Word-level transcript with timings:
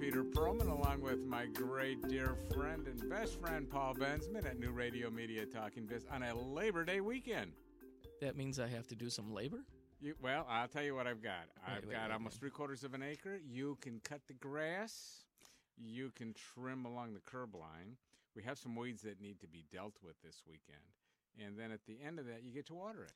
Peter 0.00 0.22
Perlman, 0.24 0.70
along 0.70 1.00
with 1.00 1.24
my 1.24 1.46
great 1.46 2.06
dear 2.06 2.36
friend 2.54 2.86
and 2.86 3.08
best 3.08 3.40
friend 3.40 3.68
Paul 3.68 3.94
Benzman 3.94 4.44
at 4.44 4.58
New 4.58 4.70
Radio 4.70 5.10
Media 5.10 5.46
Talking 5.46 5.86
Biz 5.86 6.04
on 6.12 6.22
a 6.22 6.34
Labor 6.34 6.84
Day 6.84 7.00
weekend. 7.00 7.52
That 8.20 8.36
means 8.36 8.60
I 8.60 8.68
have 8.68 8.86
to 8.88 8.94
do 8.94 9.08
some 9.08 9.32
labor? 9.32 9.64
You, 10.00 10.14
well, 10.22 10.46
I'll 10.50 10.68
tell 10.68 10.82
you 10.82 10.94
what 10.94 11.06
I've 11.06 11.22
got. 11.22 11.48
I've 11.66 11.86
wait, 11.86 11.94
got 11.94 12.08
wait, 12.08 12.12
almost 12.12 12.34
wait. 12.34 12.40
three 12.40 12.50
quarters 12.50 12.84
of 12.84 12.92
an 12.92 13.02
acre. 13.02 13.40
You 13.42 13.78
can 13.80 14.00
cut 14.04 14.20
the 14.28 14.34
grass. 14.34 15.24
You 15.78 16.10
can 16.14 16.34
trim 16.34 16.84
along 16.84 17.14
the 17.14 17.20
curb 17.20 17.54
line. 17.54 17.96
We 18.34 18.42
have 18.42 18.58
some 18.58 18.76
weeds 18.76 19.02
that 19.02 19.20
need 19.20 19.40
to 19.40 19.48
be 19.48 19.64
dealt 19.72 19.94
with 20.02 20.20
this 20.22 20.42
weekend. 20.46 20.84
And 21.42 21.58
then 21.58 21.72
at 21.72 21.86
the 21.86 21.98
end 22.06 22.18
of 22.18 22.26
that, 22.26 22.42
you 22.44 22.52
get 22.52 22.66
to 22.66 22.74
water 22.74 23.04
it. 23.04 23.12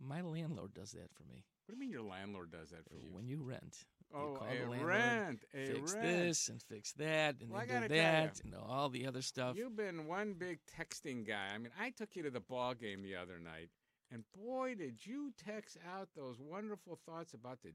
My 0.00 0.20
landlord 0.20 0.74
does 0.74 0.90
that 0.92 1.12
for 1.14 1.22
me. 1.22 1.44
What 1.64 1.74
do 1.74 1.74
you 1.74 1.80
mean 1.80 1.90
your 1.90 2.02
landlord 2.02 2.50
does 2.50 2.70
that 2.70 2.84
for 2.88 2.96
you? 2.96 3.12
When 3.12 3.28
you 3.28 3.40
rent, 3.42 3.84
oh, 4.14 4.34
call 4.36 4.46
a 4.48 4.84
rent, 4.84 5.44
a 5.54 5.66
fix 5.66 5.94
rent. 5.94 6.02
this 6.02 6.48
and 6.48 6.62
fix 6.62 6.92
that, 6.92 7.36
and 7.40 7.50
Well, 7.50 7.60
I 7.60 7.66
then 7.66 7.74
gotta 7.82 7.88
do 7.88 7.94
tell 7.94 8.04
ya, 8.04 8.10
that, 8.26 8.40
and 8.44 8.54
all 8.54 8.88
the 8.88 9.06
other 9.06 9.22
stuff. 9.22 9.56
You've 9.56 9.76
been 9.76 10.06
one 10.06 10.34
big 10.34 10.58
texting 10.66 11.26
guy. 11.26 11.48
I 11.54 11.58
mean, 11.58 11.70
I 11.80 11.90
took 11.90 12.14
you 12.16 12.22
to 12.22 12.30
the 12.30 12.40
ball 12.40 12.74
game 12.74 13.02
the 13.02 13.16
other 13.16 13.38
night, 13.38 13.70
and 14.14 14.22
boy, 14.32 14.76
did 14.76 15.04
you 15.04 15.32
text 15.44 15.76
out 15.92 16.08
those 16.16 16.36
wonderful 16.38 17.00
thoughts 17.04 17.34
about 17.34 17.58
the 17.62 17.72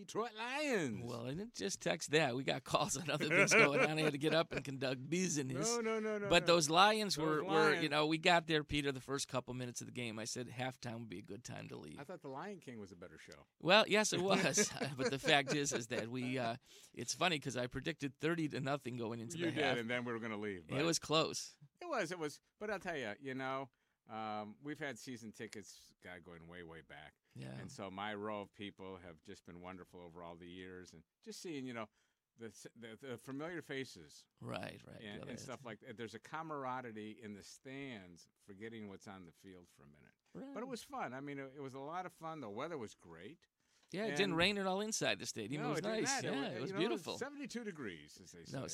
Detroit 0.00 0.30
Lions. 0.36 1.04
Well, 1.04 1.24
I 1.24 1.30
didn't 1.30 1.54
just 1.54 1.80
text 1.80 2.10
that. 2.10 2.34
We 2.34 2.42
got 2.42 2.64
calls 2.64 2.96
on 2.96 3.08
other 3.08 3.28
things 3.28 3.52
going 3.52 3.80
on. 3.80 3.96
I 3.96 4.02
had 4.02 4.12
to 4.12 4.18
get 4.18 4.34
up 4.34 4.52
and 4.52 4.64
conduct 4.64 5.08
business. 5.08 5.76
no, 5.76 5.80
no, 5.80 6.00
no, 6.00 6.18
no. 6.18 6.26
But 6.28 6.48
no. 6.48 6.54
those 6.54 6.68
Lions 6.68 7.14
Those 7.14 7.24
were, 7.24 7.44
were, 7.44 7.74
you 7.74 7.88
know, 7.88 8.06
we 8.06 8.18
got 8.18 8.48
there, 8.48 8.64
Peter, 8.64 8.90
the 8.90 9.00
first 9.00 9.28
couple 9.28 9.54
minutes 9.54 9.80
of 9.80 9.86
the 9.86 9.92
game. 9.92 10.18
I 10.18 10.24
said 10.24 10.48
halftime 10.48 10.98
would 10.98 11.08
be 11.08 11.18
a 11.18 11.22
good 11.22 11.44
time 11.44 11.68
to 11.68 11.76
leave. 11.76 11.98
I 12.00 12.02
thought 12.02 12.22
the 12.22 12.28
Lion 12.28 12.58
King 12.58 12.80
was 12.80 12.90
a 12.90 12.96
better 12.96 13.18
show. 13.24 13.38
Well, 13.60 13.84
yes, 13.86 14.12
it 14.12 14.20
was. 14.22 14.68
but 14.96 15.12
the 15.12 15.18
fact 15.18 15.54
is, 15.54 15.72
is 15.72 15.86
that 15.88 16.10
we, 16.10 16.38
uh, 16.38 16.56
it's 16.92 17.14
funny 17.14 17.36
because 17.36 17.56
I 17.56 17.68
predicted 17.68 18.12
30 18.20 18.48
to 18.48 18.60
nothing 18.60 18.96
going 18.96 19.20
into 19.20 19.38
you 19.38 19.46
the 19.46 19.52
did, 19.52 19.64
half. 19.64 19.78
and 19.78 19.88
then 19.88 20.04
we 20.04 20.12
were 20.12 20.18
going 20.18 20.32
to 20.32 20.38
leave. 20.38 20.62
It 20.68 20.84
was 20.84 20.98
close. 20.98 21.54
It 21.80 21.88
was. 21.88 22.10
It 22.10 22.18
was. 22.18 22.40
But 22.58 22.70
I'll 22.70 22.80
tell 22.80 22.96
you, 22.96 23.12
you 23.20 23.34
know, 23.34 23.68
um, 24.10 24.54
we've 24.64 24.78
had 24.78 24.98
season 24.98 25.32
tickets, 25.32 25.92
guy 26.02 26.18
going 26.24 26.46
way, 26.48 26.62
way 26.62 26.80
back. 26.88 27.12
Yeah. 27.36 27.48
And 27.60 27.70
so 27.70 27.90
my 27.90 28.14
row 28.14 28.40
of 28.40 28.54
people 28.54 28.98
have 29.04 29.16
just 29.26 29.46
been 29.46 29.60
wonderful 29.60 30.00
over 30.04 30.22
all 30.22 30.36
the 30.38 30.46
years, 30.46 30.92
and 30.92 31.02
just 31.24 31.42
seeing, 31.42 31.66
you 31.66 31.74
know, 31.74 31.86
the 32.40 32.50
the, 32.80 33.08
the 33.08 33.18
familiar 33.18 33.62
faces 33.62 34.24
right, 34.40 34.80
right. 34.86 35.02
and, 35.12 35.28
and 35.28 35.38
stuff 35.38 35.60
like 35.64 35.78
that. 35.86 35.96
There's 35.96 36.14
a 36.14 36.18
camaraderie 36.18 37.16
in 37.22 37.34
the 37.34 37.42
stands, 37.42 38.28
forgetting 38.46 38.88
what's 38.88 39.06
on 39.06 39.24
the 39.26 39.32
field 39.42 39.64
for 39.76 39.82
a 39.82 39.86
minute. 39.86 40.54
But 40.54 40.62
it 40.62 40.68
was 40.68 40.82
fun. 40.82 41.14
I 41.14 41.20
mean, 41.20 41.38
it, 41.38 41.52
it 41.56 41.60
was 41.60 41.74
a 41.74 41.80
lot 41.80 42.06
of 42.06 42.12
fun. 42.12 42.40
The 42.40 42.48
weather 42.48 42.78
was 42.78 42.94
great. 42.94 43.38
Yeah, 43.90 44.04
it 44.04 44.16
didn't 44.16 44.34
rain 44.34 44.58
at 44.58 44.66
all 44.66 44.82
inside 44.82 45.18
the 45.18 45.26
stadium. 45.26 45.62
no, 45.62 45.68
it 45.68 45.70
was 45.70 45.80
did 45.80 45.88
nice. 45.88 46.22
Yeah, 46.22 46.30
it 46.30 46.60
was 46.60 46.70
you 46.70 46.74
know, 46.74 46.80
beautiful. 46.80 47.16
72 47.16 47.64
degrees, 47.64 48.18
as 48.22 48.32
they 48.32 48.44
say. 48.44 48.58
No, 48.58 48.66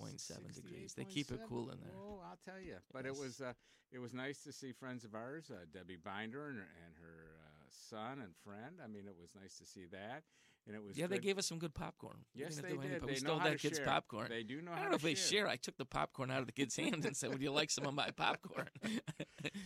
68.7 0.00 0.54
degrees. 0.54 0.94
They 0.94 1.04
keep 1.04 1.30
it 1.30 1.40
cool 1.48 1.70
in 1.70 1.78
there. 1.80 1.92
Oh, 1.96 2.20
I'll 2.24 2.38
tell 2.44 2.60
you. 2.60 2.76
But 2.92 3.06
it 3.06 3.16
was 3.16 3.40
uh, 3.40 3.52
it 3.92 3.98
was 3.98 4.12
nice 4.12 4.42
to 4.44 4.52
see 4.52 4.72
friends 4.72 5.04
of 5.04 5.14
ours, 5.14 5.50
uh, 5.50 5.64
Debbie 5.72 5.96
Binder 5.96 6.48
and 6.48 6.58
her, 6.58 6.68
and 6.86 6.94
her 7.02 7.36
uh, 7.44 7.64
son 7.68 8.20
and 8.20 8.34
friend. 8.44 8.76
I 8.82 8.86
mean, 8.86 9.06
it 9.06 9.14
was 9.20 9.30
nice 9.40 9.58
to 9.58 9.64
see 9.64 9.86
that, 9.90 10.22
and 10.66 10.76
it 10.76 10.82
was 10.82 10.96
Yeah, 10.96 11.06
they 11.08 11.18
gave 11.18 11.38
us 11.38 11.46
some 11.46 11.58
good 11.58 11.74
popcorn. 11.74 12.18
Yes, 12.34 12.56
they 12.56 12.68
any 12.68 12.78
did. 12.78 13.02
They 13.02 13.06
We 13.06 13.16
stole 13.16 13.38
that 13.40 13.58
kid's 13.58 13.78
share. 13.78 13.86
popcorn. 13.86 14.28
They 14.28 14.42
do 14.42 14.62
know 14.62 14.72
I 14.72 14.76
don't 14.76 14.84
know 14.84 14.90
to 14.90 14.96
if 14.96 15.02
they 15.02 15.14
share. 15.14 15.48
I 15.48 15.56
took 15.56 15.76
the 15.76 15.84
popcorn 15.84 16.30
out 16.30 16.40
of 16.40 16.46
the 16.46 16.52
kid's 16.52 16.76
hand 16.76 17.04
and 17.04 17.16
said, 17.16 17.30
"Would 17.30 17.42
you 17.42 17.50
like 17.52 17.70
some 17.70 17.86
of 17.86 17.94
my 17.94 18.10
popcorn?" 18.10 18.68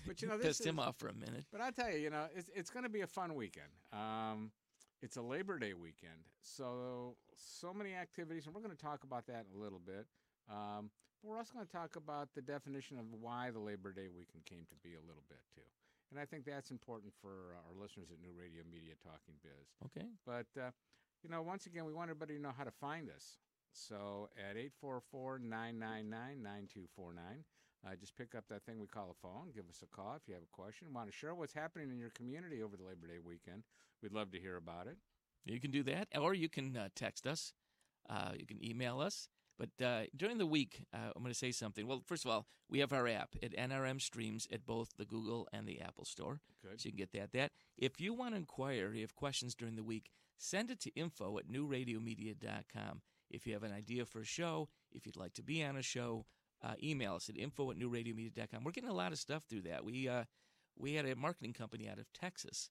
But, 0.07 0.23
you 0.23 0.29
know, 0.29 0.37
this 0.39 0.47
pissed 0.59 0.67
him 0.67 0.79
off 0.79 0.97
for 0.99 1.09
a 1.09 1.15
minute. 1.15 1.47
But 1.51 1.61
I'll 1.61 1.73
tell 1.73 1.91
you, 1.91 1.99
you 1.99 2.11
know, 2.11 2.27
it's 2.35 2.51
it's 2.55 2.71
going 2.71 2.85
to 2.85 2.89
be 2.89 3.01
a 3.01 3.07
fun 3.07 3.35
weekend. 3.35 3.69
Um, 3.93 4.53
it's 5.03 5.17
a 5.17 5.23
Labor 5.23 5.59
Day 5.59 5.75
weekend, 5.75 6.29
so 6.41 7.17
so 7.37 7.75
many 7.75 7.95
activities, 7.95 8.47
and 8.47 8.55
we're 8.55 8.63
going 8.63 8.75
to 8.75 8.83
talk 8.83 9.05
about 9.05 9.27
that 9.27 9.47
in 9.53 9.59
a 9.59 9.63
little 9.63 9.81
bit. 9.85 10.07
Um, 10.51 10.91
but 11.23 11.31
we're 11.31 11.39
also 11.39 11.55
going 11.55 11.67
to 11.67 11.73
talk 11.73 11.97
about 11.97 12.29
the 12.35 12.43
definition 12.43 12.99
of 12.99 13.07
why 13.21 13.51
the 13.51 13.59
Labor 13.59 13.93
Day 13.93 14.09
weekend 14.09 14.45
came 14.45 14.67
to 14.69 14.77
be 14.83 14.95
a 14.95 15.01
little 15.07 15.23
bit 15.29 15.41
too, 15.55 15.63
and 16.11 16.21
I 16.21 16.25
think 16.25 16.45
that's 16.45 16.71
important 16.71 17.13
for 17.21 17.57
our 17.57 17.81
listeners 17.81 18.09
at 18.13 18.21
New 18.21 18.33
Radio 18.39 18.63
Media 18.71 18.93
Talking 19.03 19.35
Biz. 19.43 19.89
Okay. 19.89 20.07
But 20.27 20.47
uh, 20.61 20.71
you 21.23 21.31
know, 21.31 21.41
once 21.41 21.67
again, 21.67 21.87
we 21.87 21.95
want 21.95 22.11
everybody 22.11 22.37
to 22.37 22.43
know 22.43 22.53
how 22.57 22.65
to 22.65 22.71
find 22.71 23.09
us. 23.09 23.39
So 23.73 24.29
at 24.39 24.57
844-999-9249, 24.85 27.45
uh, 27.85 27.95
just 27.99 28.17
pick 28.17 28.35
up 28.35 28.45
that 28.49 28.65
thing 28.65 28.79
we 28.79 28.87
call 28.87 29.11
a 29.11 29.27
phone. 29.27 29.51
Give 29.55 29.69
us 29.69 29.83
a 29.83 29.95
call 29.95 30.15
if 30.17 30.23
you 30.29 30.35
have 30.35 30.43
a 30.43 30.57
question. 30.57 30.89
Want 30.95 31.11
to 31.11 31.13
share 31.13 31.35
what's 31.35 31.53
happening 31.53 31.91
in 31.91 31.99
your 31.99 32.11
community 32.11 32.63
over 32.63 32.77
the 32.77 32.85
Labor 32.85 33.09
Day 33.09 33.19
weekend? 33.25 33.65
We'd 34.03 34.13
love 34.13 34.31
to 34.33 34.39
hear 34.39 34.57
about 34.57 34.87
it. 34.87 34.97
You 35.45 35.61
can 35.61 35.71
do 35.71 35.83
that, 35.85 36.09
or 36.19 36.35
you 36.35 36.49
can 36.49 36.77
uh, 36.77 36.89
text 36.95 37.27
us. 37.27 37.53
Uh, 38.09 38.33
you 38.39 38.47
can 38.47 38.65
email 38.65 39.01
us. 39.01 39.29
But 39.59 39.85
uh, 39.85 40.03
during 40.17 40.39
the 40.39 40.47
week, 40.47 40.85
uh, 40.93 41.13
I'm 41.15 41.23
going 41.23 41.33
to 41.33 41.39
say 41.39 41.53
something. 41.53 41.87
Well, 41.87 42.03
first 42.07 42.25
of 42.25 42.31
all, 42.31 42.47
we 42.69 42.81
have 42.81 42.93
our 42.93 43.07
app 43.07 43.37
at 43.43 43.57
NRM 43.57 44.01
Streams 44.01 44.49
at 44.53 44.67
both 44.67 44.97
the 44.97 45.05
Google 45.05 45.49
and 45.53 45.67
the 45.67 45.81
Apple 45.81 46.05
Store. 46.05 46.41
Good. 46.63 46.81
So 46.81 46.87
you 46.87 46.93
can 46.93 46.99
get 46.99 47.13
that. 47.13 47.33
That 47.33 47.53
if 47.79 48.01
you 48.01 48.13
want 48.15 48.33
to 48.33 48.37
inquire, 48.37 48.93
you 48.93 49.03
have 49.03 49.15
questions 49.15 49.55
during 49.55 49.77
the 49.77 49.83
week, 49.83 50.11
send 50.37 50.71
it 50.71 50.81
to 50.81 50.91
info 50.95 51.39
at 51.39 51.49
newradiomedia.com. 51.49 53.03
If 53.31 53.47
you 53.47 53.53
have 53.53 53.63
an 53.63 53.73
idea 53.73 54.05
for 54.05 54.21
a 54.21 54.25
show, 54.25 54.69
if 54.93 55.07
you'd 55.07 55.17
like 55.17 55.35
to 55.35 55.43
be 55.43 55.63
on 55.65 55.77
a 55.77 55.83
show, 55.83 56.27
uh, 56.63 56.75
email 56.83 57.15
us 57.15 57.29
at 57.29 57.37
info 57.37 57.71
at 57.71 57.79
newradiomedia.com. 57.79 58.65
We're 58.65 58.73
getting 58.73 58.91
a 58.91 58.95
lot 58.95 59.13
of 59.13 59.19
stuff 59.19 59.45
through 59.49 59.63
that. 59.63 59.85
We 59.85 60.09
uh, 60.09 60.25
we 60.77 60.95
had 60.95 61.07
a 61.07 61.15
marketing 61.15 61.53
company 61.53 61.89
out 61.89 61.99
of 61.99 62.13
Texas 62.13 62.71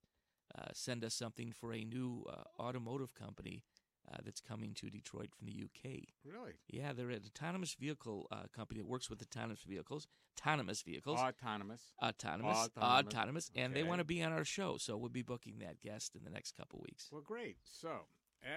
uh, 0.58 0.68
send 0.74 1.04
us 1.04 1.14
something 1.14 1.52
for 1.52 1.74
a 1.74 1.84
new 1.84 2.26
uh, 2.30 2.62
automotive 2.62 3.16
company 3.16 3.64
uh, 4.14 4.18
that's 4.24 4.42
coming 4.42 4.74
to 4.76 4.90
Detroit 4.90 5.30
from 5.36 5.48
the 5.48 5.54
UK. 5.64 6.02
Really? 6.24 6.54
Yeah, 6.68 6.94
they're 6.94 7.10
an 7.10 7.22
autonomous 7.26 7.74
vehicle 7.74 8.28
uh, 8.32 8.44
company 8.56 8.80
that 8.82 8.88
works 8.88 9.10
with 9.10 9.22
autonomous 9.22 9.64
vehicles, 9.64 10.08
autonomous 10.40 10.82
vehicles, 10.84 11.20
Autonomous. 11.20 11.82
autonomous, 12.02 12.58
autonomous. 12.78 13.14
autonomous, 13.14 13.52
and 13.56 13.74
they 13.74 13.84
want 13.84 14.00
to 14.00 14.06
be 14.06 14.22
on 14.24 14.32
our 14.34 14.46
show. 14.46 14.78
So 14.78 14.98
we'll 14.98 15.10
be 15.10 15.22
booking 15.24 15.60
that 15.60 15.82
guest 15.82 16.16
in 16.16 16.24
the 16.24 16.30
next 16.30 16.56
couple 16.56 16.80
weeks. 16.86 17.10
Well, 17.12 17.22
great. 17.22 17.58
So, 17.64 17.92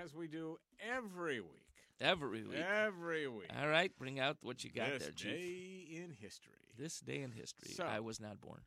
as 0.02 0.14
we 0.14 0.28
do 0.28 0.58
every 0.80 1.40
week, 1.40 1.62
Every 1.98 2.42
week. 2.44 2.58
every 2.58 3.26
week, 3.26 3.48
All 3.58 3.68
right, 3.68 3.90
bring 3.98 4.20
out 4.20 4.36
what 4.42 4.62
you 4.62 4.70
got 4.70 4.90
this 4.90 5.02
there, 5.04 5.12
Chief. 5.12 5.30
This 5.32 5.40
day 5.40 5.96
in 6.02 6.10
history. 6.10 6.52
This 6.76 7.00
day 7.00 7.22
in 7.22 7.32
history. 7.32 7.70
So- 7.72 7.84
I 7.86 8.00
was 8.00 8.20
not 8.20 8.38
born. 8.40 8.60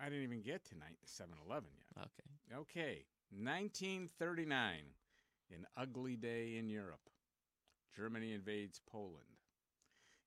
I 0.00 0.04
didn't 0.08 0.24
even 0.24 0.42
get 0.42 0.64
to 0.66 0.74
7 1.04 1.34
Eleven 1.46 1.70
yet. 1.76 2.04
Okay. 2.04 2.56
Okay, 2.60 3.04
1939, 3.30 4.76
an 5.50 5.66
ugly 5.76 6.16
day 6.16 6.56
in 6.56 6.68
Europe. 6.68 7.10
Germany 7.94 8.32
invades 8.32 8.80
Poland. 8.90 9.24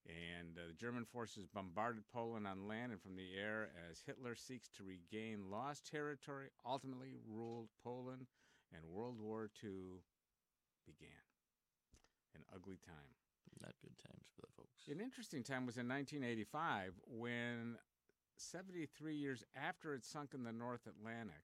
And 0.07 0.57
uh, 0.57 0.67
the 0.67 0.73
German 0.73 1.05
forces 1.05 1.45
bombarded 1.45 2.03
Poland 2.11 2.47
on 2.47 2.67
land 2.67 2.91
and 2.91 3.01
from 3.01 3.15
the 3.15 3.37
air 3.37 3.69
as 3.89 4.01
Hitler 4.05 4.35
seeks 4.35 4.67
to 4.77 4.83
regain 4.83 5.51
lost 5.51 5.85
territory, 5.89 6.49
ultimately 6.65 7.13
ruled 7.29 7.69
Poland, 7.83 8.25
and 8.73 8.83
World 8.83 9.19
War 9.19 9.49
II 9.63 10.01
began. 10.85 11.09
An 12.33 12.41
ugly 12.53 12.79
time. 12.83 13.13
Not 13.61 13.75
good 13.81 13.97
times 13.99 14.25
for 14.35 14.41
the 14.41 14.53
folks. 14.57 14.87
An 14.89 14.99
interesting 14.99 15.43
time 15.43 15.67
was 15.67 15.77
in 15.77 15.87
1985 15.87 16.93
when, 17.05 17.77
73 18.37 19.13
years 19.15 19.43
after 19.55 19.93
it 19.93 20.03
sunk 20.03 20.33
in 20.33 20.43
the 20.43 20.51
North 20.51 20.87
Atlantic, 20.87 21.43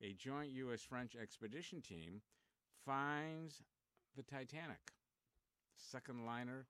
a 0.00 0.14
joint 0.14 0.50
U.S. 0.52 0.80
French 0.80 1.14
expedition 1.14 1.82
team 1.82 2.22
finds 2.86 3.62
the 4.16 4.22
Titanic. 4.22 4.92
Second 5.76 6.24
liner, 6.24 6.66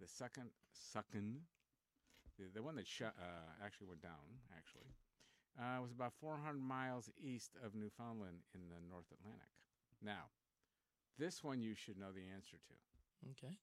the 0.00 0.06
second, 0.06 0.50
second, 0.72 1.40
the, 2.38 2.44
the 2.52 2.62
one 2.62 2.76
that 2.76 2.86
shut, 2.86 3.14
uh, 3.18 3.64
actually 3.64 3.86
went 3.86 4.02
down, 4.02 4.42
actually, 4.56 4.92
uh, 5.58 5.80
was 5.80 5.92
about 5.92 6.12
400 6.20 6.60
miles 6.60 7.08
east 7.18 7.52
of 7.64 7.74
Newfoundland 7.74 8.38
in 8.54 8.60
the 8.68 8.80
North 8.90 9.06
Atlantic. 9.18 9.48
Now, 10.02 10.24
this 11.18 11.42
one 11.44 11.62
you 11.62 11.74
should 11.74 11.96
know 11.96 12.12
the 12.12 12.28
answer 12.34 12.56
to. 12.66 12.74
Okay. 13.30 13.56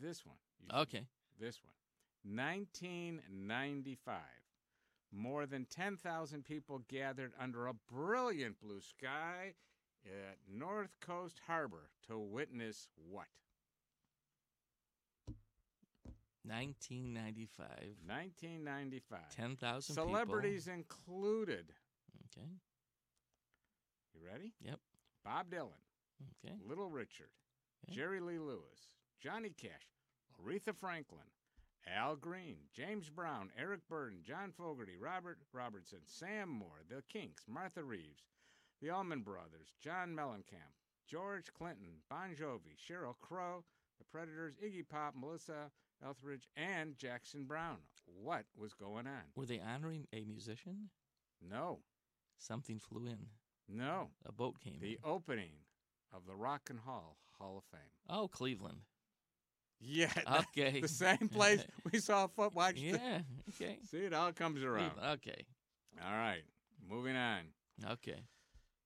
This 0.00 0.24
one. 0.24 0.36
Okay. 0.82 1.06
this 1.40 1.60
one. 1.64 1.72
1995. 2.36 4.16
More 5.10 5.46
than 5.46 5.64
10,000 5.64 6.44
people 6.44 6.82
gathered 6.88 7.32
under 7.40 7.66
a 7.66 7.74
brilliant 7.90 8.60
blue 8.60 8.82
sky 8.82 9.54
at 10.06 10.38
North 10.50 10.90
Coast 11.00 11.40
Harbor 11.46 11.90
to 12.08 12.18
witness 12.18 12.88
what? 13.10 13.26
1995. 16.44 17.68
1995. 18.06 19.18
10,000 19.36 19.94
Celebrities 19.94 20.68
included. 20.68 21.72
Okay. 22.36 22.48
You 24.14 24.20
ready? 24.26 24.52
Yep. 24.62 24.78
Bob 25.24 25.50
Dylan, 25.50 25.82
Okay. 26.44 26.54
Little 26.66 26.88
Richard, 26.88 27.30
Okay. 27.84 27.94
Jerry 27.96 28.20
Lee 28.20 28.38
Lewis, 28.38 28.94
Johnny 29.20 29.50
Cash, 29.50 29.70
Aretha 30.40 30.74
Franklin, 30.74 31.26
Al 31.86 32.16
Green, 32.16 32.56
James 32.74 33.10
Brown, 33.10 33.50
Eric 33.58 33.80
Burdon, 33.88 34.22
John 34.22 34.52
Fogerty, 34.52 34.96
Robert 34.96 35.38
Robertson, 35.52 36.00
Sam 36.06 36.48
Moore, 36.48 36.82
The 36.88 37.02
Kinks, 37.08 37.44
Martha 37.46 37.84
Reeves, 37.84 38.24
the 38.82 38.90
Allman 38.90 39.20
Brothers, 39.22 39.68
John 39.82 40.14
Mellencamp, 40.14 40.72
George 41.06 41.52
Clinton, 41.56 42.00
Bon 42.08 42.34
Jovi, 42.38 42.76
Sheryl 42.78 43.14
Crow, 43.20 43.64
The 43.98 44.04
Pretenders, 44.04 44.54
Iggy 44.64 44.88
Pop, 44.88 45.14
Melissa 45.18 45.70
Etheridge, 46.08 46.48
and 46.56 46.96
Jackson 46.96 47.44
Browne. 47.44 47.78
What 48.22 48.44
was 48.56 48.72
going 48.74 49.06
on? 49.06 49.22
Were 49.36 49.46
they 49.46 49.60
honoring 49.60 50.06
a 50.12 50.24
musician? 50.24 50.90
No, 51.46 51.80
Something 52.38 52.78
flew 52.78 53.06
in. 53.06 53.26
no. 53.68 54.10
A 54.26 54.32
boat 54.32 54.60
came 54.60 54.78
The 54.80 54.92
in. 54.92 54.98
opening 55.04 55.52
of 56.14 56.24
the 56.26 56.34
Rock 56.36 56.68
and 56.70 56.78
Hall 56.78 57.16
Hall 57.38 57.56
of 57.58 57.64
Fame. 57.64 57.90
Oh, 58.08 58.28
Cleveland. 58.28 58.78
Yeah, 59.80 60.10
Okay. 60.58 60.80
the 60.80 60.88
same 60.88 61.28
place 61.28 61.64
we 61.92 61.98
saw 62.00 62.26
foot 62.28 62.54
watch. 62.54 62.74
the- 62.76 62.80
yeah. 62.82 63.20
Okay. 63.50 63.78
See, 63.90 63.98
it 63.98 64.12
all 64.12 64.32
comes 64.32 64.62
around. 64.62 64.92
Okay. 65.14 65.46
All 66.04 66.12
right, 66.12 66.42
moving 66.88 67.16
on. 67.16 67.40
Okay. 67.92 68.20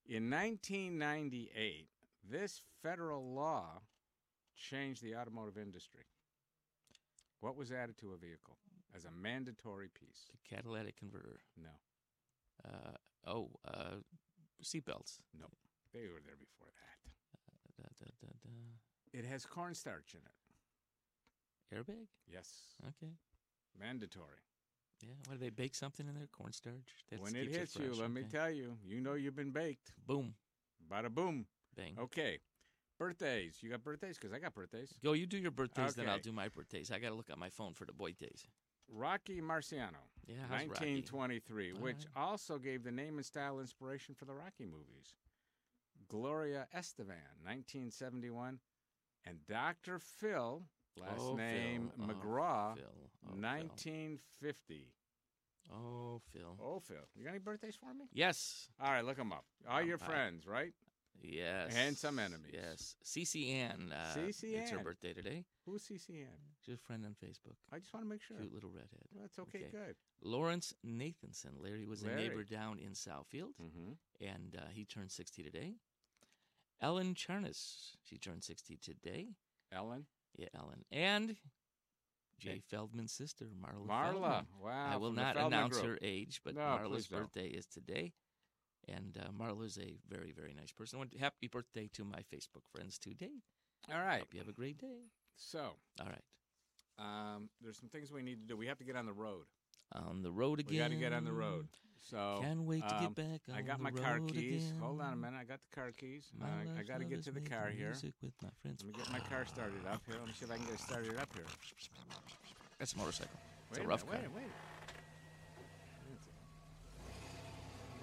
In 0.07 0.29
1998, 0.31 1.89
this 2.29 2.61
federal 2.83 3.33
law 3.35 3.83
changed 4.57 5.03
the 5.03 5.17
automotive 5.17 5.57
industry. 5.59 6.05
What 7.41 7.57
was 7.57 7.73
added 7.73 7.97
to 7.99 8.13
a 8.13 8.17
vehicle 8.17 8.59
as 8.95 9.05
a 9.05 9.11
mandatory 9.11 9.89
piece? 9.89 10.27
The 10.31 10.55
catalytic 10.57 10.97
converter. 10.97 11.41
No, 11.57 11.71
Uh, 12.65 12.97
oh, 13.27 13.51
uh, 13.67 13.97
seatbelts. 14.63 15.19
No. 15.39 15.47
They 15.93 16.07
were 16.09 16.21
there 16.25 16.37
before 16.37 16.69
that. 16.73 17.11
Da, 17.77 17.89
da, 17.99 18.11
da, 18.21 18.29
da. 18.45 19.19
It 19.19 19.25
has 19.25 19.45
cornstarch 19.47 20.15
in 20.15 20.21
it. 20.21 21.75
Airbag? 21.77 22.07
Yes, 22.31 22.77
Okay. 22.89 23.13
mandatory. 23.79 24.39
Yeah. 25.03 25.11
what 25.27 25.39
do 25.39 25.45
they 25.45 25.51
bake 25.51 25.75
something 25.75 26.07
in 26.07 26.15
there? 26.15 26.29
Cornstarch? 26.31 26.77
That 27.11 27.21
when 27.21 27.35
it 27.35 27.49
hits 27.49 27.77
you, 27.77 27.93
let 27.95 28.11
me 28.11 28.23
tell 28.23 28.51
you, 28.51 28.77
you 28.87 29.01
know 29.01 29.15
you've 29.15 29.37
been 29.37 29.51
baked. 29.51 29.93
Boom. 30.07 30.35
Bada 30.91 31.13
boom. 31.13 31.47
Bang. 31.77 31.97
Okay, 31.99 32.39
birthdays. 32.99 33.57
You 33.61 33.71
got 33.71 33.83
birthdays? 33.83 34.17
Because 34.17 34.33
I 34.33 34.39
got 34.39 34.55
birthdays. 34.55 34.95
Go, 35.03 35.13
you 35.15 35.27
do 35.27 35.39
your 35.39 35.51
birthdays, 35.51 35.95
then 35.95 36.09
I'll 36.09 36.19
do 36.19 36.33
my 36.33 36.49
birthdays. 36.49 36.91
I 36.93 36.99
got 36.99 37.09
to 37.09 37.15
look 37.15 37.31
at 37.31 37.39
my 37.39 37.51
phone 37.51 37.75
for 37.75 37.85
the 37.85 37.93
boy 37.93 38.13
days. 38.13 38.47
Rocky 38.89 39.41
Marciano. 39.41 40.03
Yeah, 40.27 40.37
how's 40.43 40.69
Rocky? 40.69 41.03
1923, 41.03 41.73
which 41.73 41.97
right. 41.97 42.07
also 42.17 42.59
gave 42.59 42.85
the 42.85 42.93
name 42.93 43.17
and 43.17 43.27
style 43.27 43.59
inspiration 43.61 44.15
for 44.15 44.25
the 44.25 44.35
Rocky 44.35 44.67
movies. 44.67 45.15
Gloria 46.09 46.67
Estefan, 46.77 47.41
1971, 47.43 48.59
and 49.25 49.39
Dr. 49.49 49.99
Phil, 49.99 50.63
last 50.97 51.21
Oh, 51.21 51.37
name 51.37 51.91
Phil. 51.97 52.06
Oh, 52.09 52.12
McGraw, 52.15 52.75
Phil. 52.77 52.85
Oh, 52.87 53.31
Phil. 53.33 53.41
1950. 53.41 54.89
Oh, 55.73 56.21
Phil. 56.33 56.56
Oh, 56.61 56.81
Phil, 56.81 56.97
you 57.17 57.25
got 57.25 57.31
any 57.31 57.39
birthdays 57.39 57.77
for 57.77 57.94
me? 57.94 58.05
Yes. 58.12 58.69
All 58.81 58.91
right, 58.91 59.05
look 59.05 59.17
them 59.17 59.33
up. 59.33 59.44
All 59.69 59.83
your 59.83 59.99
I- 60.03 60.06
friends, 60.06 60.47
right? 60.47 60.73
Yes. 61.25 61.73
And 61.77 61.97
some 61.97 62.19
enemies. 62.19 62.50
Yes. 62.53 62.97
CC 63.05 63.53
Ann. 63.53 63.93
Uh, 63.93 64.12
CC 64.17 64.55
It's 64.55 64.71
her 64.71 64.81
birthday 64.81 65.12
today. 65.12 65.44
Who's 65.65 65.85
CCN? 65.85 66.27
She's 66.65 66.75
a 66.75 66.79
friend 66.79 67.05
on 67.05 67.12
Facebook. 67.15 67.55
I 67.73 67.79
just 67.79 67.94
want 67.94 68.05
to 68.05 68.11
make 68.11 68.23
sure. 68.23 68.39
Cute 68.39 68.53
little 68.53 68.71
redhead. 68.71 69.06
Well, 69.12 69.23
that's 69.23 69.39
okay, 69.39 69.67
Okay. 69.67 69.71
good. 69.71 69.94
Lawrence 70.21 70.75
Nathanson. 70.85 71.61
Larry 71.62 71.87
was 71.87 72.03
a 72.03 72.09
neighbor 72.09 72.43
down 72.43 72.81
in 72.81 72.93
Southfield, 72.94 73.55
Mm-hmm. 73.62 73.93
and 74.21 74.56
uh, 74.59 74.69
he 74.73 74.85
turned 74.85 75.12
60 75.12 75.44
today. 75.44 75.75
Ellen 76.81 77.15
Charnas. 77.15 77.93
She 78.03 78.19
turned 78.19 78.43
60 78.43 78.77
today. 78.79 79.29
Ellen? 79.71 80.06
Yeah, 80.37 80.49
Ellen. 80.56 80.84
And 80.90 81.37
Jay 82.38 82.61
Feldman's 82.70 83.12
sister, 83.12 83.46
Marla. 83.46 83.87
Marla. 83.87 84.12
Feldman. 84.12 84.46
Wow. 84.62 84.90
I 84.93 84.96
will 84.96 85.12
not 85.12 85.37
announce 85.37 85.79
Group. 85.79 85.93
her 85.93 85.99
age, 86.02 86.40
but 86.44 86.55
No, 86.55 86.61
Marla's 86.62 87.06
birthday 87.06 87.46
is 87.46 87.67
today. 87.67 88.12
And 88.88 89.17
uh, 89.17 89.31
Marla 89.31 89.64
is 89.64 89.79
a 89.79 89.94
very, 90.08 90.32
very 90.32 90.55
nice 90.55 90.73
person. 90.73 90.99
Happy 91.20 91.46
birthday 91.46 91.88
to 91.94 92.05
my 92.05 92.19
Facebook 92.34 92.64
friends 92.75 92.99
today. 92.99 93.43
All 93.93 94.00
right. 94.00 94.19
Hope 94.20 94.32
you 94.34 94.40
have 94.40 94.49
a 94.49 94.52
great 94.52 94.79
day. 94.79 95.06
So, 95.37 95.76
All 96.00 96.06
right. 96.06 96.25
um, 96.99 97.49
there's 97.61 97.79
some 97.79 97.88
things 97.88 98.11
we 98.11 98.23
need 98.23 98.40
to 98.40 98.46
do. 98.46 98.56
We 98.56 98.67
have 98.67 98.79
to 98.79 98.84
get 98.84 98.96
on 98.96 99.06
the 99.06 99.12
road. 99.12 99.44
On 99.94 100.23
the 100.23 100.33
road 100.33 100.61
again. 100.61 100.73
We 100.73 100.79
got 100.79 100.91
to 100.91 100.97
get 100.97 101.12
on 101.12 101.25
the 101.25 101.33
road. 101.33 101.69
So, 102.11 102.41
Can't 102.43 102.62
wait 102.62 102.87
to 102.89 102.97
um, 102.97 103.03
get 103.03 103.15
back 103.15 103.41
I 103.56 103.62
got 103.62 103.79
my 103.79 103.91
car 103.91 104.19
keys. 104.21 104.71
again. 104.71 104.81
Hold 104.81 105.00
on 105.00 105.12
a 105.12 105.17
minute. 105.17 105.39
I 105.41 105.44
got 105.44 105.61
the 105.61 105.75
car 105.75 105.93
keys. 105.93 106.25
Uh, 106.43 106.47
I 106.79 106.83
got 106.83 106.99
to 106.99 107.05
get 107.05 107.23
to 107.25 107.31
the 107.31 107.41
car 107.41 107.69
here. 107.69 107.94
With 108.03 108.33
my 108.43 108.49
friends. 108.61 108.83
Let 108.85 108.87
me 108.87 108.99
get 108.99 109.12
my 109.12 109.21
car 109.21 109.47
started 109.47 109.87
up 109.91 110.03
here. 110.06 110.17
Let 110.19 110.27
me 110.27 110.33
see 110.37 110.44
if 110.44 110.50
I 110.50 110.56
can 110.56 110.65
get 110.65 110.75
it 110.75 110.81
started 110.81 111.17
up 111.19 111.29
here. 111.35 111.44
That's 112.79 112.94
a 112.94 112.99
motorcycle. 112.99 113.39
It's 113.71 113.79
wait 113.79 113.85
a 113.85 113.89
rough 113.89 114.05
minute, 114.06 114.23
car. 114.23 114.31
Wait, 114.35 114.43
wait. 114.43 114.53
It's, 116.12 116.27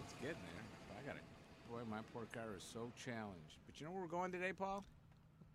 it's 0.04 0.14
getting 0.14 0.38
there. 0.48 0.98
I 0.98 1.06
got 1.06 1.16
it. 1.18 1.24
Boy, 1.70 1.82
my 1.90 2.00
poor 2.14 2.26
car 2.34 2.56
is 2.56 2.64
so 2.64 2.92
challenged. 2.96 3.60
But 3.66 3.80
you 3.80 3.86
know 3.86 3.92
where 3.92 4.02
we're 4.02 4.08
going 4.08 4.32
today, 4.32 4.54
Paul? 4.54 4.86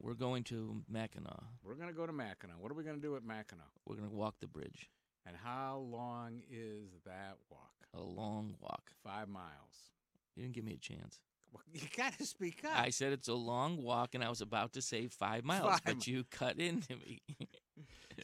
We're 0.03 0.15
going 0.15 0.45
to 0.45 0.83
Mackinac. 0.91 1.43
We're 1.65 1.75
going 1.75 1.89
to 1.89 1.95
go 1.95 2.07
to 2.07 2.13
Mackinac. 2.13 2.57
What 2.61 2.71
are 2.71 2.75
we 2.75 2.85
going 2.85 2.97
to 2.97 3.03
do 3.03 3.17
at 3.17 3.25
Mackinac? 3.25 3.67
We're 3.87 3.97
going 3.97 4.09
to 4.09 4.15
walk 4.15 4.35
the 4.41 4.47
bridge. 4.47 4.91
And 5.27 5.37
how 5.37 5.79
long 5.91 6.43
is 6.51 6.91
that 7.07 7.37
walk? 7.51 7.73
A 7.95 8.01
long 8.03 8.55
walk. 8.61 8.91
Five 9.03 9.29
miles. 9.29 9.91
You 10.37 10.43
didn't 10.43 10.55
give 10.55 10.65
me 10.65 10.75
a 10.75 10.77
chance. 10.79 11.21
Well, 11.53 11.63
you 11.73 11.81
got 11.97 12.19
to 12.19 12.25
speak 12.27 12.65
up. 12.65 12.79
I 12.79 12.91
said 12.91 13.13
it's 13.13 13.29
a 13.29 13.35
long 13.35 13.83
walk, 13.83 14.15
and 14.15 14.25
I 14.25 14.29
was 14.29 14.41
about 14.41 14.73
to 14.75 14.83
say 14.83 15.07
five 15.07 15.45
miles, 15.45 15.71
Five 15.75 15.81
but 15.85 16.07
you 16.07 16.25
cut 16.31 16.59
into 16.59 16.97
me. 16.97 17.23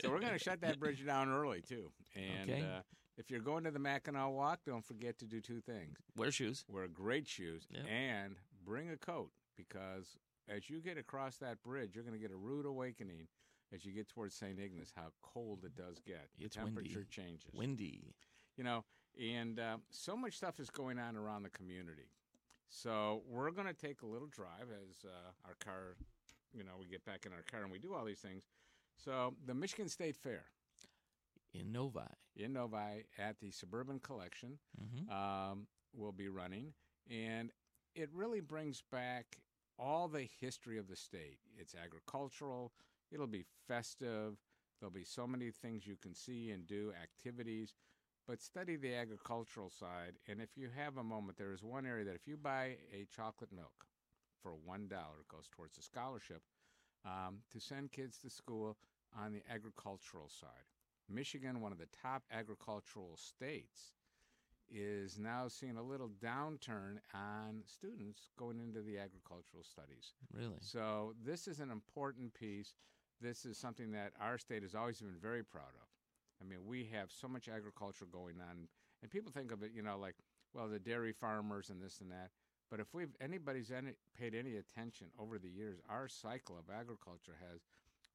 so 0.03 0.11
we're 0.11 0.19
going 0.21 0.33
to 0.33 0.39
shut 0.39 0.61
that 0.63 0.81
bridge 0.81 1.07
down 1.07 1.31
early 1.31 1.63
too. 1.63 1.91
And 2.17 2.51
Okay. 2.51 2.63
uh, 2.63 2.81
if 3.17 3.31
you're 3.31 3.41
going 3.41 3.65
to 3.65 3.71
the 3.71 3.79
Mackinac 3.79 4.31
Walk, 4.31 4.61
don't 4.67 4.85
forget 4.85 5.19
to 5.21 5.27
do 5.27 5.41
two 5.41 5.61
things: 5.61 5.97
Wear 6.17 6.33
shoes. 6.33 6.65
wear 6.69 6.89
great 6.89 7.29
shoes 7.29 7.67
Yep. 7.71 7.85
and 7.89 8.35
bring 8.65 8.91
a 8.91 8.97
coat 8.97 9.31
because 9.57 10.17
as 10.49 10.69
you 10.69 10.81
get 10.81 10.99
across 10.99 11.37
that 11.37 11.63
bridge, 11.63 11.95
you're 11.95 12.05
going 12.05 12.17
to 12.17 12.21
get 12.21 12.33
a 12.33 12.37
rude 12.37 12.67
awakening 12.67 13.29
as 13.75 13.85
you 13.85 13.93
get 13.93 14.09
towards 14.09 14.35
St. 14.35 14.59
Ignace. 14.59 14.93
How 14.95 15.13
cold 15.23 15.65
it 15.65 15.77
does 15.77 16.01
get. 16.07 16.29
The 16.39 16.45
It's 16.47 16.57
windy. 16.57 16.73
temperature 16.75 17.07
changes. 17.11 17.51
Windy. 17.55 18.15
you 18.57 18.65
know, 18.65 18.85
and 19.21 19.59
uh, 19.59 19.77
so 19.91 20.17
much 20.17 20.37
stuff 20.37 20.61
is 20.61 20.71
going 20.71 20.99
on 20.99 21.17
around 21.17 21.43
the 21.43 21.51
community. 21.51 22.09
So 22.69 23.23
we're 23.29 23.51
going 23.51 23.67
to 23.67 23.75
take 23.75 24.03
a 24.03 24.07
little 24.07 24.29
drive 24.29 24.69
as 24.71 25.05
uh, 25.05 25.09
our 25.45 25.55
car, 25.65 25.97
you 26.53 26.63
know, 26.63 26.73
we 26.79 26.87
get 26.87 27.05
back 27.05 27.27
in 27.27 27.33
our 27.33 27.43
car 27.51 27.63
and 27.63 27.73
we 27.73 27.79
do 27.79 27.95
all 27.95 28.05
these 28.05 28.21
things. 28.21 28.45
So 28.97 29.35
the 29.47 29.55
Michigan 29.55 29.89
State 29.89 30.15
Fair 30.17 30.45
In 31.53 31.73
Novi. 31.73 32.01
in 32.37 32.53
Novi 32.53 33.07
at 33.19 33.41
the 33.41 33.51
Suburban 33.51 33.99
Collection 33.99 34.59
hmm 34.79 35.11
um, 35.13 35.67
will 35.93 36.13
be 36.13 36.29
running, 36.29 36.73
and 37.11 37.51
it 37.97 38.09
really 38.15 38.39
brings 38.41 38.81
back 38.93 39.39
all 39.77 40.07
the 40.07 40.29
history 40.41 40.79
of 40.79 40.87
the 40.87 40.95
state. 40.95 41.39
It's 41.59 41.75
agricultural. 41.75 42.71
It'll 43.13 43.27
be 43.27 43.45
festive. 43.67 44.35
There'll 44.79 44.93
be 44.93 45.05
so 45.05 45.27
many 45.27 45.51
things 45.51 45.87
you 45.87 45.97
can 45.97 46.15
see 46.15 46.51
and 46.51 46.67
do, 46.67 46.93
activities. 47.03 47.75
But 48.27 48.41
study 48.41 48.77
the 48.77 48.95
agricultural 48.95 49.71
side, 49.71 50.15
and 50.29 50.41
if 50.41 50.51
you 50.57 50.69
have 50.77 50.97
a 50.99 51.03
moment, 51.03 51.37
there 51.37 51.53
is 51.53 51.63
one 51.63 51.85
area 51.85 52.05
that 52.05 52.15
if 52.15 52.27
you 52.27 52.37
buy 52.37 52.77
a 52.93 53.07
chocolate 53.15 53.51
milk 53.53 53.87
for 54.43 54.53
one 54.53 54.87
dollar, 54.89 55.21
it 55.21 55.29
goes 55.29 55.49
towards 55.51 55.79
a 55.79 55.83
scholarship 55.83 56.43
um, 57.05 57.39
to 57.51 57.59
send 57.59 57.93
kids 57.93 58.19
to 58.19 58.31
school 58.31 58.77
on 59.19 59.33
the 59.33 59.43
agricultural 59.53 60.29
side. 60.29 60.69
Michigan, 61.09 61.61
one 61.61 61.73
of 61.73 61.79
the 61.79 61.89
top 62.03 62.23
agricultural 62.31 63.17
states, 63.17 63.95
is 64.73 65.19
now 65.19 65.49
seeing 65.49 65.77
a 65.77 65.83
little 65.83 66.11
downturn 66.23 66.99
on 67.13 67.63
students 67.67 68.29
going 68.39 68.61
into 68.61 68.81
the 68.81 68.97
agricultural 68.99 69.65
studies. 69.65 70.13
Really? 70.33 70.59
So 70.61 71.15
this 71.25 71.49
is 71.49 71.59
an 71.59 71.71
important 71.73 72.33
piece. 72.35 72.75
This 73.21 73.45
is 73.45 73.59
something 73.59 73.93
that 73.93 74.13
our 74.21 74.39
state 74.39 74.63
has 74.63 74.75
always 74.75 75.01
been 75.01 75.19
very 75.21 75.45
proud 75.45 75.75
of. 75.75 75.89
I 76.41 76.49
mean, 76.49 76.61
we 76.67 76.89
have 76.93 77.11
so 77.13 77.29
much 77.29 77.49
agriculture 77.49 78.07
going 78.11 78.37
on, 78.41 78.69
and 79.03 79.11
people 79.11 79.31
think 79.31 79.53
of 79.53 79.63
it, 79.63 79.73
you 79.75 79.83
know, 79.83 79.99
like, 79.99 80.15
well, 80.55 80.69
the 80.69 80.79
dairy 80.79 81.13
farmers 81.13 81.69
and 81.69 81.83
this 81.83 82.01
and 82.01 82.11
that. 82.11 82.31
But 82.71 82.81
if 82.81 82.95
we've 82.95 83.15
anybody's 83.21 83.71
any, 83.71 83.93
paid 84.19 84.35
any 84.35 84.57
attention 84.57 85.09
over 85.19 85.39
the 85.39 85.51
years, 85.51 85.81
our 85.91 86.09
cycle 86.09 86.57
of 86.57 86.73
agriculture 86.75 87.37
has 87.51 87.61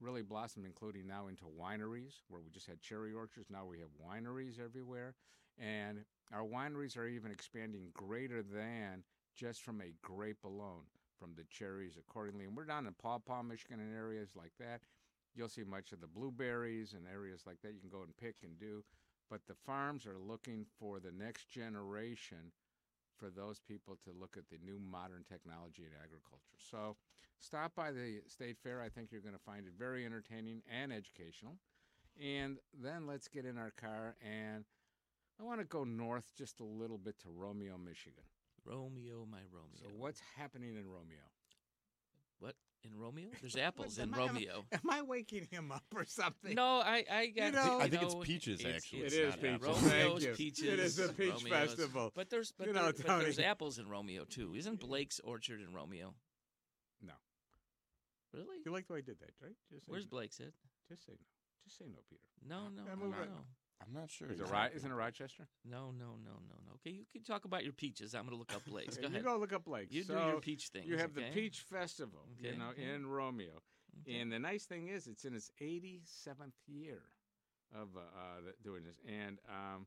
really 0.02 0.24
blossomed, 0.24 0.66
including 0.66 1.08
now 1.08 1.28
into 1.28 1.46
wineries, 1.46 2.22
where 2.30 2.42
we 2.42 2.50
just 2.50 2.68
had 2.68 2.82
cherry 2.82 3.14
orchards. 3.14 3.50
Now 3.50 3.66
we 3.66 3.80
have 3.80 3.90
wineries 4.04 4.60
everywhere, 4.64 5.14
and 5.60 6.00
our 6.34 6.44
wineries 6.44 6.98
are 6.98 7.08
even 7.08 7.32
expanding 7.32 7.90
greater 7.94 8.42
than 8.42 9.04
just 9.36 9.62
from 9.62 9.82
a 9.82 9.94
grape 10.02 10.44
alone, 10.46 10.84
from 11.20 11.32
the 11.36 11.44
cherries 11.50 11.98
accordingly. 11.98 12.46
And 12.46 12.56
we're 12.56 12.66
down 12.66 12.88
in 12.88 12.94
Paw 12.94 13.20
Paw, 13.20 13.44
Michigan, 13.44 13.80
and 13.80 13.94
areas 13.96 14.30
like 14.36 14.54
that. 14.60 14.82
You'll 15.36 15.50
see 15.50 15.64
much 15.64 15.92
of 15.92 16.02
the 16.02 16.08
blueberries 16.08 16.94
and 16.94 17.06
areas 17.12 17.44
like 17.46 17.62
that 17.62 17.74
you 17.74 17.80
can 17.80 17.90
go 17.90 18.04
and 18.04 18.16
pick 18.18 18.36
and 18.44 18.58
do. 18.60 18.84
But 19.30 19.42
the 19.48 19.56
farms 19.56 20.06
are 20.06 20.18
looking 20.18 20.66
for 20.80 21.00
the 21.00 21.12
next 21.12 21.50
generation 21.50 22.52
for 23.18 23.30
those 23.30 23.60
people 23.60 23.98
to 24.04 24.12
look 24.12 24.38
at 24.38 24.50
the 24.50 24.58
new 24.64 24.80
modern 24.80 25.24
technology 25.28 25.84
in 25.84 25.92
agriculture. 26.04 26.58
So 26.60 26.96
stop 27.40 27.76
by 27.76 27.92
the 27.92 28.22
state 28.28 28.58
fair. 28.62 28.82
I 28.82 28.90
think 28.90 29.12
you're 29.12 29.22
going 29.22 29.36
to 29.36 29.40
find 29.40 29.66
it 29.66 29.74
very 29.78 30.06
entertaining 30.06 30.62
and 30.72 30.94
educational. 30.94 31.56
And 32.22 32.58
then 32.82 33.08
let's 33.08 33.28
get 33.28 33.46
in 33.46 33.58
our 33.58 33.72
car 33.72 34.16
and 34.24 34.64
I 35.40 35.44
want 35.44 35.60
to 35.60 35.66
go 35.66 35.84
north 35.84 36.32
just 36.38 36.62
a 36.62 36.64
little 36.64 36.98
bit 36.98 37.20
to 37.20 37.30
Romeo, 37.30 37.78
Michigan. 37.78 38.24
Romeo, 38.64 39.28
my 39.30 39.44
Romeo. 39.52 39.76
So 39.82 39.90
what's 39.98 40.22
happening 40.38 40.76
in 40.78 40.88
Romeo? 40.88 41.28
In 42.86 43.00
Romeo? 43.00 43.30
There's 43.42 43.56
apples 43.70 43.98
in 43.98 44.10
am 44.10 44.14
I- 44.14 44.22
am 44.22 44.28
Romeo. 44.28 44.66
Am 44.72 44.90
I 44.90 45.02
waking 45.02 45.48
him 45.52 45.72
up 45.72 45.84
or 45.96 46.06
something? 46.06 46.54
No, 46.56 46.80
I, 46.80 47.04
I 47.12 47.28
got. 47.28 47.54
know- 47.54 47.80
I 47.80 47.90
think 47.90 48.04
it's 48.04 48.14
know, 48.14 48.20
peaches, 48.22 48.64
actually. 48.64 49.00
It 49.02 49.14
is 49.14 49.34
not 49.34 49.42
peaches. 49.42 49.56
apples. 49.64 49.78
Thank 49.82 50.04
Romeo's 50.04 50.24
you. 50.26 50.34
peaches. 50.34 50.64
It 50.68 50.80
is 50.80 51.00
a 51.00 51.10
peach 51.14 51.32
Romeo's. 51.34 51.50
festival. 51.50 52.12
But 52.16 52.30
there's 52.30 52.52
but, 52.52 52.68
You 52.68 52.74
there- 52.74 52.94
but 52.94 53.20
there's 53.20 53.40
apples 53.40 53.80
in 53.80 53.90
Romeo 53.90 54.24
too. 54.26 54.54
Isn't 54.56 54.80
Blake's 54.80 55.20
Orchard 55.24 55.62
in 55.62 55.74
Romeo? 55.74 56.14
No. 57.02 57.14
Really? 58.34 58.58
You 58.66 58.72
like 58.72 58.88
the 58.88 58.94
way 58.94 59.00
I 59.00 59.02
did 59.02 59.20
that, 59.20 59.32
right? 59.42 59.56
Just 59.72 59.86
say 59.86 59.92
Where's 59.92 60.06
no. 60.06 60.10
Blake's 60.10 60.40
at? 60.40 60.52
Just 60.90 61.06
say 61.06 61.14
no. 61.14 61.26
Just 61.66 61.78
say 61.80 61.86
no, 61.88 62.00
Peter. 62.10 62.22
No, 62.48 62.70
no, 62.70 62.84
Yeah, 62.88 62.96
no, 63.00 63.08
no. 63.10 63.46
I'm 63.88 63.94
not 63.94 64.10
sure. 64.10 64.28
Is 64.28 64.40
it, 64.40 64.44
exactly. 64.44 64.70
Ro- 64.70 64.76
isn't 64.76 64.92
it 64.92 64.96
Rochester? 64.96 65.48
No, 65.64 65.92
no, 65.92 66.18
no, 66.24 66.32
no, 66.48 66.56
no. 66.66 66.74
Okay, 66.76 66.92
you 66.96 67.06
can 67.12 67.24
talk 67.24 67.46
about 67.46 67.64
your 67.64 67.74
peaches. 67.74 68.16
I'm 68.16 68.22
going 68.22 68.32
to 68.32 68.38
look 68.38 68.54
up 68.54 68.64
Blake's. 68.70 68.98
Go 68.98 69.08
ahead. 69.08 69.18
you 69.18 69.24
go 69.24 69.38
look 69.38 69.54
up 69.54 69.66
Blake. 69.66 69.88
You 69.92 70.04
so 70.04 70.16
do 70.16 70.20
your 70.22 70.40
peach 70.40 70.70
thing. 70.70 70.84
You 70.86 70.98
have 70.98 71.16
okay? 71.18 71.30
the 71.30 71.42
Peach 71.42 71.60
Festival, 71.60 72.22
you 72.40 72.58
know, 72.58 72.70
okay. 72.72 72.84
in 72.84 73.06
Romeo. 73.06 73.62
Okay. 74.02 74.20
And 74.20 74.32
the 74.32 74.40
nice 74.40 74.66
thing 74.66 74.90
is, 74.90 75.08
it's 75.08 75.26
in 75.26 75.34
its 75.34 75.52
87th 75.62 76.54
year 76.68 77.02
of 77.74 77.90
uh, 77.96 78.00
uh, 78.00 78.52
doing 78.64 78.84
this. 78.84 79.00
And 79.08 79.40
um, 79.50 79.86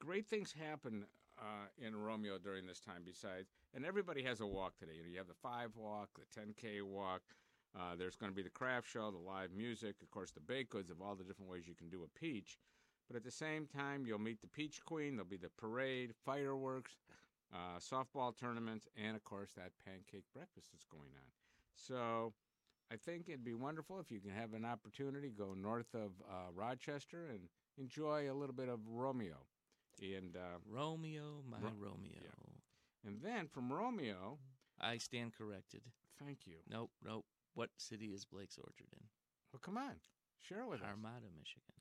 great 0.00 0.26
things 0.26 0.52
happen 0.52 1.04
uh, 1.38 1.66
in 1.78 1.96
Romeo 1.96 2.38
during 2.38 2.66
this 2.66 2.80
time, 2.80 3.02
besides, 3.04 3.48
and 3.74 3.84
everybody 3.84 4.22
has 4.22 4.40
a 4.40 4.46
walk 4.46 4.76
today. 4.78 4.92
You 4.96 5.02
know, 5.02 5.08
you 5.10 5.18
have 5.18 5.28
the 5.28 5.34
five 5.42 5.70
walk, 5.76 6.10
the 6.16 6.40
10K 6.40 6.82
walk. 6.82 7.22
Uh, 7.74 7.96
there's 7.96 8.16
going 8.16 8.30
to 8.30 8.36
be 8.36 8.42
the 8.42 8.50
craft 8.50 8.90
show, 8.90 9.10
the 9.10 9.16
live 9.16 9.50
music, 9.56 9.96
of 10.02 10.10
course, 10.10 10.30
the 10.30 10.40
baked 10.40 10.70
goods 10.70 10.90
of 10.90 11.00
all 11.00 11.14
the 11.14 11.24
different 11.24 11.50
ways 11.50 11.66
you 11.66 11.74
can 11.74 11.88
do 11.88 12.04
a 12.04 12.18
peach. 12.18 12.58
But 13.08 13.16
at 13.16 13.24
the 13.24 13.30
same 13.30 13.66
time, 13.66 14.06
you'll 14.06 14.18
meet 14.18 14.40
the 14.40 14.46
Peach 14.46 14.80
Queen. 14.84 15.16
There'll 15.16 15.28
be 15.28 15.36
the 15.36 15.50
parade, 15.58 16.12
fireworks, 16.24 16.92
uh, 17.52 17.78
softball 17.78 18.36
tournaments, 18.36 18.88
and 18.96 19.14
of 19.16 19.24
course 19.24 19.50
that 19.56 19.72
pancake 19.84 20.24
breakfast 20.34 20.68
that's 20.72 20.84
going 20.86 21.10
on. 21.14 21.30
So 21.74 22.32
I 22.90 22.96
think 22.96 23.28
it'd 23.28 23.44
be 23.44 23.54
wonderful 23.54 24.00
if 24.00 24.10
you 24.10 24.20
can 24.20 24.30
have 24.30 24.54
an 24.54 24.64
opportunity 24.64 25.30
go 25.30 25.54
north 25.54 25.94
of 25.94 26.12
uh, 26.28 26.50
Rochester 26.54 27.26
and 27.30 27.40
enjoy 27.78 28.30
a 28.30 28.34
little 28.34 28.54
bit 28.54 28.68
of 28.68 28.80
Romeo. 28.88 29.46
And 30.00 30.36
uh, 30.36 30.58
Romeo, 30.66 31.42
my 31.50 31.58
Ro- 31.58 31.70
Romeo. 31.78 32.32
and 33.06 33.20
then 33.22 33.46
from 33.46 33.70
Romeo, 33.72 34.38
I 34.80 34.96
stand 34.98 35.32
corrected. 35.36 35.82
thank 36.18 36.46
you. 36.46 36.56
Nope, 36.70 36.90
nope. 37.04 37.26
What 37.54 37.70
city 37.76 38.06
is 38.06 38.24
Blake's 38.24 38.56
Orchard 38.56 38.88
in? 38.92 39.04
Well, 39.52 39.60
come 39.62 39.76
on, 39.76 39.96
share 40.40 40.64
with 40.66 40.80
us. 40.80 40.86
Armada, 40.88 41.26
Michigan. 41.38 41.76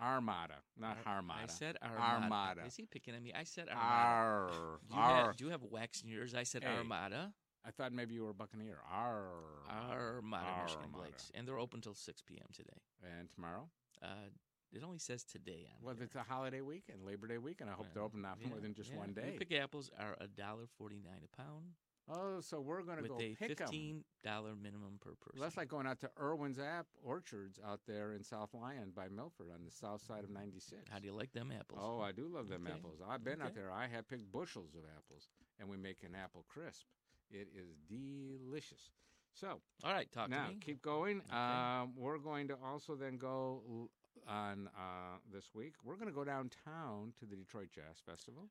Armada, 0.00 0.56
not 0.78 0.98
Ar- 1.06 1.22
Harmada. 1.22 1.44
I 1.44 1.46
said 1.46 1.76
Armada. 1.82 2.22
Armada. 2.24 2.60
Is 2.66 2.76
he 2.76 2.84
picking 2.86 3.14
on 3.14 3.22
me? 3.22 3.32
I 3.34 3.44
said 3.44 3.68
Armada. 3.68 3.84
Ar, 3.86 4.50
Do 4.88 4.94
you, 4.94 5.00
ar. 5.00 5.26
have, 5.26 5.40
you 5.40 5.48
have 5.50 5.62
wax 5.62 6.02
in 6.02 6.08
yours? 6.08 6.34
I 6.34 6.42
said 6.42 6.62
Hey. 6.64 6.76
Armada. 6.76 7.32
I 7.66 7.70
thought 7.70 7.92
maybe 7.92 8.14
you 8.14 8.24
were 8.24 8.30
a 8.30 8.34
Buccaneer. 8.34 8.78
Ar. 8.90 9.26
Armada, 9.70 10.62
Michigan 10.64 10.84
Armada. 10.84 10.98
Blake's. 10.98 11.30
And 11.34 11.46
they're 11.48 11.58
open 11.58 11.80
till 11.80 11.94
6 11.94 12.22
p.m. 12.22 12.46
today. 12.52 12.80
And 13.18 13.30
tomorrow? 13.30 13.68
Uh, 14.02 14.28
it 14.72 14.82
only 14.84 14.98
says 14.98 15.24
today 15.24 15.66
on 15.70 15.76
Well, 15.86 15.94
here. 15.94 16.04
it's 16.04 16.14
a 16.16 16.24
holiday 16.28 16.60
weekend, 16.60 17.04
Labor 17.06 17.26
Day 17.28 17.38
weekend. 17.38 17.70
I 17.70 17.74
hope 17.74 17.86
they're 17.94 18.02
open 18.02 18.20
not 18.22 18.38
more 18.44 18.56
yeah, 18.56 18.62
than 18.62 18.74
just 18.74 18.90
yeah. 18.90 18.98
one 18.98 19.12
day. 19.12 19.30
New 19.32 19.38
pick 19.38 19.52
apples 19.52 19.88
are 19.98 20.16
a 20.20 20.26
dollar 20.26 20.64
forty 20.76 20.96
nine 21.02 21.20
a 21.24 21.36
pound 21.36 21.66
oh, 22.10 22.40
so 22.40 22.60
we're 22.60 22.82
going 22.82 23.02
to 23.02 23.08
go 23.08 23.16
a 23.16 23.34
pick 23.34 23.58
fifteen 23.58 24.04
dollar 24.22 24.54
minimum 24.60 24.98
per 25.00 25.10
person. 25.10 25.32
Well, 25.34 25.42
that's 25.42 25.56
like 25.56 25.68
going 25.68 25.86
out 25.86 26.00
to 26.00 26.10
Irwin's 26.20 26.58
App 26.58 26.86
Orchards 27.02 27.58
out 27.66 27.80
there 27.86 28.12
in 28.12 28.22
South 28.22 28.50
Lyon 28.54 28.92
by 28.94 29.08
Milford 29.08 29.48
on 29.52 29.64
the 29.64 29.70
south 29.70 30.02
side 30.06 30.24
of 30.24 30.30
96. 30.30 30.82
How 30.90 30.98
do 30.98 31.06
you 31.06 31.14
like 31.14 31.32
them 31.32 31.52
apples? 31.52 31.80
Oh, 31.82 32.00
I 32.00 32.12
do 32.12 32.28
love 32.28 32.48
them 32.48 32.66
Okay. 32.66 32.74
apples. 32.76 33.00
I've 33.06 33.24
been 33.24 33.40
out 33.42 33.54
there. 33.54 33.70
I 33.72 33.86
have 33.86 34.08
picked 34.08 34.30
bushels 34.32 34.74
of 34.74 34.82
apples, 34.96 35.28
and 35.58 35.68
we 35.68 35.76
make 35.76 36.02
an 36.02 36.14
apple 36.14 36.44
crisp. 36.48 36.84
It 37.30 37.48
is 37.56 37.74
delicious. 37.88 38.90
So 39.32 39.60
All 39.82 39.92
right, 39.92 40.10
talk 40.12 40.30
now 40.30 40.44
to 40.46 40.50
me. 40.52 40.58
keep 40.60 40.80
going. 40.80 41.20
Okay. 41.28 41.36
Um, 41.36 41.92
we're 41.96 42.18
going 42.18 42.46
to 42.48 42.56
also 42.64 42.94
then 42.94 43.16
go 43.16 43.88
on 44.28 44.68
uh, 44.76 45.18
this 45.32 45.46
week. 45.54 45.74
We're 45.84 45.96
going 45.96 46.06
to 46.08 46.14
go 46.14 46.22
downtown 46.24 47.12
to 47.18 47.26
the 47.26 47.34
Detroit 47.34 47.70
Jazz 47.74 47.98
Festival. 48.06 48.48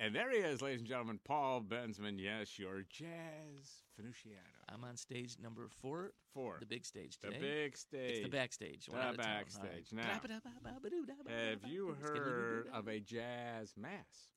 And 0.00 0.14
there 0.14 0.30
he 0.30 0.38
is, 0.38 0.62
ladies 0.62 0.78
and 0.80 0.88
gentlemen, 0.88 1.18
Paul 1.24 1.60
Bensman. 1.60 2.18
Yes, 2.22 2.56
your 2.56 2.82
jazz 2.88 3.82
finuciano. 3.98 4.62
I'm 4.72 4.84
on 4.84 4.96
stage 4.96 5.36
number 5.42 5.66
four, 5.82 6.12
Four. 6.32 6.58
the 6.60 6.66
big 6.66 6.86
stage 6.86 7.18
today. 7.18 7.34
The 7.38 7.44
big 7.44 7.76
stage. 7.76 8.10
It's 8.18 8.20
the 8.22 8.28
backstage. 8.28 8.86
The 8.86 8.92
one 8.92 9.00
at 9.00 9.14
a 9.14 9.16
time. 9.16 9.26
All 9.26 9.32
right. 9.34 9.38
backstage. 9.44 9.92
Now, 9.92 10.02
Have 11.28 11.64
you 11.68 11.96
heard 12.00 12.68
of 12.72 12.86
a 12.86 13.00
jazz 13.00 13.74
mass 13.76 14.28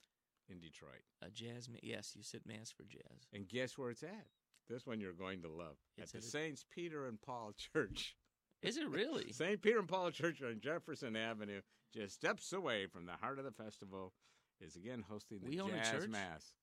in 0.49 0.59
Detroit? 0.59 1.03
a 1.21 1.29
jazz? 1.29 1.69
Ma- 1.69 1.77
yes, 1.83 2.13
you 2.15 2.23
sit 2.23 2.41
mass 2.47 2.71
for 2.71 2.83
jazz. 2.83 3.27
And 3.31 3.47
guess 3.47 3.77
where 3.77 3.91
it's 3.91 4.01
at? 4.03 4.25
This 4.67 4.87
one 4.87 4.99
you're 4.99 5.13
going 5.13 5.43
to 5.43 5.47
love. 5.49 5.75
It's 5.97 6.15
at 6.15 6.21
the 6.21 6.27
Saints 6.27 6.65
Peter 6.73 7.05
and 7.05 7.21
Paul 7.21 7.51
Church. 7.73 8.15
Is 8.63 8.77
it 8.77 8.89
really? 8.89 9.31
St. 9.31 9.61
Peter 9.61 9.77
and 9.77 9.87
Paul 9.87 10.09
Church 10.09 10.41
on 10.41 10.59
Jefferson 10.59 11.15
Avenue, 11.15 11.61
just 11.93 12.15
steps 12.15 12.51
away 12.51 12.87
from 12.87 13.05
the 13.05 13.13
heart 13.21 13.37
of 13.37 13.45
the 13.45 13.51
festival, 13.51 14.13
is 14.61 14.75
again 14.75 15.03
hosting 15.07 15.39
the 15.41 15.49
We 15.49 15.59
own 15.59 15.71
a 15.71 15.77
jazz 15.77 15.91
church? 15.91 16.09
mass. 16.09 16.53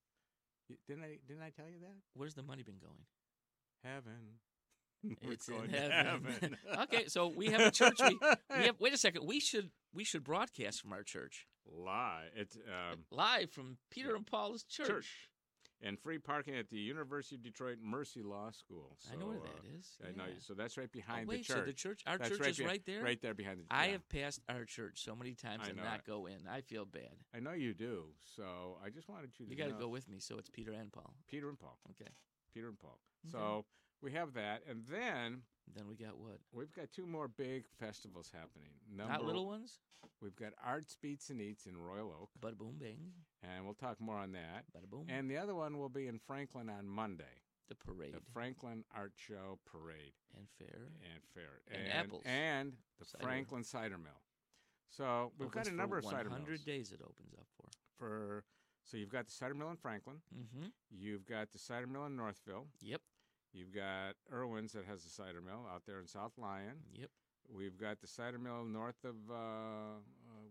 Y- 0.71 0.76
Didn't 0.87 1.05
I? 1.05 1.19
Didn't 1.26 1.43
I 1.43 1.50
tell 1.50 1.67
you 1.67 1.81
that? 1.81 1.95
Where's 2.14 2.35
the 2.35 2.43
money 2.43 2.62
been 2.62 2.78
going? 2.81 3.05
Heaven. 3.85 4.38
We're 5.25 5.33
It's 5.33 5.49
in 5.49 5.55
going 5.55 5.71
to 5.71 5.78
heaven. 5.78 6.57
okay, 6.83 7.07
so 7.07 7.28
we 7.28 7.47
have 7.47 7.61
a 7.61 7.71
church. 7.71 7.99
We, 8.00 8.19
we 8.59 8.64
have. 8.67 8.76
Wait 8.81 8.93
a 8.93 8.99
second. 8.99 9.26
We 9.26 9.38
should 9.40 9.71
we 9.95 10.05
should 10.05 10.25
broadcast 10.25 10.81
from 10.83 10.93
our 10.93 11.02
church 11.02 11.47
lie. 11.71 12.25
It's 12.35 12.57
um, 12.57 13.05
live 13.11 13.50
from 13.50 13.76
Peter 13.90 14.14
and 14.17 14.26
Paul's 14.26 14.64
church. 14.64 14.88
church. 14.88 15.07
And 15.83 15.99
free 15.99 16.19
parking 16.19 16.57
at 16.57 16.69
the 16.71 16.79
University 16.79 17.37
of 17.37 17.43
Detroit 17.43 17.79
Mercy 17.83 18.23
Law 18.23 18.51
School. 18.51 18.97
So, 18.99 19.11
I 19.13 19.21
know 19.21 19.27
where 19.27 19.37
uh, 19.37 19.41
that 19.41 19.79
is. 19.79 19.97
I 20.03 20.17
know. 20.17 20.25
So 20.41 20.55
that's 20.55 20.77
right 20.77 20.89
Oh, 20.89 20.93
behind 20.93 21.29
wait, 21.29 21.47
the 21.47 21.55
church. 21.55 21.57
so 21.57 21.65
the 21.65 21.73
church, 21.73 22.03
our 22.07 22.19
That's 22.19 22.31
church 22.31 22.41
right 22.41 22.51
is 22.51 22.61
right 22.61 22.83
there. 22.87 23.03
Right 23.03 23.21
there 23.21 23.35
behind 23.35 23.61
the. 23.61 23.65
I 23.71 23.87
yeah. 23.87 23.93
have 23.93 24.09
passed 24.09 24.41
our 24.49 24.65
church 24.65 25.03
so 25.05 25.15
many 25.15 25.35
times 25.35 25.69
and 25.69 25.77
not 25.77 26.05
go 26.05 26.27
in. 26.27 26.39
I 26.51 26.61
feel 26.63 26.85
bad. 26.85 27.15
I 27.35 27.41
know 27.41 27.53
you 27.53 27.75
do. 27.75 28.05
So 28.37 28.79
I 28.85 28.91
just 28.91 29.09
wanted 29.09 29.31
you 29.39 29.47
to. 29.47 29.51
You 29.53 29.57
got 29.57 29.69
to 29.69 29.81
go 29.81 29.89
with 29.89 30.09
me, 30.09 30.19
so 30.19 30.39
it's 30.39 30.51
Peter 30.51 30.73
and 30.73 30.93
Paul. 30.93 31.15
Peter 31.29 31.49
and 31.49 31.59
Paul. 31.59 31.79
Okay. 31.91 32.11
Peter 32.53 32.69
and 32.69 32.79
Paul. 32.79 32.99
Okay. 33.27 33.33
So 33.33 33.65
we 34.03 34.13
have 34.13 34.35
that, 34.35 34.63
and 34.69 34.85
then 34.91 35.43
Then 35.77 35.87
we 35.89 35.95
got 35.97 36.19
what? 36.19 36.39
we've 36.53 36.73
got 36.73 36.91
two 36.93 37.07
more 37.07 37.29
big 37.29 37.65
festivals 37.79 38.31
happening. 38.33 38.71
Number, 38.95 39.13
Not 39.13 39.25
little 39.25 39.47
ones. 39.47 39.79
We've 40.23 40.37
got 40.37 40.53
Arts 40.65 40.97
Beats 41.01 41.31
and 41.31 41.41
Eats 41.41 41.67
in 41.67 41.77
Royal 41.77 42.13
Oak, 42.21 42.31
Bada 42.41 42.57
boom 42.57 42.77
bang. 42.79 42.99
and 43.43 43.65
we'll 43.65 43.75
talk 43.75 44.01
more 44.01 44.17
on 44.17 44.33
that. 44.33 44.65
Bada 44.77 44.89
boom. 44.91 45.07
And 45.09 45.31
the 45.31 45.37
other 45.37 45.55
one 45.55 45.79
will 45.79 45.89
be 45.89 46.07
in 46.09 46.19
Franklin 46.19 46.69
on 46.71 46.89
Monday, 46.89 47.43
the 47.69 47.75
parade 47.75 48.15
the 48.15 48.21
Franklin 48.33 48.85
Art 48.97 49.13
Show 49.17 49.59
Parade 49.67 50.13
and 50.37 50.47
fair. 50.59 50.89
and 51.13 51.23
Fair, 51.35 51.61
And 51.71 51.93
apples. 51.93 52.23
and 52.25 52.73
the 52.99 53.05
Cider. 53.05 53.25
Franklin 53.25 53.65
Cider 53.65 53.99
Mill. 53.99 54.23
So 54.91 55.33
we've 55.39 55.51
got 55.51 55.61
Opens 55.61 55.69
a 55.69 55.71
for 55.73 55.77
number 55.77 55.99
of 55.99 56.05
cider 56.05 56.31
mills. 56.31 56.41
100 56.41 56.65
days 56.65 56.93
it 56.93 57.01
opens 57.03 57.35
up 57.39 57.47
for. 57.57 57.69
for. 57.99 58.45
So 58.85 58.97
you've 58.97 59.11
got 59.11 59.27
the 59.27 59.33
cider 59.33 59.55
mill 59.55 59.71
in 59.71 59.77
Franklin. 59.77 60.17
Mm-hmm. 60.35 60.69
You've 60.91 61.27
got 61.27 61.53
the 61.53 61.59
cider 61.59 61.87
mill 61.87 62.07
in 62.07 62.17
Northville. 62.17 62.67
Yep. 62.81 63.03
You've 63.52 63.73
got 63.75 64.14
Irwin's 64.33 64.73
that 64.73 64.85
has 64.85 65.05
a 65.05 65.09
cider 65.09 65.40
mill 65.40 65.67
out 65.73 65.83
there 65.87 65.99
in 66.00 66.07
South 66.07 66.33
Lyon. 66.38 66.76
Yep. 66.93 67.11
We've 67.50 67.76
got 67.78 68.00
the 68.00 68.07
cider 68.07 68.38
mill 68.38 68.64
north 68.64 69.02
of, 69.05 69.17
uh, 69.31 69.35
uh, 69.35 69.99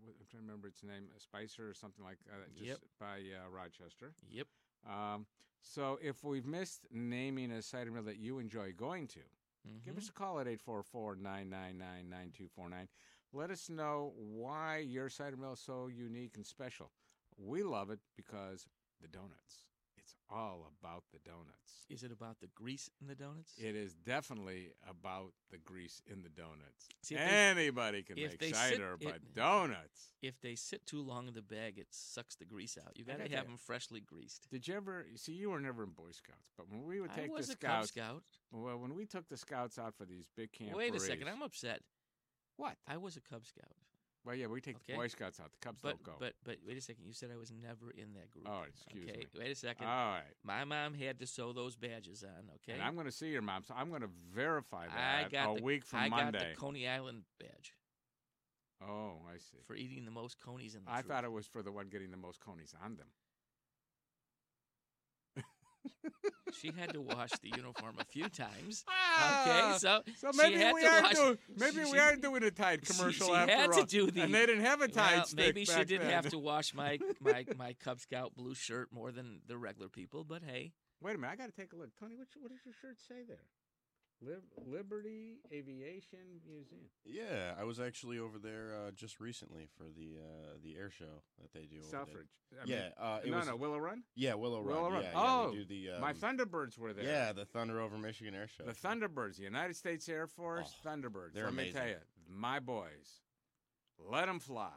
what- 0.02 0.16
I'm 0.18 0.26
trying 0.26 0.42
to 0.42 0.46
remember 0.46 0.66
its 0.68 0.82
name, 0.82 1.08
Spicer 1.18 1.68
or 1.68 1.74
something 1.74 2.04
like 2.04 2.18
that, 2.24 2.52
just 2.54 2.66
Yep. 2.66 2.80
by 2.98 3.20
uh, 3.32 3.48
Rochester. 3.48 4.12
Yep. 4.28 4.48
Um, 4.84 5.26
so 5.60 5.98
if 6.02 6.24
we've 6.24 6.46
missed 6.46 6.86
naming 6.90 7.52
a 7.52 7.62
cider 7.62 7.90
mill 7.92 8.02
that 8.04 8.16
you 8.18 8.38
enjoy 8.40 8.72
going 8.72 9.06
to, 9.08 9.20
give 9.84 9.94
Mhm. 9.94 9.98
us 9.98 10.08
a 10.08 10.12
call 10.12 10.40
at 10.40 10.48
844 10.48 11.14
999 11.16 12.08
9249. 12.08 12.88
Let 13.32 13.50
us 13.50 13.68
know 13.68 14.12
why 14.16 14.78
your 14.78 15.08
cider 15.08 15.36
mill 15.36 15.52
is 15.52 15.60
so 15.60 15.86
unique 15.88 16.36
and 16.36 16.46
special. 16.46 16.90
We 17.36 17.62
love 17.62 17.90
it 17.90 18.00
because 18.16 18.66
the 19.00 19.06
donuts. 19.08 19.67
It's 20.08 20.16
all 20.30 20.70
about 20.80 21.04
the 21.12 21.18
donuts. 21.18 21.84
Is 21.90 22.02
it 22.02 22.10
about 22.10 22.40
the 22.40 22.46
grease 22.54 22.88
in 22.98 23.08
the 23.08 23.14
donuts? 23.14 23.52
It 23.58 23.76
is 23.76 23.92
definitely 23.94 24.70
about 24.88 25.32
the 25.50 25.58
grease 25.58 26.00
in 26.06 26.22
the 26.22 26.30
donuts. 26.30 26.88
See, 27.02 27.14
they- 27.14 27.20
Anybody 27.20 28.02
can 28.02 28.16
make 28.16 28.38
they 28.38 28.46
sit- 28.52 28.54
cider, 28.56 28.94
it- 28.94 29.04
but 29.04 29.34
donuts. 29.34 30.08
If 30.22 30.40
they 30.40 30.54
sit 30.54 30.86
too 30.86 31.02
long 31.02 31.28
in 31.28 31.34
the 31.34 31.42
bag, 31.42 31.78
it 31.78 31.88
sucks 31.92 32.36
the 32.36 32.46
grease 32.46 32.78
out. 32.78 32.96
You 32.96 33.04
got 33.04 33.18
to 33.18 33.28
have 33.28 33.46
them 33.46 33.58
freshly 33.58 34.00
greased. 34.00 34.48
Did 34.50 34.66
you 34.66 34.74
ever 34.76 35.06
see? 35.16 35.32
You 35.34 35.50
were 35.50 35.60
never 35.60 35.82
in 35.84 35.90
Boy 35.90 36.12
Scouts, 36.12 36.52
but 36.56 36.68
when 36.70 36.84
we 36.84 37.02
would 37.02 37.12
take 37.12 37.30
I 37.30 37.32
was 37.34 37.48
the 37.48 37.52
a 37.52 37.56
Cub 37.56 37.84
scouts, 37.86 37.88
Scout. 37.88 38.24
well, 38.50 38.78
when 38.78 38.94
we 38.94 39.04
took 39.04 39.28
the 39.28 39.36
scouts 39.36 39.78
out 39.78 39.94
for 39.94 40.06
these 40.06 40.26
big 40.36 40.52
camp 40.52 40.74
Wait 40.74 40.94
a 40.94 41.00
second, 41.00 41.28
I'm 41.28 41.42
upset. 41.42 41.82
what? 42.56 42.78
I 42.86 42.96
was 42.96 43.16
a 43.18 43.20
Cub 43.20 43.44
Scout. 43.44 43.76
Well, 44.28 44.36
yeah, 44.36 44.46
we 44.46 44.60
take 44.60 44.76
Okay. 44.76 44.92
the 44.92 44.98
Boy 44.98 45.06
Scouts 45.08 45.40
out. 45.40 45.50
The 45.52 45.58
Cubs 45.66 45.80
But 45.82 45.88
don't 45.88 46.02
go. 46.02 46.12
but 46.20 46.34
but 46.44 46.58
wait 46.66 46.76
a 46.76 46.82
second. 46.82 47.06
You 47.06 47.14
said 47.14 47.30
I 47.32 47.38
was 47.38 47.50
never 47.50 47.90
in 47.92 48.12
that 48.12 48.30
group. 48.30 48.46
oh, 48.46 48.64
excuse 48.68 49.08
okay. 49.08 49.20
me. 49.20 49.26
Wait 49.38 49.50
a 49.50 49.54
second. 49.54 49.86
All 49.86 50.10
right, 50.10 50.34
My 50.44 50.64
mom 50.64 50.92
had 50.92 51.18
to 51.20 51.26
sew 51.26 51.54
those 51.54 51.76
badges 51.76 52.22
on. 52.22 52.50
Okay. 52.56 52.74
and 52.74 52.82
I'm 52.82 52.92
going 52.92 53.06
to 53.06 53.12
see 53.12 53.28
your 53.28 53.40
mom, 53.40 53.64
so 53.64 53.72
I'm 53.74 53.88
going 53.88 54.02
to 54.02 54.10
verify 54.30 54.86
that 54.86 55.24
I 55.24 55.28
got 55.30 55.52
a 55.52 55.56
the, 55.56 55.62
week 55.64 55.86
from 55.86 56.00
I 56.00 56.08
Monday. 56.10 56.38
got 56.40 56.48
the 56.50 56.54
Coney 56.56 56.86
Island 56.86 57.22
badge 57.40 57.72
oh, 58.82 59.22
I 59.32 59.38
see. 59.38 59.58
for 59.66 59.74
eating 59.74 60.04
the 60.04 60.10
most 60.10 60.38
conies 60.38 60.74
in 60.74 60.84
the 60.84 60.90
I 60.90 60.96
troop. 61.00 61.08
thought 61.08 61.24
it 61.24 61.32
was 61.32 61.46
for 61.46 61.62
the 61.62 61.72
one 61.72 61.88
getting 61.88 62.10
the 62.10 62.16
most 62.18 62.38
conies 62.40 62.74
on 62.84 62.96
them. 62.96 63.06
She 66.60 66.70
had 66.76 66.92
to 66.94 67.00
wash 67.00 67.30
the 67.42 67.52
uniform 67.56 67.96
a 67.98 68.04
few 68.04 68.28
times. 68.28 68.84
Ah, 68.88 69.42
Okay, 69.72 69.78
so, 69.78 70.02
So 70.18 70.32
she 70.32 70.38
maybe 70.38 70.56
had 70.56 70.74
we 70.74 70.82
to 70.82 70.88
are 70.88 71.02
wash. 71.02 71.14
doing 71.14 71.38
maybe 71.56 71.84
she- 71.84 71.92
we 71.92 71.98
are 71.98 72.16
doing 72.16 72.42
a 72.42 72.50
Tide 72.50 72.82
commercial 72.86 73.28
she 73.28 73.32
after 73.34 73.52
had 73.56 73.70
all. 73.70 73.80
to 73.80 73.86
do 73.86 74.10
the- 74.10 74.22
and 74.22 74.34
they 74.34 74.46
didn't 74.46 74.64
have 74.64 74.80
a 74.80 74.88
Tide 74.88 75.16
well, 75.16 75.26
maybe 75.36 75.64
she 75.64 75.84
didn't 75.84 76.02
then. 76.08 76.10
have 76.10 76.28
to 76.30 76.38
wash 76.38 76.74
my, 76.74 76.98
my 77.20 77.44
my 77.56 77.74
Cub 77.74 78.00
Scout 78.00 78.34
blue 78.36 78.54
shirt 78.54 78.88
more 78.92 79.12
than 79.12 79.40
the 79.46 79.56
regular 79.56 79.88
people, 79.88 80.24
but 80.24 80.42
hey, 80.42 80.72
Wait 81.00 81.14
a 81.14 81.18
minute, 81.18 81.32
I 81.32 81.36
got 81.36 81.46
to 81.46 81.52
take 81.60 81.72
a 81.72 81.76
look. 81.76 81.90
Tony, 82.00 82.16
what, 82.16 82.26
what 82.40 82.50
does 82.50 82.58
your 82.64 82.74
shirt 82.74 82.96
say 83.08 83.22
there? 83.28 83.44
Lib- 84.20 84.42
Liberty 84.66 85.38
Aviation 85.52 86.40
Museum. 86.46 86.90
Yeah, 87.04 87.54
I 87.58 87.64
was 87.64 87.78
actually 87.78 88.18
over 88.18 88.38
there 88.38 88.72
uh, 88.74 88.90
just 88.90 89.20
recently 89.20 89.68
for 89.76 89.84
the 89.84 90.18
uh, 90.18 90.54
the 90.62 90.74
air 90.76 90.90
show 90.90 91.22
that 91.40 91.52
they 91.52 91.66
do. 91.66 91.78
over 91.78 91.88
there. 91.90 92.00
Suffrage. 92.00 92.28
I 92.60 92.64
mean, 92.66 92.76
Yeah, 92.76 92.88
uh, 93.04 93.20
it 93.24 93.30
no, 93.30 93.36
was, 93.38 93.46
no, 93.46 93.56
Willow 93.56 93.78
Run. 93.78 94.02
Yeah, 94.16 94.34
Willow 94.34 94.60
Run. 94.60 94.74
Willow 94.76 94.90
Run. 94.90 95.02
Yeah, 95.04 95.10
Oh, 95.14 95.50
yeah, 95.52 95.58
do 95.60 95.64
the 95.66 95.90
um, 95.96 96.00
My 96.00 96.12
Thunderbirds 96.14 96.76
were 96.78 96.92
there. 96.92 97.04
Yeah, 97.04 97.32
the 97.32 97.44
Thunder 97.44 97.80
over 97.80 97.96
Michigan 97.96 98.34
air 98.34 98.48
show. 98.48 98.64
The 98.64 98.72
Thunderbirds, 98.72 99.36
the 99.36 99.44
United 99.44 99.76
States 99.76 100.08
Air 100.08 100.26
Force 100.26 100.74
Oh, 100.84 100.88
Thunderbirds. 100.88 101.34
they're 101.34 101.44
Let 101.44 101.54
me 101.54 101.70
tell 101.72 101.86
you, 101.86 101.96
my 102.28 102.58
boys, 102.58 103.20
let 103.98 104.26
them 104.26 104.40
fly. 104.40 104.70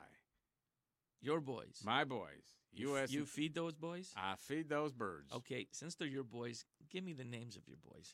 your 1.21 1.39
boys. 1.41 1.81
My 1.83 2.03
boys, 2.03 2.27
you, 2.74 2.89
U.S. 2.91 3.12
you 3.12 3.25
feed 3.25 3.55
those 3.55 3.74
boys. 3.75 4.12
I 4.15 4.36
feed 4.38 4.69
those 4.69 4.91
birds. 4.93 5.31
Okay, 5.33 5.67
since 5.71 5.95
they're 5.95 6.07
your 6.07 6.24
boys, 6.24 6.65
give 6.91 7.03
me 7.03 7.13
the 7.13 7.24
names 7.25 7.55
of 7.55 7.67
your 7.67 7.77
boys. 7.91 8.13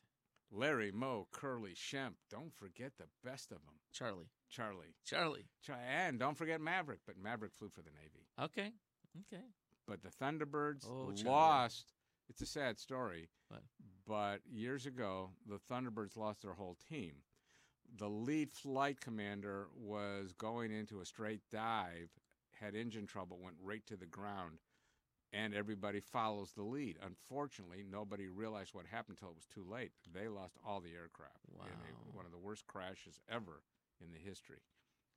Larry, 0.52 0.92
Moe, 0.92 1.28
Curly, 1.32 1.74
Shemp. 1.76 2.14
Don't 2.30 2.54
forget 2.56 2.94
the 2.98 3.08
best 3.24 3.52
of 3.52 3.58
them. 3.66 3.76
Charlie, 3.92 4.30
Charlie. 4.50 4.96
Charlie. 5.06 5.46
Char- 5.62 5.80
and 5.88 6.20
don't 6.20 6.38
forget 6.38 6.62
Maverick, 6.62 7.00
but 7.06 7.18
Maverick 7.22 7.54
flew 7.54 7.70
for 7.70 7.82
the 7.82 7.92
Navy. 7.92 8.26
Okay, 8.42 8.72
okay. 9.34 9.44
But 9.88 10.02
the 10.04 10.10
Thunderbirds 10.10 10.86
Oh, 10.90 11.14
lost. 11.30 11.94
It's 12.30 12.42
a 12.42 12.46
sad 12.46 12.78
story. 12.80 13.30
What? 13.50 13.62
But 14.06 14.40
years 14.50 14.86
ago, 14.86 15.32
the 15.48 15.60
Thunderbirds 15.72 16.18
lost 16.18 16.42
their 16.42 16.54
whole 16.54 16.78
team. 16.90 17.14
The 17.98 18.10
lead 18.10 18.52
flight 18.52 19.00
commander 19.00 19.68
was 19.76 20.34
going 20.34 20.72
into 20.72 21.00
a 21.00 21.06
straight 21.06 21.42
dive, 21.52 22.10
had 22.60 22.76
engine 22.76 23.06
trouble, 23.08 23.40
went 23.42 23.56
right 23.62 23.86
to 23.88 23.96
the 23.96 24.06
ground, 24.06 24.60
and 25.34 25.54
everybody 25.54 26.00
follows 26.00 26.52
the 26.54 26.64
lead. 26.64 26.98
Unfortunately, 27.06 27.84
nobody 27.90 28.28
realized 28.28 28.74
what 28.74 28.86
happened 28.86 29.18
until 29.20 29.30
it 29.30 29.36
was 29.36 29.46
too 29.48 29.66
late. 29.70 29.92
They 30.14 30.28
lost 30.28 30.56
all 30.66 30.80
the 30.80 30.94
aircraft 30.94 31.46
in 31.52 31.58
Wow. 31.60 31.66
a, 31.66 32.16
one 32.16 32.26
of 32.26 32.32
the 32.32 32.38
worst 32.38 32.66
crashes 32.68 33.20
ever 33.30 33.62
in 34.00 34.12
the 34.12 34.20
history 34.20 34.62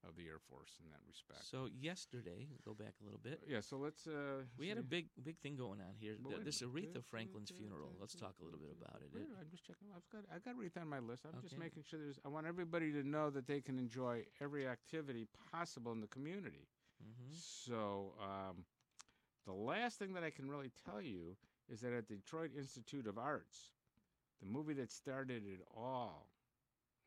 of 0.09 0.17
the 0.17 0.27
Air 0.27 0.39
Force 0.49 0.79
in 0.83 0.89
that 0.89 1.01
respect. 1.07 1.45
So 1.45 1.69
yesterday, 1.79 2.49
go 2.65 2.73
back 2.73 2.95
a 3.03 3.05
little 3.05 3.21
bit. 3.23 3.43
yeah, 3.47 3.61
so 3.61 3.77
let's. 3.77 4.07
Uh, 4.07 4.45
We 4.57 4.69
had 4.69 4.79
a 4.79 4.83
big, 4.83 5.09
big 5.23 5.37
thing 5.41 5.57
going 5.57 5.81
on 5.83 5.95
here. 6.01 6.17
This. 6.43 6.63
Aretha 6.63 7.05
Franklin's 7.05 7.51
funeral. 7.51 7.93
Let's 8.01 8.15
talk 8.15 8.35
a 8.41 8.45
little 8.45 8.59
bit 8.59 8.71
about 8.81 9.03
it. 9.03 9.11
I'm 9.15 9.51
just 9.51 9.67
checking. 9.67 9.89
I've 9.95 10.09
got 10.11 10.25
I 10.35 10.39
got 10.39 10.57
Aretha 10.59 10.81
on 10.81 10.89
my 10.89 11.01
list. 11.01 11.27
I'm 11.27 11.41
just 11.43 11.59
making 11.59 11.83
sure 11.89 12.01
there's. 12.01 12.19
I 12.25 12.29
want 12.29 12.47
everybody 12.47 12.91
to 12.93 13.07
know 13.07 13.29
that 13.31 13.47
they 13.47 13.61
can 13.61 13.79
enjoy 13.79 14.25
every 14.41 14.67
activity 14.67 15.27
possible 15.53 15.93
in 15.93 16.01
the 16.01 16.09
community. 16.09 16.67
mhm. 17.03 17.35
So 17.35 18.15
um, 18.23 18.65
the 19.47 19.53
last 19.53 19.99
thing 19.99 20.15
that 20.15 20.25
I 20.25 20.31
can 20.31 20.49
really 20.49 20.71
tell 20.85 21.01
you 21.01 21.37
is 21.69 21.81
that 21.81 21.93
at 21.93 22.09
Detroit 22.09 22.51
Institute 22.57 23.07
of 23.07 23.19
Arts, 23.19 23.71
the 24.41 24.47
movie 24.49 24.75
that 24.75 24.91
started 24.91 25.43
it 25.47 25.61
all 25.77 26.29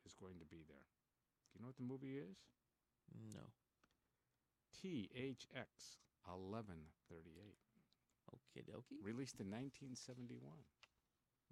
is 0.06 0.16
going 0.16 0.40
to 0.40 0.46
be 0.46 0.64
there. 0.68 0.88
Do 1.52 1.60
you 1.60 1.62
know 1.62 1.68
what 1.68 1.78
the 1.78 1.84
movie 1.84 2.18
is? 2.18 2.38
No. 3.34 3.42
THX 4.82 6.00
1138, 6.26 7.56
Okay, 8.34 8.66
dokie. 8.66 9.04
released 9.04 9.40
in 9.40 9.48
1971. 9.52 10.42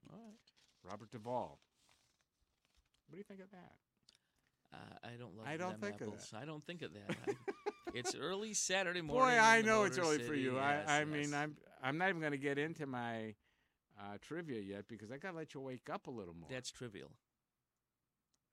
All 0.10 0.18
right. 0.18 0.40
Robert 0.90 1.12
Duvall. 1.12 1.60
What 3.08 3.14
do 3.14 3.18
you 3.18 3.24
think 3.24 3.42
of 3.42 3.52
that? 3.52 3.76
Uh, 4.74 4.78
I 5.04 5.18
don't 5.20 5.36
love 5.38 5.46
I 5.48 5.58
don't 5.58 5.80
them 5.80 5.92
think 5.92 6.02
of 6.02 6.08
apples. 6.08 6.34
I 6.34 6.46
don't 6.46 6.64
think 6.64 6.82
of 6.82 6.94
that. 6.94 7.16
I, 7.28 7.34
it's 7.94 8.16
early 8.16 8.54
Saturday 8.54 9.02
morning. 9.02 9.36
Boy, 9.36 9.42
I 9.42 9.62
know 9.62 9.84
it's 9.84 9.98
early 9.98 10.20
for 10.20 10.34
you. 10.34 10.56
Yes, 10.56 10.88
I, 10.88 10.98
I 10.98 11.00
yes. 11.00 11.08
mean, 11.08 11.34
I'm 11.34 11.56
I'm 11.84 11.98
not 11.98 12.10
even 12.10 12.22
going 12.22 12.32
to 12.32 12.38
get 12.38 12.58
into 12.58 12.86
my 12.86 13.36
uh, 14.00 14.18
trivia 14.22 14.60
yet 14.62 14.86
because 14.88 15.12
I 15.12 15.18
got 15.18 15.32
to 15.32 15.38
let 15.38 15.54
you 15.54 15.62
wake 15.62 15.90
up 15.92 16.08
a 16.08 16.12
little 16.12 16.34
more. 16.34 16.50
That's 16.50 16.72
trivial. 16.72 17.12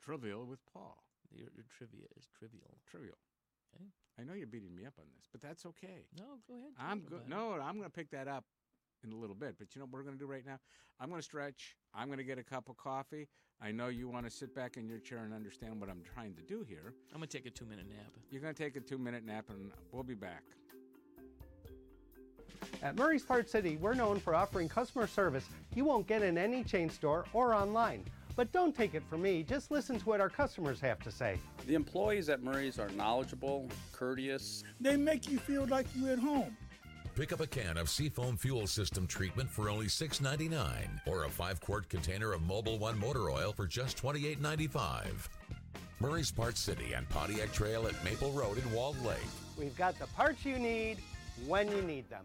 trivial 0.03 0.47
with 0.47 0.61
Paul. 0.73 1.03
Your, 1.31 1.49
your 1.55 1.65
trivia 1.77 2.07
is 2.17 2.27
trivial. 2.39 2.79
Trivial. 2.91 3.19
Okay. 3.77 3.85
I 4.19 4.25
know 4.25 4.33
you're 4.33 4.47
beating 4.47 4.75
me 4.75 4.87
up 4.87 4.95
on 4.99 5.05
this, 5.17 5.27
but 5.31 5.41
that's 5.41 5.67
okay. 5.67 6.07
No, 6.19 6.25
go 6.49 6.55
ahead. 6.55 6.73
I'm 6.79 7.01
good. 7.01 7.29
No, 7.29 7.53
I'm 7.53 7.77
going 7.77 7.89
to 7.89 7.91
pick 7.91 8.11
that 8.11 8.27
up 8.27 8.45
in 9.05 9.13
a 9.13 9.17
little 9.17 9.35
bit. 9.35 9.57
But 9.59 9.75
you 9.75 9.81
know 9.81 9.87
what 9.87 9.95
we're 9.95 10.03
going 10.03 10.19
to 10.19 10.25
do 10.25 10.31
right 10.31 10.45
now? 10.47 10.59
I'm 11.01 11.09
going 11.09 11.21
to 11.21 11.25
stretch. 11.25 11.77
I'm 11.95 12.07
going 12.07 12.19
to 12.19 12.25
get 12.25 12.39
a 12.39 12.45
cup 12.45 12.69
of 12.69 12.77
coffee. 12.77 13.29
I 13.61 13.73
know 13.73 13.89
you 13.89 14.09
want 14.09 14.25
to 14.25 14.31
sit 14.31 14.55
back 14.55 14.77
in 14.77 14.89
your 14.89 14.99
chair 14.99 15.19
and 15.25 15.35
understand 15.35 15.81
what 15.81 15.91
I'm 15.91 16.03
trying 16.15 16.35
to 16.35 16.43
do 16.43 16.65
here. 16.69 16.95
I'm 17.13 17.19
gonna 17.19 17.27
take 17.27 17.47
a 17.47 17.51
two 17.51 17.65
minute 17.65 17.87
nap. 17.89 18.13
You're 18.31 18.41
going 18.41 18.55
to 18.55 18.63
take 18.63 18.77
a 18.77 18.81
two 18.81 18.99
minute 18.99 19.25
nap, 19.25 19.47
and 19.49 19.73
we'll 19.91 20.05
be 20.05 20.15
back. 20.15 20.43
At 22.83 22.97
Murray's 22.97 23.25
Part 23.25 23.51
City, 23.51 23.77
we're 23.77 23.95
known 23.95 24.21
for 24.21 24.35
offering 24.35 24.69
customer 24.69 25.07
service 25.07 25.45
you 25.75 25.85
won't 25.85 26.07
get 26.07 26.23
in 26.23 26.39
any 26.39 26.63
chain 26.65 26.89
store 26.91 27.25
or 27.33 27.55
online. 27.55 28.05
But 28.37 28.53
don't 28.53 28.73
take 28.75 28.95
it 28.95 29.03
from 29.11 29.23
me, 29.23 29.43
just 29.43 29.73
listen 29.73 29.99
to 29.99 30.05
what 30.05 30.21
our 30.21 30.29
customers 30.29 30.81
have 30.81 31.01
to 31.01 31.11
say. 31.11 31.39
The 31.67 31.75
employees 31.75 32.29
at 32.29 32.41
Murray's 32.41 32.79
are 32.79 32.89
knowledgeable, 32.91 33.69
courteous, 33.91 34.63
They 34.81 34.97
make 34.97 35.29
you 35.29 35.39
feel 35.39 35.67
like 35.67 35.87
you're 35.97 36.11
at 36.11 36.21
home. 36.21 36.57
Pick 37.19 37.33
up 37.33 37.41
a 37.41 37.49
can 37.49 37.77
of 37.79 37.91
Seafoam 37.91 38.37
fuel 38.37 38.69
system 38.69 39.05
treatment 39.05 39.51
for 39.51 39.69
only 39.69 39.87
$6.99 39.87 41.01
or 41.05 41.25
a 41.25 41.29
5 41.29 41.61
quart 41.61 41.89
container 41.89 42.33
of 42.33 42.43
Mobil 42.43 42.79
One 42.79 42.97
motor 42.97 43.29
oil 43.29 43.53
for 43.53 43.67
just 43.67 44.01
$28.95. 44.01 45.29
Murray's 45.99 46.31
Parts 46.31 46.61
City 46.61 46.93
and 46.93 47.09
Pontiac 47.09 47.53
Trail 47.53 47.89
at 47.89 48.05
Maple 48.05 48.31
Road 48.31 48.59
in 48.59 48.73
Walled 48.73 49.05
Lake. 49.05 49.19
We've 49.59 49.77
got 49.77 49.99
the 49.99 50.07
parts 50.07 50.45
you 50.45 50.61
need 50.61 50.99
when 51.49 51.69
you 51.73 51.83
need 51.83 52.09
them. 52.09 52.25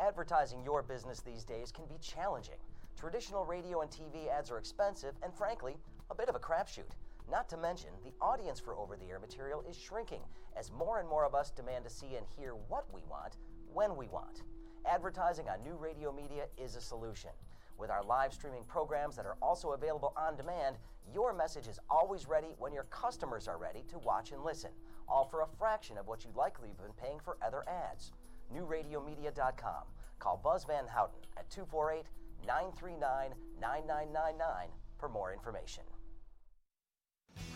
Advertising 0.00 0.64
your 0.64 0.82
business 0.82 1.20
these 1.20 1.44
days 1.44 1.70
can 1.70 1.84
be 1.86 1.94
challenging. 2.00 2.58
Traditional 2.98 3.44
radio 3.44 3.82
and 3.82 3.90
TV 3.92 4.28
ads 4.28 4.50
are 4.50 4.58
expensive 4.58 5.14
and, 5.22 5.32
frankly, 5.32 5.76
a 6.10 6.14
bit 6.16 6.28
of 6.28 6.34
a 6.34 6.40
crapshoot. 6.40 6.90
Not 7.30 7.48
to 7.50 7.56
mention, 7.56 7.90
the 8.02 8.12
audience 8.20 8.58
for 8.58 8.74
over 8.74 8.96
the 8.96 9.08
air 9.08 9.20
material 9.20 9.62
is 9.70 9.78
shrinking 9.78 10.22
as 10.56 10.72
more 10.72 10.98
and 10.98 11.08
more 11.08 11.24
of 11.24 11.36
us 11.36 11.52
demand 11.52 11.84
to 11.84 11.90
see 11.90 12.16
and 12.16 12.26
hear 12.36 12.54
what 12.66 12.92
we 12.92 13.02
want 13.08 13.36
when 13.74 13.96
we 13.96 14.06
want. 14.08 14.42
Advertising 14.86 15.48
on 15.48 15.62
new 15.62 15.76
radio 15.76 16.12
media 16.12 16.44
is 16.56 16.76
a 16.76 16.80
solution. 16.80 17.30
With 17.76 17.90
our 17.90 18.04
live 18.04 18.32
streaming 18.32 18.64
programs 18.64 19.16
that 19.16 19.26
are 19.26 19.36
also 19.42 19.72
available 19.72 20.14
on 20.16 20.36
demand, 20.36 20.76
your 21.12 21.32
message 21.32 21.66
is 21.66 21.80
always 21.90 22.28
ready 22.28 22.54
when 22.58 22.72
your 22.72 22.84
customers 22.84 23.48
are 23.48 23.58
ready 23.58 23.84
to 23.88 23.98
watch 23.98 24.30
and 24.30 24.44
listen, 24.44 24.70
all 25.08 25.24
for 25.24 25.42
a 25.42 25.46
fraction 25.58 25.98
of 25.98 26.06
what 26.06 26.24
you'd 26.24 26.36
likely 26.36 26.68
have 26.68 26.78
been 26.78 26.92
paying 27.02 27.18
for 27.18 27.36
other 27.44 27.64
ads. 27.68 28.12
NewRadioMedia.com. 28.54 29.82
Call 30.20 30.40
Buzz 30.42 30.64
Van 30.64 30.86
Houten 30.86 31.18
at 31.36 31.50
248 31.50 32.04
939 32.46 33.34
9999 33.60 34.68
for 34.98 35.08
more 35.08 35.32
information. 35.32 35.82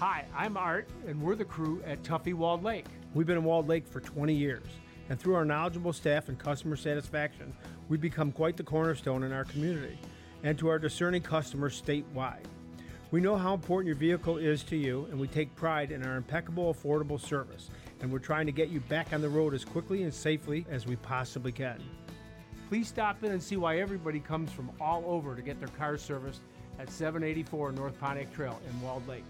Hi, 0.01 0.25
I'm 0.37 0.57
Art, 0.57 0.89
and 1.07 1.23
we're 1.23 1.37
the 1.37 1.45
crew 1.45 1.81
at 1.87 2.03
Tuffy 2.03 2.35
Walled 2.35 2.65
Lake. 2.65 2.87
We've 3.15 3.27
been 3.27 3.39
in 3.39 3.45
Walled 3.45 3.69
Lake 3.69 3.87
for 3.87 4.01
20 4.01 4.35
years, 4.35 4.65
and 5.09 5.19
through 5.19 5.35
our 5.35 5.45
knowledgeable 5.45 5.93
staff 5.93 6.29
and 6.29 6.39
customer 6.39 6.77
satisfaction, 6.77 7.53
we've 7.89 8.01
become 8.01 8.33
quite 8.33 8.57
the 8.57 8.63
cornerstone 8.63 9.23
in 9.23 9.33
our 9.33 9.45
community 9.45 9.99
and 10.43 10.59
to 10.59 10.69
our 10.69 10.79
discerning 10.79 11.23
customers 11.23 11.81
statewide. 11.81 12.45
We 13.11 13.21
know 13.21 13.37
how 13.37 13.55
important 13.55 13.87
your 13.87 13.97
vehicle 13.97 14.37
is 14.37 14.63
to 14.65 14.77
you, 14.77 15.07
and 15.11 15.19
we 15.19 15.29
take 15.29 15.55
pride 15.57 15.93
in 15.93 16.05
our 16.05 16.17
impeccable, 16.17 16.75
affordable 16.75 17.19
service, 17.19 17.71
and 18.01 18.13
we're 18.13 18.19
trying 18.19 18.45
to 18.47 18.53
get 18.53 18.69
you 18.69 18.81
back 18.81 19.15
on 19.15 19.23
the 19.23 19.29
road 19.29 19.55
as 19.55 19.65
quickly 19.65 20.03
and 20.03 20.13
safely 20.13 20.67
as 20.71 20.87
we 20.87 20.97
possibly 20.97 21.51
can. 21.51 21.83
Please 22.69 22.87
stop 22.87 23.25
in 23.25 23.33
and 23.33 23.43
see 23.43 23.57
why 23.57 23.79
everybody 23.79 24.21
comes 24.21 24.53
from 24.53 24.71
all 24.79 25.03
over 25.07 25.35
to 25.35 25.41
get 25.41 25.59
their 25.59 25.69
car 25.69 25.97
serviced 25.97 26.43
at 26.79 26.91
784 26.91 27.73
North 27.73 27.99
Pontiac 27.99 28.31
Trail 28.31 28.61
in 28.69 28.81
Walled 28.83 29.09
Lake. 29.09 29.25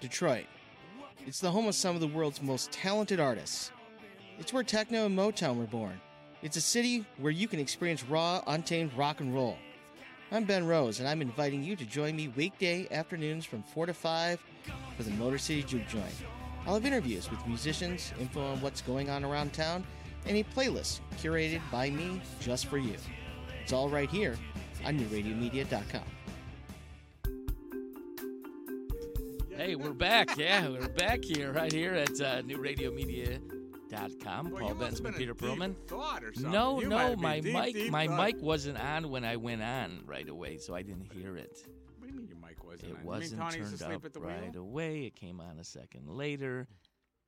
Detroit. 0.00 0.46
It's 1.26 1.40
the 1.40 1.50
home 1.50 1.68
of 1.68 1.74
some 1.74 1.94
of 1.94 2.00
the 2.00 2.08
world's 2.08 2.40
most 2.40 2.72
talented 2.72 3.20
artists. 3.20 3.70
It's 4.38 4.52
where 4.52 4.62
techno 4.62 5.06
and 5.06 5.16
Motown 5.16 5.56
were 5.56 5.66
born. 5.66 6.00
It's 6.42 6.56
a 6.56 6.62
city 6.62 7.04
where 7.18 7.30
you 7.30 7.46
can 7.46 7.60
experience 7.60 8.04
raw, 8.04 8.42
untamed 8.46 8.94
rock 8.94 9.20
and 9.20 9.34
roll. 9.34 9.56
I'm 10.32 10.44
Ben 10.44 10.66
Rose, 10.66 10.98
and 10.98 11.08
I'm 11.08 11.20
inviting 11.20 11.62
you 11.62 11.76
to 11.76 11.84
join 11.84 12.16
me 12.16 12.28
weekday 12.28 12.88
afternoons 12.90 13.44
from 13.44 13.62
4 13.62 13.86
to 13.86 13.94
5 13.94 14.40
for 14.96 15.02
the 15.02 15.10
Motor 15.12 15.38
City 15.38 15.62
Juke 15.62 15.86
Joint. 15.88 16.06
I'll 16.66 16.74
have 16.74 16.86
interviews 16.86 17.30
with 17.30 17.46
musicians, 17.46 18.12
info 18.18 18.52
on 18.52 18.60
what's 18.62 18.80
going 18.80 19.10
on 19.10 19.24
around 19.24 19.52
town, 19.52 19.84
and 20.26 20.36
a 20.36 20.44
playlist 20.44 21.00
curated 21.18 21.60
by 21.70 21.90
me 21.90 22.22
just 22.40 22.66
for 22.66 22.78
you. 22.78 22.96
It's 23.62 23.72
all 23.72 23.90
right 23.90 24.10
here 24.10 24.36
on 24.84 24.98
NewRadioMedia.com. 24.98 26.02
Hey, 29.60 29.74
we're 29.74 29.92
back. 29.92 30.38
Yeah, 30.38 30.70
we're 30.70 30.88
back 30.88 31.22
here, 31.22 31.52
right 31.52 31.70
here 31.70 31.92
at 31.92 32.18
uh, 32.18 32.40
New 32.40 32.56
Radio 32.56 32.90
Media 32.90 33.38
com. 34.22 34.50
Well, 34.50 34.60
Paul 34.60 34.68
you 34.70 34.74
must 34.76 34.80
Bensman, 34.80 34.94
have 34.94 35.02
been 35.02 35.12
Peter 35.14 35.34
Perlman. 35.34 36.40
No, 36.40 36.80
You 36.80 36.88
no, 36.88 37.14
my 37.14 37.40
deep, 37.40 37.52
mic, 37.52 37.74
deep 37.74 37.90
my 37.90 38.06
thought. 38.06 38.24
mic 38.24 38.36
wasn't 38.40 38.78
on 38.78 39.10
when 39.10 39.22
I 39.22 39.36
went 39.36 39.60
on 39.60 40.00
right 40.06 40.26
away, 40.26 40.56
so 40.56 40.74
I 40.74 40.80
didn't 40.80 41.12
hear 41.12 41.36
it. 41.36 41.58
What 41.98 42.08
do 42.08 42.14
you 42.14 42.18
mean 42.18 42.26
your 42.26 42.38
mic 42.38 42.64
wasn't 42.64 42.92
It 42.92 42.96
on? 43.00 43.04
wasn't 43.04 43.50
turned 43.52 43.82
up 43.82 44.02
at 44.06 44.14
the 44.14 44.20
right 44.20 44.50
wheel? 44.50 44.62
away. 44.62 45.00
It 45.04 45.14
came 45.14 45.42
on 45.42 45.58
a 45.58 45.64
second 45.64 46.08
later. 46.08 46.66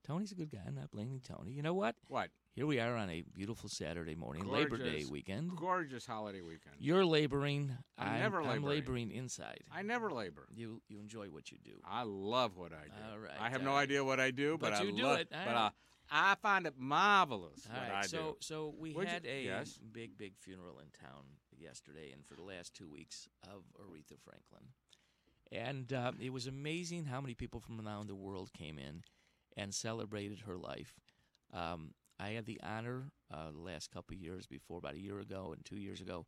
Tony's 0.06 0.32
a 0.32 0.34
good 0.34 0.50
guy. 0.50 0.60
I'm 0.66 0.74
not 0.74 0.90
blaming 0.90 1.20
Tony. 1.20 1.52
You 1.52 1.60
know 1.60 1.74
what? 1.74 1.96
What? 2.08 2.30
Here 2.54 2.66
we 2.66 2.78
are 2.80 2.96
on 2.96 3.08
a 3.08 3.22
beautiful 3.22 3.70
Saturday 3.70 4.14
morning, 4.14 4.46
Labor 4.46 4.76
Day 4.76 5.04
weekend. 5.10 5.56
Gorgeous 5.56 6.04
holiday 6.04 6.42
weekend. 6.42 6.74
You're 6.78 7.04
laboring. 7.06 7.72
I'm 7.96 8.18
never 8.20 8.42
laboring. 8.42 8.56
I'm 8.56 8.62
laboring. 8.64 9.10
inside. 9.10 9.60
I 9.74 9.80
never 9.80 10.10
labor. 10.10 10.46
You 10.54 10.82
you 10.86 11.00
enjoy 11.00 11.28
what 11.28 11.50
you 11.50 11.56
do. 11.64 11.80
I 11.82 12.02
love 12.02 12.58
what 12.58 12.72
I 12.72 12.84
do. 12.84 12.92
All 13.10 13.18
right, 13.18 13.32
I 13.40 13.48
have 13.48 13.62
no 13.62 13.70
right. 13.70 13.82
idea 13.82 14.04
what 14.04 14.20
I 14.20 14.30
do, 14.32 14.58
but, 14.60 14.72
But 14.72 14.80
I 14.80 14.82
you 14.82 14.92
do 14.92 15.02
love 15.02 15.20
it. 15.20 15.28
All 15.32 15.40
But 15.46 15.54
right. 15.54 15.70
I, 16.10 16.32
I 16.32 16.34
find 16.42 16.66
it 16.66 16.74
marvelous 16.76 17.66
All 17.72 17.80
what 17.80 17.90
right, 17.90 18.04
I 18.04 18.06
so 18.06 18.18
do. 18.18 18.36
so 18.40 18.74
we 18.78 18.92
Would 18.92 19.04
you- 19.08 19.14
had 19.14 19.24
a 19.24 19.44
yes? 19.44 19.78
big 19.90 20.18
big 20.18 20.34
funeral 20.38 20.78
in 20.78 20.88
town 20.90 21.22
yesterday, 21.58 22.10
and 22.12 22.26
for 22.26 22.34
the 22.34 22.42
last 22.42 22.74
two 22.74 22.86
weeks 22.88 23.28
of 23.44 23.62
Aretha 23.80 24.18
Franklin, 24.22 24.64
and 25.50 25.90
um, 25.94 26.18
it 26.20 26.34
was 26.34 26.46
amazing 26.46 27.06
how 27.06 27.22
many 27.22 27.32
people 27.32 27.60
from 27.60 27.80
around 27.80 28.08
the 28.08 28.14
world 28.14 28.52
came 28.52 28.78
in 28.78 29.04
and 29.56 29.72
celebrated 29.72 30.40
her 30.40 30.58
life. 30.58 31.00
Um, 31.54 31.92
I 32.22 32.30
had 32.30 32.46
the 32.46 32.60
honor 32.62 33.10
uh, 33.32 33.50
the 33.50 33.60
last 33.60 33.90
couple 33.90 34.14
years 34.16 34.46
before, 34.46 34.78
about 34.78 34.94
a 34.94 35.00
year 35.00 35.18
ago 35.18 35.52
and 35.54 35.64
two 35.64 35.78
years 35.78 36.00
ago, 36.00 36.26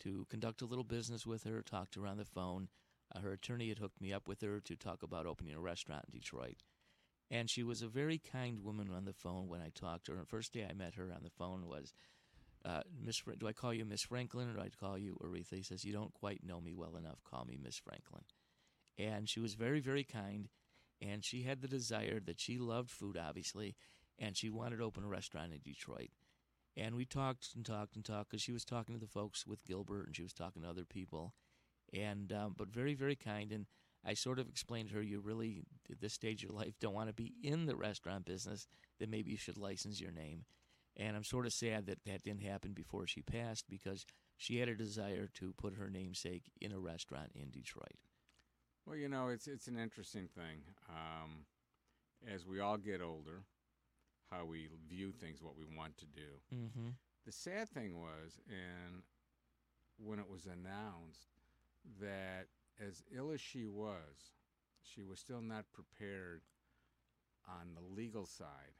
to 0.00 0.26
conduct 0.28 0.60
a 0.60 0.66
little 0.66 0.84
business 0.84 1.24
with 1.24 1.44
her, 1.44 1.62
talk 1.62 1.90
to 1.92 2.00
her 2.02 2.06
on 2.08 2.18
the 2.18 2.24
phone. 2.24 2.68
Uh, 3.14 3.20
her 3.20 3.32
attorney 3.32 3.68
had 3.68 3.78
hooked 3.78 4.00
me 4.00 4.12
up 4.12 4.26
with 4.26 4.40
her 4.40 4.60
to 4.60 4.74
talk 4.74 5.04
about 5.04 5.26
opening 5.26 5.54
a 5.54 5.60
restaurant 5.60 6.04
in 6.06 6.18
Detroit. 6.18 6.64
And 7.30 7.48
she 7.48 7.62
was 7.62 7.80
a 7.80 7.86
very 7.86 8.18
kind 8.18 8.64
woman 8.64 8.90
on 8.94 9.04
the 9.04 9.12
phone 9.12 9.48
when 9.48 9.60
I 9.60 9.70
talked 9.72 10.06
to 10.06 10.12
her. 10.12 10.18
The 10.18 10.26
first 10.26 10.52
day 10.52 10.66
I 10.68 10.74
met 10.74 10.96
her 10.96 11.12
on 11.14 11.22
the 11.22 11.30
phone 11.30 11.66
was, 11.66 11.92
uh, 12.64 12.82
Miss, 13.04 13.18
Fra- 13.18 13.36
do 13.36 13.46
I 13.46 13.52
call 13.52 13.72
you 13.72 13.84
Miss 13.84 14.02
Franklin 14.02 14.50
or 14.50 14.54
do 14.54 14.60
I 14.60 14.68
call 14.68 14.98
you 14.98 15.16
Aretha? 15.24 15.54
He 15.54 15.62
says, 15.62 15.84
you 15.84 15.92
don't 15.92 16.12
quite 16.12 16.44
know 16.44 16.60
me 16.60 16.74
well 16.74 16.96
enough. 16.96 17.22
Call 17.22 17.44
me 17.44 17.56
Miss 17.62 17.78
Franklin. 17.78 18.24
And 18.98 19.28
she 19.28 19.38
was 19.38 19.54
very, 19.54 19.78
very 19.78 20.04
kind. 20.04 20.48
And 21.00 21.24
she 21.24 21.42
had 21.42 21.60
the 21.60 21.68
desire 21.68 22.20
that 22.26 22.40
she 22.40 22.58
loved 22.58 22.90
food, 22.90 23.16
obviously, 23.16 23.76
and 24.18 24.36
she 24.36 24.50
wanted 24.50 24.78
to 24.78 24.84
open 24.84 25.04
a 25.04 25.08
restaurant 25.08 25.52
in 25.52 25.60
Detroit. 25.60 26.10
And 26.76 26.94
we 26.94 27.04
talked 27.04 27.50
and 27.54 27.64
talked 27.64 27.96
and 27.96 28.04
talked 28.04 28.30
because 28.30 28.42
she 28.42 28.52
was 28.52 28.64
talking 28.64 28.94
to 28.94 29.00
the 29.00 29.06
folks 29.06 29.46
with 29.46 29.64
Gilbert 29.64 30.06
and 30.06 30.16
she 30.16 30.22
was 30.22 30.34
talking 30.34 30.62
to 30.62 30.68
other 30.68 30.84
people, 30.84 31.34
and 31.92 32.32
um, 32.32 32.54
but 32.56 32.68
very 32.68 32.94
very 32.94 33.16
kind. 33.16 33.52
And 33.52 33.66
I 34.04 34.14
sort 34.14 34.38
of 34.38 34.48
explained 34.48 34.90
to 34.90 34.96
her, 34.96 35.02
you 35.02 35.20
really 35.20 35.64
at 35.90 36.00
this 36.00 36.12
stage 36.12 36.44
of 36.44 36.50
your 36.50 36.58
life 36.58 36.74
don't 36.80 36.94
want 36.94 37.08
to 37.08 37.14
be 37.14 37.34
in 37.42 37.66
the 37.66 37.76
restaurant 37.76 38.24
business. 38.24 38.68
Then 38.98 39.10
maybe 39.10 39.30
you 39.30 39.36
should 39.36 39.58
license 39.58 40.00
your 40.00 40.12
name. 40.12 40.44
And 40.96 41.14
I'm 41.16 41.24
sort 41.24 41.44
of 41.44 41.52
sad 41.52 41.86
that 41.86 42.04
that 42.06 42.22
didn't 42.22 42.42
happen 42.42 42.72
before 42.72 43.06
she 43.06 43.20
passed 43.20 43.66
because 43.68 44.06
she 44.38 44.58
had 44.58 44.68
a 44.68 44.74
desire 44.74 45.28
to 45.34 45.52
put 45.58 45.74
her 45.74 45.90
namesake 45.90 46.44
in 46.60 46.72
a 46.72 46.78
restaurant 46.78 47.32
in 47.34 47.50
Detroit. 47.50 47.98
Well, 48.86 48.96
you 48.96 49.08
know, 49.08 49.28
it's 49.28 49.48
it's 49.48 49.66
an 49.66 49.78
interesting 49.78 50.28
thing. 50.28 50.62
Um, 50.88 51.44
as 52.32 52.46
we 52.46 52.60
all 52.60 52.76
get 52.78 53.02
older, 53.02 53.42
how 54.30 54.44
we 54.44 54.68
view 54.88 55.12
things, 55.12 55.42
what 55.42 55.56
we 55.56 55.64
want 55.76 55.96
to 55.98 56.06
do. 56.06 56.54
Mm-hmm. 56.54 56.88
The 57.24 57.32
sad 57.32 57.68
thing 57.68 58.00
was, 58.00 58.38
and 58.48 59.02
when 59.98 60.18
it 60.18 60.30
was 60.30 60.46
announced 60.46 61.28
that 62.00 62.46
as 62.84 63.02
ill 63.16 63.30
as 63.30 63.40
she 63.40 63.64
was, 63.64 64.32
she 64.82 65.02
was 65.02 65.18
still 65.18 65.40
not 65.40 65.64
prepared 65.72 66.42
on 67.48 67.74
the 67.74 67.94
legal 67.94 68.26
side 68.26 68.74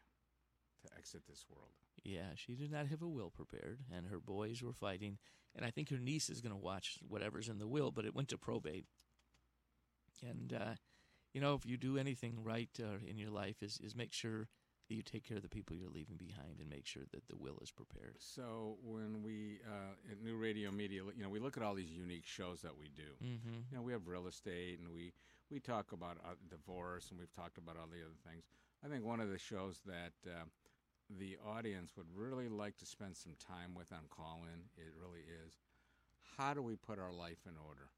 to 0.83 0.97
exit 0.97 1.23
this 1.29 1.45
world. 1.49 1.71
Yeah, 2.05 2.35
she 2.35 2.55
did 2.55 2.71
not 2.71 2.87
have 2.89 3.03
a 3.03 3.09
will 3.09 3.31
prepared, 3.31 3.81
and 3.93 4.07
her 4.07 4.21
boys 4.21 4.63
were 4.63 4.73
fighting. 4.73 5.19
And 5.55 5.65
I 5.65 5.71
think 5.71 5.89
her 5.91 5.99
niece 5.99 6.29
is 6.29 6.41
going 6.41 6.55
to 6.55 6.61
watch 6.61 6.99
whatever's 7.09 7.49
in 7.49 7.59
the 7.59 7.67
will, 7.67 7.91
but 7.91 8.05
it 8.05 8.15
went 8.15 8.29
to 8.29 8.39
probate. 8.39 8.85
And 10.23 10.53
uh, 10.53 10.75
you 11.33 11.41
know, 11.41 11.55
if 11.55 11.67
you 11.67 11.77
do 11.77 11.99
anything 11.99 12.43
right 12.43 12.71
uh, 12.81 12.99
in 13.07 13.19
your 13.19 13.31
life, 13.31 13.63
is 13.63 13.81
is 13.83 13.97
make 13.97 14.13
sure 14.13 14.49
you 14.89 15.03
take 15.03 15.25
care 15.27 15.37
of 15.37 15.43
the 15.43 15.49
people 15.49 15.75
you're 15.75 15.91
leaving 15.91 16.17
behind, 16.17 16.61
and 16.61 16.69
make 16.69 16.87
sure 16.87 17.03
that 17.13 17.27
the 17.29 17.37
will 17.37 17.59
is 17.63 17.71
prepared. 17.71 18.17
So 18.19 18.77
when 18.85 19.23
we 19.23 19.59
uh, 19.67 20.13
at 20.13 20.23
New 20.23 20.37
Radio 20.37 20.71
Media, 20.71 21.03
you 21.17 21.23
know, 21.23 21.29
we 21.29 21.41
look 21.41 21.57
at 21.57 21.63
all 21.63 21.75
these 21.75 21.91
unique 21.91 22.27
shows 22.27 22.63
that 22.63 22.77
we 22.79 22.89
do. 22.95 23.11
Mm-hmm. 23.25 23.57
You 23.71 23.77
know, 23.77 23.83
we 23.83 23.93
have 23.93 24.07
real 24.07 24.27
estate, 24.27 24.79
and 24.79 24.93
we 24.93 25.13
we 25.51 25.61
talk 25.61 25.93
about 25.93 26.19
uh, 26.25 26.35
divorce, 26.51 27.11
and 27.11 27.19
we've 27.19 27.35
talked 27.35 27.59
about 27.59 27.77
all 27.77 27.89
the 27.91 28.03
other 28.03 28.19
things. 28.29 28.45
I 28.85 28.89
think 28.89 29.05
one 29.05 29.21
of 29.21 29.31
the 29.31 29.39
shows 29.39 29.81
that 29.87 30.13
uh, 30.27 30.45
the 31.19 31.37
audience 31.47 31.93
would 31.97 32.07
really 32.15 32.49
like 32.49 32.77
to 32.79 32.87
spend 32.87 33.17
some 33.17 33.35
time 33.47 33.75
with 33.75 33.93
on 33.93 34.01
call 34.11 34.43
in, 34.45 34.61
it 34.77 34.93
really 35.01 35.25
is. 35.47 35.59
How 36.37 36.55
do 36.55 36.63
we 36.63 36.77
put 36.77 36.99
our 36.99 37.13
life 37.13 37.39
in 37.47 37.55
order? 37.67 37.89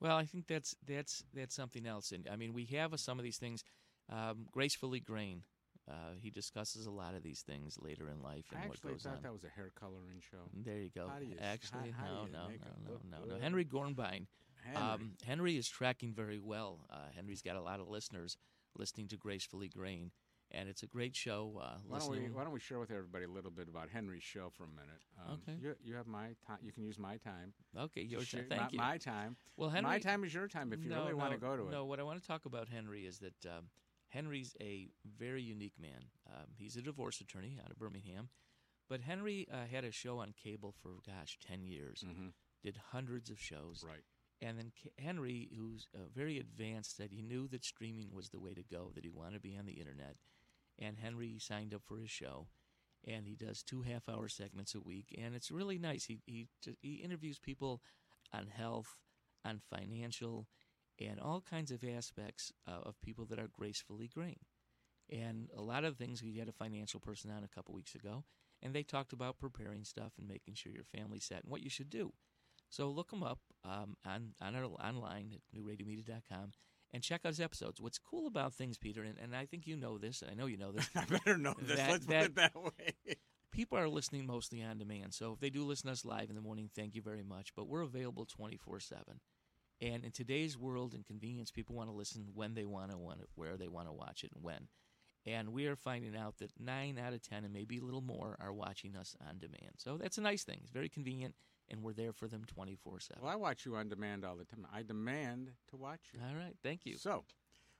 Well, 0.00 0.16
I 0.16 0.24
think 0.24 0.46
that's 0.46 0.74
that's 0.86 1.24
that's 1.32 1.54
something 1.54 1.86
else. 1.86 2.12
And 2.12 2.28
I 2.30 2.36
mean, 2.36 2.52
we 2.52 2.64
have 2.66 2.92
uh, 2.92 2.96
some 2.96 3.18
of 3.18 3.24
these 3.24 3.38
things. 3.38 3.64
Um, 4.10 4.46
Gracefully 4.52 5.00
Grain. 5.00 5.44
Uh, 5.88 6.14
he 6.18 6.30
discusses 6.30 6.86
a 6.86 6.90
lot 6.90 7.14
of 7.14 7.22
these 7.22 7.42
things 7.42 7.76
later 7.80 8.08
in 8.08 8.22
life 8.22 8.46
and 8.52 8.60
I 8.62 8.68
what 8.68 8.80
goes 8.80 8.84
on. 8.84 8.92
actually 8.92 9.10
thought 9.10 9.22
that 9.22 9.32
was 9.32 9.44
a 9.44 9.50
hair 9.50 9.70
coloring 9.78 10.20
show. 10.30 10.48
There 10.64 10.78
you 10.78 10.88
go. 10.94 11.08
How 11.08 11.18
do 11.18 11.26
you- 11.26 11.36
Actually, 11.38 11.90
how- 11.90 12.04
how 12.06 12.14
no, 12.14 12.24
you 12.24 12.32
no, 12.32 12.48
no, 12.48 13.00
no, 13.10 13.18
no, 13.18 13.34
no. 13.34 13.40
Henry 13.40 13.64
Gornbein. 13.66 14.26
Henry. 14.64 14.82
Um, 14.82 15.16
Henry 15.26 15.56
is 15.58 15.68
tracking 15.68 16.14
very 16.14 16.38
well. 16.38 16.86
Uh, 16.88 17.10
Henry's 17.14 17.42
got 17.42 17.56
a 17.56 17.60
lot 17.60 17.80
of 17.80 17.88
listeners 17.88 18.38
listening 18.74 19.08
to 19.08 19.18
Gracefully 19.18 19.68
Grain, 19.68 20.10
and 20.50 20.70
it's 20.70 20.82
a 20.82 20.86
great 20.86 21.14
show. 21.14 21.60
Uh, 21.62 21.76
Why 21.86 21.98
don't, 21.98 22.10
we, 22.10 22.18
why 22.30 22.44
don't 22.44 22.52
we 22.52 22.60
share 22.60 22.78
with 22.78 22.90
everybody 22.90 23.26
a 23.26 23.28
little 23.28 23.50
bit 23.50 23.68
about 23.68 23.90
Henry's 23.90 24.22
show 24.22 24.50
for 24.50 24.64
a 24.64 24.68
minute? 24.68 25.02
Um, 25.18 25.34
Okay. 25.46 25.58
You, 25.60 25.76
you 25.82 25.94
have 25.96 26.06
my 26.06 26.34
time. 26.46 26.58
You 26.62 26.72
can 26.72 26.82
use 26.82 26.98
my 26.98 27.18
time. 27.18 27.52
Okay, 27.78 28.02
your 28.02 28.22
Share-. 28.22 28.46
Thank 28.48 28.62
my, 28.62 28.68
you. 28.70 28.78
My 28.78 28.98
time. 28.98 29.36
Well, 29.58 29.68
Henry, 29.68 29.90
my 29.90 29.98
time 29.98 30.24
is 30.24 30.32
your 30.32 30.48
time 30.48 30.72
if 30.72 30.82
you 30.82 30.88
no, 30.88 31.02
really 31.02 31.14
want 31.14 31.32
to 31.32 31.38
go 31.38 31.56
to 31.56 31.68
it. 31.68 31.70
No, 31.70 31.84
what 31.84 32.00
I 32.00 32.02
want 32.04 32.22
to 32.22 32.26
talk 32.26 32.46
about 32.46 32.68
Henry 32.68 33.04
is 33.04 33.18
that 33.18 33.46
um, 33.46 33.64
Henry's 34.14 34.56
a 34.60 34.88
very 35.18 35.42
unique 35.42 35.78
man. 35.78 36.04
Um, 36.32 36.46
he's 36.56 36.76
a 36.76 36.82
divorce 36.82 37.20
attorney 37.20 37.58
out 37.62 37.70
of 37.70 37.78
Birmingham, 37.78 38.28
but 38.88 39.00
Henry 39.00 39.46
uh, 39.52 39.66
had 39.70 39.84
a 39.84 39.90
show 39.90 40.18
on 40.20 40.32
cable 40.32 40.72
for 40.80 40.90
gosh 41.04 41.38
ten 41.46 41.64
years. 41.64 42.04
Mhm. 42.06 42.32
Did 42.62 42.78
hundreds 42.92 43.28
of 43.28 43.38
shows. 43.40 43.84
Right. 43.86 44.04
And 44.40 44.58
then 44.58 44.72
Henry, 44.98 45.50
who's 45.56 45.88
uh, 45.94 46.06
very 46.14 46.38
advanced, 46.38 46.96
said 46.96 47.10
he 47.10 47.22
knew 47.22 47.48
that 47.48 47.64
streaming 47.64 48.14
was 48.14 48.30
the 48.30 48.40
way 48.40 48.54
to 48.54 48.62
go, 48.62 48.90
that 48.94 49.04
he 49.04 49.10
wanted 49.10 49.34
to 49.34 49.40
be 49.40 49.56
on 49.56 49.66
the 49.66 49.80
internet. 49.80 50.16
And 50.78 50.98
Henry 50.98 51.38
signed 51.38 51.74
up 51.74 51.82
for 51.84 51.98
his 51.98 52.10
show, 52.10 52.48
and 53.06 53.26
he 53.26 53.36
does 53.36 53.62
two 53.62 53.82
half-hour 53.82 54.28
segments 54.28 54.74
a 54.74 54.80
week, 54.80 55.14
and 55.16 55.34
it's 55.34 55.50
really 55.50 55.78
nice. 55.78 56.04
He 56.06 56.20
he 56.26 56.48
he 56.80 56.94
interviews 56.94 57.38
people 57.38 57.82
on 58.32 58.46
health, 58.48 58.96
on 59.44 59.60
financial, 59.60 60.48
and 61.00 61.18
all 61.20 61.40
kinds 61.40 61.70
of 61.70 61.82
aspects 61.84 62.52
uh, 62.68 62.80
of 62.82 63.00
people 63.00 63.24
that 63.26 63.38
are 63.38 63.48
gracefully 63.52 64.08
green. 64.12 64.38
And 65.10 65.48
a 65.56 65.62
lot 65.62 65.84
of 65.84 65.96
things. 65.96 66.22
We 66.22 66.36
had 66.38 66.48
a 66.48 66.52
financial 66.52 66.98
person 67.00 67.30
on 67.30 67.44
a 67.44 67.48
couple 67.54 67.74
weeks 67.74 67.94
ago, 67.94 68.24
and 68.62 68.74
they 68.74 68.82
talked 68.82 69.12
about 69.12 69.38
preparing 69.38 69.84
stuff 69.84 70.12
and 70.18 70.26
making 70.26 70.54
sure 70.54 70.72
your 70.72 70.84
family's 70.84 71.24
set 71.24 71.42
and 71.42 71.50
what 71.50 71.62
you 71.62 71.68
should 71.70 71.90
do. 71.90 72.12
So 72.70 72.88
look 72.88 73.10
them 73.10 73.22
up 73.22 73.40
um, 73.64 73.96
on, 74.06 74.30
on 74.40 74.56
our 74.56 74.64
online 74.64 75.32
at 75.34 75.58
newradiomedia.com 75.58 76.52
and 76.92 77.02
check 77.02 77.20
out 77.24 77.30
his 77.30 77.40
episodes. 77.40 77.80
What's 77.80 77.98
cool 77.98 78.26
about 78.26 78.54
things, 78.54 78.78
Peter, 78.78 79.02
and, 79.02 79.16
and 79.22 79.36
I 79.36 79.44
think 79.44 79.66
you 79.66 79.76
know 79.76 79.98
this, 79.98 80.22
I 80.28 80.34
know 80.34 80.46
you 80.46 80.56
know 80.56 80.72
this. 80.72 80.88
I 80.96 81.04
better 81.04 81.36
know 81.36 81.54
this. 81.60 81.76
That- 81.76 81.90
Let's 81.90 82.06
that- 82.06 82.20
put 82.22 82.30
it 82.30 82.34
that 82.36 82.54
way. 82.56 83.16
people 83.52 83.78
are 83.78 83.88
listening 83.88 84.26
mostly 84.26 84.62
on 84.62 84.78
demand. 84.78 85.12
So 85.14 85.32
if 85.32 85.40
they 85.40 85.50
do 85.50 85.64
listen 85.64 85.86
to 85.86 85.92
us 85.92 86.04
live 86.04 86.30
in 86.30 86.34
the 86.34 86.40
morning, 86.42 86.70
thank 86.74 86.94
you 86.94 87.02
very 87.02 87.22
much. 87.22 87.54
But 87.54 87.68
we're 87.68 87.82
available 87.82 88.24
24 88.24 88.80
7. 88.80 89.04
And 89.80 90.04
in 90.04 90.12
today's 90.12 90.56
world 90.56 90.94
and 90.94 91.04
convenience, 91.04 91.50
people 91.50 91.74
want 91.74 91.90
to 91.90 91.96
listen 91.96 92.28
when 92.34 92.54
they 92.54 92.64
want 92.64 92.90
to, 92.90 92.96
want 92.96 93.20
it, 93.20 93.28
where 93.34 93.56
they 93.56 93.68
want 93.68 93.88
to 93.88 93.92
watch 93.92 94.24
it, 94.24 94.30
and 94.34 94.42
when. 94.42 94.68
And 95.26 95.52
we 95.52 95.66
are 95.66 95.76
finding 95.76 96.16
out 96.16 96.38
that 96.38 96.52
nine 96.60 96.98
out 96.98 97.14
of 97.14 97.22
10, 97.22 97.44
and 97.44 97.52
maybe 97.52 97.78
a 97.78 97.84
little 97.84 98.02
more, 98.02 98.36
are 98.40 98.52
watching 98.52 98.94
us 98.94 99.16
on 99.26 99.38
demand. 99.38 99.74
So 99.78 99.96
that's 99.96 100.18
a 100.18 100.22
nice 100.22 100.44
thing. 100.44 100.58
It's 100.62 100.70
very 100.70 100.88
convenient, 100.88 101.34
and 101.70 101.82
we're 101.82 101.94
there 101.94 102.12
for 102.12 102.28
them 102.28 102.44
24 102.44 103.00
7. 103.00 103.22
Well, 103.22 103.32
I 103.32 103.36
watch 103.36 103.64
you 103.64 103.74
on 103.74 103.88
demand 103.88 104.24
all 104.24 104.36
the 104.36 104.44
time. 104.44 104.66
I 104.72 104.82
demand 104.82 105.52
to 105.70 105.76
watch 105.76 106.00
you. 106.12 106.20
All 106.20 106.36
right. 106.36 106.54
Thank 106.62 106.84
you. 106.84 106.96
So, 106.96 107.24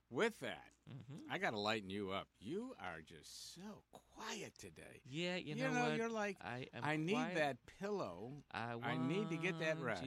with 0.09 0.39
that, 0.39 0.63
Mhm. 0.89 1.21
I 1.29 1.37
got 1.39 1.51
to 1.51 1.59
lighten 1.59 1.89
you 1.89 2.11
up. 2.11 2.27
You 2.39 2.75
are 2.79 3.01
just 3.01 3.55
so 3.55 3.83
quiet 3.91 4.53
today. 4.59 5.01
Yeah, 5.05 5.35
you, 5.37 5.55
You 5.55 5.69
know, 5.69 5.93
you're 5.95 6.09
like, 6.09 6.37
I, 6.43 6.67
I 6.81 6.95
need 6.95 7.13
quiet. 7.13 7.35
that 7.35 7.57
pillow. 7.79 8.43
I, 8.53 8.73
I 8.83 8.95
need 8.97 9.29
to 9.29 9.37
get 9.37 9.57
that 9.59 9.79
rest. 9.79 10.03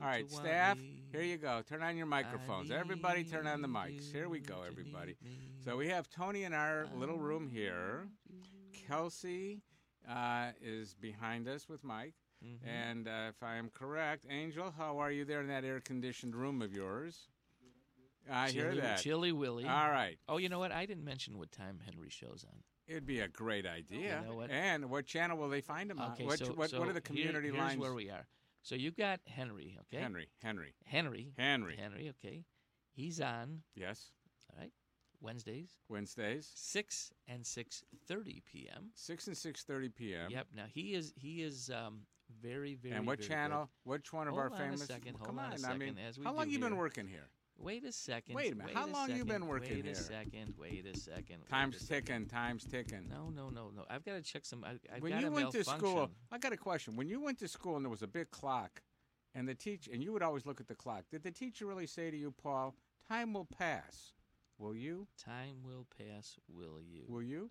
All 0.00 0.06
right, 0.08 0.28
staff, 0.30 0.78
here 1.12 1.22
you 1.22 1.36
go. 1.36 1.62
Turn 1.62 1.82
on 1.82 1.96
your 1.96 2.06
microphones. 2.06 2.70
Everybody 2.70 3.22
turn 3.24 3.46
on 3.46 3.62
the 3.62 3.68
mics. 3.68 4.10
Here 4.12 4.28
we 4.28 4.40
go, 4.40 4.62
everybody. 4.66 5.16
So 5.64 5.76
we 5.76 5.88
have 5.88 6.08
Tony 6.10 6.42
in 6.44 6.52
our 6.52 6.88
little 6.96 7.18
room 7.18 7.48
here. 7.48 8.08
Kelsey 8.86 9.62
uh, 10.08 10.50
is 10.60 10.94
behind 10.94 11.48
us 11.48 11.68
with 11.68 11.84
Mike. 11.84 12.14
Mhm. 12.44 12.66
And 12.66 13.08
uh, 13.08 13.26
if 13.30 13.42
I 13.42 13.56
am 13.56 13.68
correct, 13.70 14.24
Angel, 14.30 14.70
how 14.76 14.98
are 14.98 15.10
you 15.10 15.24
there 15.24 15.40
in 15.40 15.48
that 15.48 15.64
air 15.64 15.80
conditioned 15.80 16.34
room 16.36 16.62
of 16.62 16.72
yours? 16.72 17.28
I 18.30 18.50
hear 18.50 18.74
that. 18.76 18.98
Chilly 18.98 19.32
Willy. 19.32 19.64
All 19.64 19.90
right. 19.90 20.18
Oh, 20.28 20.36
you 20.38 20.48
know 20.48 20.58
what? 20.58 20.72
I 20.72 20.86
didn't 20.86 21.04
mention 21.04 21.38
what 21.38 21.50
time 21.52 21.80
Henry 21.84 22.10
shows 22.10 22.44
on. 22.48 22.58
It'd 22.86 23.06
be 23.06 23.20
a 23.20 23.28
great 23.28 23.66
idea. 23.66 24.22
know 24.26 24.34
what? 24.36 24.50
And 24.50 24.88
what 24.90 25.06
channel 25.06 25.36
will 25.36 25.48
they 25.50 25.60
find 25.60 25.90
him 25.90 26.00
Okay, 26.00 26.22
on? 26.22 26.28
What, 26.28 26.38
so, 26.38 26.46
what, 26.54 26.70
so 26.70 26.78
what 26.78 26.88
are 26.88 26.92
the 26.92 27.00
here- 27.00 27.02
community 27.02 27.48
here's 27.48 27.58
lines? 27.58 27.80
where 27.80 27.92
we 27.94 28.08
are. 28.10 28.26
So 28.62 28.74
you've 28.74 28.96
got 28.96 29.20
Henry, 29.26 29.76
okay? 29.82 30.02
Henry, 30.02 30.28
Henry, 30.42 30.74
Henry. 30.84 31.32
Henry. 31.38 31.76
Henry, 31.76 32.10
okay. 32.24 32.44
He's 32.92 33.20
on, 33.20 33.62
Yes. 33.74 34.10
all 34.52 34.58
right, 34.60 34.72
Wednesdays, 35.20 35.70
Wednesdays, 35.88 36.50
6 36.54 37.12
and 37.28 37.44
6.30 37.44 38.42
p.m. 38.44 38.90
six 38.94 39.26
and 39.26 39.36
six 39.36 39.62
thirty 39.64 39.88
p.m. 39.88 40.30
Yep. 40.30 40.46
Now, 40.54 40.64
he 40.68 40.94
is 40.94 41.12
he 41.16 41.42
is 41.42 41.70
um, 41.70 42.00
very, 42.42 42.74
very, 42.74 42.94
and 42.96 43.06
what 43.06 43.20
channel? 43.20 43.68
good. 43.84 43.90
Which 43.90 44.12
one 44.12 44.28
of 44.28 44.34
Hold 44.34 44.52
our 44.52 44.62
on 44.62 44.72
a 44.74 44.76
second, 44.78 45.14
Well, 45.14 45.18
hold 45.18 45.26
Come 45.26 45.38
on 45.38 45.52
a 45.52 45.54
on. 45.54 45.64
I 45.64 45.76
mean, 45.76 45.94
second, 45.94 45.98
as 46.08 46.18
we 46.18 46.24
how 46.24 46.34
long 46.34 46.50
you 46.50 46.58
been 46.58 46.76
working 46.76 47.06
here? 47.06 47.28
Wait 47.58 47.84
a 47.84 47.92
second. 47.92 48.34
Wait 48.34 48.52
a 48.52 48.56
minute, 48.56 48.74
how 48.74 48.86
a 48.86 48.88
long 48.88 49.10
you 49.10 49.24
been 49.24 49.28
second, 49.36 49.46
working 49.48 49.74
wait 49.76 49.84
here? 49.84 49.92
a 49.92 49.96
second. 49.96 50.54
Wait 50.58 50.86
a 50.86 50.96
second. 50.98 51.38
Time's 51.50 51.76
a 51.76 51.80
second. 51.80 52.06
ticking. 52.06 52.26
Time's 52.26 52.64
ticking. 52.64 53.08
No, 53.08 53.30
no, 53.30 53.50
no, 53.50 53.70
no. 53.74 53.84
I've 53.90 54.04
got 54.04 54.14
to 54.14 54.22
check 54.22 54.44
some. 54.46 54.64
I, 54.64 54.72
I've 54.94 55.02
when 55.02 55.12
got 55.12 55.22
you 55.22 55.28
a 55.28 55.30
went 55.30 55.50
to 55.52 55.64
school. 55.64 56.10
I 56.30 56.38
got 56.38 56.52
a 56.52 56.56
question. 56.56 56.96
When 56.96 57.08
you 57.08 57.20
went 57.20 57.38
to 57.40 57.48
school 57.48 57.76
and 57.76 57.84
there 57.84 57.90
was 57.90 58.02
a 58.02 58.06
big 58.06 58.30
clock, 58.30 58.82
and 59.34 59.48
the 59.48 59.54
teacher, 59.54 59.90
and 59.92 60.02
you 60.02 60.12
would 60.12 60.22
always 60.22 60.46
look 60.46 60.60
at 60.60 60.68
the 60.68 60.74
clock. 60.74 61.04
Did 61.10 61.22
the 61.24 61.30
teacher 61.32 61.66
really 61.66 61.86
say 61.86 62.10
to 62.10 62.16
you, 62.16 62.32
Paul, 62.42 62.74
"Time 63.08 63.32
will 63.32 63.44
pass"? 63.46 64.12
Will 64.56 64.74
you? 64.74 65.06
Time 65.22 65.56
will 65.64 65.86
pass. 65.98 66.36
Will 66.48 66.80
you? 66.80 67.04
Will 67.08 67.22
you? 67.22 67.50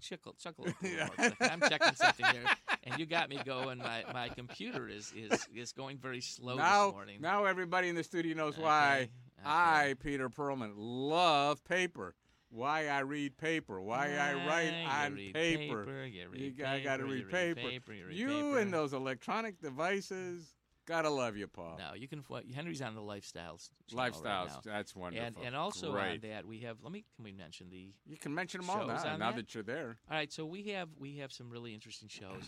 Chuckle, 0.00 0.34
chuckle. 0.38 0.66
a 0.66 0.74
little 0.82 1.06
more, 1.06 1.30
'cause 1.30 1.32
I'm 1.40 1.60
checking 1.60 1.94
something 1.94 2.26
here, 2.26 2.44
and 2.84 2.98
you 2.98 3.06
got 3.06 3.30
me 3.30 3.38
going. 3.46 3.78
My 3.78 4.04
my 4.12 4.28
computer 4.28 4.88
is 4.88 5.12
is 5.16 5.46
is 5.54 5.72
going 5.72 5.96
very 5.98 6.20
slow 6.20 6.56
now, 6.56 6.86
this 6.86 6.92
morning. 6.94 7.20
now 7.22 7.44
everybody 7.46 7.88
in 7.88 7.94
the 7.94 8.04
studio 8.04 8.36
knows 8.36 8.58
why 8.58 8.94
Okay, 9.02 9.10
I, 9.44 9.94
Peter 10.02 10.28
Perlman, 10.28 10.72
love 10.76 11.64
paper. 11.64 12.14
Why 12.48 12.86
I 12.88 13.00
read 13.00 13.36
paper. 13.36 13.80
Why 13.80 14.16
I 14.16 14.34
write 14.46 14.72
you 14.82 14.88
on 14.88 15.14
read 15.14 15.34
paper. 15.34 15.84
paper, 15.84 16.04
you 16.04 16.28
read 16.30 16.56
got 16.56 16.96
to 16.98 17.04
read 17.04 17.26
read 17.26 17.30
paper. 17.30 17.68
paper, 17.68 17.92
you 17.92 18.06
read 18.06 18.16
You 18.16 18.28
paper. 18.28 18.58
and 18.60 18.72
those 18.72 18.92
electronic 18.92 19.60
devices, 19.60 20.54
gotta 20.86 21.10
love 21.10 21.36
you, 21.36 21.48
Paul. 21.48 21.76
No, 21.78 21.94
you 21.94 22.06
can. 22.08 22.24
Henry's 22.54 22.80
on 22.80 22.94
the 22.94 23.00
lifestyles. 23.02 23.70
right 23.92 24.12
Lifestyles, 24.12 24.46
now. 24.48 24.60
that's 24.64 24.94
wonderful. 24.94 25.26
And 25.26 25.36
and 25.44 25.56
also 25.56 25.92
Great. 25.92 26.24
on 26.24 26.30
that 26.30 26.46
we 26.46 26.60
have. 26.60 26.78
Let 26.82 26.92
me. 26.92 27.04
Can 27.16 27.24
we 27.24 27.32
mention 27.32 27.68
the? 27.68 27.92
You 28.06 28.16
can 28.16 28.32
mention 28.32 28.60
them 28.60 28.70
all 28.70 28.86
now. 28.86 28.94
Now 29.16 29.30
that? 29.32 29.36
that 29.36 29.54
you're 29.54 29.64
there. 29.64 29.98
All 30.08 30.16
right, 30.16 30.32
so 30.32 30.46
we 30.46 30.62
have 30.70 30.88
we 30.98 31.18
have 31.18 31.32
some 31.32 31.50
really 31.50 31.74
interesting 31.74 32.08
shows. 32.08 32.44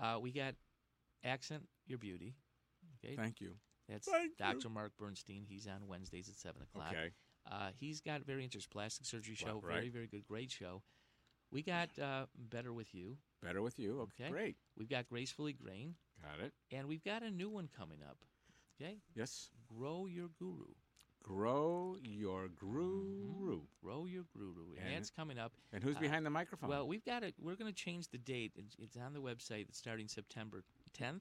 Uh, 0.00 0.18
we 0.20 0.30
got 0.32 0.54
Accent 1.24 1.64
Your 1.86 1.98
Beauty. 1.98 2.34
Okay, 3.04 3.16
Thank 3.16 3.40
you. 3.40 3.54
That's 3.90 4.08
Thank 4.08 4.32
you. 4.38 4.44
Dr. 4.44 4.68
Mark 4.70 4.92
Bernstein. 4.98 5.44
He's 5.48 5.66
on 5.66 5.86
Wednesdays 5.88 6.28
at 6.28 6.36
seven 6.36 6.62
o'clock. 6.62 6.92
Okay. 6.92 7.10
Uh, 7.50 7.70
he's 7.78 8.00
got 8.00 8.22
very 8.22 8.44
interesting 8.44 8.70
plastic 8.72 9.06
surgery 9.06 9.34
show. 9.34 9.60
Right. 9.62 9.74
Very 9.74 9.88
very 9.88 10.06
good, 10.06 10.24
great 10.24 10.50
show. 10.50 10.82
We 11.50 11.62
got 11.62 11.90
uh, 11.98 12.26
Better 12.38 12.72
with 12.72 12.94
You. 12.94 13.16
Better 13.42 13.60
with 13.62 13.78
you. 13.78 14.00
Okay. 14.02 14.24
Okay. 14.24 14.30
Great. 14.30 14.56
We've 14.78 14.88
got 14.88 15.08
Gracefully 15.08 15.52
Grain, 15.52 15.94
Got 16.22 16.44
it. 16.46 16.52
and 16.70 16.86
we've 16.86 17.02
got 17.02 17.22
a 17.22 17.30
new 17.30 17.48
one 17.50 17.68
coming 17.76 17.98
up. 18.08 18.18
Okay, 18.80 18.98
Yes. 19.14 19.50
Grow 19.68 20.06
Your 20.06 20.28
Guru. 20.38 20.72
Grow 21.22 21.96
your 22.02 22.48
guru. 22.48 23.60
Grow 23.82 24.06
Your 24.06 24.24
Guru, 24.34 24.74
and, 24.78 24.86
And- 24.86 24.96
that's 24.96 25.10
coming 25.10 25.38
up. 25.38 25.52
And 25.72 25.82
who's 25.84 25.96
Uh, 25.96 26.00
behind 26.00 26.24
the 26.24 26.30
microphone? 26.30 26.70
Well, 26.70 26.88
we've 26.88 27.04
got 27.04 27.22
it. 27.22 27.34
We're 27.38 27.56
going 27.56 27.70
to 27.72 27.76
change 27.78 28.08
the 28.08 28.16
date. 28.18 28.52
It's, 28.56 28.74
it's 28.78 28.96
on 28.96 29.12
the 29.12 29.20
website. 29.20 29.68
It's 29.68 29.78
starting 29.78 30.08
September 30.08 30.64
10th. 30.98 31.20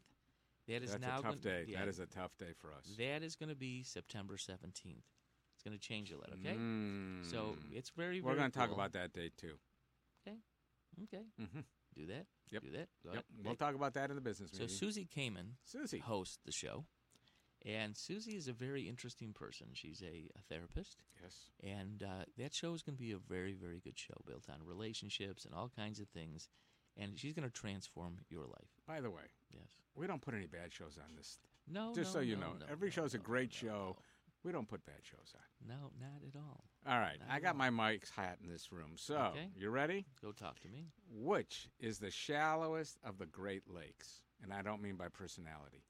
That 0.70 0.84
is 0.84 0.92
That's 0.92 1.02
now 1.02 1.20
a 1.20 1.22
tough 1.22 1.24
gonna- 1.24 1.36
day. 1.38 1.66
yeah, 1.68 1.80
That 1.80 1.88
is 1.90 2.00
a 2.00 2.06
tough 2.06 2.38
day 2.38 2.54
for 2.54 2.72
us. 2.74 2.86
That 2.98 3.24
is 3.24 3.36
going 3.36 3.50
to 3.50 3.56
be 3.56 3.84
September 3.84 4.38
17th. 4.38 5.04
It's 5.56 5.64
going 5.64 5.78
to 5.78 5.80
change 5.80 6.12
a 6.12 6.18
little, 6.18 6.36
okay? 6.36 6.54
So 7.30 7.58
Mm. 7.58 7.74
it's 7.74 7.90
very, 7.90 8.22
We're 8.22 8.36
going 8.36 8.52
to 8.52 8.58
talk 8.58 8.72
about 8.72 8.94
that 8.94 9.12
day, 9.14 9.30
too. 9.36 9.60
Okay. 11.02 11.24
Mm-hmm. 11.40 11.62
Do 11.96 12.06
that. 12.08 12.26
Yep. 12.52 12.62
Do 12.64 12.72
that. 12.72 12.90
Go 13.04 13.14
Yep. 13.14 13.14
ahead. 13.14 13.26
We'll 13.38 13.48
Okay. 13.54 13.58
talk 13.58 13.76
about 13.76 13.94
that 13.94 14.10
in 14.10 14.16
the 14.16 14.22
business 14.22 14.52
So. 14.52 14.68
Susie 14.68 15.06
Kamen 15.06 15.56
Susie. 15.64 16.00
hosts 16.00 16.40
the 16.44 16.52
show. 16.52 16.86
And 17.66 17.96
Susie 17.98 18.36
is 18.38 18.48
a 18.48 18.54
very 18.54 18.88
interesting 18.88 19.34
person. 19.34 19.74
She's 19.74 20.02
a, 20.02 20.30
a 20.36 20.42
therapist. 20.50 21.04
Yes. 21.22 21.52
And 21.62 22.02
uh, 22.04 22.26
that 22.38 22.54
show 22.54 22.74
is 22.74 22.82
going 22.84 22.96
to 22.96 23.02
be 23.02 23.12
a 23.12 23.18
very, 23.18 23.54
very 23.54 23.80
good 23.80 23.98
show 23.98 24.22
built 24.26 24.50
on 24.50 24.64
relationships 24.64 25.46
and 25.46 25.54
all 25.54 25.70
kinds 25.70 26.00
of 26.00 26.08
things. 26.10 26.48
And 27.00 27.18
she's 27.18 27.34
going 27.34 27.48
to 27.48 27.54
transform 27.54 28.18
your 28.30 28.44
life. 28.44 28.68
By 28.88 29.02
the 29.02 29.10
way, 29.10 29.24
Yes. 29.54 29.68
we 29.96 30.06
don't 30.06 30.22
put 30.22 30.34
any 30.34 30.48
bad 30.48 30.72
shows 30.74 30.98
on 30.98 31.16
this. 31.16 31.40
No, 31.68 31.94
Just 31.96 32.14
no, 32.14 32.20
so 32.20 32.26
you 32.26 32.36
no, 32.36 32.42
know, 32.48 32.54
no, 32.60 32.66
every 32.70 32.92
show's 32.92 33.14
a 33.14 33.18
great 33.18 33.54
show. 33.54 33.96
We 34.44 34.52
don't 34.52 34.68
put 34.68 34.86
bad 34.86 35.02
shows 35.04 35.34
on. 35.36 35.68
No, 35.68 35.92
not 36.00 36.22
at 36.28 36.36
all. 36.40 36.64
All 36.88 37.00
right. 37.00 37.18
Not 37.20 37.30
I 37.36 37.40
got 37.40 37.56
my 37.58 37.70
mic's 37.70 38.10
hat 38.10 38.38
in 38.44 38.50
this 38.50 38.72
room. 38.72 38.92
So, 38.96 39.16
Okay. 39.32 39.50
you 39.56 39.70
ready? 39.70 40.06
Go 40.22 40.32
talk 40.32 40.60
to 40.62 40.68
me. 40.70 40.88
Which 41.12 41.70
is 41.80 42.00
the 42.00 42.10
shallowest 42.12 42.98
of 43.04 43.18
the 43.18 43.26
Great 43.26 43.64
Lakes? 43.70 44.22
And 44.42 44.54
I 44.54 44.62
don't 44.62 44.82
mean 44.82 44.96
by 44.96 45.10
personality. 45.10 45.84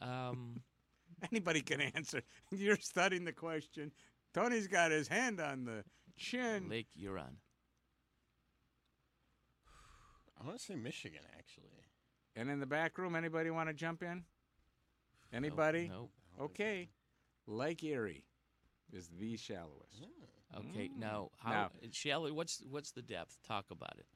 Um, 0.00 0.60
Anybody 1.30 1.60
can 1.62 1.80
answer. 1.80 2.22
You're 2.50 2.76
studying 2.76 3.24
the 3.24 3.32
question. 3.32 3.92
Tony's 4.34 4.66
got 4.66 4.90
his 4.90 5.08
hand 5.08 5.40
on 5.40 5.64
the 5.64 5.84
chin. 6.16 6.68
Lake 6.68 6.88
Huron. 6.94 7.36
I 10.40 10.46
want 10.46 10.58
to 10.58 10.64
say 10.64 10.74
Michigan, 10.74 11.20
actually. 11.38 11.68
And 12.34 12.50
in 12.50 12.60
the 12.60 12.66
back 12.66 12.98
room, 12.98 13.14
anybody 13.14 13.50
want 13.50 13.68
to 13.68 13.74
jump 13.74 14.02
in? 14.02 14.24
Anybody? 15.32 15.90
Nope. 15.92 16.10
Okay. 16.40 16.88
Lake 17.46 17.82
Erie 17.82 18.24
is 18.92 19.08
the 19.18 19.36
shallowest. 19.36 20.06
Okay. 20.56 20.90
Mm. 20.94 20.98
Now, 20.98 21.30
how 21.38 21.50
Now- 21.50 21.70
shallow? 21.90 22.32
What's 22.32 22.62
what's 22.68 22.92
the 22.92 23.02
depth? 23.02 23.38
Talk 23.46 23.70
about 23.70 23.96
it. 23.98 24.06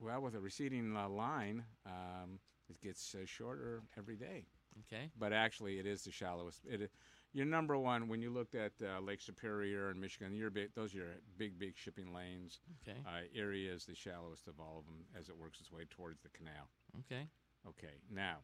Well, 0.00 0.20
with 0.22 0.34
a 0.34 0.40
receding 0.40 0.96
uh, 0.96 1.08
line, 1.08 1.64
um, 1.86 2.40
it 2.68 2.80
gets 2.80 3.14
uh, 3.14 3.24
shorter 3.26 3.82
every 3.96 4.16
day. 4.16 4.46
Okay. 4.80 5.10
But 5.16 5.32
actually, 5.32 5.78
it 5.78 5.86
is 5.86 6.02
the 6.02 6.10
shallowest. 6.10 6.64
It, 6.66 6.90
you're 7.34 7.44
number 7.44 7.76
one 7.76 8.08
when 8.08 8.22
you 8.22 8.30
looked 8.30 8.54
at 8.54 8.72
uh, 8.80 9.00
Lake 9.00 9.20
Superior 9.20 9.90
and 9.90 10.00
Michigan. 10.00 10.34
You're 10.34 10.50
big, 10.50 10.68
those 10.74 10.94
are 10.94 10.98
your 10.98 11.06
big, 11.36 11.58
big 11.58 11.76
shipping 11.76 12.14
lanes. 12.14 12.60
Okay. 12.82 12.98
Uh, 13.04 13.26
Erie 13.34 13.66
is 13.66 13.84
the 13.84 13.94
shallowest 13.94 14.46
of 14.46 14.54
all 14.60 14.78
of 14.78 14.86
them 14.86 15.04
as 15.18 15.28
it 15.28 15.36
works 15.36 15.60
its 15.60 15.70
way 15.70 15.82
towards 15.90 16.22
the 16.22 16.28
canal. 16.30 16.70
Okay. 17.00 17.28
Okay, 17.66 17.94
now, 18.12 18.36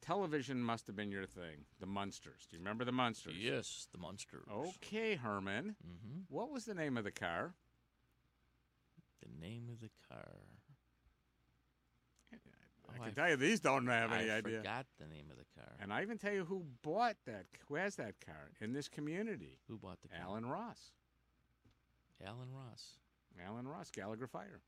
television 0.00 0.62
must 0.62 0.86
have 0.86 0.96
been 0.96 1.10
your 1.10 1.26
thing. 1.26 1.66
The 1.80 1.86
Munsters. 1.86 2.46
Do 2.48 2.56
you 2.56 2.60
remember 2.60 2.84
the 2.84 2.92
Munsters? 2.92 3.34
Yes, 3.36 3.88
the 3.92 3.98
monsters. 3.98 4.46
Okay, 4.50 5.16
Herman. 5.16 5.74
Mm-hmm. 5.84 6.20
What 6.28 6.50
was 6.50 6.64
the 6.64 6.74
name 6.74 6.96
of 6.96 7.04
the 7.04 7.10
car? 7.10 7.54
The 9.22 9.44
name 9.44 9.68
of 9.70 9.80
the 9.80 9.90
car. 10.08 10.38
I 12.88 12.92
Oh, 12.92 13.02
can 13.02 13.04
I 13.04 13.10
tell 13.10 13.30
you 13.30 13.36
these 13.36 13.60
don't 13.60 13.86
have 13.86 14.12
any 14.12 14.30
I 14.30 14.38
idea. 14.38 14.58
I 14.58 14.62
forgot 14.62 14.86
the 14.98 15.06
name 15.06 15.26
of 15.30 15.36
the 15.36 15.44
car. 15.60 15.72
And 15.80 15.92
I 15.92 16.02
even 16.02 16.18
tell 16.18 16.32
you 16.32 16.44
who 16.44 16.64
bought 16.82 17.16
that, 17.26 17.46
who 17.68 17.76
has 17.76 17.96
that 17.96 18.14
car 18.24 18.50
in 18.60 18.72
this 18.72 18.88
community. 18.88 19.58
Who 19.68 19.78
bought 19.78 20.00
the 20.02 20.08
car? 20.08 20.18
Alan 20.22 20.46
Ross. 20.46 20.92
Alan 22.24 22.48
Ross 22.52 22.98
Alan 23.44 23.66
Ross, 23.66 23.90
Gallagher 23.90 24.26
Fire. 24.26 24.60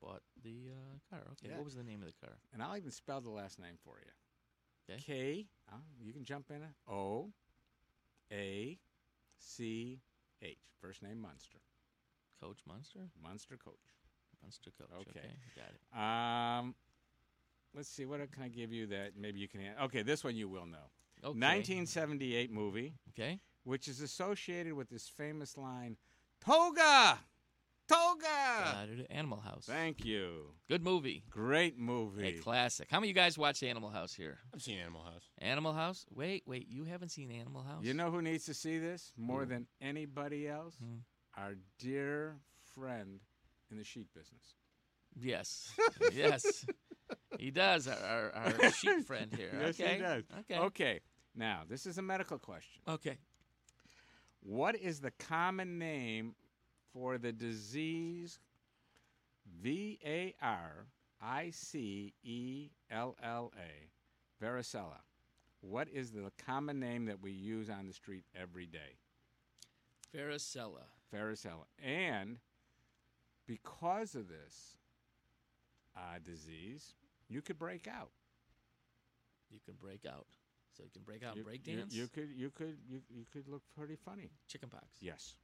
bought 0.00 0.22
the 0.42 0.70
uh, 0.70 0.98
car. 1.10 1.24
Okay. 1.32 1.50
Yeah. 1.50 1.56
What 1.56 1.64
was 1.64 1.74
the 1.74 1.82
name 1.82 2.00
of 2.02 2.06
the 2.08 2.26
car? 2.26 2.36
And 2.52 2.62
I'll 2.62 2.76
even 2.76 2.90
spell 2.90 3.20
the 3.20 3.30
last 3.30 3.58
name 3.58 3.76
for 3.84 3.96
you. 3.98 4.94
Okay. 4.94 5.02
K, 5.02 5.46
uh, 5.72 5.76
you 6.00 6.12
can 6.12 6.24
jump 6.24 6.50
in. 6.50 6.60
O, 6.92 7.30
A, 8.32 8.78
C, 9.38 10.00
H. 10.42 10.58
First 10.80 11.02
name 11.02 11.20
Munster. 11.20 11.58
Koach 12.42 12.58
Munster. 12.66 13.08
Munster 13.22 13.56
Koach. 13.56 13.94
Munster 14.42 14.70
Koach. 14.70 15.00
Okay. 15.00 15.20
Okay. 15.20 15.30
Got 15.56 15.72
it. 15.72 15.98
Um, 15.98 16.74
let's 17.74 17.88
see. 17.88 18.04
What 18.06 18.20
can 18.32 18.42
I 18.42 18.48
give 18.48 18.72
you 18.72 18.86
that 18.88 19.12
maybe 19.18 19.40
you 19.40 19.48
can? 19.48 19.60
an- 19.60 19.74
Okay, 19.84 20.02
this 20.02 20.24
one 20.24 20.36
you 20.36 20.48
will 20.48 20.66
know. 20.66 20.90
Okay. 21.22 21.38
1978 21.38 22.50
movie, 22.52 22.94
Okay. 23.10 23.40
which 23.64 23.88
is 23.88 24.00
associated 24.00 24.74
with 24.74 24.88
this 24.90 25.08
famous 25.08 25.56
line, 25.56 25.96
"Toga, 26.40 27.18
Toga." 27.88 28.22
Got 28.22 28.88
it. 28.90 29.06
Animal 29.10 29.40
House. 29.40 29.64
Thank 29.66 30.04
you. 30.04 30.54
Good 30.68 30.82
movie. 30.82 31.24
Great 31.30 31.78
movie. 31.78 32.26
A 32.26 32.38
classic. 32.40 32.88
How 32.90 32.98
many 33.00 33.08
of 33.10 33.16
you 33.16 33.22
guys 33.22 33.38
watch 33.38 33.62
Animal 33.62 33.90
House 33.90 34.14
here? 34.14 34.38
I've 34.52 34.62
seen 34.62 34.78
Animal 34.78 35.02
House. 35.02 35.24
Animal 35.38 35.72
House? 35.72 36.04
Wait, 36.10 36.42
wait. 36.46 36.68
You 36.68 36.84
haven't 36.84 37.08
seen 37.10 37.30
Animal 37.30 37.62
House? 37.62 37.84
You 37.84 37.94
know 37.94 38.10
who 38.10 38.20
needs 38.22 38.44
to 38.46 38.54
see 38.54 38.78
this 38.78 39.12
more 39.16 39.40
Who? 39.40 39.46
than 39.46 39.66
anybody 39.80 40.46
else? 40.48 40.76
Hmm. 40.76 40.98
Our 41.36 41.54
dear 41.78 42.36
friend 42.74 43.20
in 43.70 43.76
the 43.78 43.84
sheep 43.84 44.08
business. 44.14 44.54
Yes. 45.16 45.72
yes. 46.12 46.66
He 47.38 47.50
does. 47.50 47.88
Our, 47.88 48.32
our, 48.34 48.54
our 48.62 48.70
sheep 48.72 49.06
friend 49.06 49.32
here. 49.34 49.50
yes, 49.60 49.80
okay. 49.80 49.96
he 49.96 50.02
does. 50.02 50.24
Okay. 50.40 50.58
Okay. 50.58 51.00
Now, 51.34 51.62
this 51.68 51.86
is 51.86 51.98
a 51.98 52.02
medical 52.02 52.38
question. 52.38 52.80
Okay. 52.88 53.18
What 54.40 54.76
is 54.76 55.00
the 55.00 55.10
common 55.12 55.78
name 55.78 56.34
for 56.92 57.18
the 57.18 57.32
disease 57.32 58.38
V 59.60 59.98
A 60.04 60.34
R 60.42 60.86
I 61.20 61.50
C 61.50 62.14
E 62.22 62.70
L 62.90 63.16
L 63.22 63.52
A, 63.56 64.44
varicella? 64.44 65.00
What 65.60 65.88
is 65.88 66.12
the 66.12 66.30
common 66.44 66.78
name 66.78 67.06
that 67.06 67.22
we 67.22 67.32
use 67.32 67.70
on 67.70 67.86
the 67.86 67.94
street 67.94 68.24
every 68.38 68.66
day? 68.66 68.98
Varicella. 70.14 70.84
Varicella. 71.12 71.64
And 71.82 72.38
because 73.46 74.14
of 74.14 74.28
this 74.28 74.76
uh, 75.96 76.18
disease, 76.24 76.94
you 77.28 77.42
could 77.42 77.58
break 77.58 77.86
out. 77.88 78.10
You 79.50 79.58
can 79.64 79.74
break 79.80 80.04
out. 80.06 80.26
So 80.76 80.82
you 80.82 80.90
can 80.92 81.02
break 81.02 81.22
out 81.22 81.36
you, 81.36 81.40
and 81.42 81.46
break 81.46 81.66
you- 81.66 81.76
dance. 81.76 81.94
You, 81.94 82.08
could, 82.08 82.30
you 82.34 82.50
could, 82.50 82.76
you, 82.88 83.00
you 83.08 83.24
could 83.32 83.46
look 83.48 83.62
pretty 83.76 83.96
funny. 83.96 84.30
Chickenpox. 84.48 84.84
Yes. 85.00 85.36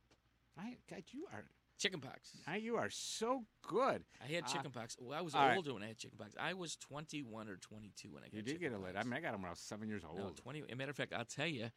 I, 0.58 0.76
God, 0.88 1.04
you 1.12 1.26
are, 1.32 1.44
Chickenpox. 1.78 2.32
I, 2.46 2.56
you 2.56 2.76
are 2.76 2.90
so 2.90 3.44
good. 3.66 4.02
I 4.22 4.30
had 4.30 4.44
Uh, 4.44 4.48
chickenpox. 4.48 4.96
Well, 5.00 5.16
I 5.16 5.22
was 5.22 5.34
all 5.34 5.46
right. 5.46 5.56
older 5.56 5.72
when 5.72 5.82
I 5.82 5.86
had 5.86 5.96
chickenpox. 5.98 6.34
I 6.38 6.52
was 6.54 6.76
21 6.76 7.48
or 7.48 7.56
22 7.56 8.12
when 8.12 8.22
I 8.22 8.26
got 8.26 8.34
You 8.34 8.42
did 8.42 8.60
get 8.60 8.72
a 8.72 8.78
late. 8.78 8.96
I 8.96 9.02
mean, 9.04 9.14
I 9.14 9.20
got 9.20 9.32
him 9.34 9.40
when 9.42 9.46
I 9.48 9.52
was 9.52 9.60
seven 9.60 9.88
years 9.88 10.02
old. 10.04 10.18
No, 10.18 10.30
20. 10.36 10.60
As 10.60 10.66
a 10.72 10.76
matter 10.76 10.90
of 10.90 10.96
fact, 10.96 11.14
I'll 11.16 11.24
tell 11.24 11.46
you, 11.46 11.68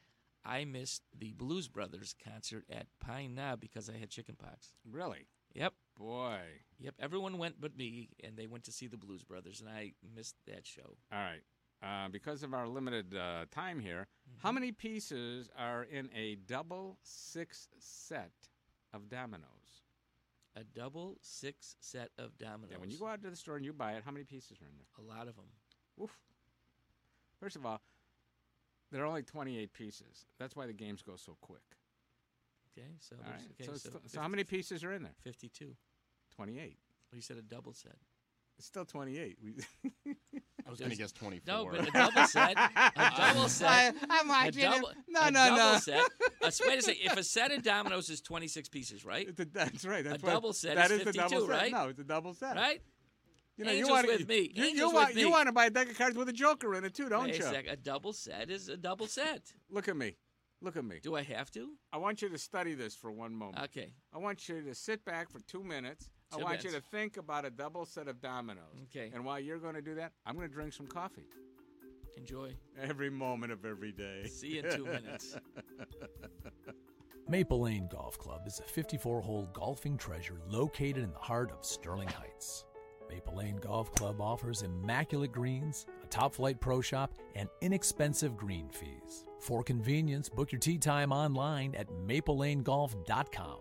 I 0.44 0.66
missed 0.66 1.04
the 1.18 1.32
Blues 1.32 1.70
Brothers 1.70 2.16
concert 2.22 2.66
at 2.70 2.88
Pine 3.00 3.36
Knob 3.36 3.62
because 3.62 3.88
I 3.90 3.94
had 3.98 4.10
chickenpox. 4.10 4.74
Really? 4.92 5.28
Yep. 5.54 5.74
Boy. 5.98 6.40
Yep. 6.80 6.96
Everyone 7.00 7.38
went 7.38 7.62
but 7.62 7.78
me, 7.78 8.10
and 8.24 8.36
they 8.38 8.48
went 8.48 8.64
to 8.66 8.72
see 8.72 8.88
the 8.88 8.98
Blues 8.98 9.24
Brothers, 9.24 9.62
and 9.62 9.70
I 9.70 9.94
missed 10.16 10.36
that 10.48 10.66
show. 10.66 10.98
All 11.12 11.20
right. 11.20 11.42
Uh, 11.84 12.08
because 12.10 12.44
of 12.44 12.54
our 12.54 12.68
limited 12.68 13.16
uh, 13.16 13.46
time 13.52 13.80
here, 13.80 14.08
how 14.38 14.50
Mm-hmm. 14.50 14.56
many 14.56 14.72
pieces 14.72 15.50
are 15.58 15.84
in 15.84 16.10
a 16.16 16.36
double 16.36 16.98
six 17.04 17.68
set 17.78 18.32
of 18.94 19.10
dominoes? 19.10 19.48
A 20.56 20.64
double 20.64 21.18
six 21.22 21.76
set 21.80 22.10
of 22.18 22.38
dominoes. 22.38 22.70
Yeah, 22.72 22.78
when 22.80 22.90
you 22.92 22.98
go 22.98 23.08
out 23.08 23.22
to 23.24 23.30
the 23.30 23.36
store 23.36 23.56
and 23.58 23.66
you 23.66 23.74
buy 23.74 23.94
it, 23.94 24.04
how 24.06 24.12
many 24.12 24.24
pieces 24.24 24.62
are 24.62 24.66
in 24.66 24.72
there? 24.78 25.06
A 25.06 25.08
lot 25.18 25.28
of 25.28 25.36
them. 25.36 25.46
Oof. 26.02 26.18
First 27.40 27.56
of 27.58 27.66
all, 27.66 27.82
there 28.92 29.02
are 29.04 29.06
only 29.08 29.24
28 29.24 29.74
pieces. 29.74 30.26
That's 30.40 30.56
why 30.56 30.68
the 30.68 30.74
games 30.74 31.02
go 31.02 31.16
so 31.16 31.36
quick. 31.42 31.62
Okay, 32.78 32.88
so 33.00 33.16
All 33.18 33.24
there's, 33.30 33.42
right. 33.42 33.52
okay, 33.60 33.66
so, 33.66 33.72
it's 33.74 33.84
so, 33.84 33.90
th- 33.92 34.02
so 34.08 34.22
how 34.22 34.28
many 34.28 34.44
pieces 34.44 34.84
are 34.84 34.94
in 34.94 35.04
there? 35.04 35.14
52. 35.24 35.76
28. 36.36 36.58
Well, 36.62 36.76
you 37.16 37.22
said 37.22 37.38
a 37.38 37.42
double 37.42 37.74
set. 37.74 37.96
It's 38.58 38.68
still 38.68 38.86
28. 38.86 39.38
We 39.44 39.54
I 40.66 40.70
was 40.70 40.80
going 40.80 40.92
to 40.92 40.98
guess 40.98 41.12
24. 41.12 41.54
No, 41.54 41.70
but 41.70 41.88
a 41.88 41.92
double 41.92 42.26
set. 42.28 42.56
A 42.58 43.12
double 43.18 43.50
set. 43.50 43.96
I'm 44.10 44.30
a 44.30 44.52
double, 44.52 44.92
No, 45.08 45.22
a 45.22 45.32
no, 45.32 45.46
double 45.50 45.58
no. 45.74 45.78
set. 45.80 46.00
A, 46.42 46.52
wait 46.68 46.80
a 46.80 46.82
second. 46.82 47.02
If 47.04 47.18
a 47.18 47.24
set 47.24 47.52
of 47.52 47.64
dominoes 47.64 48.10
is 48.10 48.22
26 48.22 48.70
pieces, 48.70 49.06
right? 49.06 49.28
A- 49.28 49.46
that's 49.46 49.86
right. 49.86 50.04
That's 50.04 50.24
a 50.24 50.26
double 50.26 50.54
set 50.54 50.76
that 50.76 50.92
is 50.92 51.00
is 51.00 51.06
the 51.06 51.14
double 51.14 51.30
52, 51.48 51.52
set. 51.52 51.62
right? 51.62 51.72
No, 51.72 51.88
it's 51.90 52.00
a 52.00 52.04
double 52.04 52.34
set. 52.34 52.56
Right? 52.56 52.82
You 53.58 53.66
know, 53.66 53.72
Angels 53.72 53.88
you 53.88 53.94
want 53.94 54.08
with 54.08 54.28
me. 54.28 54.52
You, 54.56 54.64
you 54.66 54.90
want 54.92 55.10
with 55.10 55.18
you 55.18 55.26
me. 55.28 55.32
want 55.32 55.48
to 55.48 55.52
buy 55.52 55.66
a 55.66 55.70
deck 55.70 55.90
of 55.92 55.98
cards 55.98 56.18
with 56.18 56.28
a 56.30 56.34
joker 56.34 56.74
in 56.74 56.84
it 56.86 56.96
too, 56.96 57.08
don't 57.10 57.26
Wait 57.26 57.38
you? 57.38 57.46
a 57.46 57.50
sec. 57.50 57.68
A 57.68 57.76
double 57.76 58.12
set 58.14 58.50
is 58.50 58.68
a 58.70 58.78
double 58.78 59.06
set. 59.06 59.54
Look 59.70 59.88
at 59.88 59.96
me. 59.96 60.16
Look 60.64 60.78
at 60.78 60.86
me. 60.86 61.00
Do 61.04 61.18
I 61.18 61.24
have 61.24 61.52
to? 61.52 61.72
I 61.92 61.98
want 61.98 62.22
you 62.22 62.30
to 62.30 62.38
study 62.38 62.74
this 62.74 62.96
for 62.96 63.12
one 63.12 63.36
moment. 63.36 63.62
Okay. 63.66 63.92
I 64.14 64.18
want 64.18 64.48
you 64.48 64.62
to 64.62 64.74
sit 64.74 65.04
back 65.04 65.30
for 65.30 65.40
two 65.42 65.62
minutes. 65.62 66.10
I 66.32 66.38
Two 66.38 66.44
want 66.46 66.64
you 66.64 66.72
to 66.72 66.80
think 66.80 67.18
about 67.18 67.44
a 67.44 67.50
double 67.50 67.86
set 67.86 68.08
of 68.08 68.22
dominoes. 68.22 68.64
Okay. 68.86 69.12
And 69.14 69.26
while 69.26 69.42
you're 69.42 69.60
going 69.60 69.76
to 69.76 69.82
do 69.82 69.94
that, 69.96 70.14
I'm 70.26 70.36
going 70.36 70.48
to 70.48 70.54
drink 70.54 70.72
some 70.72 70.88
coffee 70.88 71.26
Enjoy. 72.16 72.56
every 72.82 73.10
moment 73.10 73.52
of 73.52 73.66
every 73.66 73.92
day. 73.92 74.26
See 74.28 74.56
you 74.56 74.62
in 74.62 74.74
two 74.74 74.86
minutes. 74.86 75.36
Maple 77.28 77.60
Lane 77.60 77.90
Golf 77.92 78.18
Club 78.18 78.48
is 78.48 78.60
a 78.60 78.64
54 78.64 79.22
hole 79.22 79.50
golfing 79.52 79.98
treasure 79.98 80.40
located 80.48 81.04
in 81.04 81.12
the 81.12 81.20
heart 81.20 81.52
of 81.52 81.66
Sterling 81.66 82.08
Heights. 82.08 82.64
Maple 83.14 83.36
Lane 83.36 83.58
Golf 83.58 83.94
Club 83.94 84.20
offers 84.20 84.64
immaculate 84.64 85.32
greens, 85.32 85.86
a 86.04 86.08
top 86.08 86.34
flight 86.34 86.60
pro 86.60 86.82
shop, 86.82 87.14
and 87.36 87.48
inexpensive 87.62 88.36
green 88.36 88.70
fees. 88.70 89.26
For 89.40 89.64
convenience, 89.64 90.30
book 90.30 90.52
your 90.52 90.60
tee 90.60 90.80
time 90.80 91.12
online 91.12 91.76
at 91.76 91.90
maplelanegolf.com. 92.08 93.60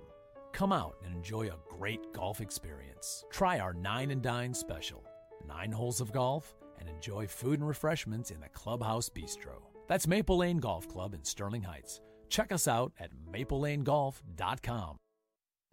Come 0.52 0.72
out 0.72 0.96
and 1.04 1.14
enjoy 1.14 1.48
a 1.48 1.58
great 1.68 2.00
golf 2.14 2.40
experience. 2.40 3.24
Try 3.30 3.58
our 3.58 3.74
Nine 3.74 4.10
and 4.10 4.22
Dine 4.22 4.54
special 4.54 5.04
nine 5.46 5.72
holes 5.72 6.00
of 6.00 6.12
golf 6.12 6.54
and 6.78 6.88
enjoy 6.88 7.26
food 7.26 7.58
and 7.58 7.66
refreshments 7.66 8.30
in 8.30 8.40
the 8.40 8.48
Clubhouse 8.50 9.08
Bistro. 9.08 9.60
That's 9.88 10.06
Maple 10.06 10.38
Lane 10.38 10.58
Golf 10.58 10.88
Club 10.88 11.14
in 11.14 11.24
Sterling 11.24 11.64
Heights. 11.64 12.00
Check 12.28 12.52
us 12.52 12.68
out 12.68 12.92
at 13.00 13.10
maplelanegolf.com. 13.32 14.96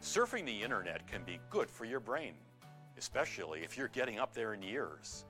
Surfing 0.00 0.46
the 0.46 0.62
internet 0.62 1.06
can 1.08 1.24
be 1.24 1.40
good 1.50 1.68
for 1.68 1.84
your 1.84 1.98
brain, 1.98 2.34
especially 2.96 3.60
if 3.60 3.76
you're 3.76 3.88
getting 3.88 4.20
up 4.20 4.32
there 4.32 4.54
in 4.54 4.62
years. 4.62 5.24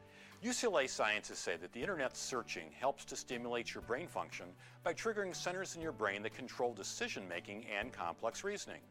UCLA 0.45 0.89
scientists 0.89 1.39
say 1.41 1.57
that 1.57 1.73
the 1.73 1.81
internet 1.81 2.17
searching 2.17 2.71
helps 2.79 3.05
to 3.07 3.17
stimulate 3.17 3.75
your 3.75 3.83
brain 3.83 4.07
function 4.07 4.47
by 4.85 4.93
triggering 4.93 5.35
centers 5.35 5.75
in 5.75 5.81
your 5.81 5.93
brain 5.93 6.23
that 6.23 6.35
control 6.35 6.75
decision 6.75 7.27
making 7.27 7.65
and 7.67 7.93
complex 7.93 8.45
reasoning. 8.45 8.83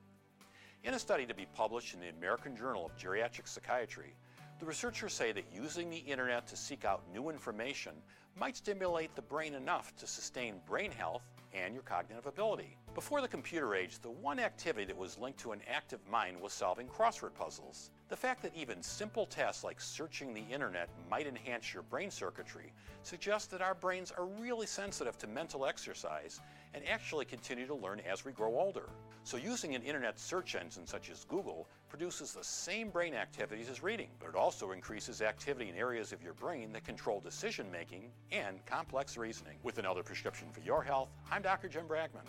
In 0.84 0.96
a 0.96 1.00
study 1.00 1.28
to 1.28 1.36
be 1.36 1.46
published 1.56 1.94
in 1.94 2.00
the 2.00 2.10
American 2.10 2.56
Journal 2.56 2.88
of 2.88 2.98
Geriatric 2.98 3.48
Psychiatry, 3.48 4.16
the 4.60 4.66
researchers 4.66 5.14
say 5.14 5.32
that 5.32 5.46
using 5.54 5.92
the 5.92 5.98
internet 5.98 6.48
to 6.48 6.58
seek 6.58 6.86
out 6.86 7.04
new 7.14 7.30
information 7.30 7.94
might 8.36 8.58
stimulate 8.58 9.16
the 9.16 9.22
brain 9.22 9.54
enough 9.54 9.96
to 9.98 10.08
sustain 10.08 10.60
brain 10.68 10.92
health 10.92 11.24
and 11.54 11.74
your 11.74 11.84
cognitive 11.84 12.26
ability. 12.26 12.78
Before 12.94 13.22
the 13.22 13.28
computer 13.28 13.76
age, 13.76 14.00
the 14.00 14.10
one 14.10 14.40
activity 14.40 14.86
that 14.86 14.98
was 14.98 15.18
linked 15.18 15.40
to 15.40 15.52
an 15.52 15.62
active 15.72 16.00
mind 16.10 16.40
was 16.40 16.54
solving 16.54 16.88
crossword 16.88 17.34
puzzles. 17.36 17.92
The 18.10 18.16
fact 18.16 18.42
that 18.44 18.56
even 18.56 18.82
simple 18.82 19.26
tasks 19.26 19.64
like 19.64 19.82
searching 19.82 20.34
the 20.34 20.46
internet 20.52 20.90
might 21.10 21.28
enhance 21.28 21.74
your 21.74 21.84
brain 21.84 22.10
circuitry 22.10 22.72
suggests 23.04 23.48
that 23.50 23.62
our 23.62 23.76
brains 23.76 24.12
are 24.12 24.26
really 24.26 24.66
sensitive 24.66 25.18
to 25.20 25.28
mental 25.28 25.66
exercise 25.66 26.40
and 26.74 26.84
actually 26.88 27.26
continue 27.26 27.68
to 27.68 27.76
learn 27.76 28.02
as 28.10 28.26
we 28.26 28.32
grow 28.32 28.58
older. 28.58 28.90
So 29.28 29.36
using 29.36 29.76
an 29.76 29.84
internet 29.84 30.18
search 30.18 30.56
engine 30.56 30.88
such 30.88 31.10
as 31.10 31.26
Google 31.26 31.68
produces 31.90 32.32
the 32.32 32.42
same 32.46 32.90
brain 32.90 33.14
activities 33.14 33.68
as 33.70 33.84
reading, 33.84 34.08
but 34.22 34.30
it 34.30 34.36
also 34.36 34.72
increases 34.72 35.22
activity 35.22 35.68
in 35.68 35.76
areas 35.76 36.14
of 36.14 36.24
your 36.24 36.32
brain 36.32 36.72
that 36.72 36.86
control 36.86 37.20
decision 37.20 37.70
making 37.70 38.10
and 38.32 38.66
complex 38.66 39.18
reasoning. 39.18 39.58
With 39.64 39.80
another 39.80 40.02
prescription 40.02 40.48
for 40.54 40.62
your 40.62 40.82
health, 40.82 41.10
I'm 41.30 41.42
Dr. 41.42 41.68
Jim 41.68 41.84
Bragman. 41.90 42.24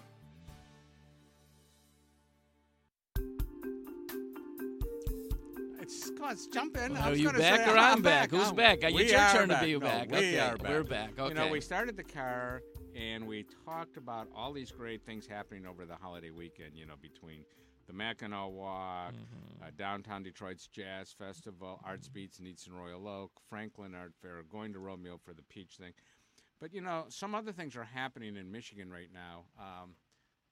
It's, 5.80 6.10
come 6.10 6.22
on, 6.24 6.28
let's 6.30 6.46
jump 6.48 6.76
in. 6.76 6.96
I 6.96 7.10
Are 7.10 7.14
you 7.14 7.30
back 7.32 7.60
say, 7.64 7.72
or 7.72 7.78
I'm 7.78 7.96
I'm 7.98 8.02
back? 8.02 8.30
Who's 8.30 8.46
I'm- 8.46 8.56
back? 8.56 8.78
It's 8.82 9.10
your 9.12 9.20
are 9.20 9.32
turn 9.32 9.48
to 9.48 9.54
back. 9.54 9.64
be 9.64 9.72
No, 9.74 9.80
back. 9.80 10.10
We 10.10 10.16
Okay, 10.18 10.38
are 10.40 10.56
back. 10.56 10.68
we're 10.68 10.82
back. 10.84 11.10
You 11.16 11.34
know, 11.34 11.48
we 11.48 11.60
started 11.60 11.96
the 11.96 12.02
car 12.02 12.62
and 12.98 13.26
we 13.26 13.44
talked 13.64 13.96
about 13.96 14.28
all 14.34 14.52
these 14.52 14.72
great 14.72 15.04
things 15.04 15.26
happening 15.26 15.66
over 15.66 15.86
the 15.86 15.94
holiday 15.94 16.30
weekend. 16.30 16.72
You 16.74 16.86
know, 16.86 16.94
between 17.00 17.44
the 17.86 17.92
Mackinac 17.92 18.50
Walk, 18.50 19.14
Mm-hmm. 19.14 19.62
uh, 19.62 19.70
downtown 19.76 20.22
Detroit's 20.22 20.66
Jazz 20.66 21.12
Festival, 21.12 21.80
Arts 21.84 22.08
Beats 22.08 22.38
and 22.38 22.46
Eats 22.48 22.66
in 22.66 22.72
Royal 22.74 23.06
Oak, 23.08 23.32
Franklin 23.48 23.94
Art 23.94 24.12
Fair, 24.20 24.42
going 24.50 24.72
to 24.72 24.78
Romeo 24.78 25.18
for 25.24 25.32
the 25.32 25.42
Peach 25.42 25.76
thing. 25.78 25.92
But 26.60 26.74
you 26.74 26.80
know, 26.80 27.04
some 27.08 27.34
other 27.34 27.52
things 27.52 27.76
are 27.76 27.84
happening 27.84 28.36
in 28.36 28.50
Michigan 28.50 28.90
right 28.90 29.10
now. 29.12 29.44
Um, 29.58 29.94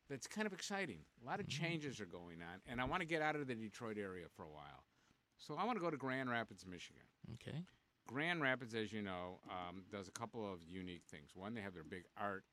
that's 0.09 0.29
kind 0.29 0.47
of 0.47 0.53
exciting. 0.53 1.01
A 1.23 1.27
lot 1.27 1.41
of 1.41 1.47
Mm-hmm. 1.47 1.65
changes 1.65 2.01
are 2.01 2.07
going 2.07 2.41
on, 2.43 2.61
and 2.69 2.81
I 2.81 2.85
want 2.85 3.01
to 3.01 3.07
get 3.07 3.23
out 3.23 3.35
of 3.35 3.47
the 3.47 3.55
Detroit 3.55 3.99
area 3.99 4.27
for 4.37 4.45
a 4.45 4.51
while. 4.51 4.85
So 5.39 5.57
I 5.59 5.65
want 5.65 5.77
to 5.79 5.85
go 5.85 5.91
to 5.91 5.97
Grand 5.97 6.31
Rapids, 6.31 6.65
Michigan. 6.65 7.03
Okay. 7.35 7.59
Grand 8.07 8.41
Rapids, 8.41 8.75
as 8.75 8.93
you 8.93 9.03
know, 9.03 9.39
um, 9.51 9.83
does 9.91 10.09
a 10.09 10.13
couple 10.13 10.51
of 10.51 10.61
unique 10.69 11.03
things. 11.11 11.31
One, 11.35 11.55
they 11.55 11.61
have 11.61 11.75
their 11.75 11.85
big 11.85 12.05
art 12.17 12.45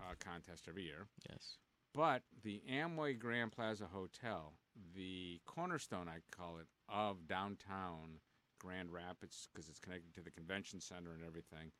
uh, 0.00 0.14
contest 0.18 0.66
every 0.68 0.84
year. 0.84 1.06
Yes. 1.28 1.56
But 1.94 2.22
the 2.42 2.60
Amway 2.70 3.18
Grand 3.18 3.52
Plaza 3.52 3.86
Hotel, 3.90 4.52
the 4.94 5.40
cornerstone, 5.46 6.08
I 6.08 6.18
call 6.30 6.58
it, 6.58 6.66
of 6.88 7.26
downtown 7.26 8.20
Grand 8.58 8.92
Rapids, 8.92 9.48
because 9.52 9.68
it's 9.68 9.80
connected 9.80 10.14
to 10.14 10.20
the 10.20 10.30
convention 10.30 10.80
center 10.80 11.12
and 11.14 11.24
everything, 11.26 11.72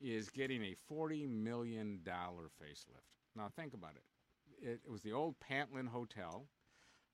is 0.00 0.28
getting 0.28 0.62
a 0.62 0.74
$40 0.92 1.28
million 1.28 2.00
facelift. 2.04 3.14
Now, 3.36 3.48
think 3.54 3.74
about 3.74 3.92
it. 3.94 4.68
It, 4.68 4.80
it 4.84 4.90
was 4.90 5.02
the 5.02 5.12
old 5.12 5.36
Pantlind 5.38 5.88
Hotel. 5.88 6.46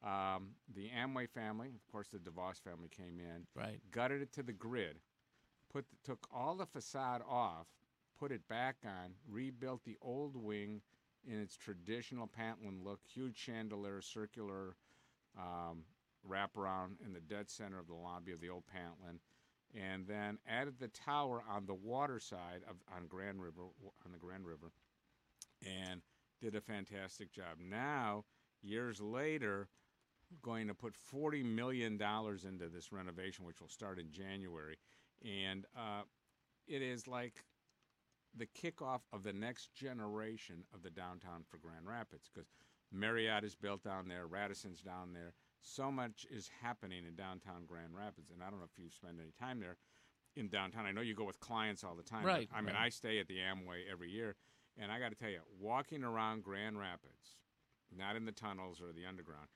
Um, 0.05 0.51
the 0.75 0.91
Amway 0.91 1.29
family, 1.31 1.69
of 1.69 1.87
course, 1.91 2.09
the 2.09 2.19
DeVos 2.19 2.61
family 2.61 2.89
came 2.89 3.19
in, 3.19 3.47
Right. 3.55 3.81
gutted 3.91 4.21
it 4.21 4.33
to 4.35 4.43
the 4.43 4.53
grid, 4.53 5.01
put 5.73 5.89
the, 5.89 5.97
took 6.05 6.27
all 6.31 6.57
the 6.57 6.67
facade 6.67 7.23
off, 7.27 7.67
put 8.19 8.31
it 8.31 8.47
back 8.49 8.77
on, 8.85 9.15
rebuilt 9.27 9.83
the 9.85 9.97
old 10.03 10.37
wing 10.37 10.83
in 11.27 11.41
its 11.41 11.57
traditional 11.57 12.29
Pantlind 12.29 12.85
look, 12.85 13.01
huge 13.07 13.37
chandelier, 13.37 14.03
circular 14.03 14.77
um, 15.39 15.85
wraparound 16.29 17.01
in 17.05 17.15
the 17.15 17.21
dead 17.21 17.49
center 17.49 17.79
of 17.79 17.87
the 17.87 17.95
lobby 17.95 18.33
of 18.33 18.41
the 18.41 18.51
old 18.51 18.65
Pantlind, 18.67 19.21
and 19.75 20.07
then 20.07 20.39
added 20.47 20.75
the 20.79 20.89
tower 20.89 21.43
on 21.49 21.65
the 21.65 21.75
water 21.75 22.21
side 22.21 22.63
of 22.69 22.77
on 22.95 23.07
Grand 23.07 23.41
River 23.41 23.63
on 24.05 24.13
the 24.13 24.19
Grand 24.19 24.47
River, 24.47 24.71
and 25.65 26.03
did 26.43 26.55
a 26.55 26.61
fantastic 26.61 27.33
job. 27.33 27.59
Now, 27.59 28.25
years 28.63 29.01
later, 29.01 29.69
going 30.43 30.69
to 30.69 30.75
put 30.75 30.95
forty 30.95 31.43
million 31.43 31.97
dollars 31.97 32.45
into 32.45 32.69
this 32.69 32.93
renovation, 32.93 33.45
which 33.45 33.61
will 33.61 33.69
start 33.69 33.99
in 33.99 34.11
January, 34.11 34.77
and 35.25 35.67
uh, 35.77 36.03
it 36.67 36.83
is 36.83 37.07
like 37.07 37.45
the 38.37 38.47
kickoff 38.47 39.01
of 39.13 39.23
the 39.23 39.33
next 39.33 39.73
generation 39.75 40.65
of 40.75 40.83
the 40.83 40.91
downtown 40.91 41.45
for 41.49 41.59
Grand 41.59 41.87
Rapids 41.87 42.29
because 42.33 42.49
Marriott 42.93 43.45
is 43.45 43.55
built 43.55 43.83
down 43.83 44.09
there, 44.09 44.27
Radisson's 44.27 44.81
down 44.81 45.13
there. 45.13 45.35
So 45.61 45.91
much 45.91 46.27
is 46.31 46.51
happening 46.63 47.05
in 47.07 47.15
downtown 47.15 47.65
Grand 47.67 47.95
Rapids, 47.95 48.31
and 48.31 48.43
I 48.43 48.51
don't 48.51 48.59
know 48.59 48.67
if 48.71 48.79
you 48.79 48.91
spend 48.91 49.19
any 49.21 49.33
time 49.39 49.61
there 49.61 49.77
in 50.37 50.49
downtown. 50.49 50.85
I 50.85 50.93
know 50.93 51.01
you 51.01 51.15
go 51.15 51.25
with 51.25 51.41
clients 51.41 51.85
all 51.85 51.95
the 51.95 52.03
time. 52.03 52.25
Right, 52.25 52.49
I 52.55 52.61
mean, 52.61 52.75
right. 52.75 52.87
I 52.87 52.89
stay 52.91 53.19
at 53.19 53.29
the 53.29 53.39
Amway 53.39 53.91
every 53.91 54.11
year, 54.11 54.37
and 54.77 54.93
I 54.93 54.99
got 54.99 55.11
to 55.11 55.15
tell 55.15 55.31
you, 55.31 55.41
walking 55.59 56.05
around 56.05 56.43
Grand 56.43 56.79
Rapids, 56.79 57.39
not 57.97 58.17
in 58.17 58.27
the 58.27 58.33
tunnels 58.33 58.81
or 58.81 58.93
the 58.93 59.07
underground, 59.07 59.49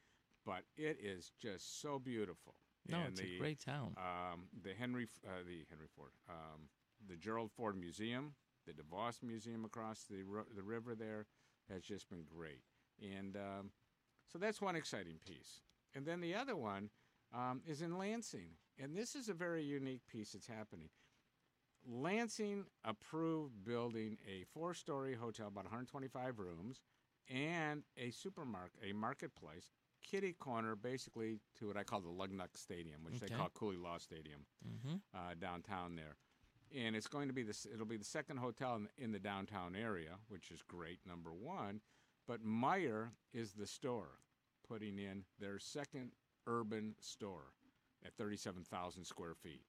but 0.48 0.64
it 0.78 0.96
is 1.04 1.30
just 1.38 1.82
so 1.82 1.98
beautiful. 1.98 2.54
No, 2.88 3.00
And 3.00 3.08
it's 3.08 3.20
a 3.20 3.38
great 3.38 3.60
town. 3.60 3.94
Um, 3.98 4.44
the 4.64 4.72
Henry, 4.72 5.06
uh, 5.26 5.42
the 5.46 5.66
Henry 5.68 5.88
Ford, 5.94 6.12
um, 6.26 6.70
the 7.06 7.16
Gerald 7.16 7.50
Ford 7.52 7.78
Museum, 7.78 8.32
the 8.66 8.72
DeVos 8.72 9.22
Museum 9.22 9.66
across 9.66 10.04
the 10.08 10.24
the 10.56 10.62
river 10.62 10.94
there 10.94 11.26
has 11.70 11.82
just 11.82 12.08
been 12.08 12.24
great, 12.24 12.62
and 12.98 13.36
um, 13.36 13.70
so 14.32 14.38
that's 14.38 14.62
one 14.62 14.74
exciting 14.74 15.18
piece. 15.26 15.60
And 15.94 16.06
then 16.06 16.22
the 16.22 16.34
other 16.34 16.56
one 16.56 16.88
um, 17.34 17.60
is 17.66 17.82
in 17.82 17.98
Lansing, 17.98 18.52
and 18.78 18.96
this 18.96 19.14
is 19.14 19.28
a 19.28 19.34
very 19.34 19.62
unique 19.62 20.06
piece 20.10 20.32
that's 20.32 20.46
happening. 20.46 20.88
Lansing 21.86 22.64
approved 22.84 23.64
building 23.64 24.16
a 24.26 24.44
four-story 24.54 25.14
hotel, 25.14 25.48
about 25.48 25.64
125 25.64 26.38
rooms, 26.38 26.80
and 27.28 27.82
a 27.98 28.10
supermarket, 28.10 28.80
a 28.88 28.92
marketplace, 28.94 29.68
kitty 30.10 30.32
corner, 30.32 30.74
basically 30.76 31.38
to 31.58 31.66
what 31.68 31.76
I 31.76 31.82
call 31.84 32.00
the 32.00 32.08
Lugnut 32.08 32.48
Stadium, 32.56 33.02
which 33.04 33.16
Okay. 33.16 33.26
they 33.28 33.34
call 33.34 33.48
Cooley 33.54 33.76
Law 33.76 33.98
Stadium 33.98 34.46
Mm-hmm. 34.66 34.96
uh, 35.14 35.34
downtown 35.40 35.96
there. 35.96 36.16
And 36.76 36.94
it's 36.94 37.06
going 37.06 37.28
to 37.28 37.34
be 37.34 37.42
this. 37.42 37.66
It'll 37.72 37.86
be 37.86 37.96
the 37.96 38.04
second 38.04 38.38
hotel 38.38 38.76
in, 38.76 38.88
in 39.02 39.12
the 39.12 39.18
downtown 39.18 39.74
area, 39.74 40.16
which 40.28 40.50
is 40.50 40.62
great. 40.62 40.98
Number 41.06 41.30
one, 41.32 41.80
but 42.26 42.44
Meijer 42.44 43.10
is 43.32 43.52
the 43.52 43.66
store 43.66 44.18
putting 44.68 44.98
in 44.98 45.24
their 45.40 45.58
second 45.58 46.12
urban 46.46 46.94
store 47.00 47.52
at 48.04 48.12
37,000 48.18 49.04
square 49.04 49.34
feet. 49.34 49.62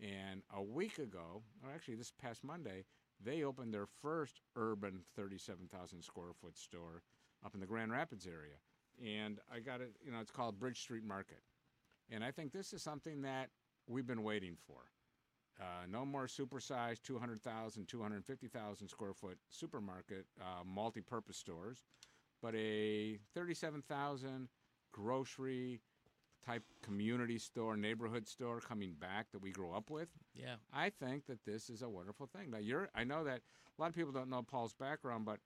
And 0.00 0.42
a 0.54 0.62
week 0.62 0.98
ago, 0.98 1.42
or 1.62 1.70
actually 1.74 1.96
this 1.96 2.12
past 2.22 2.42
Monday, 2.44 2.84
they 3.22 3.42
opened 3.42 3.74
their 3.74 3.88
first 4.00 4.40
urban 4.56 5.00
37,000 5.16 6.02
square 6.02 6.32
foot 6.40 6.56
store 6.56 7.02
up 7.44 7.52
in 7.54 7.60
the 7.60 7.66
Grand 7.66 7.92
Rapids 7.92 8.26
area. 8.26 8.56
And 9.04 9.38
I 9.52 9.60
got 9.60 9.80
it, 9.80 9.92
you 10.04 10.12
know, 10.12 10.20
it's 10.20 10.30
called 10.30 10.58
Bridge 10.58 10.80
Street 10.80 11.04
Market. 11.04 11.42
And 12.10 12.24
I 12.24 12.30
think 12.30 12.52
this 12.52 12.72
is 12.72 12.82
something 12.82 13.22
that 13.22 13.50
we've 13.86 14.06
been 14.06 14.22
waiting 14.22 14.56
for. 14.66 14.90
Uh, 15.60 15.86
no 15.90 16.04
more 16.04 16.26
supersized 16.26 17.02
200,000, 17.02 17.86
250,000 17.86 18.88
square 18.88 19.12
foot 19.12 19.38
supermarket 19.50 20.26
uh, 20.40 20.62
multi 20.64 21.00
purpose 21.00 21.36
stores, 21.36 21.84
but 22.40 22.54
a 22.54 23.18
37,000 23.34 24.48
grocery 24.92 25.80
type 26.46 26.62
community 26.82 27.38
store, 27.38 27.76
neighborhood 27.76 28.28
store 28.28 28.60
coming 28.60 28.94
back 29.00 29.26
that 29.32 29.42
we 29.42 29.50
grew 29.50 29.72
up 29.72 29.90
with. 29.90 30.08
Yeah. 30.34 30.54
I 30.72 30.90
think 30.90 31.26
that 31.26 31.44
this 31.44 31.68
is 31.68 31.82
a 31.82 31.88
wonderful 31.88 32.26
thing. 32.26 32.50
Now, 32.50 32.58
you're, 32.58 32.88
I 32.94 33.02
know 33.02 33.24
that 33.24 33.40
a 33.76 33.82
lot 33.82 33.88
of 33.88 33.96
people 33.96 34.12
don't 34.12 34.30
know 34.30 34.42
Paul's 34.42 34.74
background, 34.74 35.24
but 35.24 35.40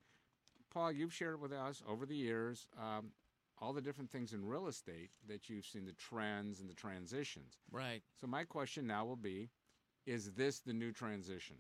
Paul, 0.71 0.93
you've 0.93 1.13
shared 1.13 1.41
with 1.41 1.53
us 1.53 1.83
over 1.89 2.07
the 2.07 2.15
years 2.15 2.67
um, 2.79 3.13
all 3.63 3.73
the 3.73 3.81
different 3.81 4.11
things 4.11 4.33
in 4.33 4.45
real 4.45 4.67
estate 4.67 5.11
that 5.29 5.49
you've 5.49 5.65
seen, 5.65 5.85
the 5.85 5.93
trends 5.93 6.61
and 6.61 6.69
the 6.69 6.75
transitions. 6.75 7.55
Right. 7.71 8.03
So 8.21 8.27
my 8.27 8.43
question 8.43 8.89
now 8.89 9.05
will 9.05 9.17
be, 9.17 9.51
is 10.05 10.33
this 10.33 10.59
the 10.59 10.73
new 10.73 10.91
transition? 10.91 11.57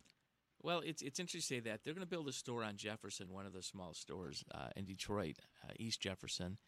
Well, 0.60 0.82
it's 0.84 1.02
it's 1.02 1.20
interesting 1.20 1.60
to 1.60 1.64
say 1.64 1.70
that 1.70 1.80
they're 1.84 1.94
going 1.94 2.06
to 2.06 2.10
build 2.10 2.28
a 2.28 2.32
store 2.32 2.64
on 2.64 2.76
Jefferson, 2.76 3.32
one 3.32 3.46
of 3.46 3.52
the 3.52 3.62
small 3.62 3.94
stores 3.94 4.44
uh, 4.52 4.68
in 4.76 4.84
Detroit, 4.84 5.36
uh, 5.64 5.72
East 5.76 6.00
Jefferson. 6.00 6.58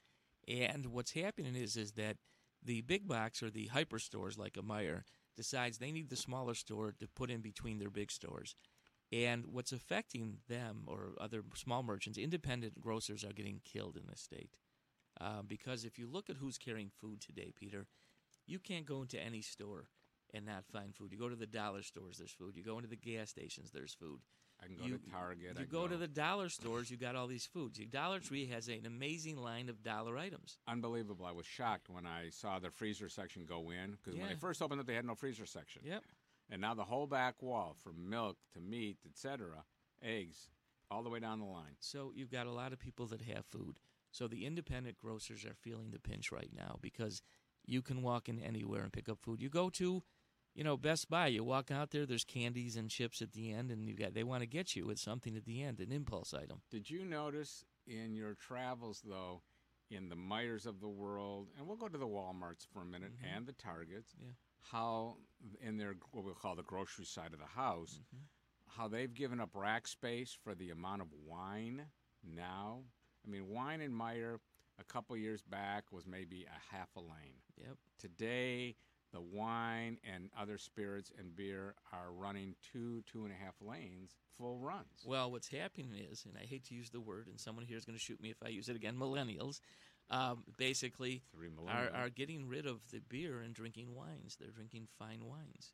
And 0.47 0.87
what's 0.87 1.13
happening 1.13 1.57
is 1.57 1.77
is 1.77 1.93
that 1.93 2.17
the 2.63 2.81
big 2.83 3.07
box 3.07 3.43
or 3.43 3.51
the 3.51 3.67
hyper 3.67 3.99
stores 3.99 4.39
like 4.39 4.57
a 4.57 4.63
Meijer 4.63 5.03
decides 5.37 5.79
they 5.79 5.93
need 5.93 6.11
the 6.11 6.17
smaller 6.17 6.55
store 6.55 6.95
to 6.99 7.09
put 7.09 7.31
in 7.31 7.41
between 7.41 7.79
their 7.79 7.91
big 7.91 8.11
stores. 8.11 8.57
And 9.13 9.47
what's 9.47 9.73
affecting 9.73 10.39
them 10.49 10.85
or 10.87 11.15
other 11.21 11.43
small 11.55 11.83
merchants, 11.83 12.19
independent 12.19 12.81
grocers 12.81 13.23
are 13.23 13.33
getting 13.33 13.61
killed 13.65 13.97
in 13.97 14.09
this 14.09 14.21
state. 14.21 14.51
Uh, 15.21 15.43
because 15.47 15.85
if 15.85 15.99
you 15.99 16.07
look 16.07 16.29
at 16.29 16.37
who's 16.37 16.59
carrying 16.59 16.91
food 17.01 17.21
today, 17.21 17.53
Peter, 17.59 17.87
you 18.47 18.59
can't 18.59 18.87
go 18.87 19.03
into 19.03 19.19
any 19.19 19.41
store 19.41 19.87
and 20.33 20.45
not 20.45 20.65
find 20.67 20.95
food. 20.95 21.13
You 21.13 21.19
go 21.19 21.29
to 21.29 21.37
the 21.37 21.47
dollar 21.47 21.83
stores, 21.83 22.19
there's 22.19 22.33
food. 22.33 22.57
You 22.57 22.65
go 22.65 22.77
into 22.79 22.89
the 22.89 22.97
gas 22.97 23.31
stations, 23.31 23.71
there's 23.73 23.95
food. 23.95 24.21
I 24.63 24.67
can 24.67 24.77
go 24.77 24.85
you, 24.85 24.99
to 24.99 25.11
Target. 25.11 25.49
You 25.51 25.55
can 25.55 25.67
go, 25.67 25.89
to 25.89 25.97
the 25.97 26.07
dollar 26.09 26.49
stores, 26.49 26.91
you 26.91 26.97
got 26.97 27.17
all 27.17 27.27
these 27.27 27.45
foods. 27.47 27.79
Your 27.79 27.89
Dollar 27.89 28.21
Tree 28.21 28.47
has 28.47 28.69
an 28.69 28.87
amazing 28.87 29.37
line 29.37 29.69
of 29.69 29.83
dollar 29.83 30.17
items. 30.17 30.59
Unbelievable. 30.69 31.27
I 31.27 31.33
was 31.33 31.45
shocked 31.45 31.89
when 31.89 32.07
I 32.07 32.29
saw 32.31 32.61
the 32.61 32.71
freezer 32.71 33.09
section 33.09 33.45
go 33.47 33.71
in 33.71 33.93
because 33.93 34.15
when 34.15 34.23
Yeah. 34.29 34.35
they 34.35 34.39
first 34.41 34.63
opened 34.63 34.81
it, 34.81 34.87
they 34.87 34.95
had 34.95 35.05
no 35.05 35.17
freezer 35.17 35.45
section. 35.45 35.83
Yep. 35.85 36.05
And 36.51 36.61
now 36.61 36.75
the 36.75 36.85
whole 36.85 37.07
back 37.07 37.43
wall, 37.43 37.77
from 37.83 38.09
milk 38.09 38.37
to 38.53 38.61
meat, 38.61 38.99
etc., 39.05 39.65
eggs, 40.03 40.51
all 40.91 41.03
the 41.03 41.11
way 41.11 41.19
down 41.19 41.41
the 41.41 41.47
line. 41.47 41.77
So 41.81 42.13
you've 42.15 42.31
got 42.31 42.47
a 42.47 42.53
lot 42.53 42.73
of 42.73 42.79
people 42.79 43.07
that 43.07 43.23
have 43.23 43.45
food. 43.47 43.81
So 44.15 44.29
the 44.29 44.47
independent 44.47 44.97
grocers 44.97 45.45
are 45.45 45.55
feeling 45.55 45.91
the 45.91 45.99
pinch 45.99 46.31
right 46.31 46.51
now 46.57 46.79
because 46.81 47.21
you 47.67 47.83
can 47.83 48.01
walk 48.01 48.29
in 48.29 48.39
anywhere 48.39 48.83
and 48.85 48.93
pick 48.93 49.09
up 49.09 49.19
food. 49.21 49.43
You 49.43 49.49
go 49.49 49.71
to, 49.71 50.05
you 50.55 50.63
know, 50.63 50.77
Best 50.77 51.11
Buy. 51.11 51.27
You 51.27 51.43
walk 51.43 51.73
out 51.73 51.91
there. 51.91 52.07
There's 52.07 52.23
candies 52.23 52.77
and 52.77 52.89
chips 52.89 53.21
at 53.21 53.33
the 53.33 53.53
end, 53.53 53.73
and 53.73 53.85
you 53.85 53.95
got 53.97 54.15
they 54.15 54.23
want 54.23 54.43
to 54.43 54.47
get 54.47 54.77
you 54.77 54.87
with 54.87 55.01
something 55.01 55.35
at 55.37 55.45
the 55.47 55.65
end, 55.65 55.81
an 55.81 55.91
impulse 55.91 56.33
item. 56.33 56.61
Did 56.71 56.89
you 56.89 57.05
notice 57.05 57.65
in 57.89 58.15
your 58.15 58.35
travels, 58.35 59.03
though, 59.05 59.43
in 59.91 60.09
the 60.11 60.15
Meijers 60.15 60.65
of 60.65 60.79
the 60.79 60.89
world, 60.89 61.49
and 61.59 61.67
we'll 61.67 61.77
go 61.77 61.89
to 61.89 61.99
the 61.99 62.07
Walmarts 62.07 62.65
for 62.73 62.83
a 62.83 62.87
minute 62.87 63.13
Mhm. 63.21 63.37
and 63.37 63.47
the 63.47 63.53
Targets, 63.53 64.15
Yeah. 64.17 64.31
how 64.61 65.19
in 65.61 65.77
their 65.77 65.95
what 66.13 66.23
we'll 66.25 66.35
call 66.37 66.55
the 66.55 66.63
grocery 66.63 67.05
side 67.05 67.33
of 67.33 67.41
the 67.41 67.47
house, 67.47 67.99
Mm-hmm. 67.99 68.23
how 68.69 68.87
they've 68.87 69.13
given 69.13 69.41
up 69.41 69.57
rack 69.57 69.89
space 69.89 70.33
for 70.33 70.55
the 70.55 70.71
amount 70.71 71.03
of 71.03 71.13
wine 71.13 71.91
now. 72.23 72.85
I 73.27 73.31
mean, 73.31 73.49
wine 73.49 73.81
and 73.81 73.93
Meijer 73.93 74.39
a 74.79 74.85
couple 74.85 75.17
years 75.17 75.43
back 75.43 75.85
was 75.93 76.07
maybe 76.07 76.47
a 76.47 76.75
half 76.75 76.89
a 76.97 77.01
lane. 77.01 77.41
Yep. 77.57 77.77
Today, 77.99 78.77
the 79.13 79.21
wine 79.21 79.99
and 80.13 80.29
other 80.39 80.59
spirits 80.59 81.13
and 81.17 81.37
beer 81.37 81.75
are 81.93 82.11
running 82.13 82.57
two, 82.73 83.03
two 83.11 83.25
and 83.25 83.33
a 83.33 83.37
half 83.37 83.55
lanes, 83.61 84.17
full 84.37 84.59
runs. 84.59 85.05
Well, 85.07 85.31
what's 85.31 85.49
happening 85.49 85.93
is, 86.11 86.25
and 86.25 86.37
I 86.37 86.45
hate 86.47 86.65
to 86.67 86.75
use 86.75 86.91
the 86.91 87.01
word, 87.01 87.29
and 87.29 87.39
someone 87.39 87.65
here 87.65 87.77
is 87.77 87.85
going 87.85 87.97
to 87.97 88.03
shoot 88.05 88.21
me 88.21 88.31
if 88.31 88.43
I 88.45 88.49
use 88.49 88.69
it 88.69 88.77
again. 88.77 88.97
Millennials, 88.97 89.61
um, 90.11 90.43
basically, 90.59 91.23
Three 91.33 91.49
are, 91.69 91.91
are 91.95 92.11
getting 92.11 92.49
rid 92.49 92.67
of 92.67 92.81
the 92.91 93.01
beer 93.09 93.41
and 93.41 93.55
drinking 93.55 93.95
wines. 93.95 94.37
They're 94.39 94.51
drinking 94.51 94.89
fine 94.99 95.25
wines, 95.25 95.73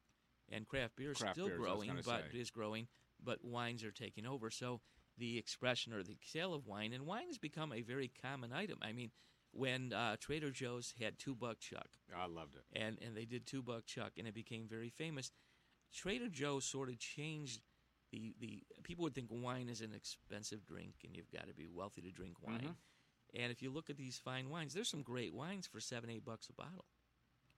and 0.51 0.68
craft 0.68 0.96
beer 0.96 1.12
is 1.12 1.18
Craft 1.18 1.36
still 1.36 1.46
beers, 1.46 1.59
growing, 1.59 1.90
but 2.05 2.24
say. 2.30 2.38
is 2.38 2.51
growing. 2.51 2.88
But 3.22 3.44
wines 3.44 3.84
are 3.84 3.90
taking 3.90 4.26
over. 4.26 4.51
So 4.51 4.80
the 5.21 5.39
expression 5.39 5.93
or 5.93 6.03
the 6.03 6.16
sale 6.25 6.53
of 6.53 6.66
wine 6.66 6.93
and 6.93 7.07
wine 7.07 7.29
has 7.29 7.39
become 7.39 7.73
a 7.73 7.83
very 7.83 8.11
common 8.21 8.53
item. 8.53 8.79
I 8.83 8.93
mean, 8.93 9.12
when 9.53 9.93
uh, 9.93 10.16
Trader 10.18 10.51
Joe's 10.51 10.95
had 11.01 11.18
two 11.18 11.35
buck 11.37 11.61
chuck, 11.61 11.89
I 12.16 12.27
loved 12.27 12.57
it. 12.57 12.64
and 12.73 12.99
and 13.01 13.16
they 13.16 13.25
did 13.27 13.47
two 13.47 13.62
buck 13.62 13.87
chuck, 13.87 14.12
and 14.18 14.27
it 14.27 14.35
became 14.35 14.66
very 14.68 14.91
famous. 14.91 15.31
Trader 15.93 16.29
Joe 16.29 16.59
sort 16.61 16.89
of 16.89 16.99
changed 16.99 17.61
the 18.11 18.35
the 18.41 18.64
people 18.83 19.05
would 19.05 19.14
think 19.14 19.29
wine 19.31 19.68
is 19.68 19.81
an 19.81 19.95
expensive 19.95 20.64
drink, 20.66 20.95
and 21.05 21.14
you've 21.16 21.31
got 21.31 21.47
to 21.47 21.55
be 21.55 21.68
wealthy 21.68 22.01
to 22.03 22.11
drink 22.11 22.43
wine. 22.43 22.61
Mhm. 22.61 22.77
And 23.43 23.53
if 23.53 23.62
you 23.62 23.71
look 23.71 23.91
at 23.91 23.97
these 23.97 24.18
fine 24.18 24.51
wines, 24.51 24.75
there's 24.75 24.89
some 24.89 25.03
great 25.03 25.33
wines 25.33 25.66
for 25.66 25.81
seven 25.81 26.11
eight 26.11 26.25
bucks 26.25 26.49
a 26.49 26.53
bottle. 26.53 26.87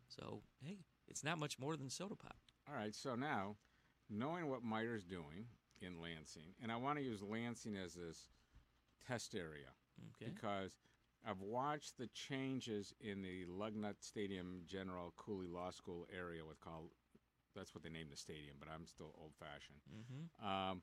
So 0.09 0.43
hey, 0.63 0.79
it's 1.09 1.25
not 1.25 1.39
much 1.39 1.59
more 1.59 1.77
than 1.77 1.89
soda 1.89 2.17
pop. 2.17 2.37
All 2.69 2.75
right, 2.75 2.95
so 2.95 3.15
now, 3.15 3.57
knowing 4.11 4.49
what 4.49 4.63
Meijer's 4.65 5.05
doing 5.05 5.47
in 5.83 6.01
Lansing, 6.01 6.55
and 6.62 6.70
I 6.72 6.76
want 6.76 6.99
to 6.99 7.05
use 7.05 7.22
Lansing 7.22 7.76
as 7.76 7.95
this 7.95 8.28
test 9.07 9.35
area 9.35 9.68
Okay. 10.20 10.30
because 10.33 10.76
I've 11.26 11.41
watched 11.41 11.99
the 11.99 12.09
changes 12.09 12.95
in 13.01 13.22
the 13.22 13.45
Lugnut 13.47 13.97
Stadium 14.01 14.62
General 14.66 15.12
Cooley 15.16 15.47
Law 15.47 15.70
School 15.70 16.07
area. 16.16 16.45
What 16.45 16.61
called 16.61 16.91
that's 17.55 17.74
what 17.74 17.85
they 17.85 17.91
named 17.91 18.11
the 18.11 18.16
stadium, 18.16 18.57
but 18.59 18.68
I'm 18.74 18.87
still 18.87 19.12
old 19.20 19.33
fashioned. 19.39 19.78
Mm-hmm. 19.93 20.47
Um, 20.47 20.83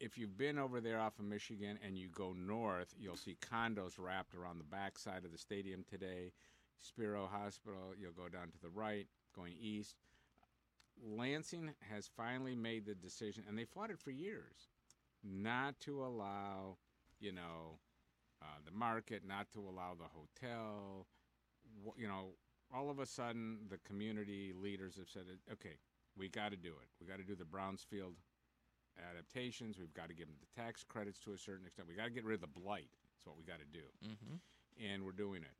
if 0.00 0.18
you've 0.18 0.36
been 0.36 0.58
over 0.58 0.80
there 0.80 1.00
off 1.00 1.18
of 1.18 1.24
Michigan 1.24 1.78
and 1.84 1.96
you 1.96 2.08
go 2.08 2.32
north, 2.32 2.94
you'll 2.98 3.16
see 3.16 3.36
condos 3.40 3.98
wrapped 3.98 4.34
around 4.34 4.58
the 4.58 4.64
back 4.64 4.98
side 4.98 5.24
of 5.24 5.32
the 5.32 5.38
stadium 5.38 5.84
today. 5.88 6.32
Sparrow 6.80 7.26
Hospital, 7.32 7.94
you'll 7.98 8.12
go 8.12 8.28
down 8.28 8.50
to 8.50 8.60
the 8.60 8.68
right, 8.68 9.06
going 9.34 9.54
east. 9.58 9.96
Lansing 11.02 11.74
has 11.90 12.08
finally 12.16 12.54
made 12.54 12.86
the 12.86 12.94
decision, 12.94 13.44
and 13.48 13.58
they 13.58 13.64
fought 13.64 13.90
it 13.90 13.98
for 13.98 14.10
years, 14.10 14.68
not 15.22 15.78
to 15.80 16.04
allow, 16.04 16.76
you 17.20 17.32
know, 17.32 17.78
uh, 18.42 18.58
the 18.64 18.70
market, 18.70 19.22
not 19.26 19.50
to 19.52 19.60
allow 19.60 19.94
the 19.94 20.04
hotel. 20.04 21.06
You 21.96 22.08
know, 22.08 22.34
all 22.74 22.90
of 22.90 22.98
a 22.98 23.06
sudden, 23.06 23.58
the 23.68 23.78
community 23.78 24.52
leaders 24.54 24.96
have 24.96 25.08
said, 25.08 25.24
okay, 25.52 25.76
we 26.16 26.28
got 26.28 26.50
to 26.50 26.56
do 26.56 26.68
it. 26.68 26.88
We 27.00 27.06
got 27.06 27.18
to 27.18 27.24
do 27.24 27.34
the 27.34 27.44
Brownsfield 27.44 28.14
adaptations. 29.10 29.78
We've 29.78 29.94
got 29.94 30.08
to 30.08 30.14
give 30.14 30.26
them 30.26 30.36
the 30.40 30.62
tax 30.62 30.84
credits 30.84 31.18
to 31.20 31.32
a 31.32 31.38
certain 31.38 31.66
extent. 31.66 31.88
We 31.88 31.94
got 31.94 32.04
to 32.04 32.10
get 32.10 32.24
rid 32.24 32.34
of 32.34 32.40
the 32.40 32.60
blight. 32.60 32.90
That's 32.92 33.26
what 33.26 33.36
we 33.36 33.44
got 33.44 33.58
to 33.58 33.66
do. 33.66 33.84
Mm-hmm. 34.04 34.92
And 34.92 35.04
we're 35.04 35.12
doing 35.12 35.42
it. 35.42 35.56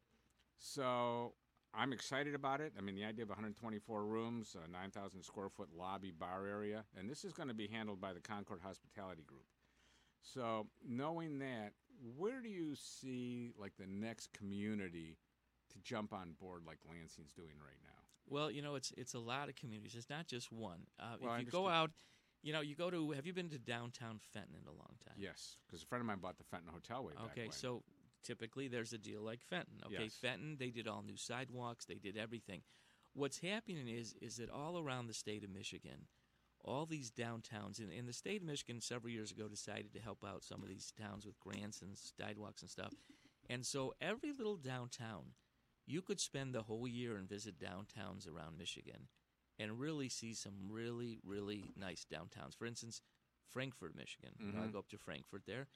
So 0.58 1.34
I'm 1.76 1.92
excited 1.92 2.34
about 2.34 2.60
it. 2.60 2.72
I 2.78 2.80
mean, 2.80 2.94
the 2.94 3.04
idea 3.04 3.24
of 3.24 3.28
124 3.30 4.04
rooms, 4.04 4.56
a 4.62 4.70
9,000 4.70 5.22
square 5.22 5.48
foot 5.48 5.68
lobby 5.76 6.10
bar 6.10 6.46
area, 6.46 6.84
and 6.96 7.10
this 7.10 7.24
is 7.24 7.32
going 7.32 7.48
to 7.48 7.54
be 7.54 7.66
handled 7.66 8.00
by 8.00 8.12
the 8.12 8.20
Concord 8.20 8.60
Hospitality 8.62 9.22
Group. 9.26 9.44
So 10.22 10.66
knowing 10.86 11.38
that, 11.40 11.72
where 12.16 12.40
do 12.40 12.48
you 12.48 12.74
see 12.76 13.52
like 13.58 13.72
the 13.78 13.86
next 13.86 14.32
community 14.32 15.18
to 15.72 15.78
jump 15.82 16.12
on 16.12 16.34
board 16.40 16.62
like 16.66 16.78
Lansing's 16.88 17.32
doing 17.32 17.56
right 17.60 17.78
now? 17.82 17.90
Well, 18.26 18.50
you 18.50 18.62
know, 18.62 18.74
it's 18.74 18.92
it's 18.96 19.14
a 19.14 19.18
lot 19.18 19.48
of 19.48 19.54
communities. 19.54 19.94
It's 19.94 20.08
not 20.08 20.26
just 20.26 20.50
one. 20.50 20.86
Uh, 20.98 21.16
Well, 21.20 21.34
if 21.34 21.40
you 21.40 21.46
go 21.50 21.68
out, 21.68 21.90
you 22.42 22.52
know, 22.52 22.62
you 22.62 22.74
go 22.74 22.90
to. 22.90 23.10
Have 23.12 23.26
you 23.26 23.34
been 23.34 23.50
to 23.50 23.58
downtown 23.58 24.18
Fenton 24.32 24.54
in 24.60 24.66
a 24.66 24.72
long 24.72 24.96
time? 25.04 25.14
Yes, 25.18 25.56
because 25.66 25.82
a 25.82 25.86
friend 25.86 26.00
of 26.00 26.06
mine 26.06 26.18
bought 26.20 26.38
the 26.38 26.44
Fenton 26.44 26.70
Hotel 26.72 27.04
way 27.04 27.12
back 27.14 27.32
Okay, 27.32 27.48
so 27.52 27.82
typically 28.24 28.68
there's 28.68 28.92
a 28.92 28.98
deal 28.98 29.22
like 29.22 29.40
Fenton. 29.42 29.80
Okay, 29.86 30.04
Yes. 30.04 30.16
Fenton, 30.20 30.56
they 30.58 30.70
did 30.70 30.88
all 30.88 31.02
new 31.02 31.16
sidewalks, 31.16 31.84
they 31.84 31.94
did 31.94 32.16
everything. 32.16 32.62
What's 33.12 33.38
happening 33.38 33.88
is 33.88 34.14
is 34.20 34.36
that 34.36 34.50
all 34.50 34.78
around 34.78 35.06
the 35.06 35.14
state 35.14 35.44
of 35.44 35.50
Michigan, 35.50 36.08
all 36.64 36.86
these 36.86 37.10
downtowns, 37.10 37.78
and, 37.78 37.92
and 37.92 38.08
the 38.08 38.12
state 38.12 38.40
of 38.40 38.46
Michigan 38.46 38.80
several 38.80 39.12
years 39.12 39.30
ago 39.30 39.48
decided 39.48 39.92
to 39.92 40.00
help 40.00 40.24
out 40.24 40.42
some 40.42 40.62
of 40.62 40.68
these 40.68 40.92
towns 40.98 41.26
with 41.26 41.38
grants 41.38 41.82
and 41.82 41.96
sidewalks 41.96 42.62
and 42.62 42.70
stuff. 42.70 42.94
And 43.48 43.64
so 43.64 43.94
every 44.00 44.32
little 44.32 44.56
downtown, 44.56 45.34
you 45.86 46.00
could 46.00 46.20
spend 46.20 46.54
the 46.54 46.62
whole 46.62 46.88
year 46.88 47.16
and 47.16 47.28
visit 47.28 47.60
downtowns 47.60 48.26
around 48.26 48.58
Michigan 48.58 49.08
and 49.58 49.78
really 49.78 50.08
see 50.08 50.34
some 50.34 50.54
really, 50.68 51.20
really 51.22 51.64
nice 51.78 52.06
downtowns. 52.10 52.56
For 52.56 52.66
instance, 52.66 53.02
Frankfort, 53.46 53.94
Michigan. 53.94 54.30
You 54.38 54.52
know, 54.52 54.58
I 54.58 54.62
mm-hmm. 54.62 54.72
go 54.72 54.78
up 54.80 54.88
to 54.88 54.98
Frankfort 54.98 55.42
there. 55.46 55.68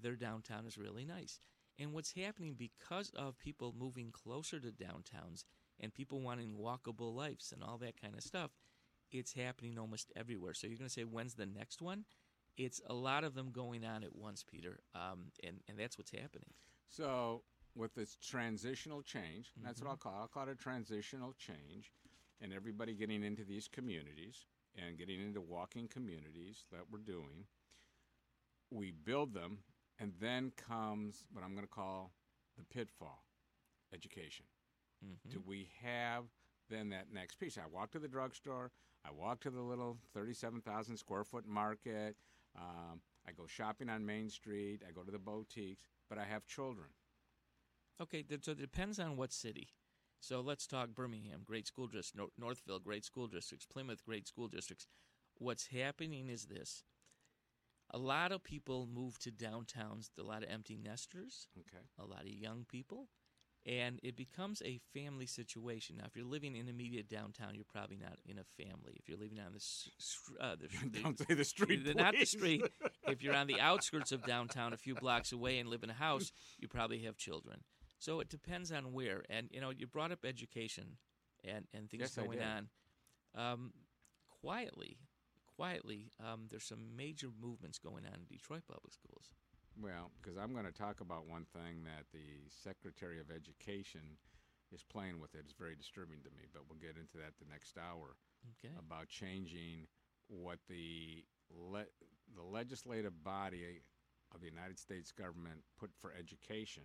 Their 0.00 0.16
downtown 0.16 0.66
is 0.66 0.78
really 0.78 1.04
nice. 1.04 1.40
And 1.78 1.92
what's 1.92 2.12
happening 2.12 2.54
because 2.56 3.10
of 3.16 3.38
people 3.38 3.74
moving 3.76 4.10
closer 4.12 4.60
to 4.60 4.68
downtowns 4.68 5.44
and 5.80 5.92
people 5.92 6.20
wanting 6.20 6.54
walkable 6.60 7.14
lives 7.14 7.52
and 7.52 7.64
all 7.64 7.78
that 7.78 8.00
kind 8.00 8.14
of 8.14 8.22
stuff, 8.22 8.52
it's 9.10 9.32
happening 9.34 9.78
almost 9.78 10.12
everywhere. 10.14 10.54
So 10.54 10.66
you're 10.66 10.78
going 10.78 10.88
to 10.88 10.92
say, 10.92 11.02
when's 11.02 11.34
the 11.34 11.46
next 11.46 11.82
one? 11.82 12.04
It's 12.56 12.80
a 12.86 12.94
lot 12.94 13.24
of 13.24 13.34
them 13.34 13.50
going 13.50 13.84
on 13.84 14.04
at 14.04 14.14
once, 14.14 14.44
Peter, 14.44 14.78
um, 14.94 15.32
and, 15.42 15.58
and 15.68 15.78
that's 15.78 15.98
what's 15.98 16.12
happening. 16.12 16.50
So 16.88 17.42
with 17.74 17.94
this 17.94 18.16
transitional 18.22 19.02
change, 19.02 19.52
and 19.56 19.66
that's 19.66 19.80
what. 19.80 19.90
I'll 19.90 19.96
call. 19.96 20.12
it. 20.12 20.20
I'll 20.20 20.28
call 20.28 20.44
it 20.44 20.50
a 20.50 20.54
transitional 20.54 21.34
change, 21.36 21.92
and 22.40 22.52
everybody 22.52 22.94
getting 22.94 23.24
into 23.24 23.44
these 23.44 23.66
communities 23.66 24.46
and 24.76 24.96
getting 24.98 25.20
into 25.20 25.40
walking 25.40 25.88
communities 25.88 26.64
that 26.70 26.82
we're 26.90 26.98
doing. 26.98 27.46
We 28.70 28.92
build 28.92 29.34
them, 29.34 29.58
and 29.98 30.12
then 30.20 30.52
comes 30.56 31.24
what 31.32 31.44
I'm 31.44 31.54
going 31.54 31.66
to 31.66 31.72
call 31.72 32.12
the 32.56 32.64
pitfall: 32.64 33.24
education. 33.92 34.46
Mm-hmm. 35.04 35.30
Do 35.30 35.42
we 35.46 35.68
have 35.82 36.24
then 36.70 36.90
that 36.90 37.12
next 37.12 37.36
piece? 37.36 37.58
I 37.58 37.68
walk 37.72 37.90
to 37.92 37.98
the 37.98 38.08
drugstore. 38.08 38.70
I 39.06 39.10
walk 39.12 39.40
to 39.40 39.50
the 39.50 39.60
little 39.60 39.98
37,000 40.14 40.96
square 40.96 41.24
foot 41.24 41.46
market. 41.46 42.16
Um, 42.56 43.00
I 43.28 43.32
go 43.32 43.46
shopping 43.46 43.90
on 43.90 44.06
Main 44.06 44.30
Street. 44.30 44.80
I 44.86 44.92
go 44.92 45.02
to 45.02 45.10
the 45.10 45.18
boutiques, 45.18 45.82
but 46.08 46.18
I 46.18 46.24
have 46.24 46.46
children. 46.46 46.88
Okay, 48.00 48.24
so 48.40 48.52
it 48.52 48.60
depends 48.60 48.98
on 48.98 49.16
what 49.16 49.32
city. 49.32 49.68
So 50.20 50.40
let's 50.40 50.66
talk 50.66 50.94
Birmingham, 50.94 51.42
great 51.44 51.66
school 51.66 51.86
district, 51.86 52.32
Northville, 52.38 52.78
great 52.78 53.04
school 53.04 53.26
districts, 53.26 53.66
Plymouth, 53.66 54.04
great 54.04 54.26
school 54.26 54.48
districts. 54.48 54.86
What's 55.38 55.66
happening 55.66 56.28
is 56.28 56.46
this. 56.46 56.82
A 57.90 57.98
lot 57.98 58.32
of 58.32 58.42
people 58.42 58.88
move 58.92 59.18
to 59.20 59.30
downtowns, 59.30 60.08
a 60.18 60.22
lot 60.22 60.42
of 60.42 60.50
empty 60.50 60.76
nesters, 60.76 61.48
Okay. 61.60 61.84
a 61.98 62.04
lot 62.04 62.22
of 62.22 62.28
young 62.28 62.64
people, 62.68 63.08
and 63.66 64.00
it 64.02 64.16
becomes 64.16 64.62
a 64.64 64.78
family 64.92 65.26
situation. 65.26 65.96
Now, 65.98 66.04
if 66.06 66.16
you're 66.16 66.24
living 66.24 66.56
in 66.56 66.68
immediate 66.68 67.08
downtown, 67.08 67.54
you're 67.54 67.64
probably 67.64 67.96
not 67.96 68.18
in 68.26 68.38
a 68.38 68.44
family. 68.62 68.94
If 68.96 69.08
you're 69.08 69.18
living 69.18 69.38
on 69.38 69.52
the, 69.52 69.60
uh, 70.44 70.56
the, 70.56 70.68
the 70.90 70.98
Don't 71.02 71.18
say 71.18 71.34
the 71.34 71.44
street, 71.44 71.84
the- 71.84 71.94
not 72.02 72.14
the 72.18 72.24
street. 72.26 72.64
if 73.06 73.22
you're 73.22 73.34
on 73.34 73.46
the 73.46 73.60
outskirts 73.60 74.12
of 74.12 74.24
downtown, 74.24 74.72
a 74.72 74.76
few 74.76 74.94
blocks 74.96 75.32
away, 75.32 75.58
and 75.58 75.68
live 75.68 75.82
in 75.84 75.90
a 75.90 75.94
house, 75.94 76.32
you 76.58 76.68
probably 76.68 77.00
have 77.00 77.16
children. 77.16 77.62
So 77.98 78.20
it 78.20 78.28
depends 78.28 78.72
on 78.72 78.92
where. 78.92 79.22
And 79.30 79.48
you 79.52 79.60
know, 79.60 79.70
you 79.70 79.86
brought 79.86 80.10
up 80.12 80.24
education 80.24 80.96
and 81.44 81.66
and 81.72 81.88
things 81.90 82.00
Yes, 82.02 82.14
going 82.16 82.40
on. 82.42 82.68
Um, 83.34 83.72
quietly, 84.42 84.98
quietly, 85.56 86.10
um, 86.20 86.46
there's 86.50 86.64
some 86.64 86.96
major 86.96 87.28
movements 87.40 87.78
going 87.78 88.04
on 88.06 88.14
in 88.14 88.26
Detroit 88.28 88.62
public 88.66 88.92
schools. 88.92 89.30
Well, 89.80 90.10
because 90.20 90.38
I'm 90.38 90.52
going 90.52 90.66
to 90.66 90.72
talk 90.72 91.00
about 91.00 91.26
one 91.26 91.46
thing 91.52 91.82
that 91.84 92.06
the 92.12 92.46
Secretary 92.48 93.18
of 93.18 93.30
Education 93.30 94.18
is 94.72 94.82
playing 94.82 95.20
with. 95.20 95.34
It. 95.34 95.42
It's 95.44 95.54
very 95.54 95.74
disturbing 95.74 96.22
to 96.22 96.30
me, 96.30 96.46
but 96.52 96.62
we'll 96.68 96.78
get 96.78 96.96
into 96.98 97.18
that 97.18 97.34
the 97.38 97.50
next 97.50 97.78
hour. 97.78 98.14
Okay. 98.58 98.74
About 98.78 99.08
changing 99.08 99.86
what 100.28 100.58
the 100.68 101.24
le- 101.50 101.90
the 102.34 102.42
legislative 102.42 103.22
body 103.22 103.82
of 104.34 104.40
the 104.40 104.46
United 104.46 104.78
States 104.78 105.12
government 105.12 105.62
put 105.78 105.90
for 105.98 106.12
education, 106.18 106.84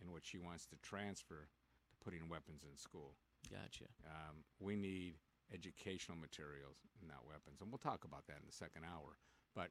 and 0.00 0.12
what 0.12 0.24
she 0.24 0.38
wants 0.38 0.66
to 0.66 0.76
transfer 0.82 1.48
to 1.90 1.96
putting 2.04 2.28
weapons 2.28 2.62
in 2.68 2.76
school. 2.76 3.14
Gotcha. 3.50 3.86
Um, 4.06 4.44
we 4.58 4.76
need 4.76 5.14
educational 5.52 6.16
materials, 6.18 6.78
not 7.06 7.26
weapons. 7.26 7.60
And 7.60 7.70
we'll 7.70 7.78
talk 7.78 8.04
about 8.04 8.26
that 8.26 8.38
in 8.40 8.46
the 8.46 8.52
second 8.52 8.82
hour. 8.84 9.16
But 9.54 9.68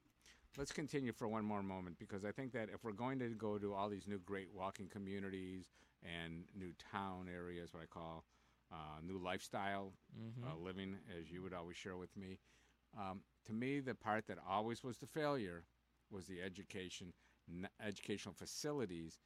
let's 0.58 0.72
continue 0.72 1.12
for 1.12 1.28
one 1.28 1.46
more 1.46 1.62
moment 1.64 1.98
because 2.00 2.24
I 2.26 2.32
think 2.32 2.52
that 2.54 2.70
if 2.74 2.84
we're 2.84 2.92
going 2.94 3.20
to 3.20 3.30
go 3.30 3.58
to 3.58 3.74
all 3.74 3.90
these 3.90 4.08
new 4.08 4.20
great 4.20 4.50
walking 4.54 4.88
communities 4.88 5.70
and 6.04 6.46
new 6.58 6.72
town 6.92 7.28
areas, 7.34 7.74
what 7.74 7.84
I 7.84 7.88
call 7.88 8.24
uh, 8.72 9.00
new 9.04 9.20
lifestyle 9.20 9.94
Mhm. 10.20 10.44
uh, 10.52 10.56
living, 10.58 10.98
as 11.20 11.30
you 11.32 11.42
would 11.44 11.54
always 11.54 11.78
share 11.78 11.98
with 11.98 12.16
me, 12.18 12.40
um, 12.98 13.22
to 13.46 13.54
me, 13.54 13.80
the 13.80 13.94
part 13.94 14.26
that 14.28 14.40
always 14.48 14.84
was 14.84 14.98
the 14.98 15.06
failure 15.06 15.66
was 16.10 16.26
the 16.26 16.42
education, 16.42 17.14
n- 17.48 17.70
educational 17.80 18.34
facilities 18.34 19.20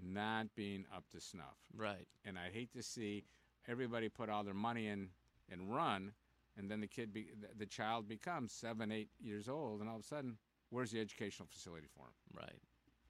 not 0.00 0.54
being 0.54 0.86
up 0.94 1.08
to 1.10 1.20
snuff. 1.20 1.58
Right. 1.74 2.06
And 2.24 2.38
I 2.38 2.48
hate 2.50 2.72
to 2.72 2.82
see 2.82 3.24
everybody 3.68 4.08
put 4.08 4.28
all 4.30 4.44
their 4.44 4.54
money 4.54 4.86
in 4.86 5.10
and 5.50 5.74
run, 5.74 6.12
and 6.56 6.70
then 6.70 6.80
the 6.80 6.86
kid, 6.86 7.12
be, 7.12 7.28
the, 7.58 7.66
child 7.66 8.08
becomes 8.08 8.52
seven, 8.52 8.90
eight 8.90 9.10
years 9.20 9.48
old, 9.48 9.80
and 9.80 9.88
all 9.88 9.96
of 9.96 10.02
a 10.02 10.06
sudden, 10.06 10.38
where's 10.70 10.90
the 10.90 11.00
educational 11.00 11.46
facility 11.48 11.86
for 11.94 12.06
him? 12.06 12.14
Right. 12.34 12.58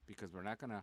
Because 0.06 0.32
we're 0.34 0.42
not 0.42 0.58
gonna, 0.58 0.82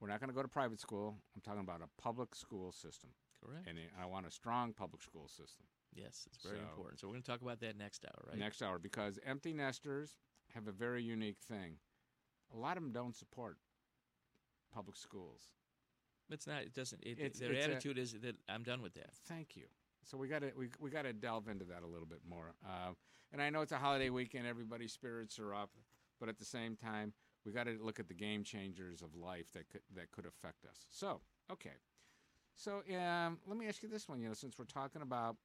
we're 0.00 0.08
not 0.08 0.20
gonna 0.20 0.32
go 0.32 0.42
to 0.42 0.48
private 0.48 0.80
school. 0.80 1.16
I'm 1.34 1.40
talking 1.42 1.60
about 1.60 1.80
a 1.82 2.02
public 2.02 2.34
school 2.34 2.72
system. 2.72 3.10
Correct. 3.44 3.68
And 3.68 3.78
I 4.00 4.06
want 4.06 4.26
a 4.26 4.30
strong 4.30 4.72
public 4.72 5.02
school 5.02 5.28
system. 5.28 5.66
Yes, 5.94 6.26
it's 6.26 6.42
very 6.44 6.58
So- 6.58 6.62
important. 6.64 7.00
So 7.00 7.06
we're 7.06 7.14
going 7.14 7.22
to 7.22 7.30
talk 7.30 7.42
about 7.42 7.60
that 7.60 7.76
next 7.76 8.04
hour, 8.04 8.24
right? 8.28 8.38
Next 8.38 8.62
hour, 8.62 8.78
because 8.78 9.18
empty 9.24 9.52
nesters 9.52 10.16
have 10.54 10.66
a 10.68 10.72
very 10.72 11.02
unique 11.02 11.38
thing. 11.38 11.78
A 12.54 12.56
lot 12.56 12.76
of 12.76 12.82
them 12.82 12.92
don't 12.92 13.14
support 13.14 13.56
public 14.74 14.96
schools. 14.96 15.42
It's 16.30 16.46
not. 16.46 16.62
It 16.62 16.74
doesn't. 16.74 17.02
It, 17.02 17.18
It's- 17.18 17.38
their 17.38 17.52
it's 17.52 17.66
a- 17.66 17.70
attitude 17.70 17.98
is 17.98 18.12
that 18.20 18.36
I'm 18.48 18.62
done 18.62 18.82
with 18.82 18.94
that. 18.94 19.10
Thank 19.28 19.56
you. 19.56 19.66
So 20.06 20.16
we 20.16 20.28
got 20.28 20.40
to 20.42 20.52
we, 20.56 20.68
we 20.80 20.90
got 20.90 21.02
to 21.02 21.12
delve 21.12 21.48
into 21.48 21.64
that 21.66 21.82
a 21.82 21.86
little 21.86 22.06
bit 22.06 22.20
more. 22.28 22.54
Uh, 22.64 22.92
and 23.32 23.42
I 23.42 23.50
know 23.50 23.60
it's 23.60 23.72
a 23.72 23.76
holiday 23.78 24.08
weekend; 24.10 24.46
everybody's 24.46 24.92
spirits 24.92 25.38
are 25.38 25.52
up, 25.54 25.70
but 26.20 26.28
at 26.28 26.38
the 26.38 26.44
same 26.44 26.76
time, 26.76 27.12
we 27.44 27.52
got 27.52 27.64
to 27.64 27.76
look 27.82 27.98
at 27.98 28.08
the 28.08 28.14
game 28.14 28.44
changers 28.44 29.02
of 29.02 29.14
life 29.16 29.52
that 29.52 29.68
could 29.68 29.82
that 29.94 30.12
could 30.12 30.24
affect 30.26 30.64
us. 30.64 30.86
So, 30.90 31.20
okay. 31.50 31.74
So 32.54 32.82
um, 32.96 33.38
let 33.46 33.58
me 33.58 33.66
ask 33.68 33.82
you 33.82 33.88
this 33.88 34.08
one. 34.08 34.20
You 34.20 34.28
know, 34.28 34.34
since 34.34 34.58
we're 34.58 34.64
talking 34.64 35.02
about 35.02 35.36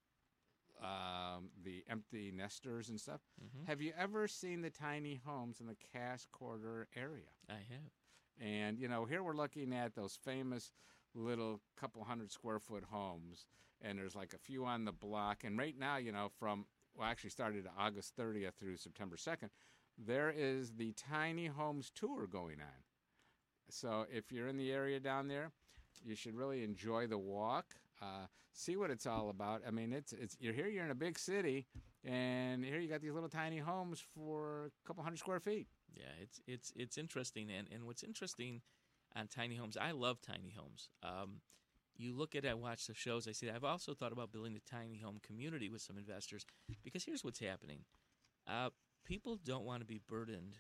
um, 0.82 1.50
the 1.64 1.84
empty 1.90 2.32
nesters 2.32 2.90
and 2.90 3.00
stuff, 3.00 3.22
Mhm. 3.44 3.66
have 3.68 3.82
you 3.82 3.94
ever 3.98 4.28
seen 4.28 4.62
the 4.62 4.70
tiny 4.70 5.16
homes 5.26 5.60
in 5.60 5.68
the 5.68 5.76
Cass 5.76 6.26
Corridor 6.32 6.88
area? 6.96 7.30
I 7.50 7.54
have. 7.70 7.92
And 8.40 8.80
you 8.80 8.88
know, 8.88 9.06
here 9.06 9.24
we're 9.24 9.36
looking 9.36 9.74
at 9.74 9.96
those 9.96 10.16
famous 10.16 10.72
little 11.14 11.62
couple 11.76 12.04
hundred 12.04 12.32
square 12.32 12.60
foot 12.60 12.86
homes, 12.86 13.46
and 13.82 13.98
there's 13.98 14.16
like 14.16 14.34
a 14.34 14.38
few 14.38 14.66
on 14.66 14.86
the 14.86 14.92
block. 14.92 15.44
And 15.44 15.58
right 15.58 15.78
now, 15.78 15.98
you 15.98 16.12
know, 16.12 16.30
from 16.40 16.66
well, 16.96 17.08
actually 17.08 17.30
started 17.30 17.68
August 17.78 18.16
30th 18.18 18.56
through 18.56 18.78
September 18.78 19.16
2nd, 19.16 19.50
there 19.98 20.34
is 20.36 20.74
the 20.74 20.94
tiny 20.94 21.48
homes 21.48 21.92
tour 21.94 22.28
going 22.28 22.60
on. 22.60 22.84
So 23.70 24.06
if 24.12 24.32
you're 24.32 24.48
in 24.48 24.58
the 24.58 24.72
area 24.72 25.00
down 25.00 25.28
there, 25.28 25.52
you 26.04 26.16
should 26.16 26.36
really 26.36 26.64
enjoy 26.64 27.08
the 27.08 27.18
walk, 27.18 27.76
uh, 28.02 28.26
see 28.54 28.76
what 28.76 28.90
it's 28.90 29.06
all 29.06 29.30
about. 29.30 29.62
I 29.66 29.72
mean, 29.72 29.94
it's 29.94 30.14
it's 30.14 30.36
you're 30.40 30.54
here, 30.54 30.68
you're 30.68 30.84
in 30.84 30.92
a 30.92 30.96
big 30.96 31.18
city, 31.18 31.68
and 32.04 32.66
here 32.66 32.80
you 32.80 32.90
got 32.90 33.02
these 33.02 33.14
little 33.14 33.30
tiny 33.30 33.60
homes 33.60 34.04
for 34.14 34.66
a 34.66 34.88
couple 34.88 35.04
hundred 35.04 35.20
square 35.20 35.40
feet. 35.40 35.68
Yeah, 35.96 36.12
it's 36.22 36.42
it's 36.48 36.74
it's 36.76 36.98
interesting, 36.98 37.50
and 37.52 37.68
and 37.72 37.86
what's 37.86 38.04
interesting 38.04 38.62
on 39.16 39.28
tiny 39.28 39.56
homes, 39.56 39.78
I 39.78 39.92
love 39.92 40.22
tiny 40.22 40.54
homes. 40.58 40.90
Um, 41.04 41.42
you 41.98 42.14
look 42.14 42.36
at, 42.36 42.46
I 42.46 42.54
watch 42.54 42.88
the 42.88 42.94
shows. 42.94 43.28
I 43.28 43.32
say 43.32 43.50
I've 43.50 43.64
also 43.64 43.94
thought 43.94 44.12
about 44.12 44.32
building 44.32 44.56
a 44.56 44.70
tiny 44.70 44.98
home 45.00 45.20
community 45.26 45.70
with 45.70 45.82
some 45.82 45.98
investors 45.98 46.46
because 46.84 47.06
here's 47.06 47.24
what's 47.24 47.40
happening: 47.40 47.86
uh, 48.48 48.70
people 49.06 49.38
don't 49.44 49.66
want 49.66 49.82
to 49.82 49.86
be 49.86 50.02
burdened 50.08 50.58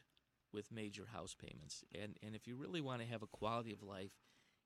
with 0.53 0.71
major 0.71 1.07
house 1.13 1.35
payments, 1.39 1.83
and 1.99 2.17
and 2.23 2.35
if 2.35 2.47
you 2.47 2.55
really 2.55 2.81
want 2.81 3.01
to 3.01 3.07
have 3.07 3.23
a 3.23 3.27
quality 3.27 3.73
of 3.73 3.81
life, 3.81 4.11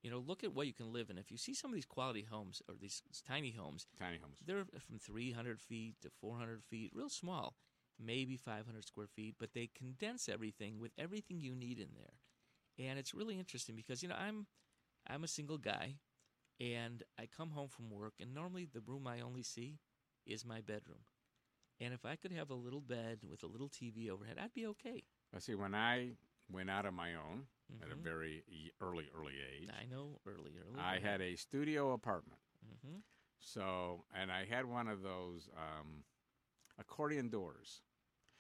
you 0.02 0.10
know, 0.10 0.20
look 0.20 0.44
at 0.44 0.54
what 0.54 0.68
you 0.68 0.74
can 0.74 0.92
live 0.92 1.10
in. 1.10 1.18
If 1.18 1.32
you 1.32 1.38
see 1.38 1.54
some 1.54 1.72
of 1.72 1.76
these 1.76 1.86
quality 1.86 2.26
homes 2.30 2.62
or 2.68 2.76
these 2.80 3.02
tiny 3.28 3.52
homes, 3.52 3.88
tiny 4.00 4.20
homes, 4.22 4.40
they're 4.46 4.66
from 4.80 5.00
300 5.00 5.60
feet 5.60 5.96
to 6.02 6.10
400 6.22 6.64
feet, 6.64 6.92
real 6.94 7.10
small, 7.10 7.56
maybe 8.00 8.38
500 8.38 8.86
square 8.86 9.08
feet, 9.08 9.36
but 9.40 9.54
they 9.54 9.70
condense 9.76 10.28
everything 10.28 10.80
with 10.80 10.92
everything 10.98 11.40
you 11.40 11.56
need 11.56 11.80
in 11.80 11.90
there, 11.96 12.88
and 12.88 13.00
it's 13.00 13.14
really 13.14 13.40
interesting 13.40 13.76
because 13.76 14.04
you 14.04 14.10
know 14.10 14.16
I'm 14.16 14.48
I'm 15.08 15.24
a 15.24 15.28
single 15.28 15.58
guy 15.58 15.96
and 16.60 17.04
I 17.20 17.28
come 17.28 17.52
home 17.52 17.70
from 17.70 17.90
work, 17.90 18.14
and 18.20 18.34
normally 18.34 18.68
the 18.72 18.82
room 18.82 19.08
I 19.08 19.22
only 19.22 19.44
see 19.44 19.80
is 20.26 20.46
my 20.46 20.62
bedroom. 20.62 21.04
And 21.80 21.94
if 21.94 22.06
I 22.06 22.16
could 22.16 22.32
have 22.32 22.50
a 22.50 22.56
little 22.56 22.82
bed 22.82 23.20
with 23.30 23.44
a 23.44 23.48
little 23.48 23.70
TV 23.70 24.10
overhead, 24.10 24.38
I'd 24.42 24.54
be 24.54 24.66
okay. 24.68 25.04
I 25.36 25.40
see. 25.40 25.56
When 25.56 25.76
I 25.76 26.12
went 26.50 26.70
out 26.70 26.86
on 26.86 26.94
my 26.94 27.16
own 27.16 27.48
mm-hmm. 27.72 27.84
at 27.84 27.92
a 27.92 27.96
very 27.96 28.44
early, 28.82 29.10
early 29.18 29.34
age, 29.34 29.70
I 29.70 29.86
know 29.94 30.20
early, 30.26 30.52
early. 30.58 30.80
I 30.80 31.00
had 31.00 31.22
a 31.22 31.36
studio 31.36 31.92
apartment. 31.92 32.40
Mm-hmm. 32.66 33.00
So, 33.40 34.06
and 34.16 34.32
I 34.32 34.46
had 34.46 34.66
one 34.66 34.88
of 34.88 35.02
those 35.04 35.50
um, 35.58 36.04
accordion 36.80 37.30
doors. 37.30 37.82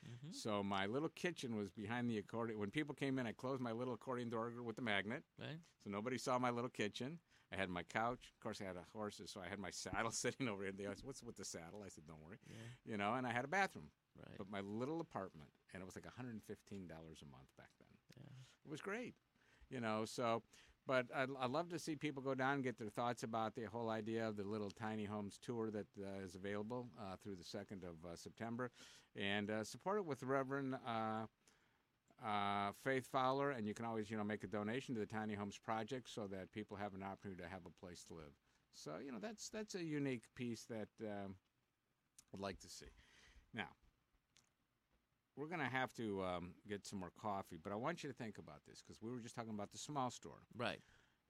Mm-hmm. 0.05 0.33
So 0.33 0.63
my 0.63 0.85
little 0.85 1.09
kitchen 1.09 1.57
was 1.57 1.69
behind 1.69 2.09
the 2.09 2.17
accordion. 2.19 2.59
When 2.59 2.71
people 2.71 2.95
came 2.95 3.19
in, 3.19 3.27
I 3.27 3.31
closed 3.31 3.61
my 3.61 3.71
little 3.71 3.95
accordion 3.95 4.29
door 4.29 4.51
with 4.63 4.75
the 4.75 4.81
magnet, 4.81 5.23
right? 5.39 5.57
So 5.83 5.89
nobody 5.89 6.17
saw 6.17 6.39
my 6.39 6.51
little 6.51 6.69
kitchen. 6.69 7.19
I 7.55 7.59
had 7.59 7.69
my 7.69 7.83
couch. 7.83 8.31
Of 8.35 8.39
course, 8.41 8.61
I 8.61 8.65
had 8.65 8.75
a 8.75 8.85
horses, 8.93 9.31
so 9.31 9.39
I 9.39 9.49
had 9.49 9.59
my 9.59 9.69
saddle 9.71 10.11
sitting 10.11 10.47
over 10.47 10.63
here. 10.63 10.71
They 10.71 10.85
asked, 10.85 11.05
"What's 11.05 11.23
with 11.23 11.37
the 11.37 11.45
saddle?" 11.45 11.83
I 11.85 11.89
said, 11.89 12.05
"Don't 12.07 12.21
worry," 12.23 12.39
yeah. 12.49 12.91
you 12.91 12.97
know. 12.97 13.13
And 13.13 13.25
I 13.25 13.31
had 13.31 13.45
a 13.45 13.47
bathroom. 13.47 13.89
Right. 14.17 14.37
But 14.37 14.49
my 14.49 14.61
little 14.61 15.01
apartment, 15.01 15.49
and 15.73 15.81
it 15.81 15.85
was 15.85 15.95
like 15.95 16.05
115 16.05 16.87
dollars 16.87 17.21
a 17.21 17.25
month 17.25 17.49
back 17.57 17.69
then. 17.79 17.87
Yeah. 18.17 18.31
It 18.65 18.71
was 18.71 18.81
great, 18.81 19.13
you 19.69 19.81
know. 19.81 20.05
So, 20.05 20.41
but 20.87 21.07
I, 21.13 21.25
I 21.39 21.47
love 21.47 21.69
to 21.69 21.79
see 21.79 21.95
people 21.95 22.21
go 22.23 22.33
down 22.33 22.55
and 22.55 22.63
get 22.63 22.77
their 22.77 22.89
thoughts 22.89 23.23
about 23.23 23.55
the 23.55 23.65
whole 23.65 23.89
idea 23.89 24.27
of 24.27 24.37
the 24.37 24.43
little 24.43 24.71
tiny 24.71 25.05
homes 25.05 25.37
tour 25.41 25.69
that 25.71 25.87
uh, 25.99 26.23
is 26.23 26.35
available 26.35 26.87
uh, 26.99 27.15
through 27.21 27.35
the 27.35 27.43
second 27.43 27.83
of 27.83 27.95
uh, 28.09 28.15
September, 28.15 28.71
and 29.15 29.49
uh, 29.49 29.63
support 29.63 29.97
it 29.97 30.05
with 30.05 30.23
Reverend 30.23 30.75
uh, 32.25 32.71
Faith 32.83 33.07
Fowler, 33.11 33.51
and 33.51 33.67
you 33.67 33.73
can 33.73 33.85
always, 33.85 34.09
you 34.09 34.17
know, 34.17 34.23
make 34.23 34.43
a 34.43 34.47
donation 34.47 34.95
to 34.95 34.99
the 34.99 35.05
Tiny 35.05 35.35
Homes 35.35 35.57
Project 35.57 36.09
so 36.09 36.27
that 36.27 36.51
people 36.51 36.75
have 36.75 36.93
an 36.95 37.03
opportunity 37.03 37.43
to 37.43 37.49
have 37.49 37.61
a 37.65 37.85
place 37.85 38.03
to 38.05 38.15
live. 38.15 38.33
So, 38.73 38.93
you 39.03 39.11
know, 39.11 39.19
that's 39.21 39.49
that's 39.49 39.75
a 39.75 39.83
unique 39.83 40.23
piece 40.35 40.65
that 40.65 40.89
um, 41.01 41.35
I'd 42.33 42.39
like 42.39 42.59
to 42.61 42.69
see. 42.69 42.87
Now, 43.53 43.69
we're 45.37 45.47
going 45.47 45.61
to 45.61 45.65
have 45.65 45.93
to 45.93 46.23
um, 46.23 46.53
get 46.67 46.85
some 46.85 46.99
more 46.99 47.11
coffee, 47.21 47.57
but 47.61 47.71
I 47.71 47.75
want 47.75 48.03
you 48.03 48.09
to 48.09 48.15
think 48.15 48.37
about 48.37 48.61
this 48.67 48.81
because 48.81 49.01
we 49.01 49.11
were 49.11 49.19
just 49.19 49.35
talking 49.35 49.53
about 49.53 49.71
the 49.71 49.77
small 49.77 50.09
store. 50.09 50.39
Right. 50.57 50.79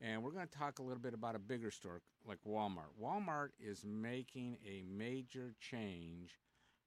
And 0.02 0.24
we're 0.24 0.32
going 0.32 0.48
to 0.48 0.58
talk 0.58 0.80
a 0.80 0.84
little 0.84 1.02
bit 1.02 1.14
about 1.14 1.36
a 1.36 1.39
bigger 1.39 1.72
store 1.72 2.02
like 2.28 2.39
Walmart. 2.48 2.91
Walmart 3.02 3.50
is 3.60 3.86
making 3.86 4.58
a 4.66 4.84
major 4.84 5.54
change 5.60 6.39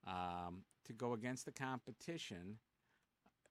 um, 0.06 0.62
to 0.84 0.92
go 0.92 1.14
against 1.14 1.44
the 1.44 1.52
competition 1.52 2.58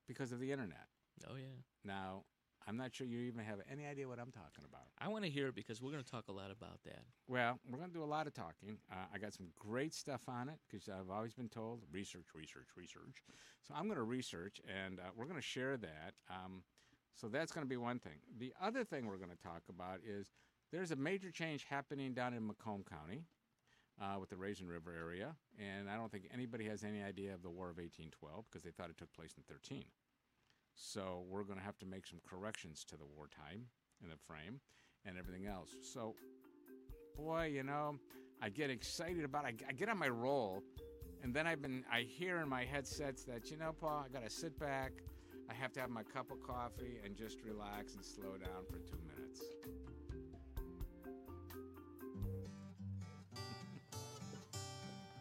because 0.07 0.31
of 0.31 0.39
the 0.39 0.51
internet. 0.51 0.87
Oh 1.29 1.35
yeah. 1.35 1.61
Now, 1.83 2.23
I'm 2.67 2.75
not 2.75 2.93
sure 2.93 3.07
you 3.07 3.19
even 3.21 3.45
have 3.45 3.59
any 3.71 3.85
idea 3.85 4.07
what 4.09 4.19
I'm 4.19 4.31
talking 4.31 4.65
about. 4.69 4.87
I 4.99 5.07
want 5.07 5.23
to 5.23 5.29
hear 5.29 5.47
it 5.47 5.55
because 5.55 5.81
we're 5.81 5.91
going 5.91 6.03
to 6.03 6.11
talk 6.11 6.27
a 6.27 6.33
lot 6.33 6.51
about 6.51 6.79
that. 6.83 7.03
Well, 7.27 7.59
we're 7.69 7.77
going 7.77 7.91
to 7.91 7.95
do 7.95 8.03
a 8.03 8.05
lot 8.05 8.27
of 8.27 8.33
talking. 8.33 8.77
Uh, 8.91 9.05
I 9.13 9.17
got 9.19 9.33
some 9.33 9.47
great 9.57 9.93
stuff 9.93 10.21
on 10.27 10.49
it 10.49 10.59
because 10.69 10.89
I've 10.89 11.09
always 11.09 11.33
been 11.33 11.47
told 11.47 11.83
research, 11.93 12.25
research, 12.35 12.67
research. 12.75 13.23
So 13.65 13.73
I'm 13.73 13.85
going 13.85 13.97
to 13.97 14.03
research, 14.03 14.59
and 14.67 14.99
uh, 14.99 15.03
we're 15.15 15.25
going 15.25 15.37
to 15.39 15.41
share 15.41 15.77
that. 15.77 16.13
Um, 16.29 16.63
so 17.15 17.29
that's 17.29 17.53
going 17.53 17.65
to 17.65 17.69
be 17.69 17.77
one 17.77 17.99
thing. 17.99 18.19
The 18.37 18.53
other 18.61 18.83
thing 18.83 19.05
we're 19.05 19.17
going 19.17 19.31
to 19.31 19.41
talk 19.41 19.63
about 19.69 19.99
is 20.05 20.33
there's 20.71 20.91
a 20.91 20.97
major 20.97 21.31
change 21.31 21.65
happening 21.69 22.13
down 22.13 22.33
in 22.33 22.45
Macomb 22.45 22.83
County. 22.89 23.23
Uh, 23.99 24.19
with 24.19 24.29
the 24.29 24.37
Raisin 24.37 24.67
River 24.67 24.93
area, 24.95 25.35
and 25.57 25.89
I 25.89 25.95
don't 25.95 26.11
think 26.11 26.29
anybody 26.31 26.65
has 26.65 26.83
any 26.83 27.01
idea 27.01 27.33
of 27.33 27.41
the 27.41 27.49
War 27.49 27.71
of 27.71 27.77
1812 27.77 28.45
because 28.45 28.61
they 28.61 28.69
thought 28.69 28.91
it 28.91 28.97
took 28.97 29.11
place 29.11 29.33
in 29.35 29.43
13. 29.51 29.85
So 30.75 31.23
we're 31.27 31.41
going 31.41 31.57
to 31.57 31.65
have 31.65 31.79
to 31.79 31.87
make 31.87 32.05
some 32.05 32.19
corrections 32.23 32.85
to 32.89 32.95
the 32.95 33.05
wartime 33.15 33.65
in 34.03 34.09
the 34.09 34.15
frame 34.27 34.59
and 35.03 35.17
everything 35.17 35.47
else. 35.47 35.71
So, 35.81 36.13
boy, 37.15 37.49
you 37.51 37.63
know, 37.63 37.95
I 38.39 38.49
get 38.49 38.69
excited 38.69 39.23
about. 39.23 39.45
I, 39.45 39.53
I 39.67 39.73
get 39.73 39.89
on 39.89 39.97
my 39.97 40.09
roll, 40.09 40.61
and 41.23 41.33
then 41.33 41.47
I've 41.47 41.63
been. 41.63 41.83
I 41.91 42.01
hear 42.01 42.37
in 42.37 42.49
my 42.49 42.65
headsets 42.65 43.23
that 43.23 43.49
you 43.49 43.57
know, 43.57 43.73
Paul, 43.73 44.05
I 44.05 44.13
got 44.13 44.23
to 44.23 44.29
sit 44.29 44.59
back. 44.59 44.91
I 45.49 45.53
have 45.55 45.73
to 45.73 45.79
have 45.79 45.89
my 45.89 46.03
cup 46.03 46.29
of 46.29 46.39
coffee 46.43 46.99
and 47.03 47.15
just 47.15 47.41
relax 47.41 47.95
and 47.95 48.05
slow 48.05 48.37
down 48.37 48.65
for 48.69 48.77
two 48.77 48.99
minutes. 49.07 49.16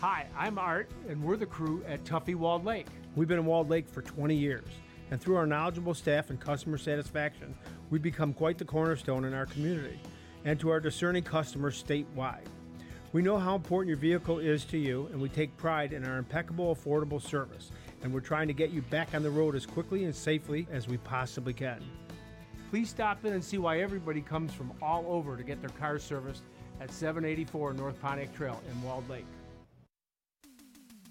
Hi, 0.00 0.24
I'm 0.34 0.58
Art, 0.58 0.90
and 1.10 1.22
we're 1.22 1.36
the 1.36 1.44
crew 1.44 1.84
at 1.86 2.04
Tuffy 2.04 2.34
Walled 2.34 2.64
Lake. 2.64 2.86
We've 3.16 3.28
been 3.28 3.38
in 3.38 3.44
Walled 3.44 3.68
Lake 3.68 3.86
for 3.86 4.00
20 4.00 4.34
years, 4.34 4.64
and 5.10 5.20
through 5.20 5.36
our 5.36 5.44
knowledgeable 5.44 5.92
staff 5.92 6.30
and 6.30 6.40
customer 6.40 6.78
satisfaction, 6.78 7.54
we've 7.90 8.00
become 8.00 8.32
quite 8.32 8.56
the 8.56 8.64
cornerstone 8.64 9.26
in 9.26 9.34
our 9.34 9.44
community 9.44 10.00
and 10.46 10.58
to 10.58 10.70
our 10.70 10.80
discerning 10.80 11.22
customers 11.22 11.84
statewide. 11.84 12.46
We 13.12 13.20
know 13.20 13.36
how 13.36 13.54
important 13.54 13.88
your 13.88 13.98
vehicle 13.98 14.38
is 14.38 14.64
to 14.66 14.78
you, 14.78 15.06
and 15.12 15.20
we 15.20 15.28
take 15.28 15.54
pride 15.58 15.92
in 15.92 16.06
our 16.06 16.16
impeccable, 16.16 16.74
affordable 16.74 17.20
service, 17.20 17.70
and 18.02 18.10
we're 18.10 18.20
trying 18.20 18.48
to 18.48 18.54
get 18.54 18.70
you 18.70 18.80
back 18.80 19.14
on 19.14 19.22
the 19.22 19.28
road 19.28 19.54
as 19.54 19.66
quickly 19.66 20.04
and 20.04 20.14
safely 20.14 20.66
as 20.72 20.88
we 20.88 20.96
possibly 20.96 21.52
can. 21.52 21.82
Please 22.70 22.88
stop 22.88 23.22
in 23.26 23.34
and 23.34 23.44
see 23.44 23.58
why 23.58 23.80
everybody 23.80 24.22
comes 24.22 24.54
from 24.54 24.72
all 24.80 25.04
over 25.08 25.36
to 25.36 25.42
get 25.42 25.60
their 25.60 25.68
cars 25.68 26.02
serviced 26.02 26.44
at 26.80 26.90
784 26.90 27.74
North 27.74 28.00
Pontiac 28.00 28.34
Trail 28.34 28.62
in 28.72 28.82
Walled 28.82 29.06
Lake. 29.10 29.26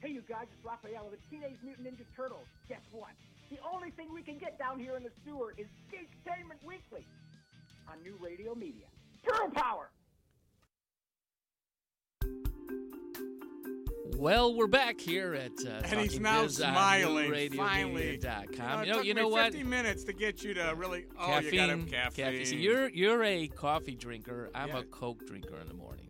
Hey, 0.00 0.10
you 0.10 0.22
guys, 0.28 0.46
it's 0.54 0.64
Raphael 0.64 1.06
of 1.06 1.10
the 1.12 1.18
Teenage 1.30 1.56
Mutant 1.64 1.86
Ninja 1.88 2.04
Turtles. 2.16 2.46
Guess 2.68 2.80
what? 2.92 3.10
The 3.50 3.58
only 3.74 3.90
thing 3.90 4.06
we 4.14 4.22
can 4.22 4.38
get 4.38 4.58
down 4.58 4.78
here 4.78 4.96
in 4.96 5.02
the 5.02 5.10
sewer 5.24 5.54
is 5.56 5.66
Geektainment 5.90 6.64
Weekly 6.64 7.04
on 7.90 8.00
New 8.04 8.14
Radio 8.24 8.54
Media. 8.54 8.86
Turtle 9.26 9.50
Power! 9.50 9.90
Well, 14.16 14.54
we're 14.54 14.66
back 14.66 15.00
here 15.00 15.34
at 15.34 15.52
uh, 15.64 15.80
And 15.84 16.00
he's 16.00 16.10
Talking 16.10 16.22
now 16.22 16.42
Biz 16.42 16.60
on 16.60 16.72
smiling. 16.72 17.30
NewRadioMedia.com. 17.30 18.56
Finally, 18.56 18.86
You 18.88 18.92
know, 18.92 18.94
it 18.94 18.96
took 18.96 19.04
you 19.06 19.14
know 19.14 19.28
what? 19.28 19.44
50 19.52 19.62
minutes 19.64 20.04
to 20.04 20.12
get 20.12 20.42
you 20.42 20.54
to 20.54 20.74
really. 20.76 21.06
Oh, 21.18 21.26
caffeine, 21.26 21.52
you 21.52 21.58
got 21.60 21.66
to 21.90 21.96
have 21.96 22.14
caffeine. 22.16 22.46
See, 22.46 22.56
you're 22.56 22.88
you're 22.88 23.22
a 23.22 23.46
coffee 23.48 23.94
drinker. 23.94 24.50
I'm 24.54 24.68
Yeah. 24.70 24.78
a 24.78 24.82
Coke 24.84 25.24
drinker 25.26 25.56
in 25.60 25.68
the 25.68 25.74
morning. 25.74 26.07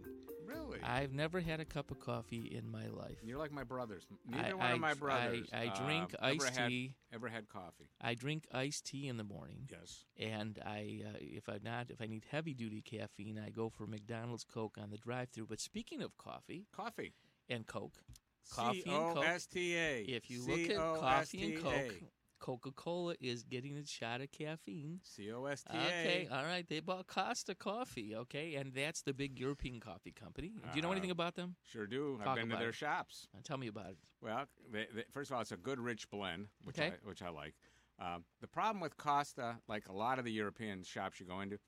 I've 0.89 1.13
never 1.13 1.41
had 1.41 1.61
a 1.61 1.65
cup 1.65 1.91
of 1.91 2.01
coffee 2.01 2.57
in 2.57 2.69
my 2.69 2.87
life. 2.89 3.19
You're 3.23 3.39
like 3.39 3.53
my 3.53 3.65
brothers. 3.65 4.07
Neither 4.27 4.49
I- 4.51 4.55
one 4.55 4.67
I- 4.67 4.73
of 4.73 4.81
my 4.81 4.95
brothers. 4.95 5.49
I 5.53 5.67
uh, 5.67 5.85
drink 5.85 6.15
ever 6.21 6.45
iced 6.47 6.57
had- 6.57 6.69
tea. 6.69 6.95
Ever 7.13 7.29
had 7.29 7.49
coffee? 7.49 7.89
I 8.01 8.15
drink 8.15 8.47
iced 8.53 8.87
tea 8.87 9.09
in 9.09 9.17
the 9.19 9.25
morning. 9.25 9.69
Yes. 9.71 10.05
And 10.17 10.59
I, 10.65 11.03
uh, 11.07 11.17
if 11.21 11.49
I 11.49 11.59
not, 11.63 11.91
if 11.91 12.01
I 12.01 12.07
need 12.07 12.25
heavy 12.31 12.55
duty 12.55 12.81
caffeine, 12.81 13.39
I 13.39 13.51
go 13.51 13.69
for 13.69 13.87
McDonald's 13.87 14.45
Coke 14.45 14.79
on 14.81 14.91
the 14.91 14.99
drive-through. 14.99 15.47
But 15.47 15.61
speaking 15.61 16.03
of 16.03 16.17
coffee, 16.17 16.67
coffee 16.73 17.13
and 17.49 17.67
Coke, 17.67 18.03
coffee 18.51 18.83
and 18.87 19.15
Coke. 19.15 19.25
C-O-S-T-A. 19.25 20.03
If 20.05 20.31
you 20.31 20.47
look 20.47 20.71
at 20.71 20.77
coffee 20.77 21.55
and 21.55 21.63
Coke, 21.63 21.95
C-O-S-T-A. 22.39 22.45
Coca-Cola 22.45 23.15
is 23.21 23.43
getting 23.45 23.77
a 23.77 23.87
shot 23.87 24.21
of 24.21 24.31
caffeine. 24.31 25.01
C-O-S-T-A. 25.03 25.77
Okay, 25.77 26.29
all 26.31 26.45
right. 26.45 26.67
They 26.69 26.81
bought 26.81 27.07
Costa 27.07 27.55
Coffee, 27.55 28.15
okay, 28.17 28.55
and 28.55 28.73
that's 28.73 29.03
the 29.03 29.13
big 29.13 29.39
European 29.39 29.81
coffee 29.81 30.13
company. 30.13 30.49
Do 30.49 30.77
you 30.77 30.83
know 30.83 30.89
Uh, 30.89 30.93
anything 30.93 31.11
about 31.11 31.35
them? 31.35 31.57
Sure 31.65 31.87
do. 31.87 32.19
Talk 32.19 32.29
I've 32.29 32.37
been 32.37 32.51
to 32.51 32.57
their 32.57 32.69
it. 32.71 32.75
shops. 32.75 33.29
Uh, 33.37 33.41
Tell 33.45 33.59
me 33.59 33.67
about 33.69 33.91
it. 33.91 33.99
Well, 34.21 34.47
they, 34.71 34.87
they, 34.95 35.05
first 35.13 35.31
of 35.31 35.35
all, 35.37 35.41
it's 35.43 35.53
a 35.53 35.57
good 35.57 35.79
rich 35.81 36.09
blend, 36.11 36.49
which 36.65 36.79
Okay. 36.79 36.89
I, 36.89 37.09
which 37.09 37.23
I 37.23 37.29
like. 37.31 37.55
Um, 38.01 38.25
the 38.41 38.47
problem 38.47 38.81
with 38.81 38.97
Costa, 38.97 39.57
like 39.69 39.89
a 39.89 39.93
lot 39.93 40.19
of 40.19 40.25
the 40.25 40.33
European 40.33 40.83
shops 40.85 41.19
you 41.19 41.27
go 41.27 41.41
into, 41.41 41.59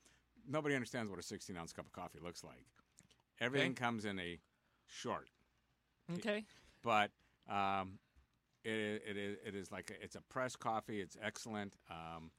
nobody 0.48 0.74
understands 0.74 1.10
what 1.10 1.18
a 1.18 1.22
16 1.22 1.56
ounce 1.56 1.72
cup 1.72 1.86
of 1.86 1.92
coffee 1.92 2.20
looks 2.22 2.44
like. 2.44 2.64
Everything 3.40 3.72
Okay. 3.72 3.82
comes 3.82 4.04
in 4.04 4.18
a 4.20 4.38
short. 4.86 5.28
Okay. 6.14 6.44
But 6.82 7.10
um, 7.48 7.98
it, 8.64 9.02
it 9.06 9.16
is 9.16 9.36
it 9.44 9.54
is 9.54 9.70
like 9.72 9.90
a, 9.90 10.02
it's 10.02 10.16
a 10.16 10.22
press 10.22 10.56
coffee. 10.56 11.00
It's 11.00 11.16
excellent. 11.22 11.76
Um, 11.90 12.30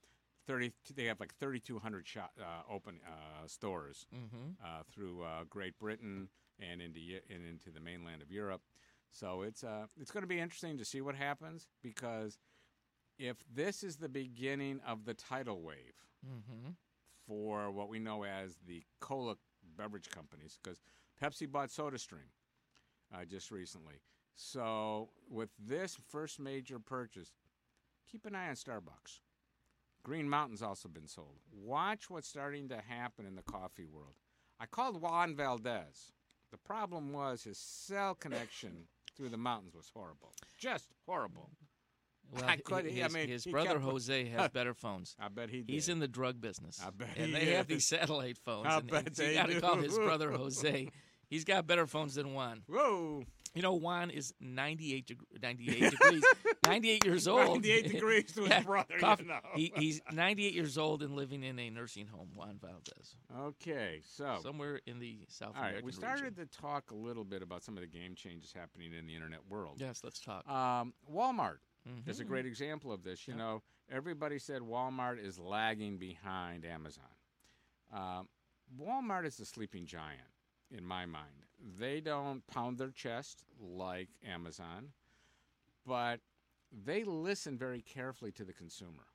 Thirty. 0.48 0.72
They 0.96 1.06
have 1.06 1.20
like 1.20 1.36
3,200 1.36 2.08
shop, 2.08 2.32
uh, 2.42 2.64
open 2.74 3.00
uh, 3.06 3.46
stores 3.48 4.08
Mhm. 4.14 4.56
uh, 4.64 4.82
through 4.92 5.22
uh, 5.24 5.44
Great 5.48 5.78
Britain 5.78 6.30
and 6.60 6.82
into 6.82 7.00
and 7.30 7.46
into 7.46 7.70
the 7.70 7.80
mainland 7.80 8.22
of 8.24 8.32
Europe. 8.32 8.62
So 9.12 9.44
it's 9.44 9.64
uh, 9.64 9.86
it's 10.00 10.10
going 10.12 10.24
to 10.24 10.28
be 10.28 10.40
interesting 10.40 10.78
to 10.80 10.86
see 10.86 11.00
what 11.02 11.16
happens 11.16 11.68
because 11.84 12.40
if 13.20 13.38
this 13.54 13.84
is 13.84 13.98
the 13.98 14.10
beginning 14.10 14.80
of 14.86 15.06
the 15.06 15.14
tidal 15.14 15.62
wave 15.62 15.94
Mm-hmm. 16.26 16.72
for 17.28 17.72
what 17.72 17.88
we 17.90 18.00
know 18.00 18.24
as 18.24 18.58
the 18.66 18.84
cola 19.00 19.36
beverage 19.78 20.10
companies, 20.10 20.58
because 20.62 20.82
Pepsi 21.22 21.50
bought 21.50 21.70
SodaStream 21.70 22.30
uh, 23.14 23.26
just 23.26 23.52
recently. 23.52 24.02
So 24.36 25.10
with 25.30 25.50
this 25.60 25.98
first 26.10 26.40
major 26.40 26.80
purchase, 26.80 27.32
keep 28.12 28.26
an 28.26 28.36
eye 28.36 28.50
on 28.50 28.56
Starbucks. 28.56 29.20
Green 30.04 30.28
Mountain's 30.28 30.64
also 30.64 30.90
been 30.90 31.08
sold. 31.08 31.38
Watch 31.52 32.10
what's 32.10 32.28
starting 32.28 32.70
to 32.70 32.82
happen 32.88 33.26
in 33.26 33.36
the 33.36 33.44
coffee 33.44 33.86
world. 33.86 34.16
I 34.60 34.66
called 34.66 35.00
Juan 35.00 35.36
Valdez. 35.36 36.12
The 36.52 36.58
problem 36.58 37.14
was 37.14 37.44
his 37.44 37.58
cell 37.58 38.16
connection 38.16 38.88
through 39.16 39.30
the 39.30 39.38
mountains 39.38 39.76
was 39.76 39.92
horrible. 39.94 40.34
Just 40.58 40.90
horrible. 41.06 41.52
Well, 42.32 42.46
I 42.46 42.58
couldn't- 42.58 42.94
his, 42.94 43.04
I 43.04 43.08
mean, 43.10 43.28
his 43.28 43.46
brother 43.46 43.74
kept- 43.74 43.84
Jose 43.84 44.26
has 44.30 44.50
better 44.52 44.74
phones. 44.74 45.16
I 45.20 45.28
bet 45.28 45.50
he 45.50 45.62
does 45.62 45.74
He's 45.74 45.90
in 45.90 46.00
the 46.00 46.08
drug 46.08 46.42
business. 46.42 46.82
I 46.84 46.90
bet 46.90 47.10
and 47.18 47.28
he 47.28 47.34
they 47.34 47.54
have 47.54 47.68
these 47.68 47.88
satellite 47.88 48.38
phones. 48.38 48.68
I 48.68 48.78
and, 48.78 48.90
bet 48.90 49.08
and 49.08 49.16
they 49.16 49.30
you 49.30 49.34
got 49.36 49.50
to 49.50 49.62
call 49.62 49.76
his 49.78 49.98
brother 49.98 50.32
Jose. 50.38 50.90
He's 51.28 51.44
got 51.46 51.68
better 51.68 51.88
phones 51.88 52.16
than 52.16 52.34
Juan. 52.34 52.64
Whoa. 52.68 53.24
You 53.54 53.62
know, 53.62 53.74
Juan 53.74 54.10
is 54.10 54.34
98, 54.39 55.08
deg- 55.08 55.41
98 55.41 55.91
degrees, 55.91 56.24
98 56.64 57.06
years 57.06 57.28
old. 57.28 57.64
98 57.64 57.88
degrees 57.91 58.32
to 58.34 58.41
his 58.41 58.49
Yeah, 58.49 58.62
brother, 58.62 58.95
you 58.97 59.26
know. 59.26 59.39
He, 59.56 59.74
he's 59.76 60.02
98 60.12 60.54
years 60.54 60.78
old 60.78 61.04
and 61.04 61.16
living 61.18 61.43
in 61.43 61.60
a 61.60 61.70
nursing 61.70 62.08
home, 62.08 62.30
Juan 62.34 62.58
Valdez. 62.62 63.18
Okay, 63.38 64.02
so 64.06 64.39
Somewhere 64.41 64.80
in 64.86 64.99
the 64.99 65.26
South 65.28 65.54
All 65.56 65.62
right, 65.64 65.70
American 65.70 65.86
we 65.86 65.91
started 65.91 66.24
region. 66.38 66.47
to 66.47 66.58
talk 66.62 66.91
a 66.91 66.95
little 66.95 67.26
bit 67.26 67.41
about 67.41 67.62
some 67.64 67.76
of 67.76 67.82
the 67.82 67.88
game 67.88 68.16
changes 68.16 68.54
happening 68.54 68.93
in 68.93 69.06
the 69.06 69.14
internet 69.16 69.41
world. 69.49 69.76
Yes, 69.80 70.02
let's 70.04 70.22
talk. 70.22 70.47
Um, 70.47 70.93
Walmart 71.12 71.58
is 72.08 72.20
a 72.22 72.24
great 72.24 72.45
example 72.45 72.91
of 72.93 73.04
this. 73.04 73.28
You 73.28 73.36
know, 73.36 73.64
everybody 73.91 74.39
said 74.39 74.62
Walmart 74.62 75.22
is 75.22 75.38
lagging 75.38 75.97
behind 75.97 76.64
Amazon. 76.64 77.04
Um, 77.93 78.30
Walmart 78.80 79.26
is 79.26 79.38
a 79.41 79.45
sleeping 79.45 79.86
giant 79.86 80.22
in 80.70 80.86
my 80.86 81.06
mind. 81.06 81.41
They 81.80 82.01
don't 82.01 82.45
pound 82.47 82.78
their 82.78 82.89
chest 82.89 83.43
like 83.59 84.09
Amazon, 84.28 84.89
but 85.86 86.20
they 86.72 87.03
listen 87.03 87.57
very 87.57 87.82
carefully 87.82 88.32
to 88.34 88.43
the 88.43 88.53
consumer. 88.53 89.05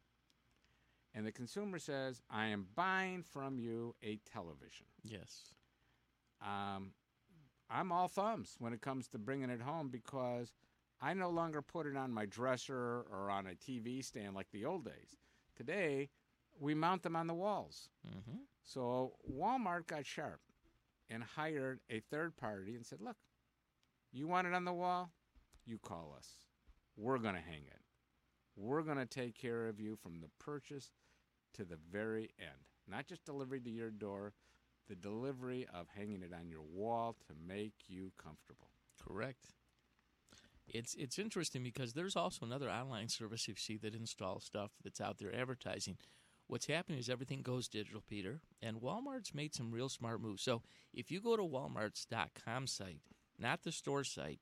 And 1.14 1.26
the 1.26 1.32
consumer 1.32 1.78
says, 1.78 2.20
I 2.30 2.46
am 2.48 2.66
buying 2.74 3.22
from 3.22 3.58
you 3.58 3.94
a 4.02 4.18
television. 4.30 4.86
Yes. 5.02 5.54
Um, 6.42 6.92
I'm 7.70 7.90
all 7.90 8.08
thumbs 8.08 8.56
when 8.58 8.72
it 8.72 8.82
comes 8.82 9.08
to 9.08 9.18
bringing 9.18 9.50
it 9.50 9.62
home 9.62 9.88
because 9.88 10.52
I 11.00 11.14
no 11.14 11.30
longer 11.30 11.62
put 11.62 11.86
it 11.86 11.96
on 11.96 12.12
my 12.12 12.26
dresser 12.26 13.06
or 13.10 13.30
on 13.30 13.46
a 13.46 13.54
TV 13.54 14.04
stand 14.04 14.34
like 14.34 14.50
the 14.52 14.66
old 14.66 14.84
days. 14.84 15.16
Today, 15.56 16.10
we 16.60 16.74
mount 16.74 17.02
them 17.02 17.16
on 17.16 17.26
the 17.26 17.34
walls. 17.34 17.88
Mm-hmm. 18.06 18.38
So 18.62 19.14
Walmart 19.30 19.86
got 19.86 20.04
sharp 20.04 20.40
and 21.10 21.22
hired 21.22 21.80
a 21.90 22.00
third 22.10 22.36
party 22.36 22.74
and 22.74 22.84
said, 22.84 23.00
Look, 23.00 23.16
you 24.12 24.26
want 24.26 24.46
it 24.46 24.54
on 24.54 24.64
the 24.64 24.72
wall? 24.72 25.10
You 25.64 25.78
call 25.78 26.14
us. 26.16 26.28
We're 26.96 27.18
going 27.18 27.34
to 27.34 27.40
hang 27.40 27.64
it. 27.66 27.80
We're 28.56 28.82
going 28.82 28.98
to 28.98 29.06
take 29.06 29.36
care 29.36 29.68
of 29.68 29.80
you 29.80 29.96
from 29.96 30.20
the 30.20 30.30
purchase 30.38 30.90
to 31.54 31.64
the 31.64 31.78
very 31.90 32.30
end. 32.38 32.66
Not 32.88 33.06
just 33.06 33.24
delivery 33.24 33.60
to 33.60 33.70
your 33.70 33.90
door, 33.90 34.32
the 34.88 34.94
delivery 34.94 35.66
of 35.74 35.86
hanging 35.94 36.22
it 36.22 36.32
on 36.32 36.48
your 36.48 36.62
wall 36.62 37.16
to 37.28 37.34
make 37.46 37.74
you 37.88 38.12
comfortable. 38.22 38.68
Correct. 39.06 39.52
It's 40.68 40.94
it's 40.94 41.18
interesting 41.18 41.62
because 41.62 41.92
there's 41.92 42.16
also 42.16 42.44
another 42.44 42.68
online 42.68 43.08
service 43.08 43.46
you 43.46 43.54
see 43.56 43.76
that 43.78 43.94
installs 43.94 44.44
stuff 44.44 44.72
that's 44.82 45.00
out 45.00 45.18
there 45.18 45.34
advertising. 45.34 45.96
What's 46.48 46.66
happening 46.66 46.98
is 46.98 47.10
everything 47.10 47.42
goes 47.42 47.68
digital, 47.68 48.02
Peter, 48.08 48.40
and 48.62 48.80
Walmart's 48.80 49.34
made 49.34 49.54
some 49.54 49.72
real 49.72 49.88
smart 49.88 50.20
moves. 50.20 50.42
So 50.42 50.62
if 50.94 51.10
you 51.10 51.20
go 51.20 51.36
to 51.36 51.42
Walmart's.com 51.42 52.66
site, 52.68 53.00
not 53.38 53.62
the 53.64 53.72
store 53.72 54.04
site, 54.04 54.40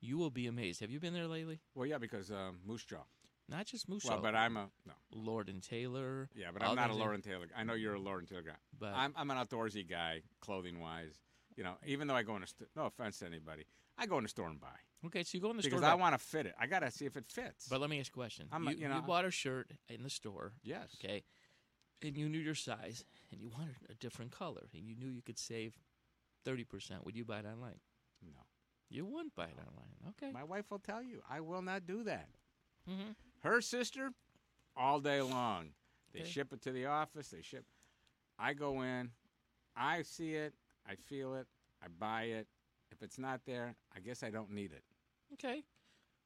you 0.00 0.18
will 0.18 0.30
be 0.30 0.46
amazed. 0.46 0.80
Have 0.80 0.90
you 0.90 0.98
been 1.00 1.14
there 1.14 1.28
lately? 1.28 1.60
Well, 1.74 1.86
yeah, 1.86 1.98
because 1.98 2.30
um, 2.30 2.58
Moose 2.66 2.84
Jaw. 2.84 3.04
Not 3.48 3.66
just 3.66 3.88
Moose 3.88 4.04
Well, 4.04 4.16
Jaw. 4.16 4.22
but 4.22 4.34
I'm 4.34 4.56
a 4.56 4.68
no. 4.86 4.92
Lord 5.12 5.48
and 5.48 5.62
Taylor. 5.62 6.28
Yeah, 6.34 6.48
but 6.52 6.62
I'm 6.62 6.74
not 6.74 6.88
a 6.88 6.92
others. 6.92 6.96
Lord 6.98 7.14
and 7.14 7.22
Taylor. 7.22 7.46
I 7.56 7.62
know 7.62 7.74
you're 7.74 7.94
a 7.94 8.00
Lord 8.00 8.20
and 8.20 8.28
Taylor 8.28 8.42
guy. 8.42 8.56
But- 8.78 8.94
I'm 8.94 9.14
I'm 9.16 9.30
an 9.30 9.36
outdoorsy 9.36 9.88
guy, 9.88 10.22
clothing 10.40 10.80
wise. 10.80 11.14
You 11.56 11.62
know, 11.64 11.74
even 11.86 12.08
though 12.08 12.16
I 12.16 12.22
go 12.24 12.36
in 12.36 12.42
a 12.42 12.46
st- 12.46 12.68
no 12.76 12.86
offense 12.86 13.20
to 13.20 13.26
anybody, 13.26 13.64
I 13.96 14.06
go 14.06 14.18
in 14.18 14.24
the 14.24 14.28
store 14.28 14.48
and 14.48 14.60
buy 14.60 14.66
Okay, 15.06 15.22
so 15.22 15.30
you 15.36 15.40
go 15.40 15.50
in 15.50 15.56
the 15.56 15.62
store. 15.62 15.70
because 15.78 15.82
store. 15.82 15.92
I 15.92 15.94
want 15.94 16.14
to 16.14 16.18
fit 16.18 16.46
it. 16.46 16.54
I 16.60 16.66
got 16.66 16.80
to 16.80 16.90
see 16.90 17.06
if 17.06 17.16
it 17.16 17.24
fits. 17.28 17.68
But 17.68 17.80
let 17.80 17.88
me 17.88 18.00
ask 18.00 18.08
you 18.14 18.20
a 18.20 18.24
question. 18.24 18.48
I'm 18.50 18.64
you, 18.64 18.70
a- 18.70 18.74
you 18.74 18.88
know- 18.88 19.00
bought 19.00 19.24
a 19.24 19.30
shirt 19.30 19.70
in 19.88 20.02
the 20.02 20.10
store. 20.10 20.52
Yes. 20.64 20.96
Okay. 21.02 21.22
And 22.02 22.16
you 22.16 22.28
knew 22.28 22.38
your 22.38 22.54
size, 22.54 23.04
and 23.32 23.40
you 23.40 23.48
wanted 23.48 23.76
a 23.90 23.94
different 23.94 24.30
color, 24.30 24.68
and 24.74 24.86
you 24.86 24.94
knew 24.94 25.08
you 25.08 25.22
could 25.22 25.38
save 25.38 25.78
thirty 26.44 26.64
percent. 26.64 27.04
Would 27.04 27.16
you 27.16 27.24
buy 27.24 27.38
it 27.38 27.46
online? 27.46 27.80
No. 28.22 28.42
You 28.88 29.04
wouldn't 29.06 29.34
buy 29.34 29.44
it 29.46 29.58
online. 29.58 30.12
Okay. 30.22 30.30
My 30.32 30.44
wife 30.44 30.70
will 30.70 30.78
tell 30.78 31.02
you 31.02 31.20
I 31.28 31.40
will 31.40 31.62
not 31.62 31.86
do 31.86 32.04
that. 32.04 32.28
Mm-hmm. 32.88 33.12
Her 33.40 33.60
sister, 33.60 34.10
all 34.76 35.00
day 35.00 35.20
long. 35.22 35.70
They 36.12 36.20
Okay. 36.20 36.28
ship 36.30 36.52
it 36.52 36.62
to 36.62 36.72
the 36.72 36.86
office. 36.86 37.28
They 37.28 37.42
ship. 37.42 37.64
I 38.38 38.52
go 38.52 38.82
in, 38.82 39.10
I 39.74 40.02
see 40.02 40.34
it, 40.34 40.52
I 40.88 40.94
feel 40.94 41.34
it, 41.34 41.46
I 41.82 41.86
buy 41.88 42.24
it. 42.24 42.46
If 42.92 43.02
it's 43.02 43.18
not 43.18 43.40
there, 43.46 43.74
I 43.94 44.00
guess 44.00 44.22
I 44.22 44.30
don't 44.30 44.50
need 44.52 44.72
it. 44.72 44.84
Okay. 45.32 45.64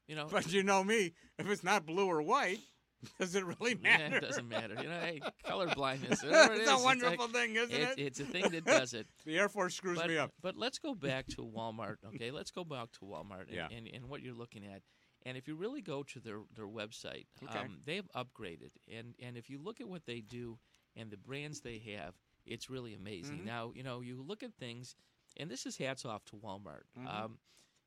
You 0.07 0.17
know. 0.17 0.27
But 0.31 0.53
you 0.53 0.63
know 0.63 0.83
me, 0.85 1.15
if 1.39 1.49
it's 1.49 1.65
not 1.65 1.87
blue 1.87 2.07
or 2.07 2.21
white, 2.21 2.59
does 3.19 3.35
it 3.35 3.45
really 3.45 3.75
matter? 3.77 4.09
Yeah, 4.11 4.17
it 4.17 4.21
doesn't 4.23 4.49
matter. 4.49 4.75
You 4.83 4.89
know, 4.89 4.99
hey, 5.01 5.21
color 5.47 5.69
blindness. 5.75 6.23
whatever 6.23 6.53
it 6.55 6.61
It's 6.61 6.71
a 6.71 6.79
wonderful 6.79 7.27
like- 7.27 7.35
thing, 7.35 7.57
isn't 7.57 7.73
it's, 7.75 7.93
it? 7.93 7.99
It's 7.99 8.21
a 8.21 8.25
thing 8.25 8.49
that 8.51 8.65
does 8.65 8.95
it. 8.95 9.07
The 9.25 9.39
Air 9.39 9.49
Force 9.49 9.75
screws 9.75 9.99
but, 9.99 10.09
me 10.09 10.19
up. 10.19 10.33
But 10.43 10.57
let's 10.57 10.79
go 10.79 10.95
back 10.95 11.27
to 11.29 11.37
Walmart. 11.43 11.97
Okay, 12.15 12.31
let's 12.31 12.51
go 12.51 12.65
back 12.65 12.91
to 12.93 13.01
Walmart 13.05 13.47
and, 13.49 13.55
Yeah. 13.55 13.69
and, 13.75 13.89
and 13.93 14.09
what 14.09 14.23
you're 14.23 14.35
looking 14.35 14.65
at. 14.65 14.83
And 15.27 15.37
if 15.37 15.47
you 15.47 15.55
really 15.55 15.83
go 15.83 16.03
to 16.03 16.19
their 16.21 16.41
their 16.57 16.67
website, 16.67 17.27
Okay. 17.45 17.59
um, 17.59 17.81
they've 17.85 18.09
upgraded. 18.17 18.71
And 18.91 19.15
and 19.21 19.37
if 19.37 19.51
you 19.51 19.59
look 19.63 19.81
at 19.81 19.89
what 19.89 20.07
they 20.07 20.21
do 20.21 20.59
and 20.97 21.11
the 21.11 21.19
brands 21.19 21.61
they 21.61 21.79
have, 21.97 22.15
it's 22.47 22.71
really 22.71 22.95
amazing. 22.95 23.41
Mhm. 23.41 23.45
Now 23.45 23.73
you 23.75 23.83
know 23.83 24.01
you 24.01 24.23
look 24.27 24.43
at 24.43 24.55
things, 24.55 24.97
and 25.37 25.51
this 25.51 25.67
is 25.67 25.77
hats 25.77 26.07
off 26.07 26.25
to 26.27 26.37
Walmart. 26.37 26.85
Mhm. 26.99 27.07
Um, 27.07 27.39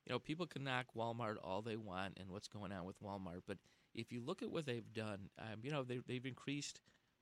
you 0.05 0.11
know, 0.11 0.19
people 0.19 0.45
can 0.45 0.63
knock 0.63 0.87
Walmart 0.95 1.37
all 1.43 1.61
they 1.63 1.75
want 1.77 2.17
and 2.19 2.29
what's 2.29 2.47
going 2.49 2.71
on 2.71 2.85
with 2.85 3.01
Walmart, 3.01 3.41
but 3.47 3.57
if 3.93 4.11
you 4.11 4.21
look 4.21 4.41
at 4.41 4.51
what 4.51 4.65
they've 4.65 4.93
done, 4.93 5.29
um, 5.39 5.59
you 5.63 5.71
know, 5.71 5.83
they, 5.83 5.99
they've 6.07 6.25
increased, 6.25 6.81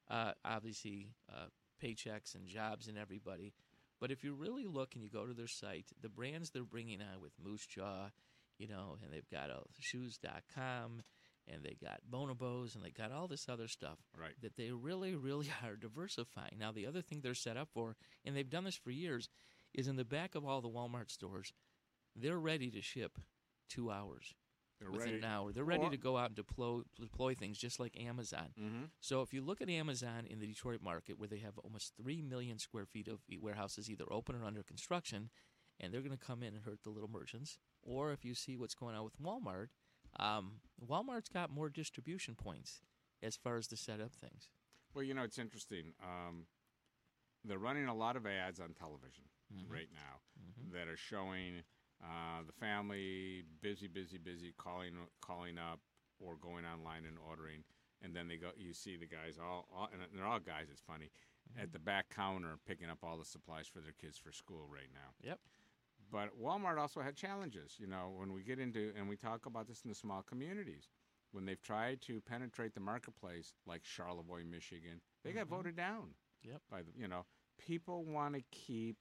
uh, 0.09 0.31
obviously, 0.45 1.09
uh, 1.29 1.47
paychecks 1.83 2.35
and 2.35 2.47
jobs 2.47 2.87
and 2.87 2.97
everybody. 2.97 3.53
But 3.99 4.11
if 4.11 4.23
you 4.23 4.33
really 4.33 4.65
look 4.65 4.95
and 4.95 5.03
you 5.03 5.09
go 5.09 5.25
to 5.25 5.33
their 5.33 5.47
site, 5.47 5.87
the 6.01 6.09
brands 6.09 6.49
they're 6.49 6.63
bringing 6.63 7.01
on 7.01 7.21
with 7.21 7.33
Moose 7.43 7.65
Jaw 7.65 8.09
you 8.61 8.67
know, 8.67 8.97
and 9.03 9.11
they've 9.11 9.29
got 9.29 9.49
uh, 9.49 9.61
shoes.com 9.79 11.01
and 11.51 11.63
they 11.63 11.75
got 11.83 11.99
bonobos 12.09 12.75
and 12.75 12.85
they 12.85 12.91
got 12.91 13.11
all 13.11 13.27
this 13.27 13.49
other 13.49 13.67
stuff 13.67 13.97
right. 14.15 14.35
that 14.43 14.55
they 14.55 14.69
really, 14.69 15.15
really 15.15 15.49
are 15.65 15.75
diversifying. 15.75 16.57
Now, 16.59 16.71
the 16.71 16.85
other 16.85 17.01
thing 17.01 17.21
they're 17.21 17.33
set 17.33 17.57
up 17.57 17.69
for, 17.73 17.95
and 18.23 18.37
they've 18.37 18.49
done 18.49 18.65
this 18.65 18.75
for 18.75 18.91
years, 18.91 19.29
is 19.73 19.87
in 19.87 19.95
the 19.95 20.05
back 20.05 20.35
of 20.35 20.45
all 20.45 20.61
the 20.61 20.69
Walmart 20.69 21.09
stores, 21.09 21.53
they're 22.15 22.37
ready 22.37 22.69
to 22.69 22.81
ship 22.81 23.17
two 23.67 23.89
hours. 23.89 24.35
They're 24.81 24.89
within 24.91 25.05
ready- 25.11 25.17
an 25.19 25.23
hour. 25.25 25.53
They're 25.53 25.63
ready 25.63 25.83
Or- 25.85 25.89
to 25.91 25.97
go 25.97 26.17
out 26.17 26.27
and 26.27 26.35
deploy, 26.35 26.81
deploy 26.99 27.35
things 27.35 27.57
just 27.59 27.79
like 27.79 27.95
Amazon. 27.99 28.51
Mhm. 28.57 28.89
So 28.99 29.21
if 29.21 29.31
you 29.31 29.41
look 29.41 29.61
at 29.61 29.69
Amazon 29.69 30.25
in 30.25 30.39
the 30.39 30.47
Detroit 30.47 30.81
market, 30.81 31.19
where 31.19 31.27
they 31.27 31.37
have 31.39 31.57
almost 31.59 31.95
3 31.95 32.21
million 32.23 32.57
square 32.57 32.87
feet 32.87 33.07
of 33.07 33.21
warehouses 33.29 33.89
either 33.91 34.11
open 34.11 34.35
or 34.35 34.43
under 34.43 34.63
construction, 34.63 35.29
and 35.79 35.93
they're 35.93 36.01
going 36.01 36.17
to 36.17 36.25
come 36.25 36.41
in 36.41 36.55
and 36.55 36.65
hurt 36.65 36.81
the 36.81 36.89
little 36.89 37.09
merchants, 37.09 37.59
or 37.83 38.11
if 38.11 38.25
you 38.25 38.33
see 38.33 38.57
what's 38.57 38.73
going 38.75 38.95
on 38.95 39.03
with 39.03 39.17
Walmart, 39.19 39.69
um, 40.15 40.61
Walmart's 40.79 41.29
got 41.29 41.51
more 41.51 41.69
distribution 41.69 42.35
points 42.35 42.81
as 43.21 43.37
far 43.37 43.57
as 43.57 43.67
to 43.67 43.77
set 43.77 43.99
up 44.01 44.13
things. 44.15 44.49
Well, 44.93 45.03
you 45.03 45.13
know, 45.13 45.23
it's 45.23 45.37
interesting. 45.37 45.93
Um, 45.99 46.47
they're 47.43 47.59
running 47.59 47.85
a 47.85 47.93
lot 47.95 48.15
of 48.15 48.25
ads 48.25 48.59
on 48.59 48.73
television 48.73 49.29
Mhm. 49.53 49.69
right 49.69 49.91
now 49.91 50.21
Mhm. 50.39 50.71
that 50.71 50.87
are 50.87 50.97
showing 50.97 51.63
uh, 52.03 52.41
the 52.45 52.53
family 52.53 53.43
busy, 53.61 53.87
busy, 53.87 54.17
busy, 54.17 54.53
calling 54.57 54.93
calling 55.21 55.57
up 55.57 55.79
or 56.19 56.35
going 56.37 56.65
online 56.65 57.05
and 57.05 57.17
ordering, 57.29 57.63
and 58.01 58.15
then 58.15 58.27
they 58.27 58.37
go. 58.37 58.49
You 58.57 58.73
see 58.73 58.95
the 58.97 59.05
guys 59.05 59.37
all, 59.41 59.67
all 59.75 59.89
and 59.91 60.01
they're 60.15 60.25
all 60.25 60.39
guys. 60.39 60.67
It's 60.71 60.81
funny 60.81 61.11
at 61.61 61.71
the 61.73 61.79
back 61.79 62.09
counter 62.15 62.57
picking 62.67 62.89
up 62.89 62.99
all 63.03 63.17
the 63.17 63.25
supplies 63.25 63.67
for 63.67 63.81
their 63.81 63.93
kids 63.99 64.17
for 64.17 64.31
school 64.31 64.67
right 64.71 64.89
now. 64.93 65.11
Yep. 65.21 65.39
But 66.11 66.29
Walmart 66.41 66.77
also 66.77 67.01
had 67.01 67.15
challenges. 67.15 67.75
You 67.79 67.87
know, 67.87 68.13
when 68.17 68.33
we 68.33 68.43
get 68.43 68.59
into 68.59 68.91
and 68.97 69.07
we 69.07 69.15
talk 69.15 69.45
about 69.45 69.67
this 69.67 69.81
in 69.83 69.89
the 69.89 69.95
small 69.95 70.21
communities, 70.23 70.89
when 71.31 71.45
they've 71.45 71.61
tried 71.61 72.01
to 72.01 72.19
penetrate 72.21 72.73
the 72.73 72.79
marketplace, 72.81 73.53
like 73.65 73.83
Charlevoix, 73.83 74.43
Michigan, 74.43 75.01
they 75.23 75.31
got 75.31 75.45
Mhm. 75.45 75.49
voted 75.49 75.75
down. 75.75 76.15
Yep. 76.43 76.61
By 76.69 76.81
the 76.83 76.91
you 76.95 77.07
know, 77.07 77.25
people 77.57 78.03
want 78.05 78.35
to 78.35 78.41
keep 78.51 78.97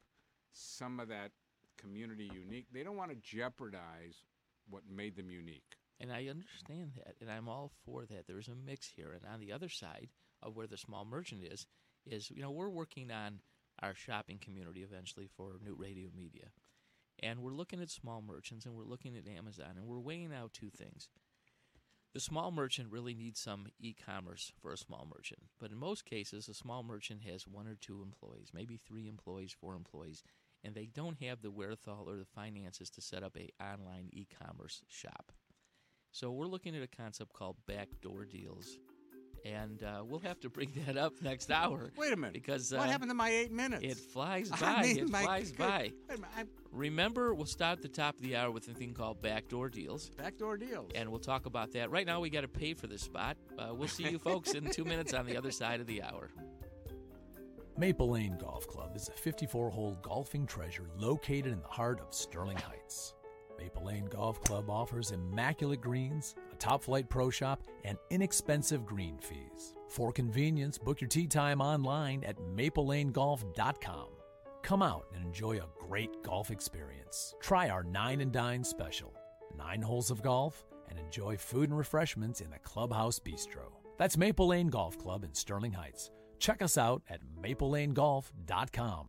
some 0.53 1.01
of 1.01 1.09
that 1.09 1.33
community 1.81 2.31
unique. 2.33 2.67
They 2.73 2.83
don't 2.83 2.97
want 2.97 3.11
to 3.11 3.17
jeopardize 3.17 4.23
what 4.69 4.83
made 4.91 5.17
them 5.17 5.31
unique. 5.31 5.77
And 6.01 6.13
I 6.13 6.29
understand 6.29 6.93
that, 6.97 7.17
and 7.21 7.31
I'm 7.31 7.49
all 7.49 7.73
for 7.85 8.07
that. 8.07 8.27
There's 8.27 8.49
a 8.49 8.55
mix 8.55 8.89
here, 8.89 9.13
and 9.13 9.23
on 9.33 9.41
the 9.41 9.53
other 9.53 9.69
side 9.69 10.09
of 10.43 10.57
where 10.57 10.67
the 10.67 10.79
small 10.79 11.05
merchant 11.05 11.43
is, 11.45 11.67
is 12.07 12.31
you 12.31 12.41
know 12.43 12.51
we're 12.51 12.71
working 12.71 13.11
on 13.11 13.41
our 13.83 13.95
shopping 13.95 14.39
community 14.39 14.83
eventually 14.83 15.29
for 15.37 15.59
new 15.63 15.75
radio 15.75 16.09
media, 16.17 16.47
and 17.23 17.41
we're 17.41 17.53
looking 17.53 17.83
at 17.83 17.91
small 17.91 18.23
merchants 18.23 18.65
and 18.65 18.75
we're 18.75 18.85
looking 18.85 19.17
at 19.17 19.29
Amazon 19.29 19.73
and 19.77 19.87
we're 19.87 20.01
weighing 20.01 20.33
out 20.33 20.53
two 20.53 20.71
things. 20.71 21.09
The 22.15 22.21
small 22.21 22.51
merchant 22.51 22.91
really 22.91 23.15
needs 23.15 23.39
some 23.39 23.69
e-commerce 23.79 24.53
for 24.61 24.73
a 24.73 24.79
small 24.79 25.07
merchant, 25.15 25.43
but 25.61 25.71
in 25.71 25.79
most 25.79 26.05
cases, 26.05 26.49
a 26.49 26.55
small 26.55 26.83
merchant 26.83 27.23
has 27.23 27.47
one 27.47 27.69
or 27.69 27.77
two 27.77 28.03
employees, 28.03 28.51
maybe 28.53 28.77
three 28.77 29.07
employees, 29.07 29.55
four 29.61 29.75
employees, 29.75 30.25
and 30.65 30.75
they 30.75 30.87
don't 30.87 31.23
have 31.23 31.43
the 31.43 31.51
wherewithal 31.51 32.05
or 32.09 32.17
the 32.17 32.27
finances 32.35 32.91
to 32.91 33.01
set 33.01 33.23
up 33.23 33.37
a 33.37 33.49
online 33.63 34.09
e-commerce 34.13 34.83
shop. 34.89 35.33
So 36.13 36.31
we're 36.33 36.47
looking 36.47 36.77
at 36.77 36.83
a 36.83 36.89
concept 36.89 37.33
called 37.33 37.57
backdoor 37.69 38.25
deals, 38.25 38.67
and 39.45 39.83
uh, 39.83 40.03
we'll 40.05 40.19
have 40.21 40.41
to 40.41 40.51
bring 40.51 40.71
that 40.87 40.97
up 40.97 41.13
next 41.23 41.51
hour. 41.51 41.93
Wait 41.97 42.13
a 42.13 42.17
minute, 42.17 42.33
because 42.35 42.73
what 42.73 42.81
uh, 42.89 42.91
happened 42.91 43.11
to 43.11 43.15
my 43.15 43.31
eight 43.31 43.53
minutes? 43.53 43.85
It 43.85 43.97
flies 43.97 44.51
I 44.55 44.59
by. 44.61 44.83
mean, 44.83 44.99
it 44.99 45.09
flies 45.09 45.53
good- 45.53 45.59
by. 45.59 45.93
minute, 46.09 46.49
Remember, 46.73 47.33
we'll 47.35 47.47
start 47.47 47.79
at 47.79 47.83
the 47.83 47.89
top 47.89 48.17
of 48.17 48.23
the 48.23 48.37
hour 48.37 48.51
with 48.51 48.69
a 48.69 48.75
thing 48.75 48.93
called 48.95 49.23
backdoor 49.23 49.69
deals. 49.71 50.11
Backdoor 50.17 50.57
deals. 50.57 50.91
And 50.95 51.09
we'll 51.11 51.19
talk 51.21 51.47
about 51.47 51.73
that. 51.73 51.91
Right 51.91 52.07
now, 52.07 52.21
we 52.21 52.31
got 52.31 52.43
to 52.43 52.49
pay 52.49 52.75
for 52.75 52.87
this 52.87 53.03
spot. 53.03 53.37
Uh, 53.59 53.75
we'll 53.75 53.89
see 53.89 54.09
you 54.09 54.19
folks 54.19 54.53
in 54.53 54.69
two 54.71 54.85
minutes 54.85 55.13
on 55.15 55.27
the 55.27 55.37
other 55.37 55.51
side 55.51 55.81
of 55.81 55.87
the 55.87 56.03
hour. 56.03 56.31
Maple 57.79 58.11
Lane 58.11 58.37
Golf 58.39 58.67
Club 58.67 58.95
is 58.95 59.09
a 59.09 59.13
54 59.13 59.71
hole 59.71 59.97
golfing 60.03 60.47
treasure 60.47 60.91
located 60.99 61.47
in 61.47 61.63
the 61.63 61.69
heart 61.69 62.01
of 62.01 62.15
Sterling 62.15 62.59
Heights. 62.59 63.15
Maple 63.59 63.87
Lane 63.87 64.07
Golf 64.07 64.41
Club 64.43 64.69
offers 64.69 65.13
immaculate 65.13 65.81
greens, 65.81 66.35
a 66.53 66.57
top 66.57 66.83
flight 66.83 67.09
pro 67.09 67.31
shop, 67.31 67.63
and 67.85 67.99
inexpensive 68.11 68.85
green 68.85 69.19
fees. 69.19 69.75
For 69.89 70.13
convenience, 70.13 70.79
book 70.79 71.01
your 71.01 71.09
tee 71.09 71.27
time 71.27 71.61
online 71.61 72.25
at 72.25 72.37
maplelanegolf.com. 72.39 74.07
Come 74.63 74.83
out 74.83 75.07
and 75.15 75.25
enjoy 75.25 75.59
a 75.59 75.69
great 75.79 76.23
golf 76.23 76.51
experience. 76.51 77.35
Try 77.41 77.71
our 77.71 77.83
Nine 77.83 78.21
and 78.21 78.33
Dine 78.33 78.65
special 78.65 79.15
nine 79.57 79.83
holes 79.83 80.11
of 80.11 80.23
golf 80.23 80.65
and 80.89 80.99
enjoy 80.99 81.37
food 81.37 81.69
and 81.69 81.77
refreshments 81.77 82.41
in 82.41 82.51
the 82.51 82.59
Clubhouse 82.61 83.19
Bistro. 83.19 83.73
That's 83.99 84.17
Maple 84.17 84.49
Lane 84.49 84.69
Golf 84.69 84.97
Club 84.99 85.25
in 85.25 85.35
Sterling 85.35 85.73
Heights. 85.73 86.11
Check 86.41 86.63
us 86.63 86.77
out 86.77 87.03
at 87.09 87.21
maplelanegolf.com. 87.41 89.07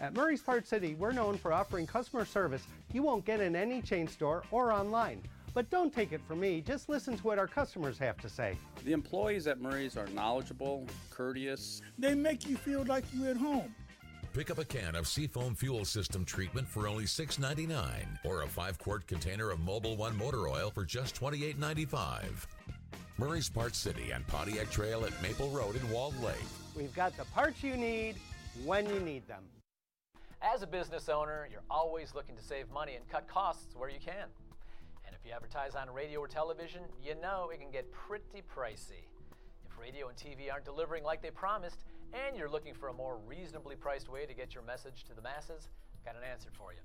At 0.00 0.14
Murray's 0.14 0.42
Part 0.42 0.66
City, 0.66 0.94
we're 0.94 1.12
known 1.12 1.36
for 1.36 1.52
offering 1.52 1.86
customer 1.86 2.24
service 2.24 2.66
you 2.92 3.02
won't 3.02 3.24
get 3.24 3.40
in 3.40 3.54
any 3.54 3.82
chain 3.82 4.08
store 4.08 4.42
or 4.50 4.72
online. 4.72 5.22
But 5.54 5.70
don't 5.70 5.92
take 5.92 6.12
it 6.12 6.20
from 6.26 6.40
me, 6.40 6.60
just 6.60 6.88
listen 6.88 7.16
to 7.16 7.22
what 7.22 7.38
our 7.38 7.46
customers 7.46 7.98
have 7.98 8.18
to 8.18 8.28
say. 8.28 8.56
The 8.84 8.92
employees 8.92 9.46
at 9.46 9.60
Murray's 9.60 9.96
are 9.96 10.06
knowledgeable, 10.08 10.86
courteous. 11.10 11.80
They 11.98 12.14
make 12.14 12.46
you 12.48 12.56
feel 12.56 12.84
like 12.84 13.04
you're 13.14 13.30
at 13.30 13.36
home. 13.36 13.74
Pick 14.34 14.50
up 14.50 14.58
a 14.58 14.66
can 14.66 14.94
of 14.94 15.06
Seafoam 15.06 15.54
Fuel 15.54 15.86
System 15.86 16.24
treatment 16.26 16.68
for 16.68 16.86
only 16.86 17.04
$6.99 17.04 17.78
or 18.24 18.42
a 18.42 18.48
5 18.48 18.78
quart 18.78 19.06
container 19.06 19.50
of 19.50 19.60
Mobil 19.60 19.96
One 19.96 20.16
motor 20.16 20.48
oil 20.48 20.70
for 20.70 20.84
just 20.84 21.18
$28.95. 21.18 22.46
Murray's 23.18 23.48
Parts 23.48 23.78
City 23.78 24.10
and 24.10 24.26
Pontiac 24.26 24.70
Trail 24.70 25.06
at 25.06 25.22
Maple 25.22 25.48
Road 25.48 25.74
in 25.74 25.90
Walled 25.90 26.20
Lake. 26.22 26.36
We've 26.76 26.94
got 26.94 27.16
the 27.16 27.24
parts 27.26 27.62
you 27.62 27.74
need 27.74 28.16
when 28.66 28.86
you 28.90 29.00
need 29.00 29.26
them. 29.26 29.42
As 30.42 30.60
a 30.60 30.66
business 30.66 31.08
owner, 31.08 31.48
you're 31.50 31.64
always 31.70 32.14
looking 32.14 32.36
to 32.36 32.42
save 32.42 32.70
money 32.70 32.94
and 32.94 33.08
cut 33.08 33.26
costs 33.26 33.74
where 33.74 33.88
you 33.88 33.98
can. 34.04 34.28
And 35.06 35.14
if 35.14 35.24
you 35.24 35.32
advertise 35.32 35.74
on 35.74 35.88
radio 35.94 36.20
or 36.20 36.28
television, 36.28 36.82
you 37.02 37.14
know 37.22 37.48
it 37.50 37.58
can 37.58 37.70
get 37.70 37.90
pretty 37.90 38.42
pricey. 38.54 39.08
If 39.64 39.78
radio 39.80 40.08
and 40.08 40.16
TV 40.18 40.52
aren't 40.52 40.66
delivering 40.66 41.02
like 41.02 41.22
they 41.22 41.30
promised, 41.30 41.86
and 42.12 42.36
you're 42.36 42.50
looking 42.50 42.74
for 42.74 42.88
a 42.88 42.92
more 42.92 43.18
reasonably 43.26 43.76
priced 43.76 44.10
way 44.10 44.26
to 44.26 44.34
get 44.34 44.54
your 44.54 44.62
message 44.62 45.04
to 45.04 45.14
the 45.14 45.22
masses, 45.22 45.70
I've 45.94 46.04
got 46.04 46.22
an 46.22 46.28
answer 46.30 46.50
for 46.52 46.74
you. 46.74 46.80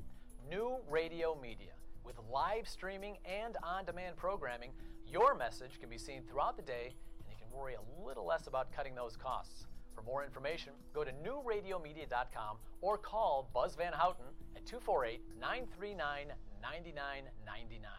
New 0.50 0.78
Radio 0.90 1.38
Media. 1.42 1.74
With 2.04 2.16
live 2.32 2.68
streaming 2.68 3.18
and 3.26 3.58
on 3.64 3.86
demand 3.86 4.16
programming, 4.16 4.72
your 5.08 5.36
message 5.36 5.80
can 5.80 5.90
be 5.90 5.98
seen 5.98 6.24
throughout 6.24 6.56
the 6.56 6.64
day 6.64 6.96
and 7.20 7.30
you 7.30 7.36
can 7.40 7.56
worry 7.58 7.76
a 7.76 8.06
little 8.06 8.26
less 8.26 8.48
about 8.48 8.72
cutting 8.72 8.96
those 8.96 9.16
costs. 9.16 9.68
For 9.94 10.02
more 10.02 10.24
information, 10.24 10.74
go 10.94 11.04
to 11.04 11.12
newradiomedia.com 11.12 12.58
or 12.82 12.98
call 12.98 13.50
Buzz 13.54 13.76
Van 13.76 13.94
Houten 13.94 14.26
at 14.56 14.66
248 14.66 15.22
939 15.40 16.28
9999. 16.62 17.92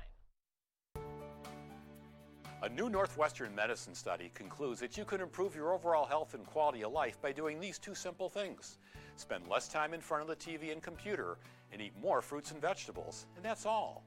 A 2.62 2.68
new 2.68 2.88
Northwestern 2.88 3.54
medicine 3.54 3.94
study 3.94 4.30
concludes 4.34 4.78
that 4.80 4.96
you 4.96 5.04
can 5.04 5.20
improve 5.20 5.56
your 5.56 5.74
overall 5.74 6.06
health 6.06 6.34
and 6.34 6.46
quality 6.46 6.84
of 6.84 6.92
life 6.92 7.20
by 7.20 7.32
doing 7.32 7.58
these 7.58 7.78
two 7.78 7.94
simple 7.94 8.28
things 8.28 8.78
spend 9.16 9.46
less 9.48 9.68
time 9.68 9.94
in 9.94 10.00
front 10.00 10.22
of 10.22 10.28
the 10.28 10.36
TV 10.36 10.72
and 10.72 10.82
computer, 10.82 11.38
and 11.72 11.80
eat 11.80 11.92
more 12.00 12.20
fruits 12.20 12.50
and 12.50 12.60
vegetables, 12.60 13.26
and 13.36 13.44
that's 13.44 13.66
all. 13.66 14.04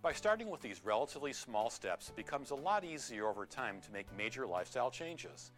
By 0.00 0.12
starting 0.12 0.48
with 0.48 0.60
these 0.60 0.84
relatively 0.84 1.32
small 1.32 1.70
steps, 1.70 2.08
it 2.08 2.16
becomes 2.16 2.50
a 2.50 2.54
lot 2.54 2.84
easier 2.84 3.26
over 3.26 3.46
time 3.46 3.80
to 3.80 3.92
make 3.92 4.06
major 4.16 4.46
lifestyle 4.46 4.90
changes. 4.90 5.50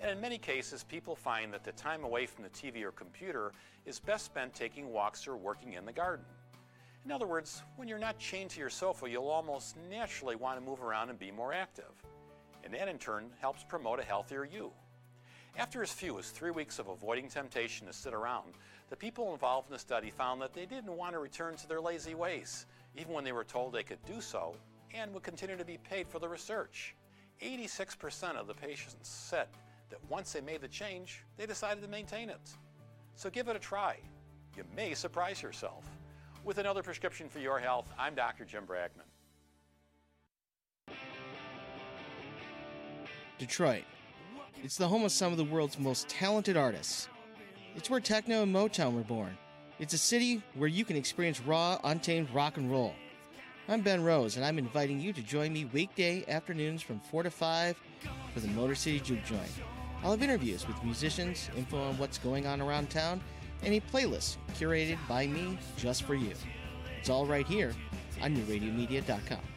And 0.00 0.10
in 0.10 0.20
many 0.20 0.36
cases, 0.36 0.82
people 0.82 1.14
find 1.14 1.52
that 1.52 1.62
the 1.62 1.72
time 1.72 2.02
away 2.02 2.26
from 2.26 2.42
the 2.42 2.50
TV 2.50 2.82
or 2.82 2.90
computer 2.90 3.52
is 3.86 4.00
best 4.00 4.24
spent 4.26 4.52
taking 4.52 4.92
walks 4.92 5.28
or 5.28 5.36
working 5.36 5.74
in 5.74 5.84
the 5.84 5.92
garden. 5.92 6.24
In 7.04 7.12
other 7.12 7.26
words, 7.26 7.62
when 7.76 7.86
you're 7.86 7.98
not 7.98 8.18
chained 8.18 8.50
to 8.50 8.60
your 8.60 8.70
sofa, 8.70 9.08
you'll 9.08 9.28
almost 9.28 9.76
naturally 9.90 10.36
want 10.36 10.58
to 10.58 10.64
move 10.64 10.82
around 10.82 11.10
and 11.10 11.18
be 11.18 11.30
more 11.30 11.52
active. 11.52 11.92
And 12.64 12.74
that 12.74 12.88
in 12.88 12.98
turn 12.98 13.30
helps 13.40 13.62
promote 13.62 14.00
a 14.00 14.04
healthier 14.04 14.44
you. 14.44 14.72
After 15.56 15.82
as 15.82 15.92
few 15.92 16.18
as 16.18 16.30
three 16.30 16.50
weeks 16.50 16.80
of 16.80 16.88
avoiding 16.88 17.28
temptation 17.28 17.86
to 17.86 17.92
sit 17.92 18.12
around, 18.12 18.54
the 18.90 18.96
people 18.96 19.32
involved 19.32 19.68
in 19.68 19.72
the 19.72 19.78
study 19.78 20.10
found 20.10 20.42
that 20.42 20.52
they 20.52 20.66
didn't 20.66 20.96
want 20.96 21.12
to 21.12 21.20
return 21.20 21.54
to 21.56 21.68
their 21.68 21.80
lazy 21.80 22.16
ways, 22.16 22.66
even 22.96 23.12
when 23.12 23.22
they 23.22 23.30
were 23.30 23.44
told 23.44 23.72
they 23.72 23.84
could 23.84 24.04
do 24.04 24.20
so 24.20 24.56
and 24.92 25.14
would 25.14 25.22
continue 25.22 25.56
to 25.56 25.64
be 25.64 25.78
paid 25.78 26.08
for 26.08 26.18
the 26.18 26.28
research. 26.28 26.96
86% 27.40 28.34
of 28.34 28.48
the 28.48 28.54
patients 28.54 29.08
said 29.08 29.46
that 29.90 30.00
once 30.08 30.32
they 30.32 30.40
made 30.40 30.60
the 30.60 30.68
change, 30.68 31.24
they 31.36 31.46
decided 31.46 31.82
to 31.82 31.88
maintain 31.88 32.30
it. 32.30 32.50
So 33.14 33.30
give 33.30 33.46
it 33.46 33.54
a 33.54 33.60
try. 33.60 33.98
You 34.56 34.64
may 34.74 34.94
surprise 34.94 35.40
yourself. 35.40 35.84
With 36.44 36.58
another 36.58 36.82
prescription 36.82 37.28
for 37.28 37.38
your 37.38 37.60
health, 37.60 37.86
I'm 37.96 38.16
Dr. 38.16 38.44
Jim 38.44 38.64
Bragman. 38.66 39.06
Detroit. 43.38 43.84
It's 44.62 44.76
the 44.76 44.88
home 44.88 45.04
of 45.04 45.12
some 45.12 45.32
of 45.32 45.38
the 45.38 45.44
world's 45.44 45.78
most 45.78 46.08
talented 46.08 46.56
artists. 46.56 47.08
It's 47.76 47.90
where 47.90 48.00
techno 48.00 48.42
and 48.42 48.54
Motown 48.54 48.94
were 48.94 49.02
born. 49.02 49.36
It's 49.78 49.94
a 49.94 49.98
city 49.98 50.42
where 50.54 50.68
you 50.68 50.84
can 50.84 50.96
experience 50.96 51.40
raw, 51.40 51.78
untamed 51.84 52.30
rock 52.30 52.56
and 52.56 52.70
roll. 52.70 52.94
I'm 53.68 53.80
Ben 53.80 54.02
Rose, 54.04 54.36
and 54.36 54.44
I'm 54.44 54.58
inviting 54.58 55.00
you 55.00 55.12
to 55.12 55.22
join 55.22 55.52
me 55.52 55.64
weekday 55.66 56.24
afternoons 56.28 56.82
from 56.82 57.00
4 57.00 57.24
to 57.24 57.30
5 57.30 57.76
for 58.32 58.40
the 58.40 58.48
Motor 58.48 58.74
City 58.74 59.00
Juke 59.00 59.24
Joint. 59.24 59.50
I'll 60.02 60.12
have 60.12 60.22
interviews 60.22 60.66
with 60.66 60.82
musicians, 60.84 61.50
info 61.56 61.82
on 61.82 61.98
what's 61.98 62.18
going 62.18 62.46
on 62.46 62.60
around 62.60 62.90
town, 62.90 63.20
and 63.62 63.74
a 63.74 63.80
playlist 63.80 64.36
curated 64.54 64.98
by 65.08 65.26
me 65.26 65.58
just 65.76 66.02
for 66.02 66.14
you. 66.14 66.32
It's 67.00 67.10
all 67.10 67.26
right 67.26 67.46
here 67.46 67.72
on 68.22 68.36
NewRadioMedia.com. 68.36 69.53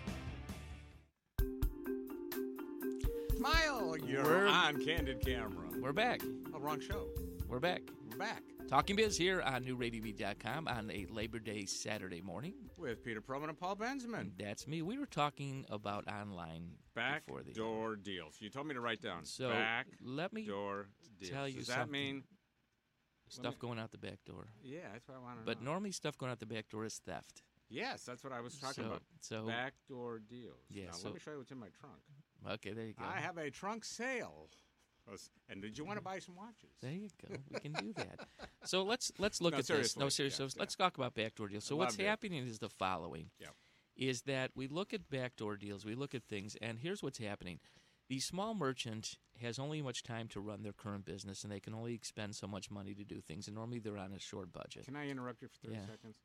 You're 4.08 4.24
We're- 4.24 4.50
on 4.50 4.84
Candid 4.84 5.20
Camera. 5.24 5.70
We're 5.80 5.92
back. 5.94 6.22
Oh, 6.54 6.60
wrong 6.60 6.80
show. 6.80 7.10
We're 7.48 7.60
back. 7.60 7.82
We're 8.10 8.18
back. 8.18 8.42
Talking 8.68 8.96
Biz 8.96 9.18
here 9.18 9.42
on 9.42 9.64
NewRadioMedia.com 9.66 10.68
on 10.68 10.90
a 10.92 11.06
Labor 11.08 11.40
Day 11.40 11.66
Saturday 11.66 12.22
morning. 12.22 12.54
With 12.78 13.04
Peter 13.04 13.22
Perlman 13.22 13.50
and 13.50 13.58
Paul 13.60 13.76
Benjamin. 13.76 14.34
That's 14.40 14.66
me. 14.68 14.82
We 14.82 14.98
were 14.98 15.06
talking 15.06 15.66
about 15.70 16.08
online 16.08 16.72
Back 16.96 17.26
before 17.26 17.44
the 17.44 17.52
door 17.54 17.96
deals. 17.96 18.38
You 18.40 18.50
told 18.50 18.68
me 18.68 18.74
to 18.74 18.82
write 18.82 19.02
down. 19.02 19.26
So 19.26 19.50
back 19.50 19.88
let 20.02 20.32
me 20.34 20.46
door 20.46 20.88
deals. 21.20 21.32
tell 21.32 21.48
you 21.48 21.60
Does 21.60 21.68
that 21.68 21.74
something. 21.80 21.92
mean 21.92 22.24
stuff 23.30 23.54
me- 23.56 23.60
going 23.60 23.80
out 23.80 23.92
the 23.92 23.98
back 23.98 24.20
door. 24.26 24.48
Yeah, 24.64 24.80
that's 24.94 25.08
what 25.08 25.16
I 25.18 25.20
want 25.20 25.40
to 25.40 25.46
But 25.46 25.62
know. 25.62 25.72
normally, 25.72 25.92
stuff 25.92 26.18
going 26.18 26.32
out 26.32 26.40
the 26.40 26.46
back 26.46 26.70
door 26.70 26.86
is 26.86 26.98
theft. 27.06 27.44
Yes, 27.70 28.04
that's 28.06 28.24
what 28.24 28.32
I 28.34 28.40
was 28.42 28.58
talking 28.58 28.84
So- 28.86 28.90
about. 28.90 29.04
so- 29.20 29.46
backdoor 29.48 30.20
deals. 30.20 30.66
Yeah, 30.70 30.86
Now, 30.86 30.92
so- 30.94 31.08
let 31.10 31.14
me 31.16 31.20
show 31.20 31.32
you 31.32 31.38
what's 31.40 31.52
in 31.52 31.58
my 31.60 31.70
trunk. 31.70 32.02
Okay, 32.54 32.74
there 32.74 32.86
you 32.86 32.94
go. 32.94 33.06
I 33.06 33.20
have 33.20 33.38
a 33.38 33.50
trunk 33.50 33.86
sale. 33.86 34.50
And 35.50 35.62
did 35.62 35.78
you 35.78 35.86
want 35.86 35.98
to 35.98 36.02
mm-hmm. 36.04 36.16
buy 36.16 36.20
some 36.20 36.36
watches? 36.36 36.70
There 36.82 36.92
you 36.92 37.10
go. 37.26 37.36
We 37.50 37.60
can 37.60 37.74
do 37.74 37.94
that. 37.94 38.28
So 38.64 38.84
let's 38.84 39.14
let's 39.18 39.40
look 39.40 39.54
No, 39.54 39.60
at 39.60 39.68
this. 39.68 39.96
No, 39.96 40.10
seriously. 40.10 40.10
seriously. 40.10 40.44
Yeah, 40.44 40.50
so 40.50 40.60
let's 40.60 40.76
talk 40.76 40.98
about 40.98 41.14
backdoor 41.14 41.48
deals. 41.48 41.64
So 41.64 41.78
what's 41.78 41.96
it. 41.96 42.06
happening 42.06 42.46
is 42.46 42.60
the 42.60 42.68
following: 42.68 43.30
Yep. 43.40 43.54
is 43.96 44.24
that 44.24 44.52
we 44.56 44.68
look 44.68 44.94
at 44.94 45.10
backdoor 45.10 45.56
deals, 45.56 45.86
we 45.86 45.96
look 45.96 46.14
at 46.14 46.24
things, 46.24 46.58
and 46.62 46.80
here's 46.80 47.02
what's 47.02 47.20
happening: 47.20 47.62
the 48.10 48.20
small 48.20 48.54
merchant 48.54 49.16
has 49.42 49.58
only 49.58 49.82
much 49.82 50.04
time 50.04 50.28
to 50.30 50.42
run 50.42 50.64
their 50.64 50.74
current 50.74 51.06
business, 51.06 51.44
and 51.44 51.52
they 51.52 51.62
can 51.62 51.74
only 51.74 51.94
expend 51.94 52.36
so 52.36 52.46
much 52.46 52.70
money 52.70 52.94
to 52.94 53.06
do 53.06 53.22
things, 53.22 53.48
and 53.48 53.56
normally 53.56 53.80
they're 53.80 53.98
on 53.98 54.12
a 54.12 54.20
short 54.20 54.52
budget. 54.52 54.84
Can 54.84 54.98
I 54.98 55.08
interrupt 55.08 55.42
you 55.42 55.48
for 55.48 55.68
30 55.68 55.76
Yeah. 55.76 55.86
seconds? 55.86 56.18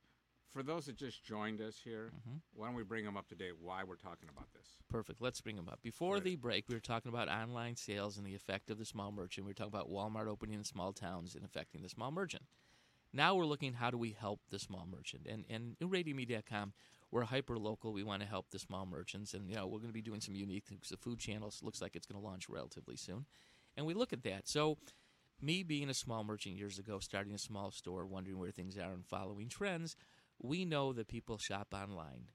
For 0.53 0.63
those 0.63 0.87
that 0.87 0.97
just 0.97 1.25
joined 1.25 1.61
us 1.61 1.77
here, 1.83 2.13
Mm-hmm. 2.15 2.37
why 2.55 2.67
don't 2.67 2.77
we 2.77 2.83
bring 2.83 3.05
them 3.05 3.17
up 3.17 3.29
to 3.29 3.35
date 3.35 3.53
why 3.61 3.85
we're 3.85 3.97
talking 3.97 4.29
about 4.31 4.53
this? 4.53 4.67
Perfect. 4.91 5.21
Let's 5.23 5.41
bring 5.41 5.57
them 5.57 5.69
up. 5.69 5.81
Before 5.83 6.21
the 6.21 6.37
break, 6.37 6.69
we 6.69 6.75
were 6.75 6.81
talking 6.81 7.09
about 7.09 7.29
online 7.29 7.77
sales 7.77 8.19
and 8.19 8.27
the 8.27 8.35
effect 8.35 8.71
of 8.71 8.79
the 8.79 8.85
small 8.85 9.11
merchant. 9.13 9.47
We 9.47 9.51
were 9.51 9.55
talking 9.55 9.73
about 9.73 9.91
Walmart 9.91 10.29
opening 10.29 10.57
in 10.57 10.65
small 10.65 10.93
towns 10.93 11.35
and 11.35 11.45
affecting 11.45 11.83
the 11.83 11.89
small 11.89 12.11
merchant. 12.11 12.43
Now 13.15 13.35
we're 13.35 13.47
looking 13.47 13.75
how 13.75 13.91
do 13.91 13.97
we 13.99 14.13
help 14.19 14.41
the 14.51 14.59
small 14.59 14.87
merchant? 14.91 15.27
And 15.27 15.45
and 15.49 15.77
NewRadioMedia.com, 15.81 16.73
we're 17.11 17.25
hyper 17.25 17.59
local. 17.59 17.93
We 17.93 18.03
want 18.03 18.23
to 18.23 18.29
help 18.29 18.51
the 18.51 18.59
small 18.59 18.85
merchants, 18.87 19.33
and 19.35 19.49
you 19.49 19.57
know 19.57 19.67
we're 19.67 19.79
going 19.79 19.89
to 19.91 19.95
be 19.95 20.03
doing 20.03 20.21
some 20.21 20.35
unique 20.35 20.65
things. 20.65 20.89
The 20.89 20.97
food 20.97 21.19
channel 21.19 21.53
looks 21.63 21.81
like 21.83 21.95
it's 21.97 22.07
going 22.07 22.21
to 22.21 22.27
launch 22.27 22.49
relatively 22.49 22.97
soon, 22.97 23.27
and 23.77 23.87
we 23.87 23.93
look 23.95 24.13
at 24.15 24.23
that. 24.25 24.49
So, 24.49 24.79
me 25.43 25.63
being 25.63 25.91
a 25.91 25.95
small 25.95 26.25
merchant 26.25 26.57
years 26.57 26.79
ago, 26.79 26.99
starting 27.01 27.35
a 27.35 27.39
small 27.39 27.71
store, 27.71 28.07
wondering 28.07 28.39
where 28.39 28.51
things 28.51 28.79
are 28.79 28.93
and 28.93 29.05
following 29.07 29.49
trends, 29.51 29.95
we 30.43 30.65
know 30.65 30.93
that 30.93 31.09
people 31.09 31.39
shop 31.39 31.69
online. 31.73 32.29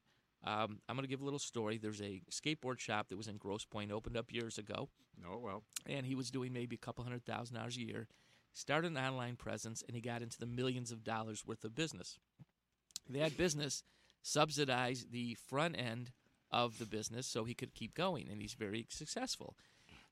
Um, 0.44 0.80
I'm 0.88 0.96
going 0.96 1.02
to 1.02 1.08
give 1.08 1.20
a 1.20 1.24
little 1.24 1.38
story. 1.38 1.78
There's 1.78 2.00
a 2.00 2.22
skateboard 2.30 2.78
shop 2.78 3.08
that 3.08 3.16
was 3.16 3.28
in 3.28 3.36
Grosse 3.36 3.64
Pointe, 3.64 3.92
opened 3.92 4.16
up 4.16 4.32
years 4.32 4.56
ago. 4.56 4.88
No, 5.20 5.38
well. 5.42 5.64
And 5.86 6.06
he 6.06 6.14
was 6.14 6.30
doing 6.30 6.52
maybe 6.52 6.76
a 6.76 6.78
couple 6.78 7.04
hundred 7.04 7.24
thousand 7.24 7.56
dollars 7.56 7.76
a 7.76 7.80
year. 7.80 8.08
Started 8.52 8.92
an 8.92 8.98
online 8.98 9.36
presence, 9.36 9.82
and 9.86 9.94
he 9.94 10.00
got 10.00 10.22
into 10.22 10.38
the 10.38 10.46
millions 10.46 10.90
of 10.90 11.04
dollars 11.04 11.44
worth 11.46 11.64
of 11.64 11.74
business. 11.74 12.18
That 13.10 13.36
business 13.36 13.82
subsidized 14.22 15.12
the 15.12 15.36
front 15.48 15.76
end 15.78 16.12
of 16.50 16.78
the 16.78 16.86
business 16.86 17.26
so 17.26 17.44
he 17.44 17.54
could 17.54 17.74
keep 17.74 17.94
going, 17.94 18.28
and 18.30 18.40
he's 18.40 18.54
very 18.54 18.86
successful. 18.88 19.54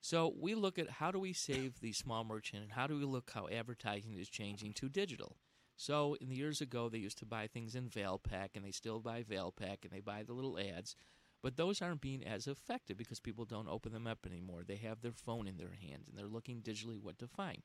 So 0.01 0.33
we 0.39 0.55
look 0.55 0.77
at 0.77 0.89
how 0.89 1.11
do 1.11 1.19
we 1.19 1.33
save 1.33 1.79
the 1.79 1.93
small 1.93 2.23
merchant, 2.23 2.63
and 2.63 2.71
how 2.73 2.87
do 2.87 2.97
we 2.97 3.05
look 3.05 3.31
how 3.33 3.47
advertising 3.47 4.17
is 4.17 4.29
changing 4.29 4.73
to 4.73 4.89
digital. 4.89 5.35
So 5.77 6.17
in 6.19 6.29
the 6.29 6.35
years 6.35 6.59
ago, 6.59 6.89
they 6.89 6.97
used 6.97 7.19
to 7.19 7.25
buy 7.25 7.45
things 7.45 7.75
in 7.75 7.87
Valpak, 7.87 8.49
and 8.55 8.65
they 8.65 8.71
still 8.71 8.99
buy 8.99 9.21
Valpak, 9.21 9.83
and 9.83 9.91
they 9.91 9.99
buy 9.99 10.23
the 10.23 10.33
little 10.33 10.57
ads, 10.57 10.95
but 11.43 11.55
those 11.55 11.83
aren't 11.83 12.01
being 12.01 12.25
as 12.25 12.47
effective 12.47 12.97
because 12.97 13.19
people 13.19 13.45
don't 13.45 13.69
open 13.69 13.93
them 13.93 14.07
up 14.07 14.25
anymore. 14.25 14.63
They 14.65 14.77
have 14.77 15.01
their 15.01 15.13
phone 15.13 15.47
in 15.47 15.57
their 15.57 15.77
hand, 15.79 16.05
and 16.07 16.17
they're 16.17 16.25
looking 16.25 16.61
digitally 16.61 16.99
what 16.99 17.19
to 17.19 17.27
find. 17.27 17.61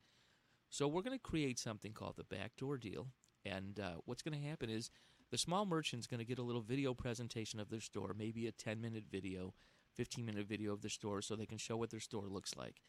So 0.69 0.87
we're 0.87 1.03
going 1.03 1.19
to 1.19 1.23
create 1.23 1.59
something 1.59 1.93
called 1.93 2.17
the 2.17 2.25
backdoor 2.25 2.77
deal, 2.77 3.09
and 3.47 3.81
uh, 3.81 3.95
what's 4.05 4.23
going 4.23 4.39
to 4.39 4.47
happen 4.47 4.69
is 4.69 4.91
the 5.31 5.39
small 5.39 5.65
merchant's 5.65 6.07
going 6.07 6.21
to 6.21 6.27
get 6.27 6.39
a 6.39 6.43
little 6.43 6.61
video 6.61 6.93
presentation 6.93 7.61
of 7.61 7.71
their 7.71 7.81
store, 7.81 8.15
maybe 8.17 8.47
a 8.47 8.53
10-minute 8.53 9.05
video, 9.11 9.55
15-minute 9.99 10.47
video 10.47 10.75
of 10.75 10.83
their 10.83 10.91
store, 10.91 11.23
so 11.23 11.35
they 11.35 11.47
can 11.47 11.57
show 11.57 11.79
what 11.79 11.89
their 11.89 11.99
store 11.99 12.29
looks 12.29 12.55
like. 12.59 12.83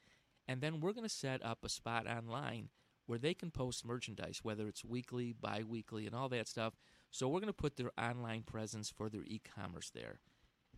And 0.50 0.60
then 0.60 0.82
we're 0.82 0.92
going 0.92 1.08
to 1.08 1.10
set 1.10 1.44
up 1.46 1.60
a 1.64 1.70
spot 1.70 2.08
online 2.08 2.68
where 3.06 3.20
they 3.20 3.34
can 3.34 3.52
post 3.52 3.86
merchandise, 3.86 4.40
whether 4.44 4.68
it's 4.68 4.86
weekly, 4.86 5.34
bi-weekly, 5.34 6.06
and 6.06 6.16
all 6.16 6.30
that 6.30 6.48
stuff. 6.48 6.74
So 7.12 7.28
we're 7.28 7.40
going 7.42 7.48
to 7.48 7.54
put 7.54 7.76
their 7.76 7.92
online 8.00 8.44
presence 8.44 8.90
for 8.90 9.10
their 9.10 9.24
e-commerce 9.26 9.92
there. 9.94 10.20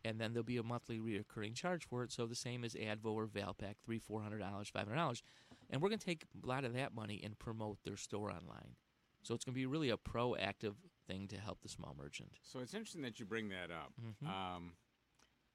And 0.03 0.19
then 0.19 0.34
there'll 0.34 0.43
be 0.43 0.57
a 0.57 0.63
monthly 0.63 0.99
reoccurring 0.99 1.55
charge 1.55 1.86
for 1.88 2.03
it. 2.03 2.11
So 2.11 2.26
the 2.28 2.36
same 2.36 2.63
as 2.63 2.76
Advo 2.76 3.13
or 3.13 3.28
Valpak, 3.28 3.76
three, 3.84 3.97
four 3.99 4.21
hundred 4.21 4.39
dollars, 4.39 4.69
five 4.69 4.84
hundred 4.84 4.97
dollars. 4.97 5.23
And 5.69 5.82
we're 5.82 5.89
going 5.89 5.99
to 5.99 6.05
take 6.05 6.26
a 6.43 6.47
lot 6.47 6.63
of 6.63 6.73
that 6.73 6.93
money 6.93 7.21
and 7.23 7.38
promote 7.39 7.80
their 7.84 7.97
store 7.97 8.30
online. 8.30 8.76
So 9.23 9.34
it's 9.34 9.43
going 9.43 9.53
to 9.55 9.59
be 9.59 9.65
really 9.65 9.89
a 9.89 9.97
proactive 9.97 10.76
thing 11.07 11.28
to 11.30 11.38
help 11.38 11.61
the 11.63 11.69
small 11.69 11.95
merchant. 11.97 12.34
So 12.43 12.59
it's 12.59 12.76
interesting 12.76 13.01
that 13.01 13.19
you 13.19 13.26
bring 13.26 13.49
that 13.49 13.71
up. 13.71 13.93
Mhm. 13.99 14.28
Um, 14.28 14.73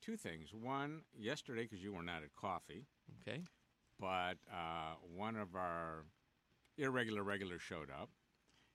two 0.00 0.16
things. 0.16 0.52
One, 0.52 1.02
yesterday, 1.16 1.62
because 1.62 1.80
you 1.82 1.92
were 1.92 2.02
not 2.02 2.24
at 2.24 2.34
coffee. 2.34 2.86
Okay. 3.20 3.44
But 4.00 4.38
uh, 4.52 4.94
one 5.14 5.36
of 5.36 5.54
our 5.54 6.06
irregular 6.80 7.22
regular 7.22 7.58
showed 7.58 7.90
up, 7.90 8.10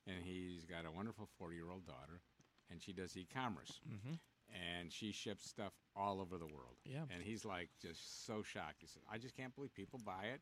and 0.08 0.24
he's 0.24 0.66
got 0.66 0.86
a 0.86 0.91
wonderful 0.91 1.28
40 1.38 1.56
year 1.56 1.70
old 1.70 1.86
daughter, 1.86 2.22
and 2.70 2.82
she 2.82 2.93
does 2.93 3.16
e 3.18 3.26
commerce. 3.26 3.80
Mhm. 3.88 4.20
And 4.53 4.93
she 4.93 5.12
ships 5.12 5.49
stuff 5.49 5.74
all 5.95 6.22
over 6.22 6.38
the 6.38 6.45
world. 6.47 6.78
Yeah. 6.86 7.06
And 7.10 7.24
he's 7.24 7.45
like 7.45 7.70
just 7.82 8.26
so 8.26 8.43
shocked. 8.43 8.82
He 8.82 8.88
said, 8.88 9.01
I 9.10 9.18
just 9.18 9.36
can't 9.36 9.53
believe 9.56 9.74
people 9.74 9.99
buy 9.99 10.26
it. 10.26 10.41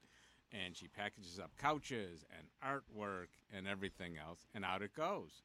And 0.51 0.76
she 0.76 0.88
packages 0.88 1.39
up 1.39 1.55
couches 1.57 2.24
and 2.38 2.47
artwork 2.61 3.30
and 3.51 3.68
everything 3.68 4.18
else, 4.18 4.45
and 4.53 4.64
out 4.66 4.82
it 4.84 4.93
goes. 4.93 5.41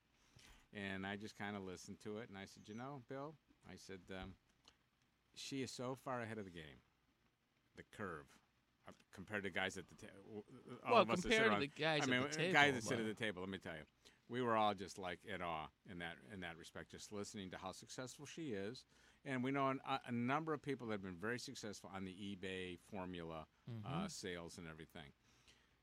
And 0.75 1.07
I 1.07 1.17
just 1.17 1.39
kind 1.39 1.57
of 1.57 1.63
listened 1.63 1.99
to 2.03 2.19
it, 2.19 2.29
and 2.29 2.37
I 2.37 2.45
said, 2.45 2.65
You 2.69 2.75
know, 2.75 3.03
Bill, 3.09 3.35
I 3.71 3.77
said, 3.77 4.01
um, 4.11 4.35
she 5.35 5.63
is 5.63 5.71
so 5.71 5.95
far 5.95 6.21
ahead 6.21 6.37
of 6.37 6.45
the 6.45 6.51
game, 6.51 6.83
the 7.77 7.85
curve, 7.97 8.27
compared 9.13 9.43
to 9.45 9.51
guys 9.51 9.77
at 9.77 9.85
the 9.89 9.95
table. 9.95 10.45
Well, 10.89 11.05
compared 11.07 11.53
to 11.53 11.59
the 11.59 11.67
guys 11.67 12.01
I 12.03 12.05
at 12.05 12.11
mean, 12.11 12.23
the 12.23 12.37
table, 12.37 12.53
guys 12.53 12.75
that 12.75 12.83
sit 12.85 12.99
at 12.99 13.07
the 13.07 13.15
table. 13.15 13.43
Let 13.43 13.51
me 13.51 13.59
tell 13.59 13.75
you, 13.75 13.85
we 14.29 14.43
were 14.43 14.57
all 14.57 14.75
just 14.75 14.99
like 14.99 15.21
in 15.25 15.43
awe 15.43 15.67
in 15.91 15.99
that 15.99 16.17
in 16.33 16.41
that 16.41 16.57
respect, 16.59 16.91
just 16.91 17.13
listening 17.13 17.51
to 17.51 17.57
how 17.59 17.73
successful 17.73 18.27
she 18.27 18.53
is. 18.53 18.85
And 19.25 19.43
we 19.43 19.51
know 19.51 19.69
an, 19.69 19.81
a, 20.07 20.13
number 20.13 20.55
of 20.55 20.63
people 20.63 20.87
that 20.87 20.95
have 20.95 21.03
been 21.03 21.17
very 21.21 21.39
successful 21.39 21.91
on 21.95 22.05
the 22.05 22.13
eBay 22.13 22.79
formula 22.91 23.47
uh, 23.85 24.05
Mhm. 24.05 24.11
sales 24.11 24.57
and 24.59 24.69
everything. 24.69 25.13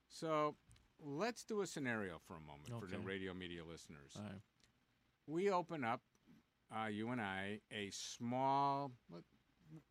So 0.08 0.56
let's 1.00 1.44
do 1.44 1.62
a 1.62 1.68
scenario 1.68 2.18
for 2.20 2.36
a 2.38 2.40
moment 2.40 2.70
for 2.80 2.88
the 2.88 3.00
radio 3.00 3.34
media 3.34 3.64
listeners. 3.66 4.14
Right. 4.16 4.42
We 5.28 5.50
open 5.52 5.84
up, 5.84 6.02
uh, 6.76 6.86
you 6.88 7.10
and 7.10 7.22
I, 7.22 7.62
a 7.72 7.90
small 7.92 8.92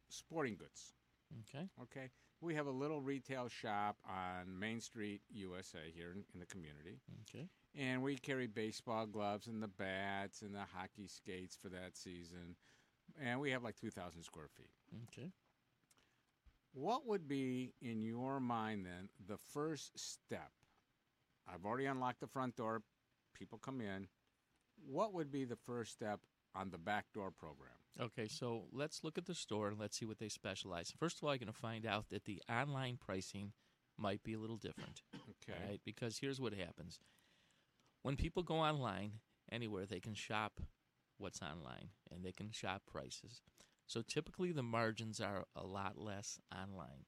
sporting 0.09 0.57
goods. 0.57 0.95
Okay. 1.41 1.69
Okay. 1.83 2.11
We 2.45 2.55
have 2.57 2.67
a 2.67 2.71
little 2.71 3.01
retail 3.01 3.49
shop 3.49 3.97
on 4.07 4.59
Main 4.59 4.81
Street, 4.81 5.23
USA, 5.33 5.79
here 5.95 6.11
in, 6.11 6.25
in 6.35 6.41
the 6.41 6.47
community. 6.47 6.99
Okay. 7.23 7.49
And 7.75 8.03
we 8.03 8.17
carry 8.17 8.47
baseball 8.47 9.07
gloves 9.07 9.47
and 9.47 9.63
the 9.63 9.69
bats 9.69 10.43
and 10.43 10.55
the 10.55 10.65
hockey 10.77 11.07
skates 11.07 11.57
for 11.57 11.71
that 11.71 11.97
season. 11.97 12.57
And 13.23 13.41
we 13.41 13.51
have 13.51 13.65
like 13.65 13.77
2,000 13.77 14.23
square 14.23 14.49
feet. 14.55 14.71
Okay. 15.09 15.31
What 16.75 17.07
would 17.07 17.27
be, 17.27 17.73
in 17.81 18.03
your 18.03 18.41
mind, 18.41 18.85
then, 18.85 19.09
the 19.27 19.39
first 19.39 19.99
step? 19.99 20.51
I've 21.49 21.65
already 21.65 21.87
unlocked 21.87 22.21
the 22.21 22.27
front 22.27 22.57
door. 22.57 22.83
People 23.33 23.59
come 23.59 23.81
in. 23.81 24.07
What 24.87 25.15
would 25.15 25.31
be 25.33 25.45
the 25.45 25.57
first 25.57 25.93
step 25.93 26.21
on 26.55 26.71
the 26.71 26.79
back 26.79 27.07
door 27.15 27.31
program? 27.31 27.71
Okay, 28.01 28.27
so 28.27 28.65
let's 28.73 29.05
look 29.05 29.19
at 29.19 29.27
the 29.27 29.35
store 29.35 29.69
and 29.69 29.79
let's 29.79 29.97
see 29.97 30.05
what 30.05 30.19
they 30.19 30.29
specialize. 30.29 30.93
First 30.99 31.19
of 31.19 31.25
all, 31.25 31.31
you're 31.31 31.39
going 31.39 31.47
to 31.47 31.53
find 31.53 31.87
out 31.87 32.07
that 32.11 32.25
the 32.25 32.43
online 32.51 32.97
pricing 32.97 33.53
might 33.97 34.23
be 34.25 34.35
a 34.35 34.39
little 34.39 34.57
different. 34.57 35.03
Okay. 35.47 35.59
Right? 35.69 35.81
Because 35.85 36.19
here's 36.19 36.41
what 36.41 36.55
happens 36.55 37.01
when 38.03 38.17
people 38.17 38.43
go 38.43 38.57
online 38.57 39.13
anywhere, 39.53 39.85
they 39.85 40.01
can 40.01 40.15
shop 40.15 40.61
what's 41.19 41.43
online 41.43 41.89
and 42.11 42.25
they 42.25 42.33
can 42.33 42.51
shop 42.51 42.83
prices. 42.91 43.43
So 43.87 44.03
typically, 44.03 44.53
the 44.53 44.63
margins 44.63 45.21
are 45.21 45.45
a 45.55 45.67
lot 45.67 45.99
less 45.99 46.39
online. 46.55 47.05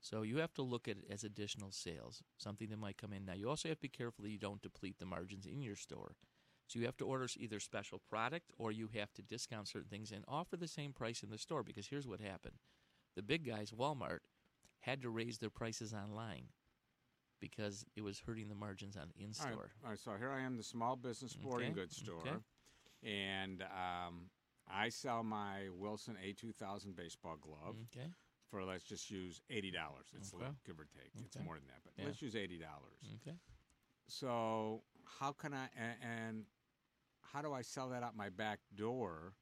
So 0.00 0.22
you 0.22 0.38
have 0.38 0.52
to 0.54 0.62
look 0.62 0.86
at 0.86 0.98
it 0.98 1.04
as 1.10 1.24
additional 1.24 1.72
sales, 1.72 2.22
something 2.36 2.68
that 2.68 2.78
might 2.78 2.98
come 2.98 3.12
in. 3.12 3.24
Now, 3.24 3.32
you 3.34 3.48
also 3.48 3.68
have 3.68 3.78
to 3.78 3.82
be 3.82 3.88
careful 3.88 4.22
that 4.22 4.30
you 4.30 4.38
don't 4.38 4.62
deplete 4.62 4.98
the 4.98 5.06
margins 5.06 5.46
in 5.46 5.62
your 5.62 5.76
store 5.76 6.16
So 6.66 6.78
you 6.78 6.86
have 6.86 6.96
to 6.98 7.04
order 7.06 7.26
either 7.38 7.60
special 7.60 8.00
product 8.08 8.50
or 8.58 8.72
you 8.72 8.88
have 8.94 9.12
to 9.14 9.22
discount 9.22 9.68
certain 9.68 9.88
things 9.90 10.12
and 10.12 10.24
offer 10.26 10.56
the 10.56 10.68
same 10.68 10.92
price 10.92 11.22
in 11.22 11.30
the 11.30 11.38
store 11.38 11.62
because 11.62 11.86
here's 11.86 12.08
what 12.08 12.20
happened. 12.20 12.56
The 13.16 13.22
big 13.22 13.44
guys, 13.46 13.70
Walmart, 13.70 14.20
had 14.80 15.02
to 15.02 15.10
raise 15.10 15.38
their 15.38 15.50
prices 15.50 15.92
online 15.94 16.46
because 17.40 17.84
it 17.96 18.02
was 18.02 18.20
hurting 18.20 18.48
the 18.48 18.54
margins 18.54 18.96
on 18.96 19.10
in 19.16 19.32
store. 19.32 19.70
All 19.84 19.90
right, 19.90 19.98
so 19.98 20.12
here 20.18 20.30
I 20.30 20.40
am, 20.40 20.56
the 20.56 20.62
small 20.62 20.96
business 20.96 21.32
sporting 21.32 21.68
Okay, 21.70 21.80
goods 21.80 21.96
store, 21.96 22.20
okay. 22.20 22.36
and 23.02 23.62
um, 23.62 24.30
I 24.68 24.88
sell 24.88 25.22
my 25.22 25.68
Wilson 25.76 26.16
A2000 26.24 26.96
baseball 26.96 27.36
glove 27.40 27.76
Okay. 27.92 28.06
for 28.50 28.64
let's 28.64 28.84
just 28.84 29.10
use 29.10 29.40
eighty 29.50 29.70
dollars. 29.70 30.06
It's 30.16 30.32
Okay. 30.34 30.50
give 30.66 30.78
or 30.80 30.86
take. 30.86 31.10
It's 31.24 31.36
more 31.44 31.56
than 31.56 31.66
that, 31.68 31.80
but 31.84 31.92
Yeah. 31.98 32.06
let's 32.06 32.22
use 32.22 32.34
eighty 32.36 32.58
dollars. 32.58 33.02
Okay. 33.20 33.36
So 34.06 34.82
how 35.20 35.32
can 35.32 35.52
I 35.54 35.68
and, 35.76 35.94
and 36.02 36.44
how 37.32 37.42
do 37.42 37.52
I 37.52 37.62
sell 37.62 37.88
that 37.90 38.02
out 38.02 38.16
my 38.16 38.28
back 38.28 38.60
door 38.74 39.34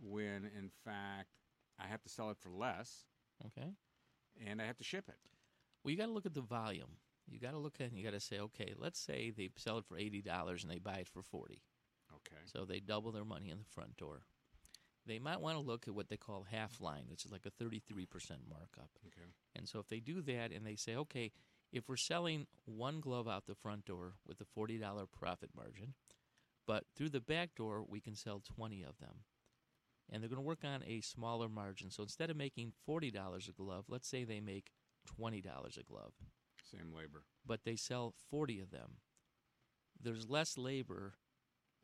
when 0.00 0.50
in 0.56 0.70
fact 0.84 1.28
I 1.78 1.86
have 1.86 2.02
to 2.02 2.08
sell 2.08 2.30
it 2.30 2.36
for 2.38 2.50
less 2.50 3.04
Okay. 3.46 3.68
and 4.46 4.60
I 4.60 4.66
have 4.66 4.76
to 4.78 4.84
ship 4.84 5.08
it? 5.08 5.18
Well, 5.82 5.92
you 5.92 5.98
got 5.98 6.06
to 6.06 6.12
look 6.12 6.26
at 6.26 6.34
the 6.34 6.40
volume. 6.40 6.98
You 7.28 7.38
got 7.38 7.52
to 7.52 7.58
look 7.58 7.80
at 7.80 7.88
and 7.88 7.98
you 7.98 8.04
got 8.04 8.12
to 8.12 8.20
say, 8.20 8.38
okay, 8.38 8.74
let's 8.78 8.98
say 9.00 9.30
they 9.30 9.50
sell 9.56 9.78
it 9.78 9.84
for 9.84 9.98
eighty 9.98 10.22
dollars 10.22 10.62
and 10.62 10.70
they 10.72 10.78
buy 10.78 10.96
it 10.98 11.08
for 11.08 11.22
forty. 11.22 11.62
Okay. 12.12 12.40
So 12.44 12.64
they 12.64 12.80
double 12.80 13.12
their 13.12 13.24
money 13.24 13.50
in 13.50 13.58
the 13.58 13.64
front 13.64 13.96
door. 13.96 14.22
They 15.06 15.18
might 15.18 15.40
want 15.40 15.56
to 15.56 15.62
look 15.62 15.86
at 15.86 15.94
what 15.94 16.08
they 16.08 16.16
call 16.16 16.46
half 16.50 16.80
line, 16.80 17.04
which 17.08 17.24
is 17.24 17.32
like 17.32 17.46
a 17.46 17.50
thirty-three 17.50 18.06
percent 18.06 18.40
markup. 18.48 18.90
Okay. 19.06 19.26
And 19.54 19.68
so 19.68 19.78
if 19.80 19.88
they 19.88 20.00
do 20.00 20.20
that 20.22 20.52
and 20.52 20.64
they 20.66 20.76
say, 20.76 20.96
okay, 20.96 21.32
if 21.72 21.88
we're 21.88 21.96
selling 21.96 22.46
one 22.64 23.00
glove 23.00 23.28
out 23.28 23.46
the 23.46 23.54
front 23.54 23.84
door 23.84 24.14
with 24.26 24.40
a 24.40 24.44
forty 24.44 24.78
dollar 24.78 25.06
profit 25.06 25.50
margin, 25.56 25.94
but 26.66 26.84
through 26.96 27.10
the 27.10 27.20
back 27.20 27.54
door 27.54 27.84
we 27.86 28.00
can 28.00 28.14
sell 28.14 28.40
twenty 28.40 28.82
of 28.82 28.98
them. 28.98 29.24
And 30.08 30.22
they're 30.22 30.30
going 30.30 30.40
to 30.40 30.46
work 30.46 30.62
on 30.64 30.84
a 30.86 31.00
smaller 31.00 31.48
margin. 31.48 31.90
So 31.90 32.02
instead 32.04 32.30
of 32.30 32.36
making 32.36 32.72
forty 32.84 33.10
dollars 33.10 33.48
a 33.48 33.52
glove, 33.52 33.86
let's 33.88 34.08
say 34.08 34.24
they 34.24 34.40
make 34.40 34.70
twenty 35.06 35.40
dollars 35.40 35.76
a 35.76 35.82
glove 35.82 36.12
Same 36.62 36.92
labor. 36.94 37.24
but 37.44 37.64
they 37.64 37.76
sell 37.76 38.14
40 38.30 38.60
of 38.60 38.70
them. 38.70 38.98
There's 40.00 40.28
less 40.28 40.56
labor. 40.58 41.14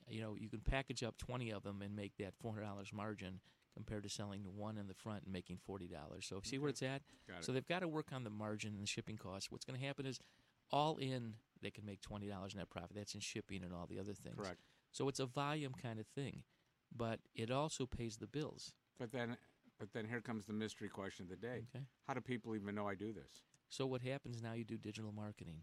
You 0.09 0.21
know, 0.21 0.37
you 0.39 0.49
can 0.49 0.61
package 0.61 1.03
up 1.03 1.17
20 1.19 1.51
of 1.51 1.63
them 1.63 1.81
and 1.83 1.95
make 1.97 2.17
that 2.19 2.35
$400 2.45 2.93
margin 2.93 3.41
compared 3.75 4.03
to 4.03 4.09
selling 4.09 4.45
one 4.57 4.77
in 4.77 4.87
the 4.87 4.95
front 4.95 5.23
and 5.25 5.33
making 5.33 5.59
$40. 5.69 5.89
So 6.21 6.41
see 6.45 6.59
where 6.59 6.71
it's 6.71 6.83
at? 6.83 7.03
Got 7.29 7.39
it. 7.39 7.45
So 7.45 7.53
they've 7.53 7.67
got 7.67 7.81
to 7.81 7.89
work 7.89 8.09
on 8.13 8.25
the 8.25 8.31
margin 8.31 8.73
and 8.75 8.83
the 8.83 8.87
shipping 8.87 9.17
costs. 9.17 9.51
What's 9.51 9.65
going 9.65 9.79
to 9.79 9.87
happen 9.87 10.07
is 10.07 10.21
all 10.71 10.97
in 10.97 11.35
they 11.63 11.71
can 11.71 11.85
make 11.85 12.01
$20 12.01 12.57
net 12.57 12.71
profit. 12.71 12.95
That's 12.95 13.15
in 13.15 13.21
shipping 13.21 13.63
and 13.63 13.73
all 13.73 13.87
the 13.89 13.99
other 13.99 14.15
things. 14.15 14.37
Correct. 14.37 14.61
So 14.91 15.09
it's 15.09 15.21
a 15.21 15.27
volume 15.27 15.73
kind 15.81 15.99
of 15.99 16.07
thing, 16.07 16.43
but 16.95 17.21
it 17.35 17.51
also 17.51 17.87
pays 17.87 18.17
the 18.17 18.27
bills. 18.27 18.73
But 18.99 19.13
then, 19.13 19.37
but 19.79 19.93
then 19.93 20.07
here 20.07 20.21
comes 20.21 20.47
the 20.47 20.53
mystery 20.53 20.89
question 20.89 21.25
of 21.25 21.31
the 21.31 21.37
day. 21.37 21.65
Okay. 21.75 21.85
How 22.07 22.15
do 22.15 22.21
people 22.21 22.55
even 22.55 22.75
know 22.75 22.89
I 22.89 22.95
do 22.95 23.13
this? 23.13 23.43
So 23.71 23.87
what 23.87 24.03
happens 24.03 24.43
now? 24.43 24.53
You 24.53 24.65
do 24.65 24.77
digital 24.77 25.13
marketing, 25.13 25.63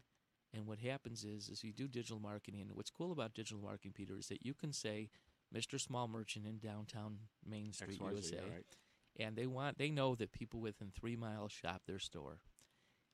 and 0.53 0.66
what 0.66 0.80
happens 0.80 1.24
is, 1.24 1.47
is 1.49 1.64
you 1.64 1.72
do 1.72 1.88
digital 1.88 2.20
marketing. 2.20 2.62
And 2.62 2.72
what's 2.74 2.89
cool 2.89 3.12
about 3.12 3.36
digital 3.36 3.62
marketing, 3.62 3.91
Peter, 3.93 4.18
is 4.18 4.28
that 4.30 4.43
you 4.43 4.55
can 4.55 4.74
say, 4.74 5.10
"Mr. 5.54 5.80
Small 5.80 6.08
Merchant 6.08 6.45
in 6.45 6.60
downtown 6.60 7.18
Main 7.45 7.74
Street, 7.74 8.00
XYZ, 8.00 8.12
USA," 8.12 8.38
right. 8.38 8.78
and 9.18 9.36
they 9.36 9.47
want 9.47 9.78
they 9.78 9.89
know 9.89 10.16
that 10.16 10.32
people 10.32 10.60
within 10.60 10.91
three 10.91 11.16
miles 11.16 11.52
shop 11.52 11.82
their 11.86 12.00
store. 12.00 12.41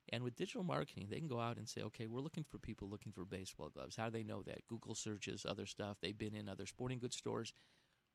And 0.08 0.22
with 0.22 0.36
digital 0.36 0.62
marketing, 0.62 1.08
they 1.10 1.18
can 1.18 1.26
go 1.26 1.40
out 1.40 1.56
and 1.56 1.68
say, 1.68 1.82
"Okay, 1.82 2.06
we're 2.06 2.20
looking 2.20 2.44
for 2.44 2.58
people 2.58 2.88
looking 2.88 3.12
for 3.12 3.24
baseball 3.24 3.70
gloves." 3.70 3.96
How 3.96 4.06
do 4.06 4.12
they 4.12 4.22
know 4.22 4.42
that? 4.42 4.66
Google 4.66 4.94
searches, 4.94 5.44
other 5.44 5.66
stuff. 5.66 5.98
They've 6.00 6.16
been 6.16 6.34
in 6.34 6.48
other 6.48 6.66
sporting 6.66 6.98
goods 6.98 7.16
stores. 7.16 7.52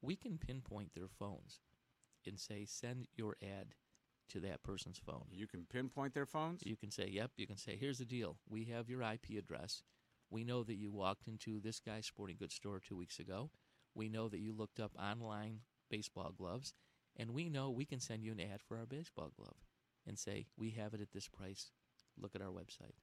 We 0.01 0.15
can 0.15 0.38
pinpoint 0.38 0.93
their 0.93 1.09
phones 1.09 1.59
and 2.26 2.39
say, 2.39 2.65
"Send 2.65 3.07
your 3.13 3.38
ad." 3.41 3.76
To 4.30 4.39
that 4.39 4.63
person's 4.63 4.97
phone. 4.97 5.26
You 5.30 5.45
can 5.45 5.65
pinpoint 5.65 6.13
their 6.13 6.26
phones? 6.26 6.63
You 6.65 6.78
can 6.78 6.89
say, 6.89 7.09
yep. 7.09 7.32
You 7.36 7.45
can 7.45 7.57
say, 7.57 7.76
here's 7.76 7.97
the 7.97 8.05
deal. 8.05 8.38
We 8.47 8.63
have 8.65 8.89
your 8.89 9.01
IP 9.01 9.38
address. 9.38 9.84
We 10.30 10.45
know 10.45 10.63
that 10.63 10.78
you 10.78 10.89
walked 10.89 11.28
into 11.28 11.59
this 11.59 11.82
guy's 11.82 12.05
sporting 12.05 12.38
goods 12.38 12.55
store 12.55 12.80
two 12.80 12.95
weeks 12.95 13.19
ago. 13.19 13.51
We 13.95 14.09
know 14.09 14.29
that 14.29 14.39
you 14.39 14.53
looked 14.53 14.79
up 14.79 14.91
online 14.99 15.59
baseball 15.89 16.33
gloves. 16.35 16.73
And 17.17 17.31
we 17.31 17.49
know 17.49 17.69
we 17.69 17.85
can 17.85 17.99
send 17.99 18.23
you 18.23 18.31
an 18.31 18.39
ad 18.39 18.61
for 18.65 18.77
our 18.77 18.85
baseball 18.85 19.31
glove 19.35 19.57
and 20.07 20.17
say, 20.17 20.47
we 20.57 20.71
have 20.71 20.93
it 20.93 21.01
at 21.01 21.11
this 21.11 21.27
price. 21.27 21.71
Look 22.17 22.35
at 22.35 22.41
our 22.41 22.47
website. 22.47 22.95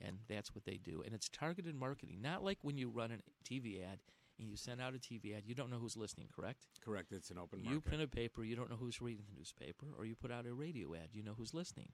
And 0.00 0.18
that's 0.28 0.54
what 0.54 0.64
they 0.64 0.76
do. 0.76 1.02
And 1.04 1.14
it's 1.14 1.28
targeted 1.28 1.74
marketing, 1.74 2.18
not 2.20 2.44
like 2.44 2.58
when 2.62 2.76
you 2.76 2.88
run 2.88 3.12
a 3.12 3.48
TV 3.48 3.82
ad 3.82 4.00
and 4.38 4.48
you 4.48 4.56
send 4.56 4.80
out 4.80 4.94
a 4.94 4.98
TV 4.98 5.36
ad, 5.36 5.44
you 5.46 5.54
don't 5.54 5.70
know 5.70 5.78
who's 5.78 5.96
listening, 5.96 6.28
correct? 6.34 6.66
Correct. 6.84 7.12
It's 7.12 7.30
an 7.30 7.38
open 7.38 7.60
You 7.64 7.80
print 7.80 8.02
a 8.02 8.06
paper, 8.08 8.44
you 8.44 8.54
don't 8.54 8.70
know 8.70 8.76
who's 8.76 9.00
reading 9.00 9.24
the 9.28 9.36
newspaper, 9.36 9.86
or 9.96 10.04
you 10.04 10.14
put 10.14 10.30
out 10.30 10.46
a 10.46 10.52
radio 10.52 10.94
ad, 10.94 11.08
you 11.12 11.22
know 11.22 11.34
who's 11.36 11.54
listening. 11.54 11.90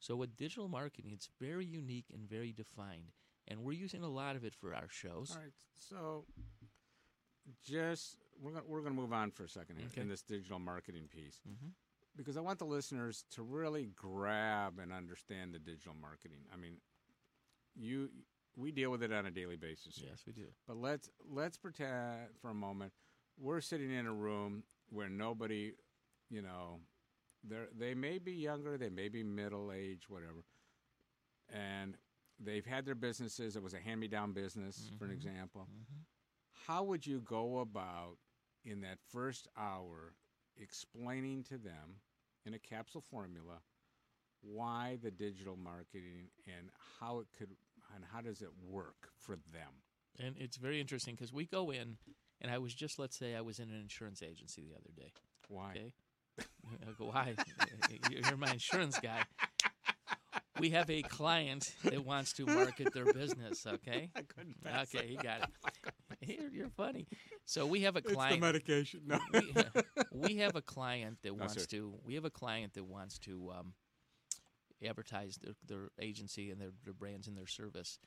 So 0.00 0.16
with 0.16 0.36
digital 0.36 0.68
marketing, 0.68 1.12
it's 1.12 1.28
very 1.40 1.64
unique 1.64 2.06
and 2.12 2.28
very 2.28 2.52
defined, 2.52 3.12
and 3.46 3.60
we're 3.60 3.72
using 3.72 4.02
a 4.02 4.08
lot 4.08 4.34
of 4.36 4.44
it 4.44 4.54
for 4.54 4.74
our 4.74 4.88
shows. 4.88 5.30
All 5.30 5.42
right. 5.42 5.52
So, 5.76 6.24
just 7.62 8.16
we're 8.40 8.50
gonna, 8.52 8.64
we're 8.66 8.80
going 8.80 8.94
to 8.94 9.00
move 9.00 9.12
on 9.12 9.30
for 9.30 9.44
a 9.44 9.48
second 9.48 9.76
here 9.76 9.86
Okay. 9.92 10.00
in 10.00 10.08
this 10.08 10.22
digital 10.22 10.58
marketing 10.58 11.08
piece 11.08 11.40
Mhm. 11.48 11.72
because 12.16 12.36
I 12.36 12.40
want 12.40 12.58
the 12.58 12.64
listeners 12.66 13.24
to 13.30 13.42
really 13.42 13.86
grab 13.94 14.78
and 14.78 14.92
understand 14.92 15.54
the 15.54 15.58
digital 15.58 15.94
marketing. 15.94 16.40
I 16.52 16.56
mean, 16.56 16.80
you 17.76 18.10
we 18.56 18.70
deal 18.70 18.90
with 18.90 19.02
it 19.02 19.12
on 19.12 19.26
a 19.26 19.30
daily 19.32 19.56
basis. 19.56 19.96
Here. 19.96 20.08
Yes, 20.10 20.24
we 20.26 20.32
do. 20.32 20.46
But 20.66 20.76
let's 20.76 21.10
let's 21.28 21.56
pretend 21.56 22.28
for 22.40 22.50
a 22.50 22.54
moment 22.54 22.92
we're 23.36 23.60
sitting 23.60 23.90
in 23.90 24.06
a 24.06 24.12
room 24.12 24.62
where 24.90 25.08
nobody, 25.08 25.72
you 26.30 26.40
know, 26.42 26.80
they 27.42 27.64
they 27.76 27.94
may 27.94 28.18
be 28.18 28.32
younger, 28.32 28.78
they 28.78 28.90
may 28.90 29.08
be 29.08 29.22
middle 29.24 29.72
age, 29.72 30.08
whatever, 30.08 30.44
and 31.52 31.96
they've 32.38 32.64
had 32.66 32.84
their 32.84 32.94
businesses. 32.94 33.56
It 33.56 33.62
was 33.62 33.74
a 33.74 33.80
hand-me-down 33.80 34.32
business, 34.32 34.90
for 34.98 35.04
an 35.04 35.10
Mhm. 35.10 35.14
example. 35.14 35.68
How 36.66 36.82
would 36.84 37.06
you 37.06 37.20
go 37.20 37.58
about 37.58 38.16
in 38.64 38.80
that 38.82 38.98
first 39.10 39.48
hour 39.56 40.14
explaining 40.56 41.42
to 41.44 41.58
them 41.58 42.00
in 42.46 42.54
a 42.54 42.58
capsule 42.58 43.02
formula 43.02 43.60
why 44.40 44.98
the 45.02 45.10
digital 45.10 45.56
marketing 45.56 46.28
and 46.46 46.70
how 47.00 47.18
it 47.20 47.26
could 47.38 47.48
and 47.94 48.04
how 48.12 48.20
does 48.20 48.42
it 48.42 48.50
work 48.66 49.10
for 49.18 49.36
them? 49.52 49.82
And 50.18 50.36
it's 50.38 50.56
very 50.56 50.80
interesting 50.80 51.14
because 51.14 51.32
we 51.32 51.44
go 51.46 51.70
in, 51.70 51.96
and 52.40 52.50
I 52.50 52.58
was 52.58 52.72
just, 52.74 52.98
let's 52.98 53.18
say, 53.18 53.34
I 53.34 53.40
was 53.40 53.58
in 53.58 53.68
an 53.68 53.80
insurance 53.80 54.22
agency 54.22 54.62
the 54.62 54.74
other 54.74 54.90
day. 54.96 55.12
Why? 55.48 55.70
Okay. 55.70 55.92
Go, 56.98 57.06
why? 57.06 57.34
You're 58.10 58.36
my 58.36 58.52
insurance 58.52 58.98
guy. 59.00 59.22
We 60.58 60.70
have 60.70 60.88
a 60.88 61.02
client 61.02 61.74
that 61.84 62.04
wants 62.04 62.32
to 62.34 62.46
market 62.46 62.92
their 62.94 63.12
business. 63.12 63.66
Okay. 63.66 64.10
I 64.16 64.22
couldn't 64.22 64.62
pass 64.62 64.94
Okay, 64.94 65.08
you 65.08 65.18
got 65.18 65.42
it. 65.42 65.48
You're, 66.26 66.50
you're 66.52 66.68
funny. 66.70 67.06
So 67.44 67.66
we 67.66 67.82
have 67.82 67.96
a 67.96 68.02
client. 68.02 68.34
It's 68.34 68.40
the 68.40 68.46
medication. 68.46 69.00
No. 69.06 69.18
we, 69.32 69.54
we 70.12 70.36
have 70.36 70.56
a 70.56 70.62
client 70.62 71.18
that 71.22 71.34
wants 71.38 71.66
to. 71.66 71.94
We 72.04 72.14
have 72.14 72.24
a 72.24 72.30
client 72.30 72.74
that 72.74 72.84
wants 72.84 73.18
to 73.20 73.52
um, 73.58 73.72
advertise 74.84 75.38
their, 75.42 75.54
their 75.66 75.88
agency 76.00 76.50
and 76.50 76.60
their, 76.60 76.70
their 76.84 76.94
brands 76.94 77.26
and 77.28 77.36
their 77.36 77.46
service. 77.46 77.98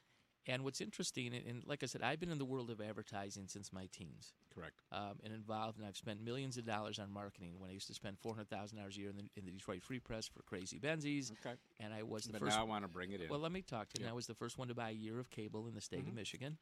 And 0.50 0.64
what's 0.64 0.80
interesting, 0.80 1.34
and, 1.36 1.46
and 1.46 1.64
like 1.66 1.84
I 1.84 1.88
said, 1.88 2.02
I've 2.02 2.22
been 2.22 2.32
in 2.32 2.38
the 2.38 2.46
world 2.46 2.70
of 2.70 2.80
advertising 2.80 3.48
since 3.50 3.74
my 3.74 3.90
teens. 3.92 4.32
Correct. 4.56 4.82
Um, 4.94 5.20
and 5.22 5.34
involved, 5.34 5.78
and 5.78 5.86
I've 5.86 5.98
spent 5.98 6.24
millions 6.24 6.56
of 6.58 6.66
dollars 6.66 7.00
on 7.00 7.12
marketing. 7.12 7.56
When 7.60 7.70
I 7.70 7.74
used 7.74 7.88
to 7.88 7.94
spend 7.94 8.18
four 8.18 8.34
hundred 8.34 8.50
thousand 8.50 8.78
dollars 8.78 8.96
a 8.96 9.02
year 9.02 9.10
in 9.10 9.18
the, 9.18 9.24
in 9.36 9.44
the 9.44 9.52
Detroit 9.52 9.84
Free 9.84 10.00
Press 10.00 10.26
for 10.26 10.42
Crazy 10.44 10.80
Benzies, 10.80 11.34
Okay. 11.46 11.56
and 11.82 11.94
I 11.94 12.04
was 12.04 12.24
the 12.24 12.32
But 12.32 12.40
first. 12.44 12.56
now 12.56 12.62
I 12.62 12.66
wanna 12.66 12.88
bring 12.88 13.12
it 13.12 13.20
in. 13.22 13.28
Well, 13.30 13.40
let 13.40 13.52
me 13.52 13.62
talk 13.62 13.90
to 13.90 14.00
you. 14.00 14.06
Yeah. 14.06 14.12
I 14.12 14.14
was 14.16 14.26
the 14.26 14.36
first 14.36 14.58
one 14.58 14.70
to 14.70 14.74
buy 14.74 14.92
a 14.92 14.94
year 14.94 15.20
of 15.20 15.30
cable 15.30 15.68
in 15.68 15.74
the 15.76 15.82
state 15.82 16.06
Mhm. 16.06 16.10
of 16.10 16.14
Michigan, 16.16 16.58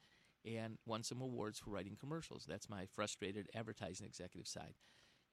and 0.45 0.77
won 0.85 1.03
some 1.03 1.21
awards 1.21 1.59
for 1.59 1.71
writing 1.71 1.97
commercials. 1.99 2.45
That's 2.47 2.69
my 2.69 2.85
frustrated 2.85 3.49
advertising 3.55 4.05
executive 4.05 4.47
side. 4.47 4.75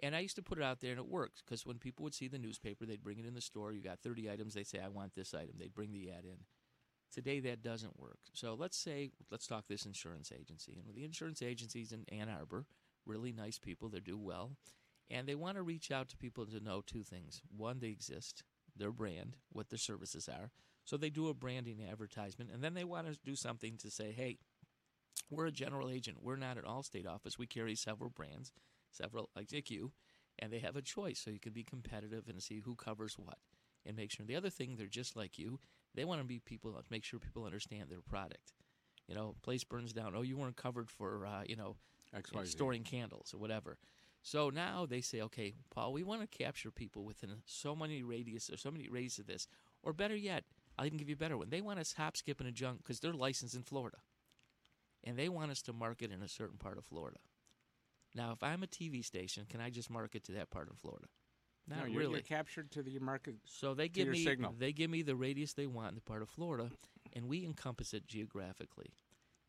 And 0.01 0.17
I 0.17 0.21
used 0.21 0.37
to 0.37 0.43
put 0.43 0.59
it 0.59 0.65
out 0.65 0.81
there, 0.81 0.91
and 0.91 0.99
it 0.99 1.09
worked 1.09 1.43
because 1.45 1.65
when 1.65 1.79
people 1.79 2.03
would 2.03 2.15
see 2.15 2.29
the 2.29 2.39
newspaper, 2.39 2.85
they'd 2.85 3.05
bring 3.05 3.19
it 3.19 3.27
in 3.27 3.35
the 3.35 3.41
store. 3.41 3.73
You 3.73 3.83
got 3.83 4.01
30 4.01 4.31
items. 4.31 4.55
They'd 4.55 4.67
say, 4.67 4.81
I 4.85 4.89
want 4.89 5.15
this 5.15 5.35
item. 5.35 5.55
They'd 5.59 5.75
bring 5.75 5.93
the 5.93 6.11
ad 6.11 6.25
in. 6.25 6.39
Today, 7.13 7.41
that 7.41 7.63
doesn't 7.63 8.01
work. 8.01 8.19
So 8.33 8.55
let's 8.59 8.77
say, 8.77 9.11
let's 9.31 9.47
talk 9.47 9.69
this 9.69 9.85
insurance 9.85 10.33
agency. 10.33 10.83
And 10.85 10.97
the 10.97 11.05
insurance 11.05 11.43
agencies 11.43 11.93
in 11.93 12.05
Ann 12.09 12.29
Arbor, 12.29 12.67
really 13.07 13.33
nice 13.33 13.59
people, 13.59 13.89
they 13.91 14.01
do 14.01 14.17
well. 14.17 14.53
And 15.11 15.29
they 15.29 15.35
want 15.35 15.57
to 15.57 15.63
reach 15.63 15.93
out 15.93 16.09
to 16.09 16.17
people 16.17 16.47
to 16.47 16.65
know 16.65 16.83
two 16.85 17.03
things. 17.03 17.43
One, 17.55 17.81
they 17.81 17.89
exist, 17.89 18.45
their 18.75 18.91
brand, 18.93 19.37
what 19.51 19.69
their 19.69 19.79
services 19.79 20.29
are. 20.29 20.51
So 20.85 20.97
they 20.97 21.11
do 21.11 21.29
a 21.29 21.35
branding 21.35 21.81
advertisement. 21.89 22.51
And 22.53 22.65
then 22.65 22.75
they 22.75 22.85
want 22.85 23.07
to 23.07 23.19
do 23.25 23.37
something 23.37 23.77
to 23.79 23.91
say, 23.91 24.13
hey, 24.13 24.39
we're 25.31 25.47
a 25.47 25.53
general 25.53 25.91
agent. 25.91 26.19
We're 26.21 26.37
not 26.37 26.59
an 26.59 26.65
Allstate 26.65 27.07
office. 27.07 27.39
We 27.39 27.47
carry 27.47 27.75
several 27.75 28.11
brands, 28.11 28.53
several 28.91 29.31
like 29.35 29.71
you, 29.71 29.93
and 30.39 30.53
they 30.53 30.59
have 30.59 30.77
a 30.77 30.83
choice. 30.83 31.21
So 31.21 31.31
you 31.31 31.41
can 31.41 31.53
be 31.53 31.65
competitive 31.65 32.29
and 32.29 32.43
see 32.43 32.61
who 32.61 32.75
covers 32.75 33.15
what, 33.19 33.39
and 33.87 33.97
make 33.97 34.11
sure. 34.11 34.27
The 34.27 34.37
other 34.37 34.51
thing, 34.51 34.77
they're 34.77 34.87
just 34.87 35.17
like 35.17 35.39
you. 35.39 35.59
They 35.95 36.05
want 36.05 36.21
to 36.21 36.27
be 36.27 36.39
people 36.39 36.79
make 36.91 37.05
sure 37.05 37.19
people 37.21 37.45
understand 37.45 37.91
their 37.91 38.01
product, 38.01 38.53
You 39.09 39.15
know, 39.15 39.35
place 39.43 39.65
burns 39.65 39.93
down. 39.93 40.15
Oh, 40.17 40.23
you 40.23 40.37
weren't 40.37 40.57
covered 40.57 40.91
for 40.91 41.27
uh, 41.27 41.43
you 41.47 41.57
know 41.57 41.77
XYZ. 42.15 42.49
storing 42.49 42.85
candles 42.85 43.33
or 43.35 43.39
whatever. 43.39 43.79
So 44.23 44.51
now 44.51 44.87
they 44.87 45.01
say, 45.01 45.21
okay, 45.23 45.55
Paul, 45.71 45.93
we 45.93 46.05
want 46.05 46.21
to 46.21 46.39
capture 46.39 46.71
people 46.71 47.05
within 47.05 47.31
so 47.45 47.75
many 47.75 48.05
radius 48.05 48.49
or 48.51 48.57
so 48.57 48.71
many 48.71 48.89
radius 48.89 49.19
of 49.19 49.27
this, 49.27 49.49
or 49.83 49.93
better 49.93 50.15
yet, 50.15 50.45
I'll 50.79 50.87
even 50.87 50.99
give 50.99 51.09
you 51.09 51.17
a 51.17 51.19
better 51.19 51.37
one. 51.37 51.51
They 51.51 51.61
want 51.61 51.81
us 51.81 51.93
hop, 51.95 52.17
skip, 52.17 52.39
and 52.39 52.49
a 52.49 52.53
junk 52.53 52.79
because 52.79 53.01
they're 53.01 53.13
licensed 53.13 53.57
in 53.57 53.63
Florida, 53.63 53.99
and 55.05 55.19
they 55.19 55.29
want 55.29 55.51
us 55.51 55.63
to 55.63 55.73
market 55.73 56.11
in 56.13 56.23
a 56.23 56.29
certain 56.29 56.59
part 56.59 56.79
of 56.79 56.85
Florida. 56.85 57.19
Now, 58.15 58.33
if 58.33 58.43
I'm 58.43 58.63
a 58.63 58.67
TV 58.67 59.05
station, 59.05 59.47
can 59.49 59.61
I 59.61 59.71
just 59.71 59.91
market 59.91 60.25
to 60.25 60.33
that 60.33 60.51
part 60.51 60.71
of 60.71 60.79
Florida? 60.79 61.07
Not 61.67 61.79
no, 61.79 61.85
you're, 61.87 62.01
really. 62.01 62.13
You're 62.15 62.23
captured 62.23 62.71
to 62.73 62.83
the 62.83 62.99
market. 62.99 63.37
So 63.45 63.75
they 63.75 63.85
to 63.89 63.93
give 63.93 64.07
your 64.07 64.13
me 64.13 64.25
signal. 64.25 64.55
they 64.59 64.73
give 64.73 64.91
me 64.91 65.03
the 65.03 65.15
radius 65.15 65.53
they 65.55 65.67
want 65.67 65.91
in 65.91 65.95
the 65.95 66.01
part 66.01 66.23
of 66.23 66.29
Florida, 66.29 66.71
and 67.13 67.29
we 67.29 67.45
encompass 67.45 67.95
it 67.95 68.07
geographically, 68.07 68.93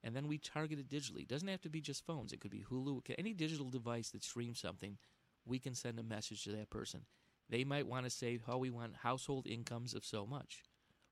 and 0.03 0.15
then 0.15 0.27
we 0.27 0.38
target 0.38 0.80
it 0.80 0.89
digitally. 0.89 1.21
It 1.21 1.27
doesn't 1.27 1.47
have 1.47 1.61
to 1.61 1.69
be 1.69 1.81
just 1.81 2.05
phones. 2.05 2.31
It 2.31 2.39
could 2.39 2.51
be 2.51 2.63
Hulu, 2.69 3.03
could- 3.03 3.15
any 3.17 3.34
digital 3.34 3.69
device 3.69 4.11
that 4.11 4.23
streams 4.23 4.59
something. 4.59 4.97
We 5.45 5.59
can 5.59 5.73
send 5.75 5.99
a 5.99 6.03
message 6.03 6.43
to 6.43 6.51
that 6.51 6.69
person. 6.69 7.05
They 7.49 7.63
might 7.65 7.88
want 7.88 8.05
to 8.05 8.09
say, 8.09 8.39
"Oh, 8.47 8.57
we 8.57 8.69
want 8.69 8.95
household 8.97 9.47
incomes 9.47 9.93
of 9.93 10.05
so 10.05 10.25
much." 10.25 10.63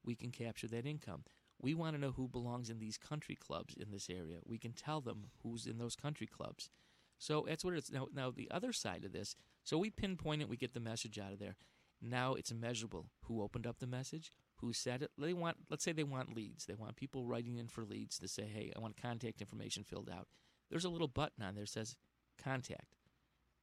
We 0.03 0.15
can 0.15 0.31
capture 0.31 0.68
that 0.69 0.85
income. 0.85 1.26
We 1.61 1.75
want 1.75 1.95
to 1.95 2.01
know 2.01 2.11
who 2.11 2.27
belongs 2.27 2.69
in 2.69 2.79
these 2.79 2.97
country 2.97 3.35
clubs 3.35 3.75
in 3.79 3.91
this 3.91 4.09
area. 4.09 4.39
We 4.43 4.57
can 4.57 4.73
tell 4.73 4.99
them 4.99 5.27
who's 5.43 5.67
in 5.67 5.77
those 5.77 5.95
country 5.95 6.25
clubs. 6.27 6.71
So 7.19 7.45
that's 7.47 7.63
what 7.63 7.75
it's 7.75 7.91
now. 7.91 8.07
Now 8.13 8.31
the 8.31 8.49
other 8.49 8.73
side 8.73 9.05
of 9.05 9.11
this. 9.11 9.35
So 9.63 9.77
we 9.77 9.91
pinpoint 9.91 10.41
it. 10.41 10.49
We 10.49 10.57
get 10.57 10.73
the 10.73 10.79
message 10.79 11.19
out 11.19 11.33
of 11.33 11.39
there. 11.39 11.55
Now 12.01 12.33
it's 12.33 12.51
measurable. 12.51 13.05
Who 13.25 13.43
opened 13.43 13.67
up 13.67 13.77
the 13.77 13.85
message? 13.85 14.33
Who 14.55 14.73
said 14.73 15.03
it? 15.03 15.11
They 15.19 15.33
want. 15.33 15.57
Let's 15.69 15.83
say 15.83 15.91
they 15.91 16.03
want 16.03 16.35
leads. 16.35 16.65
They 16.65 16.73
want 16.73 16.95
people 16.95 17.27
writing 17.27 17.57
in 17.57 17.67
for 17.67 17.85
leads 17.85 18.17
to 18.19 18.27
say, 18.27 18.47
"Hey, 18.51 18.73
I 18.75 18.79
want 18.79 18.99
contact 18.99 19.39
information 19.39 19.83
filled 19.83 20.09
out." 20.09 20.27
There's 20.71 20.85
a 20.85 20.89
little 20.89 21.07
button 21.07 21.43
on 21.43 21.53
there 21.53 21.65
that 21.65 21.69
says 21.69 21.95
"Contact." 22.39 22.95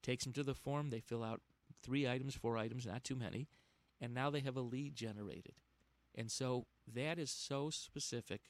Takes 0.04 0.22
them 0.22 0.32
to 0.34 0.44
the 0.44 0.54
form. 0.54 0.90
They 0.90 1.00
fill 1.00 1.24
out 1.24 1.42
three 1.82 2.08
items, 2.08 2.36
four 2.36 2.56
items, 2.56 2.86
not 2.86 3.02
too 3.02 3.16
many, 3.16 3.48
and 4.00 4.14
now 4.14 4.30
they 4.30 4.40
have 4.40 4.56
a 4.56 4.60
lead 4.60 4.94
generated. 4.94 5.54
And 6.18 6.32
so 6.32 6.66
that 6.92 7.16
is 7.18 7.30
so 7.30 7.70
specific. 7.70 8.40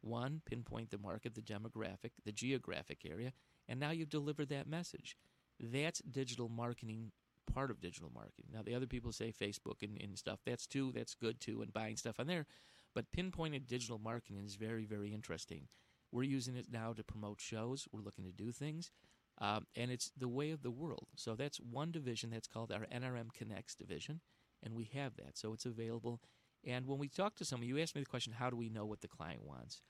One, 0.00 0.42
pinpoint 0.44 0.90
the 0.90 0.98
market, 0.98 1.36
the 1.36 1.40
demographic, 1.40 2.10
the 2.24 2.32
geographic 2.32 3.02
area, 3.08 3.32
and 3.68 3.78
now 3.78 3.92
you've 3.92 4.10
delivered 4.10 4.48
that 4.48 4.66
message. 4.66 5.16
That's 5.60 6.00
digital 6.00 6.48
marketing, 6.48 7.12
part 7.54 7.70
of 7.70 7.80
digital 7.80 8.10
marketing. 8.12 8.46
Now, 8.52 8.62
the 8.62 8.74
other 8.74 8.88
people 8.88 9.12
say 9.12 9.32
Facebook 9.32 9.82
and, 9.82 9.96
and 10.02 10.18
stuff. 10.18 10.40
That's 10.44 10.66
too, 10.66 10.90
that's 10.92 11.14
good 11.14 11.40
too, 11.40 11.62
and 11.62 11.72
buying 11.72 11.96
stuff 11.96 12.18
on 12.18 12.26
there. 12.26 12.46
But 12.92 13.12
pinpointed 13.12 13.68
digital 13.68 14.00
marketing 14.00 14.42
is 14.44 14.56
very, 14.56 14.84
very 14.84 15.14
interesting. 15.14 15.68
We're 16.10 16.24
using 16.24 16.56
it 16.56 16.66
now 16.72 16.92
to 16.92 17.04
promote 17.04 17.40
shows. 17.40 17.86
We're 17.92 18.02
looking 18.02 18.24
to 18.24 18.32
do 18.32 18.50
things. 18.50 18.90
Um, 19.40 19.66
and 19.76 19.92
it's 19.92 20.10
the 20.16 20.28
way 20.28 20.50
of 20.50 20.62
the 20.62 20.70
world. 20.72 21.06
So 21.16 21.36
that's 21.36 21.58
one 21.58 21.92
division 21.92 22.30
that's 22.30 22.48
called 22.48 22.72
our 22.72 22.86
NRM 22.92 23.32
Connects 23.32 23.76
division, 23.76 24.20
and 24.62 24.74
we 24.74 24.90
have 24.94 25.16
that. 25.16 25.38
So 25.38 25.52
it's 25.52 25.64
available. 25.64 26.20
And 26.64 26.86
when 26.86 26.98
we 26.98 27.08
talk 27.08 27.36
to 27.36 27.44
someone, 27.44 27.68
you 27.68 27.78
ask 27.80 27.94
me 27.94 28.02
the 28.02 28.06
question, 28.06 28.32
how 28.32 28.50
do 28.50 28.56
we 28.56 28.68
know 28.68 28.84
what 28.84 29.00
the 29.00 29.08
client 29.08 29.42
wants? 29.44 29.82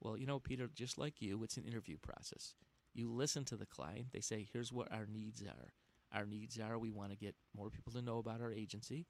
Well, 0.00 0.16
you 0.16 0.26
know, 0.26 0.38
Peter, 0.38 0.68
just 0.74 0.98
like 0.98 1.20
you, 1.20 1.42
it's 1.42 1.56
an 1.56 1.64
interview 1.64 1.96
process. 1.98 2.54
You 2.92 3.10
listen 3.10 3.44
to 3.46 3.56
the 3.56 3.66
client. 3.66 4.06
They 4.12 4.20
say, 4.20 4.46
here's 4.52 4.72
what 4.72 4.90
our 4.92 5.06
needs 5.06 5.42
are. 5.42 5.72
Our 6.12 6.26
needs 6.26 6.58
are 6.58 6.78
we 6.78 6.90
want 6.90 7.10
to 7.10 7.16
get 7.16 7.34
more 7.56 7.70
people 7.70 7.92
to 7.92 8.02
know 8.02 8.18
about 8.18 8.40
our 8.40 8.52
agency. 8.52 9.06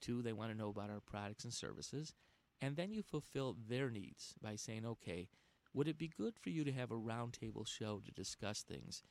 Two, 0.00 0.22
they 0.22 0.32
want 0.32 0.50
to 0.50 0.56
know 0.56 0.68
about 0.68 0.90
our 0.90 1.00
products 1.00 1.44
and 1.44 1.52
services. 1.52 2.14
And 2.60 2.76
then 2.76 2.92
you 2.92 3.02
fulfill 3.02 3.56
their 3.68 3.90
needs 3.90 4.34
by 4.42 4.56
saying, 4.56 4.84
okay, 4.84 5.28
would 5.72 5.88
it 5.88 5.98
be 5.98 6.08
good 6.08 6.34
for 6.38 6.50
you 6.50 6.64
to 6.64 6.72
have 6.72 6.90
a 6.90 6.96
roundtable 6.96 7.66
show 7.66 8.00
to 8.04 8.10
discuss 8.10 8.62
things? 8.62 9.02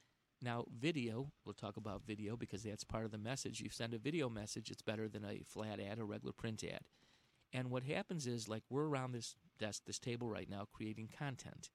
Now, 0.42 0.66
video, 0.78 1.32
we'll 1.46 1.54
talk 1.54 1.78
about 1.78 2.06
video 2.06 2.36
because 2.36 2.64
that's 2.64 2.84
part 2.84 3.06
of 3.06 3.12
the 3.12 3.18
message. 3.18 3.60
You 3.60 3.70
send 3.70 3.94
a 3.94 3.98
video 3.98 4.30
message, 4.30 4.70
it's 4.70 4.82
better 4.82 5.08
than 5.08 5.26
a 5.26 5.42
flat 5.46 5.80
ad 5.80 6.00
or 6.00 6.06
regular 6.06 6.34
print 6.34 6.64
ad. 6.64 6.82
And 7.54 7.70
what 7.70 7.84
happens 7.84 8.28
is, 8.28 8.48
like, 8.48 8.64
we're 8.70 8.88
around 8.88 9.14
this 9.14 9.36
desk, 9.58 9.84
this 9.86 10.00
table 10.00 10.28
right 10.30 10.50
now, 10.50 10.68
creating 10.72 11.10
content. 11.18 11.70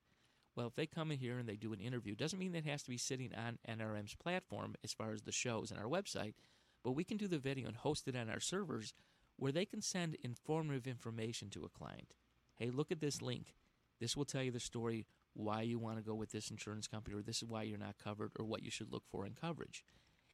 Well, 0.55 0.67
if 0.67 0.75
they 0.75 0.85
come 0.85 1.11
in 1.11 1.17
here 1.17 1.39
and 1.39 1.49
they 1.49 1.55
do 1.55 1.73
an 1.73 1.79
interview, 1.79 2.15
doesn't 2.15 2.37
mean 2.37 2.51
that 2.51 2.65
has 2.65 2.83
to 2.83 2.91
be 2.91 2.97
sitting 2.97 3.31
on 3.35 3.57
NRM's 3.67 4.15
platform 4.15 4.75
as 4.83 4.93
far 4.93 5.11
as 5.11 5.23
the 5.23 5.31
shows 5.31 5.71
and 5.71 5.79
our 5.79 5.87
website, 5.87 6.35
but 6.83 6.91
we 6.91 7.03
can 7.03 7.17
do 7.17 7.27
the 7.27 7.39
video 7.39 7.67
and 7.67 7.77
host 7.77 8.07
it 8.07 8.15
on 8.15 8.29
our 8.29 8.39
servers 8.39 8.93
where 9.37 9.51
they 9.51 9.65
can 9.65 9.81
send 9.81 10.15
informative 10.21 10.85
information 10.85 11.49
to 11.49 11.65
a 11.65 11.69
client. 11.69 12.13
Hey, 12.55 12.69
look 12.69 12.91
at 12.91 13.01
this 13.01 13.21
link. 13.21 13.55
This 13.99 14.15
will 14.15 14.25
tell 14.25 14.43
you 14.43 14.51
the 14.51 14.59
story 14.59 15.07
why 15.33 15.63
you 15.63 15.79
want 15.79 15.97
to 15.97 16.03
go 16.03 16.13
with 16.13 16.31
this 16.31 16.51
insurance 16.51 16.87
company, 16.87 17.17
or 17.17 17.23
this 17.23 17.41
is 17.41 17.49
why 17.49 17.63
you're 17.63 17.79
not 17.79 17.97
covered, 17.97 18.31
or 18.37 18.45
what 18.45 18.61
you 18.61 18.69
should 18.69 18.91
look 18.91 19.03
for 19.09 19.25
in 19.25 19.33
coverage. 19.33 19.83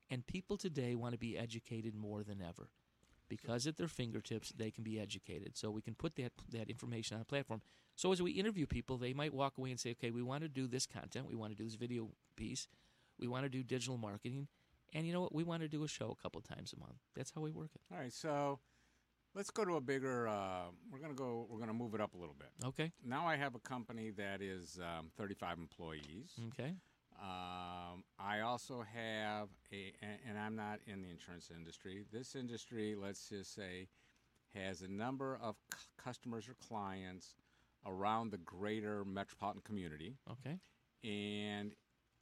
And 0.09 0.27
people 0.27 0.57
today 0.57 0.95
want 0.95 1.13
to 1.13 1.19
be 1.19 1.37
educated 1.37 1.95
more 1.95 2.23
than 2.23 2.41
ever. 2.41 2.71
Because 3.29 3.67
at 3.67 3.77
their 3.77 3.87
fingertips, 3.87 4.51
they 4.51 4.71
can 4.71 4.83
be 4.83 4.99
educated. 4.99 5.55
So 5.55 5.69
we 5.69 5.81
can 5.81 5.95
put 5.95 6.15
that, 6.15 6.33
that 6.51 6.69
information 6.69 7.15
on 7.15 7.21
a 7.21 7.25
platform. 7.25 7.61
So 7.95 8.11
as 8.11 8.21
we 8.21 8.31
interview 8.31 8.65
people, 8.65 8.97
they 8.97 9.13
might 9.13 9.33
walk 9.33 9.57
away 9.57 9.71
and 9.71 9.79
say, 9.79 9.91
okay, 9.91 10.11
we 10.11 10.23
want 10.23 10.41
to 10.43 10.49
do 10.49 10.67
this 10.67 10.85
content, 10.85 11.27
we 11.29 11.35
want 11.35 11.51
to 11.51 11.57
do 11.57 11.65
this 11.65 11.75
video 11.75 12.09
piece, 12.35 12.67
we 13.19 13.27
want 13.27 13.43
to 13.43 13.49
do 13.49 13.61
digital 13.61 13.97
marketing, 13.97 14.47
and 14.93 15.05
you 15.05 15.13
know 15.13 15.21
what? 15.21 15.35
We 15.35 15.43
want 15.43 15.61
to 15.61 15.67
do 15.67 15.83
a 15.83 15.87
show 15.87 16.15
a 16.17 16.21
couple 16.21 16.41
times 16.41 16.73
a 16.73 16.79
month. 16.79 16.95
That's 17.15 17.31
how 17.33 17.41
we 17.41 17.51
work 17.51 17.69
it. 17.75 17.81
All 17.93 17.99
right, 17.99 18.11
so 18.11 18.59
let's 19.35 19.49
go 19.51 19.65
to 19.65 19.75
a 19.75 19.81
bigger. 19.81 20.27
Uh, 20.27 20.71
we're 20.91 20.99
gonna 20.99 21.13
go. 21.13 21.45
We're 21.49 21.59
gonna 21.59 21.73
move 21.73 21.93
it 21.93 22.01
up 22.01 22.13
a 22.15 22.17
little 22.17 22.35
bit. 22.37 22.49
Okay. 22.65 22.91
Now 23.05 23.27
I 23.27 23.35
have 23.35 23.55
a 23.55 23.59
company 23.59 24.11
that 24.11 24.41
is 24.41 24.79
um, 24.81 25.11
35 25.17 25.57
employees. 25.57 26.39
Okay. 26.47 26.73
Um, 27.21 28.03
I 28.17 28.41
also 28.41 28.83
have 28.93 29.49
a, 29.73 29.93
and, 30.01 30.37
I'm 30.37 30.55
not 30.55 30.79
in 30.87 31.01
the 31.01 31.09
insurance 31.09 31.51
industry. 31.53 32.05
This 32.11 32.35
industry, 32.35 32.95
let's 32.95 33.27
just 33.27 33.53
say, 33.53 33.87
has 34.55 34.81
a 34.81 34.87
number 34.87 35.37
of 35.41 35.55
c- 35.73 35.79
customers 36.01 36.47
or 36.47 36.55
clients 36.65 37.35
around 37.85 38.31
the 38.31 38.37
greater 38.37 39.03
metropolitan 39.03 39.61
community. 39.65 40.15
Okay. 40.31 40.59
And 41.03 41.73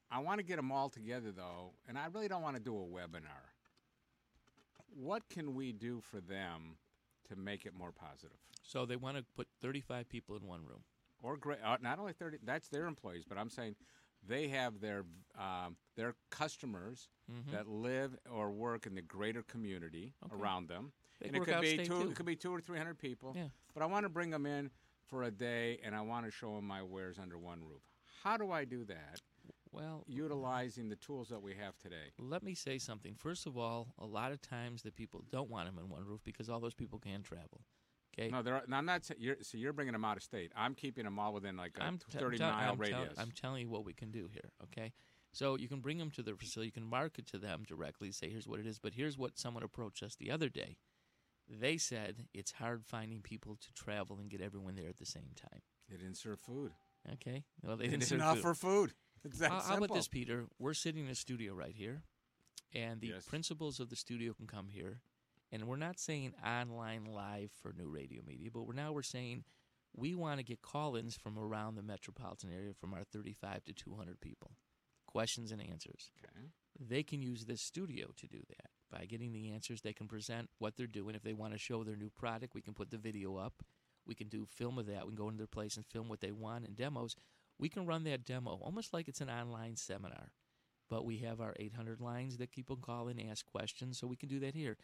I 0.10 0.20
want 0.20 0.40
to 0.40 0.44
get 0.44 0.56
them 0.56 0.72
all 0.72 0.90
together, 0.90 1.32
though, 1.32 1.74
and 1.88 1.98
I 1.98 2.08
really 2.08 2.28
don't 2.28 2.42
want 2.42 2.56
to 2.56 2.62
do 2.62 2.76
a 2.76 2.86
webinar. 2.86 3.54
What 4.96 5.30
can 5.30 5.54
we 5.54 5.74
do 5.74 6.02
for 6.02 6.20
them 6.22 6.78
to 7.30 7.36
make 7.36 7.66
it 7.66 7.74
more 7.78 7.92
positive? 7.92 8.38
So 8.64 8.86
they 8.86 8.96
want 8.96 9.18
to 9.18 9.24
put 9.36 9.48
35 9.62 10.10
people 10.10 10.36
in 10.38 10.48
one 10.48 10.62
room. 10.66 10.84
Or 11.22 11.38
great, 11.38 11.60
uh, 11.64 11.78
not 11.82 12.00
only 12.00 12.14
30, 12.14 12.38
that's 12.44 12.70
their 12.70 12.86
employees, 12.86 13.26
but 13.28 13.38
I'm 13.38 13.50
saying 13.50 13.76
they 14.28 14.48
have 14.50 14.80
their 14.80 15.06
um, 15.38 15.78
their 15.96 16.16
customers 16.32 17.10
Mhm. 17.32 17.52
that 17.52 17.68
live 17.68 18.18
or 18.32 18.50
work 18.52 18.88
in 18.88 18.96
the 18.96 19.02
greater 19.02 19.44
community 19.44 20.14
Okay. 20.26 20.36
around 20.36 20.68
them. 20.68 20.92
They 21.20 21.28
and 21.28 21.36
it 21.38 21.44
could 21.44 21.62
be 21.62 21.78
two, 21.78 21.84
too. 22.04 22.10
it 22.10 22.16
could 22.16 22.26
be 22.26 22.36
two 22.36 22.52
or 22.54 22.60
three 22.62 22.78
hundred 22.78 22.98
people. 22.98 23.34
Yeah. 23.36 23.50
But 23.74 23.84
I 23.84 23.86
want 23.86 24.04
to 24.06 24.10
bring 24.10 24.30
them 24.32 24.46
in 24.46 24.72
for 25.06 25.24
a 25.24 25.32
day, 25.32 25.80
and 25.84 25.96
I 25.96 26.02
want 26.02 26.26
to 26.26 26.32
show 26.32 26.56
them 26.56 26.66
my 26.66 26.82
wares 26.82 27.20
under 27.20 27.38
one 27.38 27.64
roof. 27.64 27.84
How 28.24 28.36
do 28.38 28.52
I 28.52 28.66
do 28.66 28.84
that? 28.86 29.22
Well, 29.72 30.04
utilizing 30.08 30.90
the 30.90 30.96
tools 30.96 31.30
that 31.30 31.42
we 31.42 31.54
have 31.56 31.78
today. 31.78 32.14
Let 32.18 32.42
me 32.42 32.56
say 32.56 32.78
something. 32.80 33.14
First 33.16 33.46
of 33.46 33.58
all, 33.58 33.94
a 34.00 34.06
lot 34.06 34.32
of 34.32 34.42
times 34.42 34.82
the 34.82 34.92
people 34.92 35.24
don't 35.30 35.50
want 35.50 35.68
them 35.68 35.78
in 35.78 35.90
one 35.90 36.04
roof 36.06 36.22
because 36.24 36.50
all 36.50 36.60
those 36.60 36.74
people 36.74 36.98
can 37.00 37.22
travel. 37.22 37.62
Okay. 38.20 38.30
No, 38.30 38.42
they're, 38.42 38.64
no, 38.68 38.78
I'm 38.78 38.86
not. 38.86 39.10
You're, 39.20 39.36
so 39.42 39.58
you're 39.58 39.74
bringing 39.74 39.94
them 39.94 40.04
out 40.06 40.18
of 40.18 40.24
state. 40.24 40.52
I'm 40.56 40.74
keeping 40.74 41.04
them 41.06 41.20
all 41.20 41.34
within 41.34 41.56
like 41.56 41.78
a 41.80 41.84
I'm 41.84 41.98
t- 42.00 42.18
30 42.18 42.38
tell- 42.38 42.52
mile 42.52 42.74
I'm 42.74 42.80
radius. 42.80 43.14
I'm 43.18 43.32
telling 43.32 43.62
you 43.62 43.70
what 43.70 43.86
we 43.86 43.94
can 43.94 44.12
do 44.12 44.28
here. 44.32 44.52
Okay. 44.64 44.92
So 45.34 45.56
you 45.56 45.68
can 45.68 45.82
bring 45.82 45.98
them 46.00 46.10
to 46.12 46.24
the 46.24 46.34
facility. 46.36 46.68
You 46.68 46.72
can 46.72 46.90
market 46.90 47.28
to 47.28 47.38
them 47.38 47.64
directly. 47.68 48.12
Say, 48.12 48.30
here's 48.30 48.48
what 48.48 48.60
it 48.60 48.66
is. 48.66 48.80
But 48.80 48.94
here's 48.94 49.18
what 49.18 49.38
someone 49.38 49.62
approached 49.62 50.02
us 50.02 50.16
the 50.16 50.32
other 50.32 50.50
day. 50.50 50.78
They 51.50 51.78
said 51.78 52.26
it's 52.34 52.52
hard 52.54 52.84
finding 52.86 53.22
people 53.22 53.56
to 53.62 53.74
travel 53.74 54.18
and 54.20 54.30
get 54.30 54.42
everyone 54.42 54.76
there 54.76 54.90
at 54.90 54.98
the 54.98 55.06
same 55.06 55.32
time. 55.36 55.62
They 55.90 55.98
didn't 55.98 56.18
serve 56.18 56.40
food. 56.40 56.72
Okay. 57.14 57.44
Well, 57.64 57.78
they 57.78 57.88
didn't, 57.88 58.08
didn't 58.10 58.42
serve 58.42 58.58
food. 58.58 58.94
It's 59.24 59.40
that 59.40 59.52
how, 59.52 59.60
how 59.60 59.78
about 59.78 59.94
this, 59.94 60.08
Peter? 60.08 60.46
We're 60.60 60.74
sitting 60.74 61.06
in 61.06 61.12
a 61.12 61.16
studio 61.16 61.54
right 61.54 61.74
here, 61.76 62.02
and 62.74 63.00
the 63.00 63.08
Yes. 63.08 63.26
principals 63.26 63.80
of 63.80 63.90
the 63.90 63.96
studio 63.96 64.34
can 64.34 64.46
come 64.48 64.68
here, 64.70 65.00
and 65.52 65.68
we're 65.68 65.76
not 65.78 66.00
saying 66.00 66.34
online 66.46 67.06
live 67.06 67.52
for 67.62 67.74
new 67.78 67.90
radio 67.90 68.22
media, 68.26 68.50
but 68.54 68.64
we're 68.64 68.74
now 68.74 68.92
we're 68.92 69.04
saying 69.04 69.44
we 69.96 70.16
want 70.16 70.40
to 70.40 70.44
get 70.44 70.62
call-ins 70.62 71.16
from 71.16 71.40
around 71.40 71.76
the 71.76 71.82
metropolitan 71.82 72.52
area 72.54 72.74
from 72.74 72.94
our 72.94 73.04
35 73.04 73.64
to 73.66 73.74
200 73.74 74.20
people, 74.22 74.52
questions 75.08 75.52
and 75.52 75.62
answers. 75.62 76.12
Okay. 76.24 76.48
They 76.80 77.04
can 77.04 77.22
use 77.22 77.46
this 77.46 77.62
studio 77.62 78.08
to 78.18 78.28
do 78.28 78.40
that. 78.50 78.70
By 78.92 79.06
getting 79.06 79.34
the 79.34 79.50
answers, 79.52 79.82
they 79.82 79.94
can 79.94 80.08
present 80.08 80.50
what 80.60 80.78
they're 80.78 80.88
doing. 80.88 81.16
If 81.16 81.24
they 81.24 81.34
want 81.34 81.54
to 81.54 81.60
show 81.60 81.84
their 81.84 81.96
new 81.96 82.10
product, 82.10 82.54
we 82.54 82.62
can 82.62 82.74
put 82.74 82.92
the 82.92 82.98
video 82.98 83.36
up. 83.36 83.64
We 84.06 84.16
can 84.16 84.28
do 84.28 84.46
film 84.46 84.78
of 84.78 84.86
that. 84.86 85.06
We 85.06 85.10
can 85.10 85.16
go 85.16 85.28
into 85.28 85.40
their 85.40 85.48
place 85.48 85.76
and 85.76 85.86
film 85.86 86.08
what 86.08 86.22
they 86.22 86.32
want 86.32 86.66
and 86.66 86.76
demos. 86.76 87.16
We 87.60 87.70
can 87.70 87.86
run 87.86 88.04
that 88.04 88.24
demo 88.24 88.60
almost 88.62 88.94
like 88.94 89.08
it's 89.08 89.20
an 89.22 89.30
online 89.30 89.76
seminar. 89.76 90.32
But 90.90 91.06
we 91.06 91.18
have 91.18 91.42
our 91.42 91.54
800 91.60 92.00
lines 92.00 92.38
that 92.38 92.52
people 92.52 92.78
call 92.78 93.10
and 93.10 93.20
ask 93.20 93.46
questions, 93.46 93.98
so 93.98 94.08
we 94.08 94.16
can 94.16 94.30
do 94.30 94.40
that 94.40 94.56
here. 94.56 94.78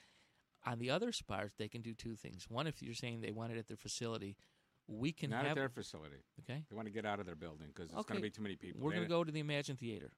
On 0.66 0.80
the 0.80 0.90
other 0.90 1.12
part, 1.28 1.54
they 1.58 1.68
can 1.68 1.82
do 1.82 1.94
two 1.94 2.16
things. 2.16 2.46
One, 2.50 2.68
if 2.68 2.82
you're 2.82 2.94
saying 2.94 3.22
they 3.22 3.32
want 3.32 3.52
it 3.52 3.58
at 3.58 3.68
their 3.68 3.78
facility, 3.78 4.38
we 4.88 5.12
can 5.12 5.30
Not 5.30 5.44
have 5.44 5.52
at 5.52 5.56
their 5.56 5.70
facility. 5.70 6.24
Okay. 6.42 6.64
They 6.70 6.76
want 6.76 6.88
to 6.88 6.94
get 6.94 7.06
out 7.06 7.20
of 7.20 7.26
their 7.26 7.36
building 7.36 7.68
because 7.74 7.90
it's 7.90 8.00
Okay. 8.00 8.14
going 8.14 8.22
to 8.22 8.28
be 8.28 8.30
too 8.32 8.42
many 8.42 8.56
people. 8.56 8.82
We're 8.82 8.92
going 8.92 9.04
to 9.04 9.10
go 9.10 9.24
to 9.24 9.32
the 9.32 9.42
Emagine 9.44 9.78
Theater. 9.78 10.12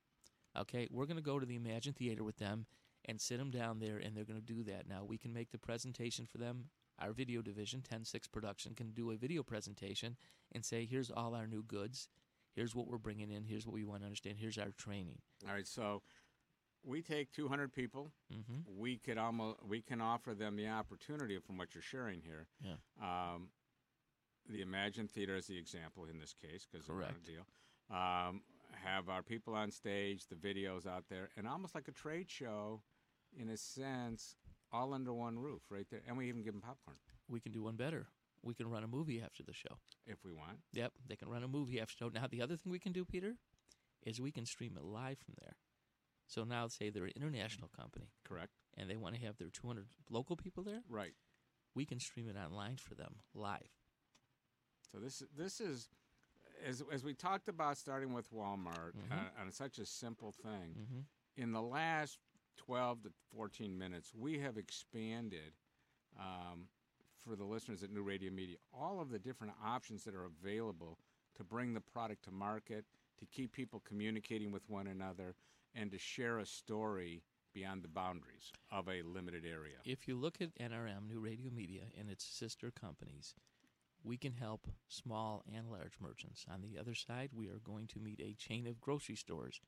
Okay, 0.58 0.88
we're 0.90 1.06
going 1.06 1.18
to 1.18 1.24
go 1.24 1.40
to 1.40 1.46
the 1.46 1.58
Emagine 1.60 1.96
Theater 1.96 2.24
with 2.24 2.38
them 2.38 2.66
and 3.06 3.20
sit 3.20 3.38
them 3.38 3.52
down 3.52 3.80
there, 3.80 3.98
and 3.98 4.16
they're 4.16 4.24
going 4.24 4.40
to 4.40 4.54
do 4.54 4.64
that. 4.64 4.88
Now 4.88 5.04
we 5.04 5.18
can 5.18 5.34
make 5.34 5.52
the 5.52 5.58
presentation 5.58 6.26
for 6.26 6.38
them. 6.38 6.70
Our 6.98 7.12
video 7.12 7.42
division, 7.42 7.80
106 7.82 8.28
Production, 8.30 8.74
can 8.74 8.92
do 8.92 9.12
a 9.12 9.18
video 9.18 9.44
presentation 9.44 10.16
and 10.54 10.64
say, 10.64 10.86
"Here's 10.86 11.12
all 11.12 11.36
our 11.36 11.46
new 11.46 11.62
goods. 11.62 12.08
Here's 12.54 12.74
what 12.74 12.88
we're 12.88 12.98
bringing 12.98 13.32
in. 13.32 13.44
Here's 13.44 13.68
what 13.68 13.74
we 13.74 13.84
want 13.84 14.02
to 14.02 14.06
understand. 14.06 14.38
Here's 14.40 14.58
our 14.58 14.72
training." 14.72 15.22
All 15.46 15.54
right, 15.54 15.68
so 15.68 16.04
we 16.86 17.02
take 17.02 17.32
200 17.32 17.74
people. 17.74 18.12
Mm-hmm. 18.34 18.80
We 18.80 18.98
could 18.98 19.18
almost 19.18 19.58
we 19.68 19.82
can 19.82 20.02
offer 20.02 20.34
them 20.34 20.56
the 20.56 20.68
opportunity 20.68 21.38
from 21.40 21.58
what 21.58 21.74
you're 21.74 21.82
sharing 21.82 22.22
here. 22.22 22.48
Yeah. 22.64 22.76
Um, 23.02 23.50
the 24.48 24.64
Emagine 24.64 25.10
Theater 25.10 25.36
is 25.36 25.48
the 25.48 25.58
example 25.58 26.06
in 26.06 26.20
this 26.20 26.34
case 26.34 26.68
because 26.72 26.88
of 26.88 26.96
the 26.98 27.32
deal. 27.32 27.46
Um, 27.90 28.42
have 28.84 29.10
our 29.10 29.24
people 29.24 29.56
on 29.56 29.72
stage, 29.72 30.28
the 30.28 30.36
videos 30.36 30.86
out 30.86 31.06
there, 31.10 31.30
and 31.38 31.48
almost 31.48 31.74
like 31.74 31.88
a 31.88 31.92
trade 31.92 32.30
show, 32.30 32.82
in 33.40 33.50
a 33.50 33.58
sense, 33.58 34.36
all 34.72 34.94
under 34.94 35.14
one 35.14 35.40
roof, 35.40 35.62
right 35.70 35.88
there. 35.90 36.02
And 36.08 36.18
we 36.18 36.28
even 36.28 36.44
give 36.44 36.54
them 36.54 36.62
popcorn 36.62 36.98
We 37.28 37.40
can 37.40 37.52
do 37.52 37.64
one 37.64 37.76
better. 37.76 38.08
We 38.44 38.54
can 38.54 38.70
run 38.70 38.84
a 38.84 38.88
movie 38.88 39.22
after 39.22 39.42
the 39.42 39.54
show. 39.54 39.80
if 40.06 40.24
we 40.24 40.32
want. 40.32 40.60
Yep, 40.74 40.94
they 41.08 41.16
can 41.16 41.30
run 41.30 41.44
a 41.44 41.48
movie 41.48 41.80
after 41.80 41.96
the 41.96 42.06
show. 42.06 42.20
Now 42.22 42.28
the 42.28 42.42
other 42.42 42.56
thing 42.56 42.72
we 42.72 42.80
can 42.80 42.92
do, 42.92 43.04
Peter, 43.06 43.36
is 44.06 44.22
we 44.22 44.32
can 44.32 44.46
stream 44.46 44.78
it 44.78 44.84
live 44.84 45.18
from 45.18 45.34
there. 45.42 45.56
So 46.28 46.44
now, 46.44 46.68
say 46.68 46.90
they're 46.90 47.06
an 47.06 47.12
international 47.16 47.70
company, 47.70 48.10
Correct. 48.24 48.52
and 48.76 48.90
they 48.90 48.96
want 48.96 49.16
to 49.16 49.22
have 49.22 49.38
their 49.38 49.50
200 49.50 49.86
local 50.10 50.36
people 50.36 50.64
there. 50.64 50.82
Right. 50.90 51.14
We 51.76 51.86
can 51.86 52.00
stream 52.00 52.28
it 52.30 52.36
online 52.38 52.78
for 52.78 52.96
them 52.96 53.18
live. 53.34 53.70
So 54.92 55.00
this 55.00 55.24
this 55.36 55.60
is 55.60 55.90
as 56.66 56.82
as 56.92 57.04
we 57.04 57.14
talked 57.14 57.48
about 57.50 57.78
starting 57.78 58.14
with 58.14 58.32
Walmart 58.32 58.94
Mhm. 58.94 59.12
uh, 59.12 59.42
on 59.42 59.52
such 59.52 59.78
a 59.80 59.86
simple 59.86 60.32
thing. 60.32 60.76
Mhm. 60.76 61.06
In 61.36 61.52
the 61.52 61.62
last 61.62 62.20
12 62.58 63.04
to 63.04 63.12
14 63.32 63.78
minutes, 63.78 64.14
we 64.14 64.40
have 64.40 64.58
expanded 64.58 65.54
um, 66.18 66.70
for 67.18 67.36
the 67.36 67.44
listeners 67.44 67.84
at 67.84 67.90
New 67.92 68.04
Radio 68.04 68.32
Media 68.32 68.58
all 68.72 69.02
of 69.02 69.10
the 69.10 69.20
different 69.20 69.54
options 69.62 70.06
that 70.06 70.16
are 70.16 70.24
available 70.24 70.98
to 71.36 71.44
bring 71.44 71.74
the 71.74 71.82
product 71.82 72.24
to 72.24 72.32
market, 72.32 72.86
to 73.18 73.26
keep 73.26 73.52
people 73.52 73.82
communicating 73.82 74.50
with 74.52 74.70
one 74.70 74.88
another, 74.88 75.36
and 75.76 75.92
to 75.92 75.98
share 75.98 76.40
a 76.40 76.46
story 76.46 77.24
beyond 77.54 77.84
the 77.84 77.88
boundaries 77.88 78.52
of 78.72 78.88
a 78.88 79.02
limited 79.04 79.44
area. 79.46 79.78
If 79.86 80.08
you 80.08 80.16
look 80.16 80.42
at 80.42 80.58
NRM, 80.60 81.08
New 81.08 81.20
Radio 81.20 81.52
Media, 81.52 81.84
and 81.98 82.10
its 82.10 82.26
sister 82.26 82.72
companies, 82.72 83.36
we 84.04 84.18
can 84.18 84.34
help 84.34 84.68
small 84.88 85.44
and 85.54 85.70
large 85.70 85.94
merchants. 86.02 86.46
On 86.52 86.62
the 86.62 86.78
other 86.80 86.94
side, 86.94 87.30
we 87.34 87.48
are 87.48 87.60
going 87.64 87.88
to 87.88 88.00
meet 88.00 88.20
a 88.20 88.36
chain 88.36 88.68
of 88.68 88.82
grocery 88.82 89.16
stores, 89.16 89.62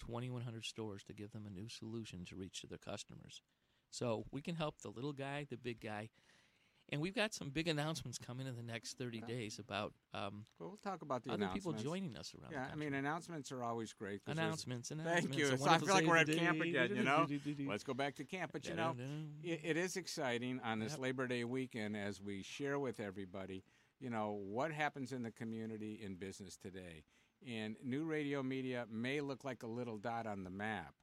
2,100 0.00 0.64
stores, 0.64 1.04
to 1.04 1.12
give 1.12 1.32
them 1.32 1.46
a 1.46 1.50
new 1.50 1.68
solution 1.68 2.24
to 2.24 2.36
reach 2.36 2.60
to 2.60 2.66
their 2.66 2.78
customers. 2.78 3.42
So 3.90 4.24
we 4.30 4.42
can 4.42 4.56
help 4.56 4.80
the 4.80 4.90
little 4.90 5.12
guy, 5.12 5.46
the 5.48 5.56
big 5.56 5.80
guy. 5.80 6.10
And 6.90 7.00
we've 7.00 7.14
got 7.14 7.34
some 7.34 7.48
big 7.50 7.66
announcements 7.66 8.16
coming 8.16 8.46
in 8.46 8.54
the 8.54 8.62
next 8.62 8.96
30 8.96 9.20
days 9.22 9.58
about 9.58 9.92
um, 10.14 10.44
Well, 10.58 10.68
we'll 10.68 10.76
talk 10.76 11.02
about 11.02 11.24
the 11.24 11.32
other 11.32 11.48
people 11.52 11.72
joining 11.72 12.16
us 12.16 12.32
around 12.34 12.52
the 12.52 12.56
Yeah, 12.56 12.68
I 12.72 12.76
mean, 12.76 12.94
announcements 12.94 13.50
are 13.50 13.62
always 13.62 13.92
great. 13.92 14.20
Announcements, 14.26 14.90
Thank 14.90 15.36
you. 15.36 15.46
It's- 15.46 15.66
I 15.66 15.78
feel 15.78 15.94
like 15.94 16.06
we're 16.06 16.16
at 16.16 16.28
camp 16.28 16.60
again, 16.60 16.94
you 16.94 17.02
know? 17.02 17.26
Let's 17.66 17.82
go 17.82 17.94
back 17.94 18.14
to 18.16 18.24
camp. 18.24 18.52
But, 18.52 18.68
you 18.68 18.74
know, 18.74 18.94
it, 19.42 19.60
it 19.64 19.76
is 19.76 19.96
exciting 19.96 20.60
on 20.62 20.78
this 20.78 20.92
Yep. 20.92 21.00
Labor 21.00 21.26
Day 21.26 21.44
weekend 21.44 21.96
as 21.96 22.22
we 22.22 22.42
share 22.42 22.78
with 22.78 23.00
everybody, 23.00 23.64
you 23.98 24.10
know, 24.10 24.32
what 24.32 24.70
happens 24.70 25.12
in 25.12 25.22
the 25.22 25.32
community 25.32 26.00
in 26.02 26.14
business 26.14 26.56
today. 26.56 27.02
And 27.46 27.76
new 27.82 28.04
radio 28.04 28.42
media 28.42 28.86
may 28.90 29.20
look 29.20 29.44
like 29.44 29.62
a 29.62 29.66
little 29.66 29.98
dot 29.98 30.26
on 30.26 30.44
the 30.44 30.50
map, 30.50 30.94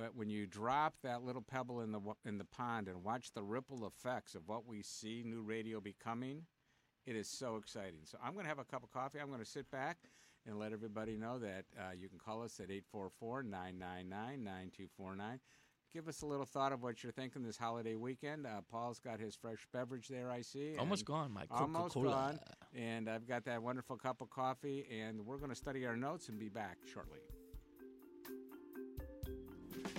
but 0.00 0.16
when 0.16 0.30
you 0.30 0.46
drop 0.46 0.94
that 1.02 1.22
little 1.22 1.42
pebble 1.42 1.82
in 1.82 1.92
the 1.92 2.00
in 2.24 2.38
the 2.38 2.44
pond 2.44 2.88
and 2.88 3.04
watch 3.04 3.32
the 3.34 3.42
ripple 3.42 3.86
effects 3.86 4.34
of 4.34 4.40
what 4.46 4.66
we 4.66 4.80
see 4.80 5.22
new 5.26 5.42
radio 5.42 5.78
becoming, 5.78 6.46
it 7.04 7.14
is 7.14 7.28
so 7.28 7.56
exciting. 7.56 8.00
So 8.04 8.16
I'm 8.24 8.32
going 8.32 8.44
to 8.44 8.48
have 8.48 8.58
a 8.58 8.64
cup 8.64 8.82
of 8.82 8.90
coffee. 8.90 9.18
I'm 9.20 9.28
going 9.28 9.40
to 9.40 9.44
sit 9.44 9.70
back 9.70 9.98
and 10.46 10.58
let 10.58 10.72
everybody 10.72 11.18
know 11.18 11.38
that 11.40 11.66
uh, 11.78 11.92
you 11.94 12.08
can 12.08 12.18
call 12.18 12.42
us 12.42 12.58
at 12.60 12.70
844 12.70 13.42
999 13.42 14.42
9249. 14.42 15.38
Give 15.92 16.08
us 16.08 16.22
a 16.22 16.26
little 16.26 16.46
thought 16.46 16.72
of 16.72 16.82
what 16.82 17.02
you're 17.02 17.12
thinking 17.12 17.42
this 17.42 17.58
holiday 17.58 17.96
weekend. 17.96 18.46
Uh, 18.46 18.62
Paul's 18.70 19.00
got 19.00 19.20
his 19.20 19.34
fresh 19.34 19.66
beverage 19.70 20.08
there, 20.08 20.30
I 20.30 20.40
see. 20.40 20.76
Almost 20.78 21.04
gone, 21.04 21.30
my 21.30 21.44
Almost 21.50 21.96
gone. 21.96 22.38
And 22.74 23.10
I've 23.10 23.26
got 23.28 23.44
that 23.44 23.62
wonderful 23.62 23.98
cup 23.98 24.22
of 24.22 24.30
coffee, 24.30 24.86
and 24.90 25.26
we're 25.26 25.36
going 25.36 25.50
to 25.50 25.56
study 25.56 25.84
our 25.84 25.96
notes 25.96 26.30
and 26.30 26.38
be 26.38 26.48
back 26.48 26.78
shortly. 26.90 27.18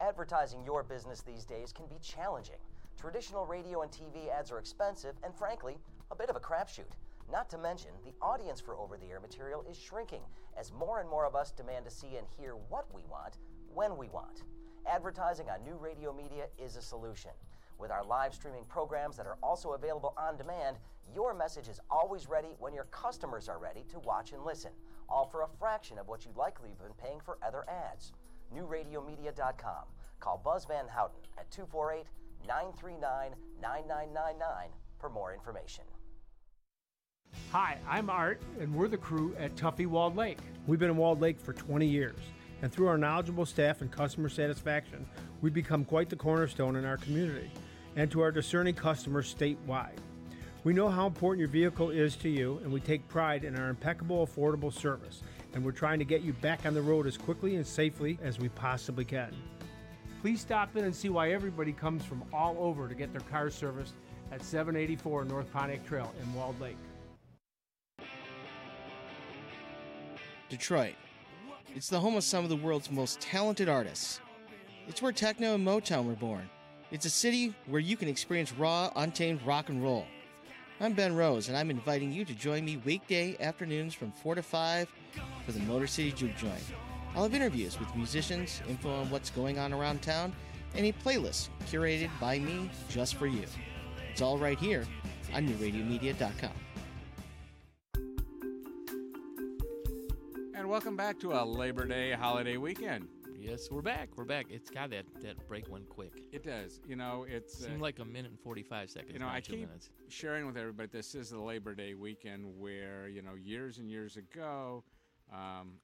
Advertising 0.00 0.62
your 0.64 0.84
business 0.84 1.22
these 1.22 1.44
days 1.44 1.72
can 1.72 1.86
be 1.86 1.98
challenging. 2.00 2.60
Traditional 2.96 3.46
radio 3.46 3.82
and 3.82 3.90
TV 3.90 4.28
ads 4.30 4.52
are 4.52 4.60
expensive 4.60 5.16
and, 5.24 5.34
frankly, 5.34 5.76
a 6.12 6.14
bit 6.14 6.30
of 6.30 6.36
a 6.36 6.40
crapshoot. 6.40 6.92
Not 7.32 7.50
to 7.50 7.58
mention, 7.58 7.90
the 8.04 8.14
audience 8.22 8.60
for 8.60 8.76
over 8.76 8.96
the 8.96 9.10
air 9.10 9.18
material 9.18 9.64
is 9.68 9.76
shrinking 9.76 10.22
as 10.56 10.72
more 10.72 11.00
and 11.00 11.10
more 11.10 11.26
of 11.26 11.34
us 11.34 11.50
demand 11.50 11.84
to 11.84 11.90
see 11.90 12.16
and 12.16 12.28
hear 12.38 12.54
what 12.68 12.86
we 12.94 13.02
want 13.10 13.38
when 13.74 13.96
we 13.96 14.08
want. 14.08 14.44
Advertising 14.86 15.50
on 15.50 15.64
new 15.64 15.76
radio 15.76 16.12
media 16.12 16.46
is 16.58 16.76
a 16.76 16.82
solution. 16.82 17.32
With 17.76 17.90
our 17.90 18.04
live 18.04 18.32
streaming 18.32 18.66
programs 18.66 19.16
that 19.16 19.26
are 19.26 19.38
also 19.42 19.72
available 19.72 20.14
on 20.16 20.36
demand, 20.36 20.76
your 21.12 21.34
message 21.34 21.66
is 21.66 21.80
always 21.90 22.28
ready 22.28 22.54
when 22.60 22.72
your 22.72 22.84
customers 22.84 23.48
are 23.48 23.58
ready 23.58 23.84
to 23.90 23.98
watch 23.98 24.30
and 24.30 24.44
listen, 24.44 24.70
all 25.08 25.26
for 25.26 25.42
a 25.42 25.48
fraction 25.58 25.98
of 25.98 26.06
what 26.06 26.24
you'd 26.24 26.36
likely 26.36 26.68
have 26.68 26.78
been 26.78 27.04
paying 27.04 27.18
for 27.20 27.38
other 27.42 27.64
ads. 27.68 28.12
NewRadioMedia.com. 28.54 29.84
Call 30.20 30.40
Buzz 30.44 30.64
Van 30.64 30.86
Houten 30.88 31.20
at 31.38 31.50
248 31.50 32.04
939 32.46 33.34
9999 33.62 34.68
for 34.98 35.10
more 35.10 35.32
information. 35.32 35.84
Hi, 37.52 37.78
I'm 37.88 38.10
Art, 38.10 38.40
and 38.60 38.74
we're 38.74 38.88
the 38.88 38.96
crew 38.96 39.34
at 39.38 39.54
Tuffy 39.54 39.86
Walled 39.86 40.16
Lake. 40.16 40.38
We've 40.66 40.78
been 40.78 40.90
in 40.90 40.96
Walled 40.96 41.20
Lake 41.20 41.38
for 41.38 41.52
20 41.52 41.86
years, 41.86 42.18
and 42.62 42.72
through 42.72 42.88
our 42.88 42.98
knowledgeable 42.98 43.46
staff 43.46 43.80
and 43.80 43.90
customer 43.90 44.28
satisfaction, 44.28 45.06
we've 45.40 45.54
become 45.54 45.84
quite 45.84 46.08
the 46.08 46.16
cornerstone 46.16 46.76
in 46.76 46.84
our 46.84 46.96
community 46.96 47.50
and 47.96 48.10
to 48.10 48.20
our 48.20 48.32
discerning 48.32 48.74
customers 48.74 49.34
statewide. 49.34 49.96
We 50.64 50.72
know 50.72 50.88
how 50.88 51.06
important 51.06 51.40
your 51.40 51.48
vehicle 51.48 51.90
is 51.90 52.16
to 52.16 52.28
you, 52.28 52.60
and 52.62 52.72
we 52.72 52.80
take 52.80 53.06
pride 53.08 53.44
in 53.44 53.56
our 53.56 53.70
impeccable, 53.70 54.26
affordable 54.26 54.72
service, 54.72 55.22
and 55.58 55.64
we're 55.64 55.72
trying 55.72 55.98
to 55.98 56.04
get 56.04 56.22
you 56.22 56.32
back 56.34 56.64
on 56.66 56.72
the 56.72 56.80
road 56.80 57.04
as 57.04 57.16
quickly 57.16 57.56
and 57.56 57.66
safely 57.66 58.16
as 58.22 58.38
we 58.38 58.48
possibly 58.50 59.04
can. 59.04 59.34
Please 60.22 60.40
stop 60.40 60.76
in 60.76 60.84
and 60.84 60.94
see 60.94 61.08
why 61.08 61.32
everybody 61.32 61.72
comes 61.72 62.04
from 62.04 62.22
all 62.32 62.54
over 62.60 62.86
to 62.86 62.94
get 62.94 63.10
their 63.10 63.22
cars 63.22 63.56
serviced 63.56 63.94
at 64.30 64.40
784 64.40 65.24
North 65.24 65.52
Pontiac 65.52 65.84
Trail 65.84 66.14
in 66.22 66.32
Walled 66.32 66.60
Lake. 66.60 66.76
Detroit. 70.48 70.94
It's 71.74 71.88
the 71.88 71.98
home 71.98 72.14
of 72.14 72.22
some 72.22 72.44
of 72.44 72.50
the 72.50 72.56
world's 72.56 72.92
most 72.92 73.20
talented 73.20 73.68
artists. 73.68 74.20
It's 74.86 75.02
where 75.02 75.10
techno 75.10 75.56
and 75.56 75.66
Motown 75.66 76.06
were 76.06 76.14
born. 76.14 76.48
It's 76.92 77.04
a 77.04 77.10
city 77.10 77.52
where 77.66 77.80
you 77.80 77.96
can 77.96 78.06
experience 78.06 78.52
raw, 78.52 78.92
untamed 78.94 79.42
rock 79.42 79.70
and 79.70 79.82
roll. 79.82 80.06
I'm 80.80 80.92
Ben 80.92 81.16
Rose, 81.16 81.48
and 81.48 81.56
I'm 81.56 81.70
inviting 81.70 82.12
you 82.12 82.24
to 82.24 82.32
join 82.32 82.64
me 82.64 82.76
weekday 82.84 83.36
afternoons 83.40 83.94
from 83.94 84.12
4 84.12 84.36
to 84.36 84.42
5 84.42 84.88
for 85.44 85.50
the 85.50 85.58
Motor 85.60 85.88
City 85.88 86.12
Juke 86.12 86.36
Joint. 86.36 86.62
I'll 87.16 87.24
have 87.24 87.34
interviews 87.34 87.80
with 87.80 87.92
musicians, 87.96 88.62
info 88.68 88.88
on 88.88 89.10
what's 89.10 89.28
going 89.30 89.58
on 89.58 89.72
around 89.72 90.02
town, 90.02 90.32
and 90.76 90.86
a 90.86 90.92
playlist 90.92 91.48
curated 91.66 92.10
by 92.20 92.38
me 92.38 92.70
just 92.88 93.16
for 93.16 93.26
you. 93.26 93.42
It's 94.12 94.22
all 94.22 94.38
right 94.38 94.56
here 94.56 94.84
on 95.34 95.48
NewRadioMedia.com. 95.48 96.52
And 100.54 100.68
welcome 100.68 100.96
back 100.96 101.18
to 101.18 101.32
a 101.32 101.42
Labor 101.44 101.86
Day 101.86 102.12
holiday 102.12 102.56
weekend. 102.56 103.08
Yes, 103.48 103.70
we're 103.70 103.80
back. 103.80 104.10
We're 104.14 104.24
back. 104.24 104.48
It's 104.50 104.68
got 104.68 104.90
that 104.90 105.06
that 105.22 105.48
break 105.48 105.70
went 105.70 105.88
quick. 105.88 106.12
It 106.32 106.44
does. 106.44 106.82
You 106.86 106.96
know, 106.96 107.24
it's 107.26 107.64
Seemed 107.64 107.78
uh, 107.78 107.82
like 107.82 107.98
a 107.98 108.04
minute 108.04 108.30
and 108.30 108.38
forty 108.38 108.62
five 108.62 108.90
seconds. 108.90 109.14
You 109.14 109.20
know, 109.20 109.26
I 109.26 109.40
keep 109.40 109.60
minutes. 109.60 109.88
sharing 110.08 110.44
with 110.46 110.58
everybody. 110.58 110.90
This 110.92 111.14
is 111.14 111.30
the 111.30 111.40
Labor 111.40 111.74
Day 111.74 111.94
weekend 111.94 112.44
where 112.58 113.08
you 113.08 113.22
know 113.22 113.36
years 113.36 113.78
and 113.78 113.90
years 113.90 114.18
ago, 114.18 114.84
um, 115.32 115.78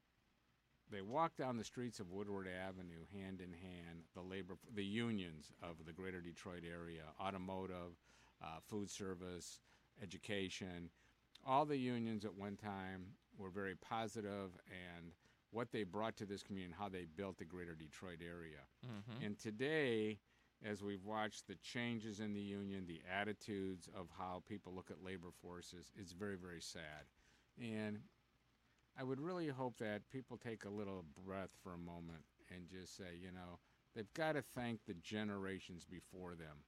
they 0.91 1.01
walked 1.01 1.39
down 1.39 1.57
the 1.57 1.65
streets 1.65 2.01
of 2.01 2.11
Woodward 2.11 2.47
Avenue 2.47 3.07
hand 3.11 3.41
in 3.41 3.55
hand. 3.55 4.03
The 4.15 4.20
labor, 4.20 4.59
the 4.74 4.85
unions 4.85 5.51
of 5.62 5.86
the 5.86 5.93
Greater 5.95 6.20
Detroit 6.20 6.65
area, 6.70 7.05
automotive, 7.19 7.97
uh, 8.43 8.59
food 8.69 8.91
service, 8.91 9.61
education, 10.03 10.91
all 11.47 11.65
the 11.65 11.78
unions 11.78 12.27
at 12.27 12.35
one 12.35 12.57
time 12.57 13.07
were 13.39 13.49
very 13.49 13.74
positive 13.74 14.51
and 14.69 15.12
what 15.55 15.70
they 15.70 15.85
brought 15.85 16.16
to 16.16 16.26
this 16.26 16.43
community 16.43 16.72
and 16.72 16.74
how 16.74 16.89
they 16.89 17.05
built 17.05 17.39
the 17.39 17.44
Greater 17.44 17.74
Detroit 17.74 18.20
area. 18.20 18.66
Mhm. 18.85 19.24
And 19.24 19.39
today, 19.39 20.18
as 20.62 20.82
we've 20.82 21.05
watched 21.05 21.47
the 21.47 21.55
changes 21.56 22.18
in 22.20 22.32
the 22.32 22.43
union, 22.43 22.86
the 22.86 23.02
attitudes 23.09 23.89
of 23.89 24.10
how 24.10 24.43
people 24.47 24.74
look 24.74 24.90
at 24.90 25.02
labor 25.02 25.31
forces, 25.31 25.93
it's 25.94 26.12
very, 26.12 26.36
very 26.36 26.60
sad. 26.60 27.06
And 27.56 28.09
I 28.97 29.05
would 29.05 29.20
really 29.20 29.48
hope 29.48 29.76
that 29.78 30.09
people 30.10 30.36
take 30.36 30.64
a 30.64 30.70
little 30.70 31.05
breath 31.24 31.55
for 31.62 31.72
a 31.72 31.78
moment 31.78 32.24
and 32.48 32.68
just 32.68 32.97
say, 32.97 33.16
you 33.16 33.31
know, 33.31 33.60
they've 33.94 34.12
got 34.14 34.32
to 34.32 34.43
thank 34.43 34.85
the 34.85 34.94
generations 34.94 35.85
before 35.85 36.35
them 36.35 36.64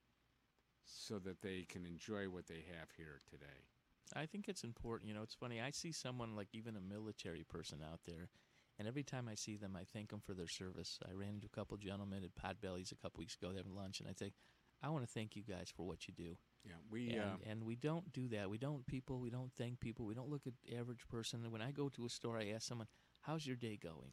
so 0.84 1.18
that 1.18 1.40
they 1.40 1.64
can 1.64 1.84
enjoy 1.86 2.28
what 2.28 2.46
they 2.46 2.62
have 2.78 2.92
here 2.96 3.20
today. 3.28 3.66
I 4.14 4.26
think 4.26 4.48
it's 4.48 4.62
important. 4.62 5.08
You 5.08 5.14
know, 5.14 5.22
it's 5.22 5.34
funny. 5.34 5.60
I 5.60 5.70
see 5.70 5.90
someone 5.90 6.36
like 6.36 6.54
even 6.54 6.76
a 6.76 6.80
military 6.80 7.42
person 7.42 7.82
out 7.82 8.04
there, 8.04 8.30
and 8.78 8.86
every 8.86 9.02
time 9.02 9.28
I 9.28 9.34
see 9.34 9.56
them, 9.56 9.76
I 9.76 9.84
thank 9.84 10.10
them 10.10 10.20
for 10.20 10.34
their 10.34 10.48
service. 10.48 10.98
I 11.08 11.12
ran 11.12 11.34
into 11.34 11.46
a 11.46 11.56
couple 11.56 11.76
gentlemen 11.76 12.24
at 12.24 12.34
Potbellies 12.34 12.92
a 12.92 12.96
couple 12.96 13.18
weeks 13.18 13.36
ago 13.40 13.50
They 13.50 13.58
having 13.58 13.74
lunch, 13.74 14.00
and 14.00 14.08
I 14.08 14.12
think, 14.12 14.34
I 14.82 14.90
want 14.90 15.04
to 15.04 15.10
thank 15.10 15.36
you 15.36 15.42
guys 15.42 15.72
for 15.74 15.86
what 15.86 16.06
you 16.06 16.14
do. 16.14 16.36
Yeah, 16.64 16.74
we 16.90 17.10
and, 17.10 17.20
uh, 17.20 17.50
and 17.50 17.64
we 17.64 17.76
don't 17.76 18.12
do 18.12 18.28
that. 18.28 18.50
We 18.50 18.58
don't 18.58 18.86
people. 18.86 19.20
We 19.20 19.30
don't 19.30 19.52
thank 19.56 19.80
people. 19.80 20.04
We 20.04 20.14
don't 20.14 20.28
look 20.28 20.46
at 20.46 20.52
average 20.76 21.06
person. 21.08 21.50
When 21.50 21.62
I 21.62 21.70
go 21.70 21.88
to 21.90 22.04
a 22.04 22.08
store, 22.08 22.38
I 22.38 22.48
ask 22.50 22.66
someone, 22.66 22.88
"How's 23.22 23.46
your 23.46 23.56
day 23.56 23.76
going?" 23.76 24.12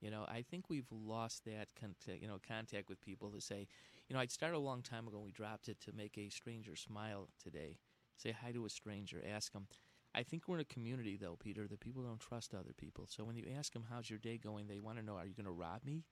You 0.00 0.10
know, 0.10 0.26
I 0.28 0.42
think 0.42 0.68
we've 0.68 0.90
lost 0.90 1.44
that 1.44 1.68
contact, 1.78 2.20
you 2.20 2.26
know, 2.26 2.40
contact 2.46 2.88
with 2.88 3.00
people 3.00 3.30
to 3.30 3.40
say, 3.40 3.68
you 4.08 4.14
know, 4.14 4.20
I'd 4.20 4.32
started 4.32 4.56
a 4.56 4.58
long 4.58 4.82
time 4.82 5.06
ago. 5.06 5.20
We 5.20 5.30
dropped 5.30 5.68
it 5.68 5.80
to 5.82 5.92
make 5.92 6.18
a 6.18 6.28
stranger 6.28 6.74
smile 6.74 7.28
today. 7.42 7.78
Say 8.16 8.32
hi 8.32 8.50
to 8.50 8.66
a 8.66 8.68
stranger. 8.68 9.22
Ask 9.24 9.52
them. 9.52 9.68
I 10.14 10.22
think 10.22 10.46
we're 10.46 10.56
in 10.56 10.60
a 10.60 10.64
community 10.64 11.16
though, 11.16 11.36
Peter, 11.36 11.66
that 11.68 11.80
people 11.80 12.02
don't 12.02 12.20
trust 12.20 12.54
other 12.54 12.72
people. 12.76 13.06
So 13.06 13.24
when 13.24 13.36
you 13.36 13.46
ask 13.56 13.72
them, 13.72 13.84
"How's 13.88 14.10
your 14.10 14.18
day 14.18 14.38
going?" 14.38 14.66
they 14.66 14.78
want 14.78 14.98
to 14.98 15.04
know, 15.04 15.16
"Are 15.16 15.26
you 15.26 15.34
going 15.34 15.46
to 15.46 15.50
rob 15.52 15.84
me?" 15.84 16.04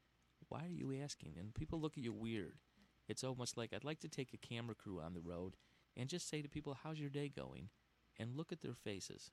Why 0.49 0.65
are 0.65 0.71
you 0.71 0.93
asking? 0.95 1.37
And 1.39 1.55
people 1.55 1.81
look 1.81 1.99
at 1.99 2.03
you 2.05 2.13
weird. 2.13 2.59
It's 3.09 3.23
almost 3.25 3.57
like 3.57 3.73
I'd 3.75 3.85
like 3.85 4.01
to 4.01 4.09
take 4.09 4.33
a 4.33 4.39
camera 4.39 4.75
crew 4.75 5.01
on 5.01 5.13
the 5.13 5.21
road 5.21 5.57
and 5.97 6.09
just 6.09 6.29
say 6.29 6.41
to 6.41 6.49
people, 6.49 6.75
"How's 6.75 6.99
your 7.01 7.11
day 7.11 7.29
going?" 7.29 7.71
and 8.17 8.37
look 8.37 8.53
at 8.53 8.61
their 8.61 8.75
faces 8.75 9.31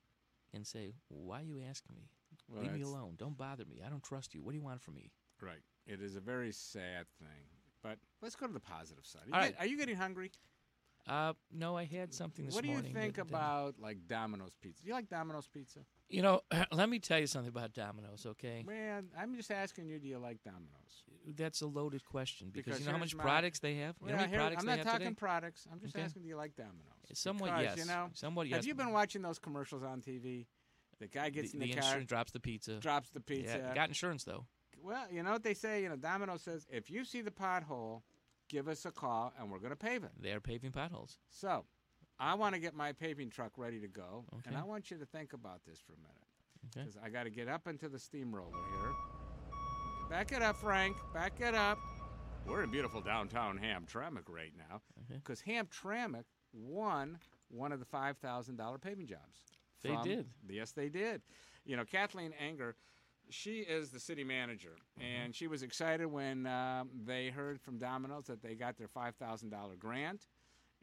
and 0.52 0.66
say, 0.66 0.94
"Why 1.08 1.40
are 1.40 1.44
you 1.44 1.60
asking 1.60 1.96
me? 1.96 2.10
Well, 2.48 2.62
Leave 2.62 2.72
me 2.72 2.80
alone. 2.82 3.16
Don't 3.16 3.36
bother 3.36 3.64
me. 3.64 3.82
I 3.82 3.88
don't 3.88 4.02
trust 4.04 4.34
you. 4.34 4.42
What 4.42 4.52
do 4.52 4.56
you 4.58 4.62
want 4.62 4.82
from 4.82 4.94
me?" 4.94 5.12
Right. 5.40 5.62
It 5.86 6.02
is 6.02 6.16
a 6.16 6.20
very 6.20 6.52
sad 6.52 7.08
thing. 7.18 7.48
But 7.80 7.98
let's 8.20 8.34
go 8.36 8.46
to 8.46 8.52
the 8.52 8.60
positive 8.60 9.06
side. 9.06 9.22
Are 9.22 9.28
you, 9.28 9.34
All 9.34 9.40
get- 9.40 9.60
are 9.60 9.66
you 9.66 9.76
getting 9.78 9.96
hungry? 9.96 10.32
Uh, 11.08 11.32
no, 11.52 11.76
I 11.76 11.84
had 11.84 12.12
something 12.12 12.44
this 12.46 12.54
what 12.54 12.64
do 12.64 12.70
you 12.70 12.80
think 12.80 13.16
that, 13.16 13.22
uh, 13.22 13.28
about 13.28 13.74
like 13.80 13.98
Domino's 14.06 14.52
pizza? 14.60 14.82
Do 14.82 14.88
you 14.88 14.94
like 14.94 15.08
Domino's 15.08 15.46
pizza? 15.46 15.80
You 16.08 16.22
know, 16.22 16.40
let 16.72 16.88
me 16.88 16.98
tell 16.98 17.18
you 17.18 17.26
something 17.26 17.48
about 17.48 17.72
Domino's, 17.74 18.26
okay? 18.26 18.64
Man, 18.66 19.08
I'm 19.18 19.34
just 19.34 19.50
asking 19.50 19.88
you, 19.88 19.98
do 19.98 20.06
you 20.08 20.18
like 20.18 20.38
Domino's? 20.44 21.04
That's 21.36 21.60
a 21.62 21.66
loaded 21.66 22.04
question 22.04 22.50
because, 22.52 22.64
Because 22.74 22.80
you 22.80 22.86
know 22.86 22.92
how 22.92 22.98
much 22.98 23.14
my- 23.14 23.22
products 23.22 23.58
they 23.58 23.76
have. 23.76 23.96
You 24.04 24.12
know 24.12 24.16
how 24.18 24.26
here- 24.26 24.38
products 24.38 24.62
I'm 24.62 24.66
not 24.66 24.82
talking 24.82 25.06
today? 25.06 25.14
products. 25.14 25.66
I'm 25.70 25.80
just 25.80 25.94
Okay. 25.94 26.04
asking, 26.04 26.22
do 26.22 26.28
you 26.28 26.36
like 26.36 26.54
Domino's? 26.56 26.84
Somewhat 27.14 27.46
Because, 27.56 27.76
yes. 27.76 27.78
You 27.78 27.84
know, 27.92 28.10
Somewhat 28.14 28.46
yes. 28.48 28.56
Have 28.56 28.66
you 28.66 28.74
been 28.74 28.92
watching 28.92 29.22
those 29.22 29.38
commercials 29.38 29.82
on 29.82 30.00
TV? 30.00 30.46
The 31.00 31.06
guy 31.08 31.30
gets 31.30 31.52
the, 31.52 31.56
in 31.58 31.60
the, 31.60 31.66
the 31.68 31.72
car, 31.74 31.84
insurance 31.84 32.08
drops 32.08 32.32
the 32.32 32.40
pizza. 32.40 32.78
drops 32.80 33.10
the 33.10 33.20
pizza. 33.20 33.58
Yeah, 33.58 33.74
got 33.74 33.88
insurance 33.88 34.24
though. 34.24 34.46
Well, 34.82 35.06
you 35.12 35.22
know 35.22 35.32
what 35.32 35.42
they 35.42 35.54
say. 35.54 35.82
You 35.82 35.88
know, 35.90 35.96
Domino's 35.96 36.42
says 36.42 36.66
if 36.70 36.90
you 36.90 37.04
see 37.04 37.20
the 37.20 37.30
pothole, 37.30 38.02
give 38.48 38.68
us 38.68 38.84
a 38.86 38.90
call 38.90 39.32
and 39.38 39.50
we're 39.50 39.58
going 39.58 39.70
to 39.70 39.76
pave 39.76 40.04
it. 40.04 40.10
They're 40.20 40.40
paving 40.40 40.72
potholes. 40.72 41.18
So, 41.30 41.64
I 42.18 42.34
want 42.34 42.54
to 42.54 42.60
get 42.60 42.74
my 42.74 42.92
paving 42.92 43.30
truck 43.30 43.52
ready 43.56 43.78
to 43.80 43.86
go, 43.88 44.24
and 44.44 44.56
I 44.56 44.64
want 44.64 44.90
you 44.90 44.98
to 44.98 45.06
think 45.06 45.32
about 45.34 45.60
this 45.64 45.78
for 45.78 45.92
a 45.92 45.96
minute. 45.96 46.16
Okay. 46.76 46.80
Because 46.84 46.98
I 47.02 47.08
got 47.10 47.24
to 47.24 47.30
get 47.30 47.46
up 47.48 47.68
into 47.68 47.88
the 47.88 47.98
steamroller 47.98 48.50
here. 48.80 48.92
Back 50.10 50.32
it 50.32 50.42
up, 50.42 50.56
Frank. 50.56 50.96
Back 51.14 51.40
it 51.40 51.54
up. 51.54 51.78
We're 52.46 52.62
in 52.64 52.70
beautiful 52.70 53.00
downtown 53.00 53.58
Hamtramck 53.58 54.22
right 54.28 54.52
now 54.56 54.80
Okay. 55.04 55.20
because 55.22 55.42
Hamtramck 55.42 56.24
won 56.52 57.18
one 57.48 57.72
of 57.72 57.78
the 57.78 57.86
$5,000 57.86 58.80
paving 58.80 59.06
jobs. 59.06 59.44
They 59.82 59.90
from- 59.90 60.04
did. 60.04 60.26
Yes, 60.48 60.72
they 60.72 60.88
did. 60.88 61.22
You 61.64 61.76
know, 61.76 61.84
Kathleen 61.84 62.32
Anger, 62.40 62.74
she 63.30 63.58
is 63.60 63.90
the 63.90 64.00
city 64.00 64.24
manager, 64.24 64.76
Mm-hmm. 64.98 65.24
and 65.24 65.34
she 65.34 65.46
was 65.46 65.62
excited 65.62 66.06
when 66.06 66.46
um, 66.46 66.88
they 67.06 67.28
heard 67.28 67.60
from 67.60 67.78
Domino's 67.78 68.26
that 68.26 68.42
they 68.42 68.54
got 68.54 68.76
their 68.76 68.88
$5,000 68.88 69.78
grant 69.78 70.26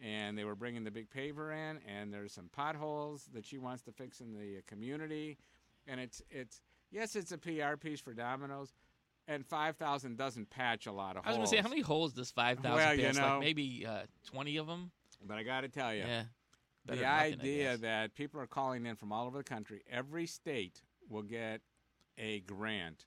and 0.01 0.37
they 0.37 0.43
were 0.43 0.55
bringing 0.55 0.83
the 0.83 0.91
big 0.91 1.09
paver 1.09 1.53
in, 1.53 1.79
and 1.87 2.13
there's 2.13 2.33
some 2.33 2.49
potholes 2.51 3.29
that 3.33 3.45
she 3.45 3.57
wants 3.57 3.81
to 3.83 3.91
fix 3.93 4.19
in 4.19 4.33
the 4.33 4.57
uh, 4.57 4.61
community, 4.67 5.37
and 5.87 5.99
it's 6.01 6.21
it's 6.29 6.59
yes, 6.91 7.15
it's 7.15 7.31
a 7.31 7.37
PR 7.37 7.77
piece 7.79 8.01
for 8.01 8.13
Domino's, 8.13 8.73
and 9.29 9.45
five 9.45 9.77
thousand 9.77 10.17
doesn't 10.17 10.49
patch 10.49 10.85
a 10.85 10.91
lot 10.91 11.15
of 11.15 11.23
holes. 11.23 11.37
I 11.37 11.39
was 11.39 11.49
gonna 11.49 11.57
say 11.57 11.63
how 11.63 11.69
many 11.69 11.81
holes 11.81 12.11
does 12.11 12.29
five 12.29 12.59
thousand 12.59 12.75
Well, 12.75 12.95
you 12.99 13.13
know- 13.13 13.27
like 13.35 13.39
maybe 13.39 13.85
uh, 13.87 13.99
twenty 14.29 14.57
of 14.57 14.67
them. 14.67 14.91
But 15.25 15.37
I 15.37 15.43
got 15.43 15.61
to 15.61 15.69
tell 15.69 15.93
you, 15.93 16.01
Yeah. 16.01 16.23
The 16.87 16.97
nothing, 16.97 17.05
idea 17.39 17.77
that 17.77 18.13
people 18.15 18.39
are 18.41 18.45
calling 18.47 18.85
in 18.85 18.95
from 18.97 19.11
all 19.13 19.25
over 19.27 19.37
the 19.37 19.43
country, 19.45 19.81
every 19.89 20.27
state 20.27 20.81
will 21.09 21.23
get 21.23 21.61
a 22.17 22.41
grant. 22.41 23.05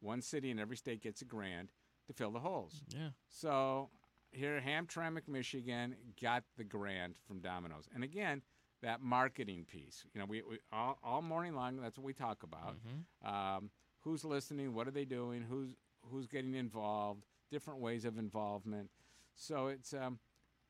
One 0.00 0.20
city 0.20 0.50
in 0.50 0.58
every 0.58 0.76
state 0.76 1.02
gets 1.02 1.22
a 1.22 1.24
grant 1.24 1.70
to 2.06 2.12
fill 2.12 2.30
the 2.30 2.40
holes. 2.40 2.82
Yeah. 2.88 3.08
So 3.28 3.90
here, 4.32 4.62
Hamtramck, 4.64 5.28
Michigan, 5.28 5.96
got 6.20 6.44
the 6.56 6.64
grant 6.64 7.16
from 7.26 7.40
Domino's, 7.40 7.88
and 7.94 8.04
again, 8.04 8.42
that 8.82 9.00
marketing 9.00 9.64
piece. 9.64 10.04
You 10.12 10.20
know, 10.20 10.26
we, 10.26 10.42
we 10.42 10.58
all, 10.72 10.98
all 11.02 11.22
morning 11.22 11.54
long. 11.54 11.80
That's 11.80 11.96
what 11.96 12.04
we 12.04 12.12
talk 12.12 12.42
about. 12.42 12.76
Mm-hmm. 12.76 13.56
Um, 13.56 13.70
who's 14.00 14.24
listening? 14.24 14.74
What 14.74 14.86
are 14.86 14.92
they 14.92 15.06
doing? 15.06 15.42
Who's 15.48 15.70
who's 16.02 16.26
getting 16.26 16.54
involved? 16.54 17.24
Different 17.50 17.80
ways 17.80 18.04
of 18.04 18.18
involvement. 18.18 18.90
So 19.36 19.68
it's 19.68 19.94
um, 19.94 20.18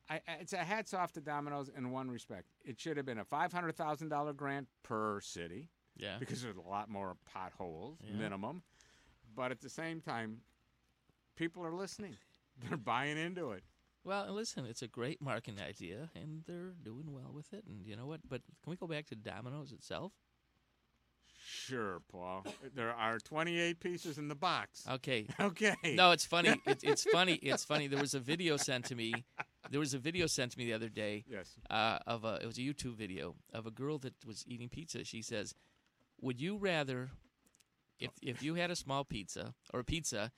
I, 0.09 0.21
it's 0.39 0.53
a 0.53 0.57
hats 0.57 0.93
off 0.93 1.11
to 1.13 1.21
Domino's 1.21 1.69
in 1.75 1.91
one 1.91 2.09
respect. 2.09 2.45
It 2.63 2.79
should 2.79 2.97
have 2.97 3.05
been 3.05 3.19
a 3.19 3.25
five 3.25 3.51
hundred 3.51 3.75
thousand 3.75 4.09
dollar 4.09 4.33
grant 4.33 4.67
per 4.83 5.19
city. 5.19 5.69
Yeah. 5.97 6.17
Because 6.19 6.41
there's 6.41 6.57
a 6.57 6.61
lot 6.69 6.89
more 6.89 7.15
potholes 7.31 7.99
Yeah. 8.03 8.15
minimum, 8.17 8.63
but 9.35 9.51
at 9.51 9.61
the 9.61 9.69
same 9.69 10.01
time, 10.01 10.41
people 11.35 11.65
are 11.65 11.73
listening. 11.73 12.17
They're 12.67 12.77
buying 12.77 13.17
into 13.17 13.51
it. 13.51 13.63
Well, 14.03 14.31
listen, 14.33 14.65
it's 14.65 14.81
a 14.83 14.87
great 14.87 15.21
marketing 15.21 15.59
idea, 15.59 16.11
and 16.15 16.43
they're 16.45 16.75
doing 16.83 17.11
well 17.11 17.31
with 17.33 17.51
it. 17.53 17.63
And 17.67 17.85
you 17.87 17.95
know 17.95 18.05
what? 18.05 18.21
But 18.29 18.41
can 18.63 18.69
we 18.69 18.75
go 18.77 18.85
back 18.85 19.07
to 19.07 19.15
Domino's 19.15 19.71
itself? 19.71 20.11
Sure, 21.43 22.01
Paul. 22.11 22.45
there 22.75 22.91
are 22.93 23.19
28 23.19 23.79
pieces 23.79 24.17
in 24.17 24.27
the 24.27 24.35
box. 24.35 24.83
Okay. 24.89 25.27
Okay. 25.39 25.75
No, 25.95 26.11
it's 26.11 26.25
funny. 26.25 26.59
It's, 26.65 26.83
it's 26.83 27.03
funny. 27.03 27.33
It's 27.33 27.63
funny. 27.63 27.87
There 27.87 27.99
was 27.99 28.13
a 28.13 28.19
video 28.19 28.57
sent 28.57 28.85
to 28.85 28.95
me. 28.95 29.13
There 29.71 29.79
was 29.79 29.93
a 29.93 29.99
video 29.99 30.27
sent 30.27 30.51
to 30.53 30.57
me 30.57 30.65
the 30.65 30.73
other 30.73 30.89
day. 30.89 31.23
Yes. 31.27 31.49
Uh, 31.69 31.99
of 32.07 32.23
a 32.25 32.35
it 32.41 32.45
was 32.45 32.57
a 32.57 32.61
YouTube 32.61 32.95
video 32.95 33.35
of 33.53 33.65
a 33.65 33.71
girl 33.71 33.97
that 33.99 34.13
was 34.25 34.43
eating 34.47 34.69
pizza. 34.69 35.03
She 35.03 35.21
says, 35.21 35.53
"Would 36.21 36.41
you 36.41 36.57
rather, 36.57 37.09
if 37.99 38.09
oh. 38.09 38.19
if 38.21 38.43
you 38.43 38.55
had 38.55 38.71
a 38.71 38.75
small 38.75 39.03
pizza 39.03 39.53
or 39.73 39.81
a 39.81 39.83
pizza, 39.83 40.31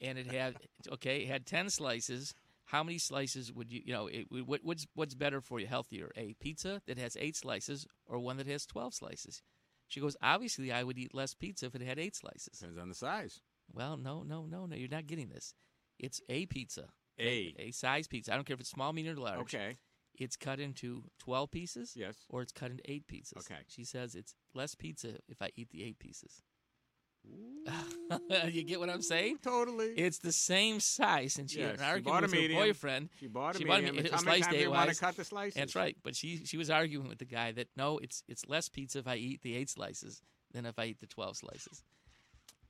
and 0.00 0.18
it 0.18 0.30
had 0.30 0.56
okay, 0.92 1.22
it 1.22 1.28
had 1.28 1.46
ten 1.46 1.70
slices." 1.70 2.34
How 2.70 2.82
many 2.82 2.98
slices 2.98 3.52
would 3.52 3.70
you, 3.70 3.82
you 3.84 3.92
know, 3.92 4.08
it, 4.08 4.26
what, 4.28 4.64
what's 4.64 4.88
what's 4.94 5.14
better 5.14 5.40
for 5.40 5.60
you, 5.60 5.68
healthier, 5.68 6.10
a 6.16 6.34
pizza 6.40 6.82
that 6.88 6.98
has 6.98 7.16
eight 7.16 7.36
slices 7.36 7.86
or 8.06 8.18
one 8.18 8.38
that 8.38 8.48
has 8.48 8.66
twelve 8.66 8.92
slices? 8.92 9.40
She 9.86 10.00
goes, 10.00 10.16
obviously, 10.20 10.72
I 10.72 10.82
would 10.82 10.98
eat 10.98 11.14
less 11.14 11.32
pizza 11.32 11.66
if 11.66 11.76
it 11.76 11.82
had 11.82 12.00
eight 12.00 12.16
slices. 12.16 12.58
Depends 12.58 12.78
on 12.78 12.88
the 12.88 12.94
size. 12.96 13.40
Well, 13.72 13.96
no, 13.96 14.24
no, 14.24 14.46
no, 14.46 14.66
no. 14.66 14.74
You're 14.74 14.88
not 14.88 15.06
getting 15.06 15.28
this. 15.28 15.54
It's 15.98 16.20
a 16.28 16.46
pizza. 16.46 16.88
A. 17.18 17.54
A 17.58 17.70
size 17.70 18.08
pizza. 18.08 18.32
I 18.32 18.34
don't 18.34 18.44
care 18.44 18.54
if 18.54 18.60
it's 18.60 18.70
small, 18.70 18.92
medium, 18.92 19.16
or 19.16 19.20
large. 19.20 19.54
Okay. 19.54 19.76
It's 20.18 20.36
cut 20.36 20.60
into 20.60 21.04
12 21.18 21.50
pieces. 21.50 21.92
Yes. 21.94 22.16
Or 22.28 22.42
it's 22.42 22.52
cut 22.52 22.70
into 22.70 22.90
eight 22.90 23.06
pieces. 23.06 23.38
Okay. 23.38 23.60
She 23.68 23.84
says 23.84 24.14
it's 24.14 24.34
less 24.54 24.74
pizza 24.74 25.16
if 25.28 25.42
I 25.42 25.50
eat 25.56 25.70
the 25.70 25.84
eight 25.84 25.98
pieces. 25.98 26.42
you 28.52 28.62
get 28.62 28.78
what 28.78 28.88
I'm 28.88 29.02
saying? 29.02 29.38
Totally. 29.42 29.88
It's 29.96 30.18
the 30.18 30.30
same 30.32 30.78
size, 30.78 31.38
and 31.38 31.50
she 31.50 31.60
had 31.60 31.70
Yes, 31.72 31.78
an 31.80 31.84
she 31.84 31.90
argument 31.90 32.04
bought 32.06 32.22
a 32.22 32.26
with 32.26 32.32
her 32.34 32.40
medium. 32.40 32.60
boyfriend. 32.60 33.08
She 33.18 33.26
bought 33.26 33.54
a 33.56 33.58
she 33.58 33.64
medium. 33.64 33.96
Bought 33.96 34.04
a, 34.06 34.16
how 34.16 34.22
many 34.22 34.40
slice 34.42 34.46
times 34.46 34.62
do 34.62 34.70
wanna 34.70 34.94
cut 34.94 35.16
the 35.16 35.24
slices? 35.24 35.54
That's 35.54 35.74
right. 35.74 35.96
But 36.04 36.14
she 36.14 36.44
she 36.44 36.56
was 36.56 36.70
arguing 36.70 37.08
with 37.08 37.18
the 37.18 37.24
guy 37.24 37.52
that 37.52 37.68
no, 37.76 37.98
it's 37.98 38.22
it's 38.28 38.46
less 38.46 38.68
pizza 38.68 39.00
if 39.00 39.08
I 39.08 39.16
eat 39.16 39.42
the 39.42 39.56
eight 39.56 39.70
slices 39.70 40.22
than 40.52 40.66
if 40.66 40.78
I 40.78 40.84
eat 40.84 41.00
the 41.00 41.06
12 41.06 41.38
slices. 41.38 41.82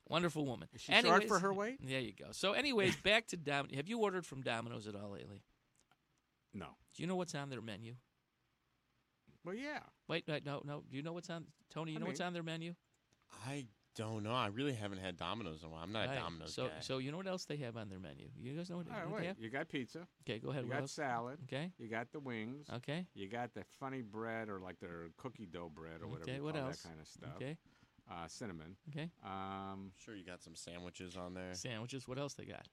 Wonderful 0.09 0.47
woman. 0.47 0.69
Is 0.73 0.81
she 0.81 0.93
short 1.03 1.25
for 1.29 1.41
her 1.41 1.53
weight? 1.53 1.79
There 1.85 2.01
you 2.01 2.13
go. 2.13 2.27
So, 2.31 2.53
anyways, 2.53 2.97
back 2.97 3.27
to 3.29 3.37
Dom. 3.37 3.69
Have 3.75 3.89
you 3.89 3.99
ordered 3.99 4.25
from 4.25 4.41
Domino's 4.41 4.87
at 4.87 4.95
all 4.95 5.11
lately? 5.11 5.43
No. 6.59 6.67
Do 6.95 7.03
you 7.03 7.07
know 7.07 7.17
what's 7.17 7.35
on 7.35 7.51
their 7.51 7.61
menu? 7.61 7.95
Well, 9.45 9.55
yeah. 9.55 9.81
Wait, 10.09 10.25
wait, 10.27 10.45
no, 10.45 10.63
no. 10.65 10.83
Do 10.91 10.97
you 10.97 11.03
know 11.03 11.13
what's 11.13 11.31
on 11.31 11.45
Tony? 11.71 11.93
You 11.93 11.99
I 11.99 12.01
know 12.01 12.07
what's 12.07 12.21
on 12.21 12.33
their 12.33 12.43
menu? 12.43 12.75
I 13.47 13.67
don't 13.95 14.23
know. 14.25 14.33
I 14.33 14.49
really 14.49 14.73
haven't 14.75 14.99
had 14.99 15.17
Domino's 15.17 15.63
in 15.63 15.69
a 15.69 15.71
while. 15.71 15.83
I'm 15.83 15.93
not 15.93 16.09
Right. 16.09 16.17
a 16.19 16.21
Domino's 16.21 16.53
So, 16.55 16.67
guy. 16.69 16.81
so 16.81 16.99
you 16.99 17.11
know 17.11 17.17
what 17.17 17.27
else 17.27 17.45
they 17.45 17.57
have 17.59 17.77
on 17.77 17.89
their 17.89 17.99
menu? 17.99 18.29
You 18.37 18.55
guys 18.57 18.69
know 18.71 18.79
what, 18.79 18.89
All 18.89 18.95
right, 18.95 19.07
what 19.09 19.17
they 19.19 19.23
wait. 19.23 19.27
have? 19.29 19.39
You 19.39 19.51
got 19.51 19.69
pizza. 19.69 20.07
Okay, 20.23 20.39
go 20.39 20.51
ahead. 20.51 20.65
You 20.65 20.69
What 20.69 20.75
got 20.77 20.83
else? 20.83 20.93
salad. 20.93 21.39
Okay. 21.45 21.73
You 21.79 21.89
got 21.89 22.11
the 22.13 22.21
wings. 22.21 22.67
Okay. 22.77 23.07
You 23.15 23.29
got 23.29 23.55
the 23.55 23.65
funny 23.79 24.03
bread 24.03 24.49
or 24.49 24.59
like 24.59 24.79
their 24.81 25.09
cookie 25.17 25.47
dough 25.47 25.71
bread 25.75 26.03
or 26.03 26.09
whatever 26.09 26.23
Okay, 26.31 26.37
you 26.37 26.43
what 26.45 26.55
call 26.55 26.67
else? 26.67 26.83
that 26.83 26.89
kind 26.89 27.01
of 27.01 27.07
stuff. 27.09 27.31
Okay. 27.37 27.57
Uh, 28.11 28.27
cinnamon. 28.29 28.77
Okay. 28.91 29.11
Um, 29.25 29.93
sure 29.99 30.15
you 30.15 30.25
got 30.25 30.43
some 30.43 30.55
sandwiches 30.57 31.17
on 31.17 31.35
there. 31.35 31.55
Sandwiches. 31.55 32.07
What 32.07 32.19
else 32.19 32.35
they 32.35 32.45
got? 32.45 32.67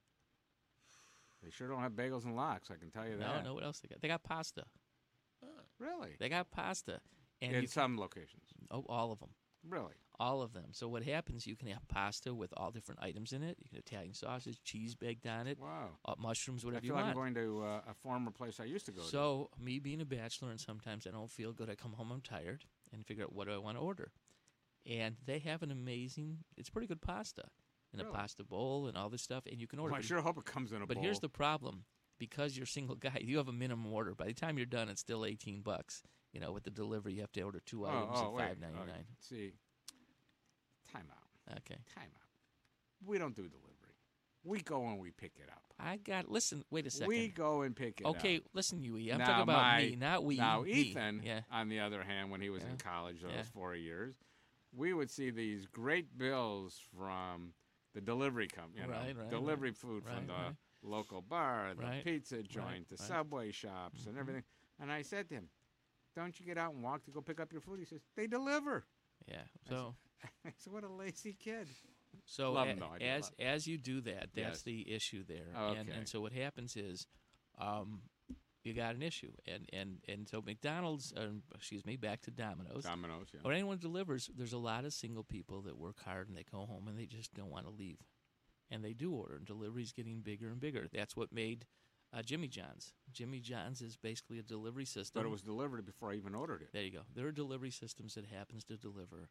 They 1.43 1.49
sure 1.51 1.67
don't 1.67 1.81
have 1.81 1.93
bagels 1.93 2.25
and 2.25 2.35
lox. 2.35 2.69
I 2.71 2.75
can 2.75 2.89
tell 2.89 3.05
you 3.05 3.11
No, 3.17 3.19
that. 3.19 3.43
no. 3.43 3.49
No. 3.49 3.53
What 3.55 3.63
else 3.63 3.79
they 3.79 3.87
got? 3.87 4.01
They 4.01 4.07
got 4.07 4.23
pasta. 4.23 4.63
Really? 5.79 6.15
They 6.19 6.29
got 6.29 6.51
pasta. 6.51 6.99
And 7.41 7.55
In 7.55 7.61
you 7.63 7.67
some 7.67 7.97
locations. 7.97 8.43
Oh, 8.71 8.85
all 8.87 9.11
of 9.11 9.19
them. 9.19 9.29
Really? 9.67 9.93
All 10.19 10.41
of 10.41 10.53
them. 10.53 10.67
So 10.71 10.87
what 10.87 11.03
happens? 11.03 11.47
You 11.47 11.55
can 11.55 11.67
have 11.69 11.85
pasta 11.87 12.33
with 12.33 12.53
all 12.55 12.71
different 12.71 13.01
items 13.01 13.33
in 13.33 13.43
it. 13.43 13.57
You 13.59 13.67
can 13.69 13.77
have 13.77 13.85
Italian 13.85 14.13
sausage, 14.13 14.61
cheese 14.63 14.95
baked 14.95 15.25
on 15.25 15.47
it. 15.47 15.59
Wow. 15.59 15.89
Uh, 16.05 16.13
mushrooms, 16.19 16.63
I 16.63 16.67
whatever 16.67 16.81
feel 16.81 16.87
you 16.89 16.93
like 16.93 17.15
want. 17.15 17.17
I'm 17.17 17.33
going 17.33 17.35
to 17.35 17.63
uh, 17.63 17.81
a 17.89 17.93
former 17.93 18.31
place 18.31 18.59
I 18.59 18.65
used 18.65 18.85
to 18.85 18.91
go 18.91 19.01
to. 19.01 19.07
So 19.07 19.49
me 19.59 19.79
being 19.79 20.01
a 20.01 20.05
bachelor 20.05 20.51
and 20.51 20.59
sometimes 20.59 21.07
I 21.07 21.11
don't 21.11 21.31
feel 21.31 21.51
good. 21.51 21.69
I 21.69 21.75
come 21.75 21.93
home, 21.93 22.11
I'm 22.11 22.21
tired, 22.21 22.65
and 22.93 23.05
figure 23.05 23.23
out 23.23 23.33
what 23.33 23.47
do 23.47 23.53
I 23.53 23.57
want 23.57 23.77
to 23.77 23.81
order. 23.83 24.11
And 24.85 25.15
they 25.25 25.39
have 25.39 25.63
an 25.63 25.71
amazing. 25.71 26.39
It's 26.57 26.69
pretty 26.69 26.87
good 26.87 27.01
pasta 27.01 27.43
in 27.93 27.99
a 27.99 28.05
pasta 28.05 28.43
bowl 28.43 28.87
and 28.87 28.97
all 28.97 29.09
this 29.09 29.21
stuff, 29.21 29.43
and 29.49 29.59
you 29.59 29.67
can 29.67 29.79
order. 29.79 29.91
Well, 29.93 29.99
I 29.99 30.03
sure 30.03 30.21
hope 30.21 30.37
it 30.37 30.45
comes 30.45 30.71
in 30.71 30.77
a 30.77 30.79
bowl. 30.79 30.87
But 30.87 30.97
here's 30.97 31.19
the 31.19 31.29
problem: 31.29 31.85
because 32.19 32.57
you're 32.57 32.65
a 32.65 32.67
single 32.67 32.95
guy, 32.95 33.17
you 33.21 33.37
have 33.37 33.47
a 33.47 33.53
minimum 33.53 33.91
order. 33.91 34.15
By 34.15 34.25
the 34.25 34.33
time 34.33 34.57
you're 34.57 34.65
done, 34.65 34.89
it's 34.89 35.01
still 35.01 35.25
eighteen 35.25 35.61
bucks. 35.61 36.03
You 36.31 36.39
know, 36.39 36.51
with 36.51 36.63
the 36.63 36.71
delivery, 36.71 37.13
you 37.13 37.21
have 37.21 37.31
to 37.33 37.41
order 37.41 37.61
two 37.63 37.85
oh, 37.85 37.89
items 37.89 38.11
oh, 38.15 38.25
at 38.25 38.33
wait. 38.33 38.47
five 38.47 38.59
ninety 38.59 38.77
Okay. 38.79 39.01
See, 39.19 39.51
time 40.91 41.05
out. 41.11 41.57
Okay. 41.59 41.79
Time 41.93 42.09
out. 42.15 42.27
We 43.05 43.17
don't 43.17 43.35
do 43.35 43.43
delivery. 43.43 43.69
We 44.43 44.59
go 44.61 44.87
and 44.87 44.99
we 44.99 45.11
pick 45.11 45.33
it 45.37 45.49
up. 45.49 45.61
I 45.79 45.97
got. 45.97 46.29
Listen, 46.29 46.63
wait 46.69 46.87
a 46.87 46.89
second. 46.89 47.07
We 47.07 47.27
go 47.29 47.61
and 47.61 47.75
pick 47.75 48.01
it 48.01 48.05
up. 48.05 48.17
Okay, 48.17 48.41
listen, 48.53 48.83
you. 48.83 48.97
I'm 49.11 49.19
Now, 49.19 49.25
talking 49.25 49.43
about 49.43 49.61
my- 49.61 49.81
me, 49.81 49.95
not 49.95 50.23
we. 50.23 50.37
Now, 50.37 50.61
me. 50.61 50.71
Ethan, 50.71 51.21
Yeah. 51.23 51.41
on 51.51 51.69
the 51.69 51.79
other 51.79 52.03
hand, 52.03 52.31
when 52.31 52.41
he 52.41 52.49
was 52.49 52.63
Yeah. 52.63 52.71
in 52.71 52.77
college 52.77 53.21
those 53.21 53.31
Yeah. 53.31 53.43
four 53.43 53.75
years, 53.75 54.15
we 54.73 54.93
would 54.93 55.09
see 55.09 55.29
these 55.29 55.65
great 55.67 56.17
bills 56.17 56.79
from 56.95 57.53
the 57.93 58.01
delivery 58.01 58.47
company, 58.47 58.81
you 58.81 58.87
know, 58.87 58.93
Right, 58.99 59.15
right, 59.17 59.29
delivery 59.29 59.69
right. 59.69 59.77
food 59.77 60.03
from 60.05 60.27
the 60.27 60.55
local 60.81 61.21
bar, 61.21 61.73
the 61.75 62.01
pizza 62.03 62.43
joint, 62.43 62.89
the 62.89 62.97
subway 62.97 63.51
shops, 63.51 64.05
and 64.05 64.15
Mhm. 64.15 64.19
everything. 64.19 64.43
And 64.79 64.91
I 64.91 65.01
said 65.03 65.29
to 65.29 65.35
him, 65.35 65.49
"Don't 66.15 66.39
you 66.39 66.45
get 66.45 66.57
out 66.57 66.73
and 66.73 66.83
walk 66.83 67.03
to 67.05 67.11
go 67.11 67.21
pick 67.21 67.39
up 67.39 67.51
your 67.51 67.61
food?" 67.61 67.79
He 67.79 67.85
says, 67.85 68.01
"They 68.15 68.27
deliver." 68.27 68.85
Yeah. 69.27 69.43
I 69.65 69.69
So. 69.69 69.95
said, 70.21 70.29
I 70.45 70.53
said, 70.57 70.73
"What 70.73 70.83
a 70.83 70.89
lazy 70.89 71.33
kid." 71.33 71.67
So 72.25 72.55
a- 72.57 72.65
him. 72.65 72.83
As 73.01 73.31
as 73.39 73.67
you 73.67 73.77
do 73.77 74.01
that, 74.01 74.29
that's 74.33 74.35
Yes. 74.35 74.61
the 74.63 74.91
issue 74.91 75.23
there. 75.23 75.53
Okay. 75.55 75.79
And, 75.79 75.89
and 75.89 76.07
so 76.09 76.21
what 76.21 76.31
happens 76.31 76.75
is, 76.75 77.07
um, 77.57 78.03
you 78.65 78.73
got 78.73 78.95
an 78.95 79.01
issue, 79.01 79.31
and 79.45 79.69
and 79.73 79.97
and 80.07 80.27
so 80.27 80.41
McDonald's, 80.41 81.13
um, 81.17 81.43
excuse 81.53 81.85
me, 81.85 81.95
back 81.95 82.21
to 82.21 82.31
Domino's. 82.31 82.83
Domino's, 82.83 83.27
yeah. 83.33 83.41
When 83.41 83.53
anyone 83.53 83.77
delivers, 83.77 84.29
there's 84.35 84.53
a 84.53 84.57
lot 84.57 84.85
of 84.85 84.93
single 84.93 85.23
people 85.23 85.61
that 85.63 85.77
work 85.77 86.03
hard 86.03 86.29
and 86.29 86.37
they 86.37 86.45
go 86.49 86.59
home 86.59 86.87
and 86.87 86.97
they 86.97 87.05
just 87.05 87.33
don't 87.33 87.49
want 87.49 87.65
to 87.65 87.71
leave, 87.71 87.99
and 88.69 88.83
they 88.83 88.93
do 88.93 89.11
order. 89.13 89.35
And 89.35 89.45
delivery's 89.45 89.91
getting 89.91 90.21
bigger 90.21 90.47
and 90.47 90.59
bigger. 90.59 90.87
That's 90.93 91.15
what 91.15 91.33
made. 91.33 91.65
Uh, 92.15 92.21
Jimmy 92.21 92.47
John's. 92.47 92.93
Jimmy 93.11 93.39
John's 93.39 93.81
is 93.81 93.97
basically 93.97 94.37
a 94.37 94.43
delivery 94.43 94.85
system. 94.85 95.19
But 95.19 95.27
it 95.27 95.31
was 95.31 95.41
delivered 95.41 95.83
before 95.83 96.11
I 96.11 96.15
even 96.15 96.35
ordered 96.35 96.61
it. 96.61 96.69
There 96.71 96.83
you 96.83 96.91
go. 96.91 97.01
There 97.15 97.25
are 97.25 97.31
delivery 97.31 97.71
systems 97.71 98.13
that 98.13 98.27
happens 98.27 98.63
to 98.65 98.77
deliver 98.77 99.29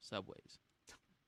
subways. 0.00 0.60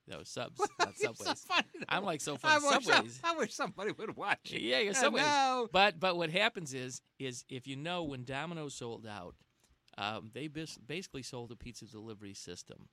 No, 0.09 0.23
subs, 0.23 0.59
not 0.79 0.97
so 0.97 1.13
subways. 1.13 1.41
funny, 1.41 1.67
I'm 1.87 2.03
like 2.03 2.21
so 2.21 2.35
I 2.43 2.59
funny. 2.59 2.77
wish, 2.77 2.85
Subways. 2.85 3.19
I, 3.23 3.37
wish 3.37 3.53
somebody 3.53 3.91
would 3.91 4.15
watch 4.17 4.51
it. 4.51 4.61
Yeah, 4.61 4.79
yeah, 4.79 4.89
I 4.89 4.93
subways. 4.93 5.69
But 5.71 5.99
but 5.99 6.17
what 6.17 6.31
happens 6.31 6.73
is 6.73 7.01
is 7.19 7.45
if 7.49 7.67
you 7.67 7.75
know 7.75 8.03
when 8.03 8.23
Domino's 8.23 8.73
sold 8.73 9.05
out, 9.05 9.35
um, 9.97 10.31
they 10.33 10.47
bis- 10.47 10.77
basically 10.77 11.23
sold 11.23 11.51
a 11.51 11.55
pizza 11.55 11.85
delivery 11.85 12.33
system. 12.33 12.89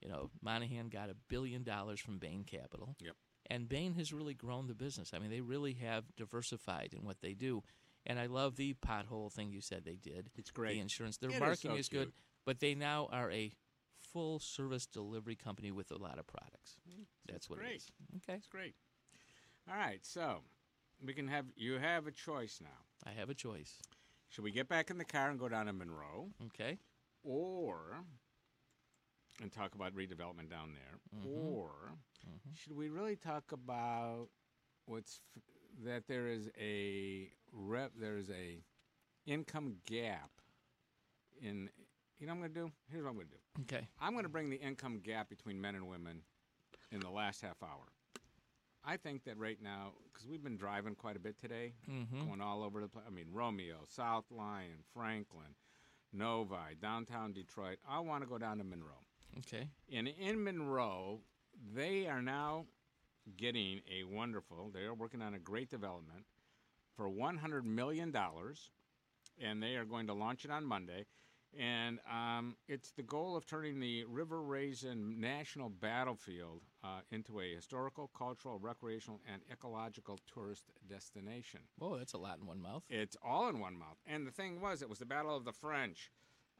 You 0.00 0.08
know, 0.08 0.30
Monaghan 0.42 0.88
got 0.88 1.10
a 1.10 1.16
billion 1.28 1.62
dollars 1.64 2.00
from 2.00 2.18
Bain 2.18 2.44
Capital. 2.44 2.96
Yep. 3.00 3.14
And 3.50 3.68
Bain 3.68 3.94
has 3.94 4.12
really 4.12 4.34
grown 4.34 4.66
the 4.66 4.74
business. 4.74 5.12
I 5.14 5.18
mean, 5.18 5.30
they 5.30 5.40
really 5.40 5.74
have 5.74 6.04
diversified 6.16 6.94
in 6.96 7.04
what 7.04 7.20
they 7.20 7.34
do. 7.34 7.62
And 8.06 8.18
I 8.18 8.26
love 8.26 8.56
the 8.56 8.74
pothole 8.74 9.32
thing 9.32 9.50
you 9.50 9.60
said 9.60 9.84
they 9.84 9.96
did. 9.96 10.30
It's 10.36 10.50
great. 10.50 10.74
The 10.74 10.80
insurance. 10.80 11.16
Their 11.16 11.30
It 11.30 11.34
is 11.34 11.40
marketing 11.40 11.70
so 11.72 11.76
is 11.76 11.88
good, 11.88 12.12
but 12.44 12.60
they 12.60 12.74
now 12.74 13.08
are 13.10 13.30
a 13.30 13.50
full 14.14 14.38
service 14.38 14.86
delivery 14.86 15.34
company 15.36 15.70
with 15.72 15.90
a 15.90 15.98
lot 15.98 16.18
of 16.18 16.26
products. 16.26 16.76
That's 17.30 17.50
what 17.50 17.58
great. 17.58 17.72
it 17.72 17.76
is. 17.76 17.90
Okay. 18.16 18.34
It's 18.38 18.46
great. 18.46 18.74
All 19.68 19.76
right, 19.76 19.98
so 20.02 20.38
we 21.04 21.12
can 21.12 21.26
have 21.28 21.46
you 21.56 21.78
have 21.78 22.06
a 22.06 22.12
choice 22.12 22.60
now. 22.62 22.78
I 23.06 23.10
have 23.18 23.28
a 23.28 23.34
choice. 23.34 23.82
Should 24.30 24.44
we 24.44 24.52
get 24.52 24.68
back 24.68 24.88
in 24.90 24.98
the 24.98 25.04
car 25.04 25.28
and 25.30 25.38
go 25.38 25.48
down 25.48 25.66
to 25.66 25.72
Monroe? 25.72 26.28
Okay. 26.46 26.78
Or 27.24 28.04
and 29.42 29.52
talk 29.52 29.74
about 29.74 29.92
redevelopment 29.94 30.48
down 30.48 30.74
there, 30.74 31.00
Mhm. 31.20 31.26
or 31.52 31.98
should 32.54 32.72
we 32.72 32.88
really 32.88 33.16
talk 33.16 33.50
about 33.52 34.28
what's 34.86 35.20
f- 35.36 35.42
that 35.84 36.06
there 36.06 36.28
is 36.28 36.48
a 36.56 37.32
rep 37.50 37.92
there 37.96 38.16
is 38.16 38.30
a 38.30 38.62
income 39.26 39.80
gap 39.86 40.30
in 41.40 41.68
you 42.18 42.26
know 42.26 42.32
what 42.34 42.44
I'm 42.46 42.52
going 42.52 42.54
to 42.54 42.60
do? 42.68 42.72
Here's 42.90 43.02
what 43.02 43.10
I'm 43.10 43.16
going 43.16 43.26
to 43.28 43.32
do. 43.32 43.74
Okay. 43.76 43.88
I'm 44.00 44.12
going 44.12 44.24
to 44.24 44.28
bring 44.28 44.50
the 44.50 44.56
income 44.60 45.00
gap 45.02 45.28
between 45.28 45.60
men 45.60 45.74
and 45.74 45.88
women 45.88 46.22
in 46.92 47.00
the 47.00 47.10
last 47.10 47.40
half 47.42 47.62
hour. 47.62 47.86
I 48.84 48.96
think 48.98 49.24
that 49.24 49.38
right 49.38 49.58
now, 49.62 49.92
because 50.12 50.26
we've 50.28 50.42
been 50.44 50.56
driving 50.58 50.94
quite 50.94 51.16
a 51.16 51.20
bit 51.20 51.38
today, 51.38 51.74
Mhm. 51.88 52.26
going 52.26 52.40
all 52.40 52.62
over 52.62 52.80
the 52.80 52.88
place. 52.88 53.04
I 53.06 53.10
mean, 53.10 53.30
Romeo, 53.32 53.84
South 53.86 54.30
Lyon, 54.30 54.82
Franklin, 54.92 55.54
Novi, 56.12 56.74
downtown 56.80 57.32
Detroit. 57.32 57.78
I 57.88 58.00
want 58.00 58.22
to 58.22 58.28
go 58.28 58.36
down 58.38 58.58
to 58.58 58.64
Monroe. 58.64 59.04
Okay. 59.38 59.68
And 59.90 60.06
in 60.08 60.44
Monroe, 60.44 61.22
they 61.72 62.06
are 62.06 62.20
now 62.22 62.66
getting 63.36 63.80
a 63.90 64.04
wonderful, 64.04 64.70
they 64.70 64.84
are 64.84 64.94
working 64.94 65.22
on 65.22 65.32
a 65.34 65.38
great 65.38 65.70
development 65.70 66.26
for 66.94 67.08
$100 67.08 67.64
million, 67.64 68.14
and 69.38 69.62
they 69.62 69.76
are 69.76 69.84
going 69.86 70.06
to 70.08 70.14
launch 70.14 70.44
it 70.44 70.50
on 70.50 70.64
Monday. 70.64 71.06
And 71.58 71.98
um, 72.10 72.56
it's 72.68 72.90
the 72.92 73.02
goal 73.02 73.36
of 73.36 73.46
turning 73.46 73.80
the 73.80 74.04
River 74.04 74.42
Raisin 74.42 75.20
National 75.20 75.68
Battlefield 75.68 76.62
uh, 76.82 77.00
into 77.10 77.40
a 77.40 77.54
historical, 77.54 78.10
cultural, 78.16 78.58
recreational, 78.58 79.20
and 79.32 79.42
ecological 79.50 80.18
tourist 80.32 80.64
destination. 80.88 81.60
Whoa, 81.78 81.98
that's 81.98 82.14
a 82.14 82.18
lot 82.18 82.38
in 82.38 82.46
one 82.46 82.60
mouth. 82.60 82.82
It's 82.88 83.16
all 83.24 83.48
in 83.48 83.60
one 83.60 83.78
mouth. 83.78 83.96
And 84.06 84.26
the 84.26 84.30
thing 84.30 84.60
was, 84.60 84.82
it 84.82 84.88
was 84.88 84.98
the 84.98 85.06
Battle 85.06 85.36
of 85.36 85.44
the 85.44 85.52
French, 85.52 86.10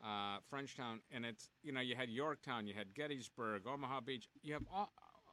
uh, 0.05 0.39
Frenchtown, 0.51 1.01
and 1.11 1.25
it's 1.25 1.49
you 1.63 1.73
know 1.73 1.81
you 1.81 1.97
had 1.97 2.09
Yorktown, 2.11 2.67
you 2.67 2.75
had 2.75 2.95
Gettysburg, 2.95 3.63
Omaha 3.67 4.01
Beach, 4.01 4.29
you 4.43 4.53
have 4.53 4.65
all, 4.73 4.93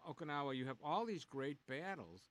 Okinawa, 0.10 0.56
you 0.56 0.66
have 0.66 0.78
all 0.84 1.06
these 1.06 1.26
great 1.26 1.58
battles, 1.68 2.22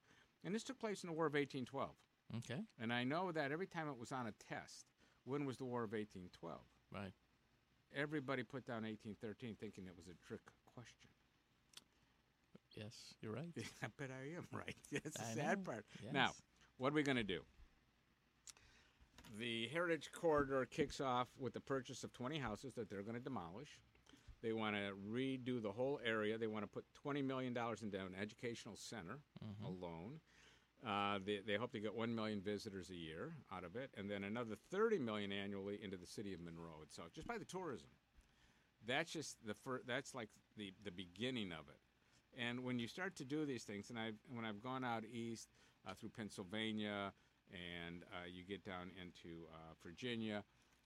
and 0.45 0.55
this 0.55 0.65
took 0.65 0.79
place 0.79 1.03
in 1.03 1.09
the 1.09 1.13
War 1.15 1.27
of 1.27 1.35
1812. 1.35 1.91
Okay. 2.39 2.63
And 2.81 2.93
I 2.93 3.05
know 3.05 3.33
that 3.33 3.53
every 3.53 3.67
time 3.67 3.89
it 3.89 3.99
was 3.99 4.13
on 4.13 4.27
a 4.27 4.33
test, 4.49 4.87
when 5.25 5.45
was 5.45 5.57
the 5.59 5.65
War 5.65 5.83
of 5.85 5.93
1812? 5.93 6.61
Right. 6.93 7.13
Everybody 7.95 8.43
put 8.43 8.67
down 8.67 8.83
1813, 8.85 9.57
thinking 9.61 9.85
it 9.87 9.95
was 9.97 10.07
a 10.07 10.27
trick 10.27 10.41
question. 10.75 11.09
Yes, 12.77 13.15
you're 13.21 13.33
right. 13.33 13.51
I 13.83 13.87
bet 13.99 14.11
I 14.11 14.37
am 14.37 14.47
right. 14.53 14.77
That's 14.93 15.17
the 15.17 15.23
I 15.23 15.35
sad 15.35 15.59
know. 15.59 15.73
part. 15.73 15.85
Yes. 16.03 16.13
Now, 16.13 16.31
what 16.79 16.93
are 16.93 16.95
we 16.95 17.03
going 17.03 17.17
to 17.17 17.25
do? 17.25 17.41
The 19.39 19.69
Heritage 19.69 20.11
Corridor 20.13 20.67
kicks 20.67 21.01
off 21.01 21.29
with 21.39 21.53
the 21.53 21.61
purchase 21.61 22.05
of 22.05 22.13
20 22.13 22.39
houses 22.39 22.75
that 22.75 22.89
they're 22.89 23.03
going 23.03 23.17
to 23.17 23.23
demolish. 23.23 23.79
They 24.43 24.53
want 24.53 24.75
to 24.77 24.93
redo 25.13 25.61
the 25.63 25.71
whole 25.71 26.01
area. 26.05 26.39
They 26.39 26.47
want 26.47 26.65
to 26.65 26.69
put 26.69 26.85
$20 27.05 27.25
million 27.25 27.57
into 27.57 27.99
an 27.99 28.15
educational 28.21 28.77
center 28.77 29.19
Mhm. 29.45 29.65
alone. 29.67 30.21
Uh, 30.87 31.19
they, 31.25 31.41
they 31.47 31.57
hope 31.57 31.73
to 31.73 31.81
get 31.81 31.95
1 31.95 32.15
million 32.15 32.41
visitors 32.41 32.89
a 32.89 32.95
year 32.95 33.35
out 33.53 33.65
of 33.65 33.77
it, 33.77 33.91
and 33.99 34.11
then 34.11 34.25
another 34.25 34.57
30 34.71 34.99
million 34.99 35.31
annually 35.31 35.79
into 35.83 35.97
the 35.97 36.07
city 36.07 36.33
of 36.33 36.41
Monroe 36.41 36.81
itself, 36.83 37.13
just 37.13 37.27
by 37.29 37.37
the 37.37 37.45
tourism. 37.45 37.89
That's 38.87 39.13
just 39.13 39.37
the 39.47 39.53
fir- 39.53 39.83
that's 39.87 40.15
like 40.15 40.31
the, 40.57 40.73
the 40.85 40.91
beginning 40.91 41.53
of 41.53 41.69
it. 41.69 41.81
And 42.39 42.65
when 42.65 42.79
you 42.79 42.89
start 42.89 43.15
to 43.17 43.25
do 43.25 43.45
these 43.45 43.65
things, 43.65 43.91
and 43.91 43.99
I've, 43.99 44.15
when 44.35 44.45
I've 44.45 44.63
gone 44.63 44.85
out 44.85 45.05
east 45.13 45.49
uh, 45.87 45.93
through 45.95 46.11
Pennsylvania 46.11 47.13
and 47.51 48.03
uh, 48.13 48.27
you 48.33 48.45
get 48.45 48.65
down 48.65 48.91
into 49.01 49.47
uh, 49.53 49.75
Virginia, 49.83 50.45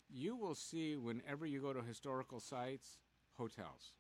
you 0.09 0.37
will 0.37 0.55
see 0.55 0.97
whenever 0.97 1.47
you 1.47 1.61
go 1.61 1.73
to 1.73 1.83
historical 1.83 2.41
sites, 2.41 2.99
hotels. 3.39 3.93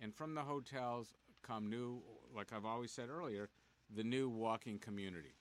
And 0.00 0.14
from 0.14 0.34
the 0.34 0.42
hotels 0.42 1.14
come 1.42 1.68
new, 1.68 2.00
like 2.34 2.52
I've 2.52 2.64
always 2.64 2.90
said 2.90 3.08
earlier, 3.10 3.50
the 3.94 4.04
new 4.04 4.28
walking 4.28 4.78
community. 4.78 5.34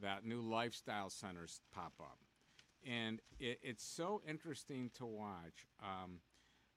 That 0.00 0.24
new 0.24 0.40
lifestyle 0.40 1.10
centers 1.10 1.60
pop 1.74 1.92
up. 2.00 2.18
And 2.84 3.20
it, 3.38 3.60
it's 3.62 3.84
so 3.84 4.22
interesting 4.28 4.90
to 4.98 5.06
watch. 5.06 5.66
Um, 5.82 6.20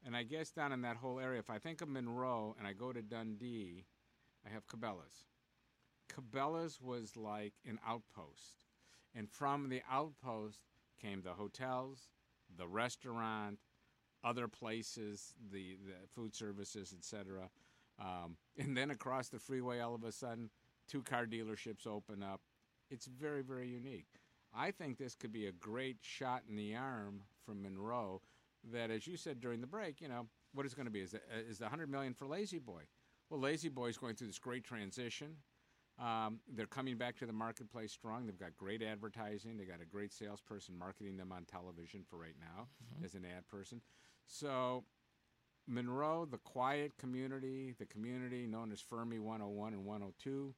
and 0.05 0.15
I 0.15 0.23
guess 0.23 0.51
down 0.51 0.71
in 0.71 0.81
that 0.81 0.97
whole 0.97 1.19
area, 1.19 1.39
if 1.39 1.49
I 1.49 1.57
think 1.57 1.81
of 1.81 1.89
Monroe 1.89 2.55
and 2.59 2.67
I 2.67 2.73
go 2.73 2.93
to 2.93 3.01
Dundee, 3.01 3.85
I 4.45 4.53
have 4.53 4.67
Cabela's. 4.67 5.25
Cabela's 6.13 6.79
was 6.79 7.17
like 7.17 7.53
an 7.67 7.79
outpost. 7.87 8.65
And 9.15 9.29
from 9.29 9.69
the 9.69 9.81
outpost 9.89 10.59
came 11.01 11.21
the 11.21 11.31
hotels, 11.31 12.09
the 12.55 12.67
restaurant, 12.67 13.59
other 14.23 14.47
places, 14.47 15.33
the, 15.51 15.77
the 15.85 16.07
food 16.13 16.35
services, 16.35 16.93
etc. 16.95 17.49
Um, 17.99 18.37
and 18.57 18.75
then 18.75 18.91
across 18.91 19.29
the 19.29 19.39
freeway, 19.39 19.79
all 19.79 19.95
of 19.95 20.03
a 20.03 20.11
sudden, 20.11 20.49
two 20.87 21.01
car 21.03 21.25
dealerships 21.25 21.87
open 21.87 22.23
up. 22.23 22.41
It's 22.89 23.05
very, 23.07 23.41
very 23.41 23.67
unique. 23.67 24.07
I 24.53 24.71
think 24.71 24.97
this 24.97 25.15
could 25.15 25.33
be 25.33 25.47
a 25.47 25.51
great 25.51 25.97
shot 26.01 26.43
in 26.47 26.55
the 26.55 26.75
arm 26.75 27.23
from 27.45 27.61
Monroe. 27.63 28.21
That, 28.71 28.89
as 28.89 29.05
you 29.05 29.17
said 29.17 29.39
during 29.39 29.61
the 29.61 29.67
break, 29.67 30.01
you 30.01 30.07
know, 30.07 30.27
what 30.53 30.65
is 30.65 30.73
going 30.73 30.85
to 30.87 30.91
be? 30.91 31.01
Is 31.01 31.11
the, 31.11 31.19
is 31.47 31.57
the 31.59 31.65
100 31.65 31.89
million 31.89 32.13
for 32.13 32.25
La-Z-Boy? 32.25 32.83
Well, 33.29 33.39
La-Z-Boy 33.39 33.87
is 33.87 33.97
going 33.97 34.15
through 34.15 34.27
this 34.27 34.39
great 34.39 34.63
transition. 34.63 35.35
Um, 35.99 36.39
they're 36.53 36.65
coming 36.65 36.97
back 36.97 37.15
to 37.19 37.25
the 37.25 37.33
marketplace 37.33 37.91
strong. 37.91 38.25
They've 38.25 38.37
got 38.39 38.55
great 38.57 38.81
advertising. 38.81 39.57
They 39.57 39.65
got 39.65 39.81
a 39.81 39.85
great 39.85 40.11
salesperson 40.13 40.77
marketing 40.77 41.17
them 41.17 41.31
on 41.31 41.45
television 41.45 42.03
for 42.09 42.17
right 42.17 42.35
now 42.39 42.67
Mhm. 42.99 43.05
as 43.05 43.13
an 43.15 43.23
ad 43.25 43.47
person. 43.47 43.81
So, 44.27 44.83
Monroe, 45.67 46.25
the 46.25 46.37
quiet 46.37 46.97
community, 46.97 47.73
the 47.77 47.85
community 47.85 48.45
known 48.45 48.71
as 48.71 48.81
Fermi 48.81 49.19
101 49.19 49.73
and 49.73 49.85
102, 49.85 50.53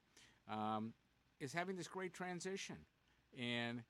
um, 0.50 0.94
is 1.40 1.54
having 1.54 1.76
this 1.76 1.88
great 1.88 2.14
transition. 2.14 2.78
And 3.38 3.84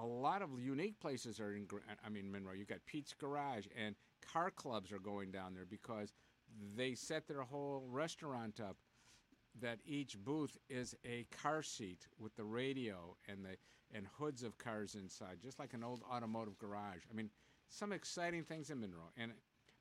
a 0.00 0.04
lot 0.04 0.42
of 0.42 0.50
unique 0.60 0.98
places 1.00 1.40
are 1.40 1.54
in, 1.54 1.66
I 2.04 2.08
mean, 2.08 2.30
Monroe. 2.30 2.54
You've 2.54 2.68
got 2.68 2.84
Pete's 2.86 3.14
Garage, 3.14 3.66
and 3.76 3.94
car 4.32 4.50
clubs 4.50 4.92
are 4.92 4.98
going 4.98 5.30
down 5.30 5.54
there 5.54 5.66
because 5.68 6.12
they 6.76 6.94
set 6.94 7.28
their 7.28 7.42
whole 7.42 7.84
restaurant 7.90 8.60
up 8.60 8.76
that 9.60 9.78
each 9.84 10.16
booth 10.18 10.56
is 10.68 10.94
a 11.04 11.26
car 11.42 11.62
seat 11.62 12.06
with 12.18 12.34
the 12.36 12.44
radio 12.44 13.16
and 13.28 13.44
the 13.44 13.56
and 13.94 14.06
hoods 14.18 14.42
of 14.42 14.58
cars 14.58 14.94
inside, 14.94 15.38
just 15.42 15.58
like 15.58 15.72
an 15.72 15.82
old 15.82 16.02
automotive 16.12 16.58
garage. 16.58 17.00
I 17.10 17.14
mean, 17.14 17.30
some 17.68 17.90
exciting 17.90 18.44
things 18.44 18.68
in 18.68 18.80
Monroe. 18.80 19.10
And 19.16 19.32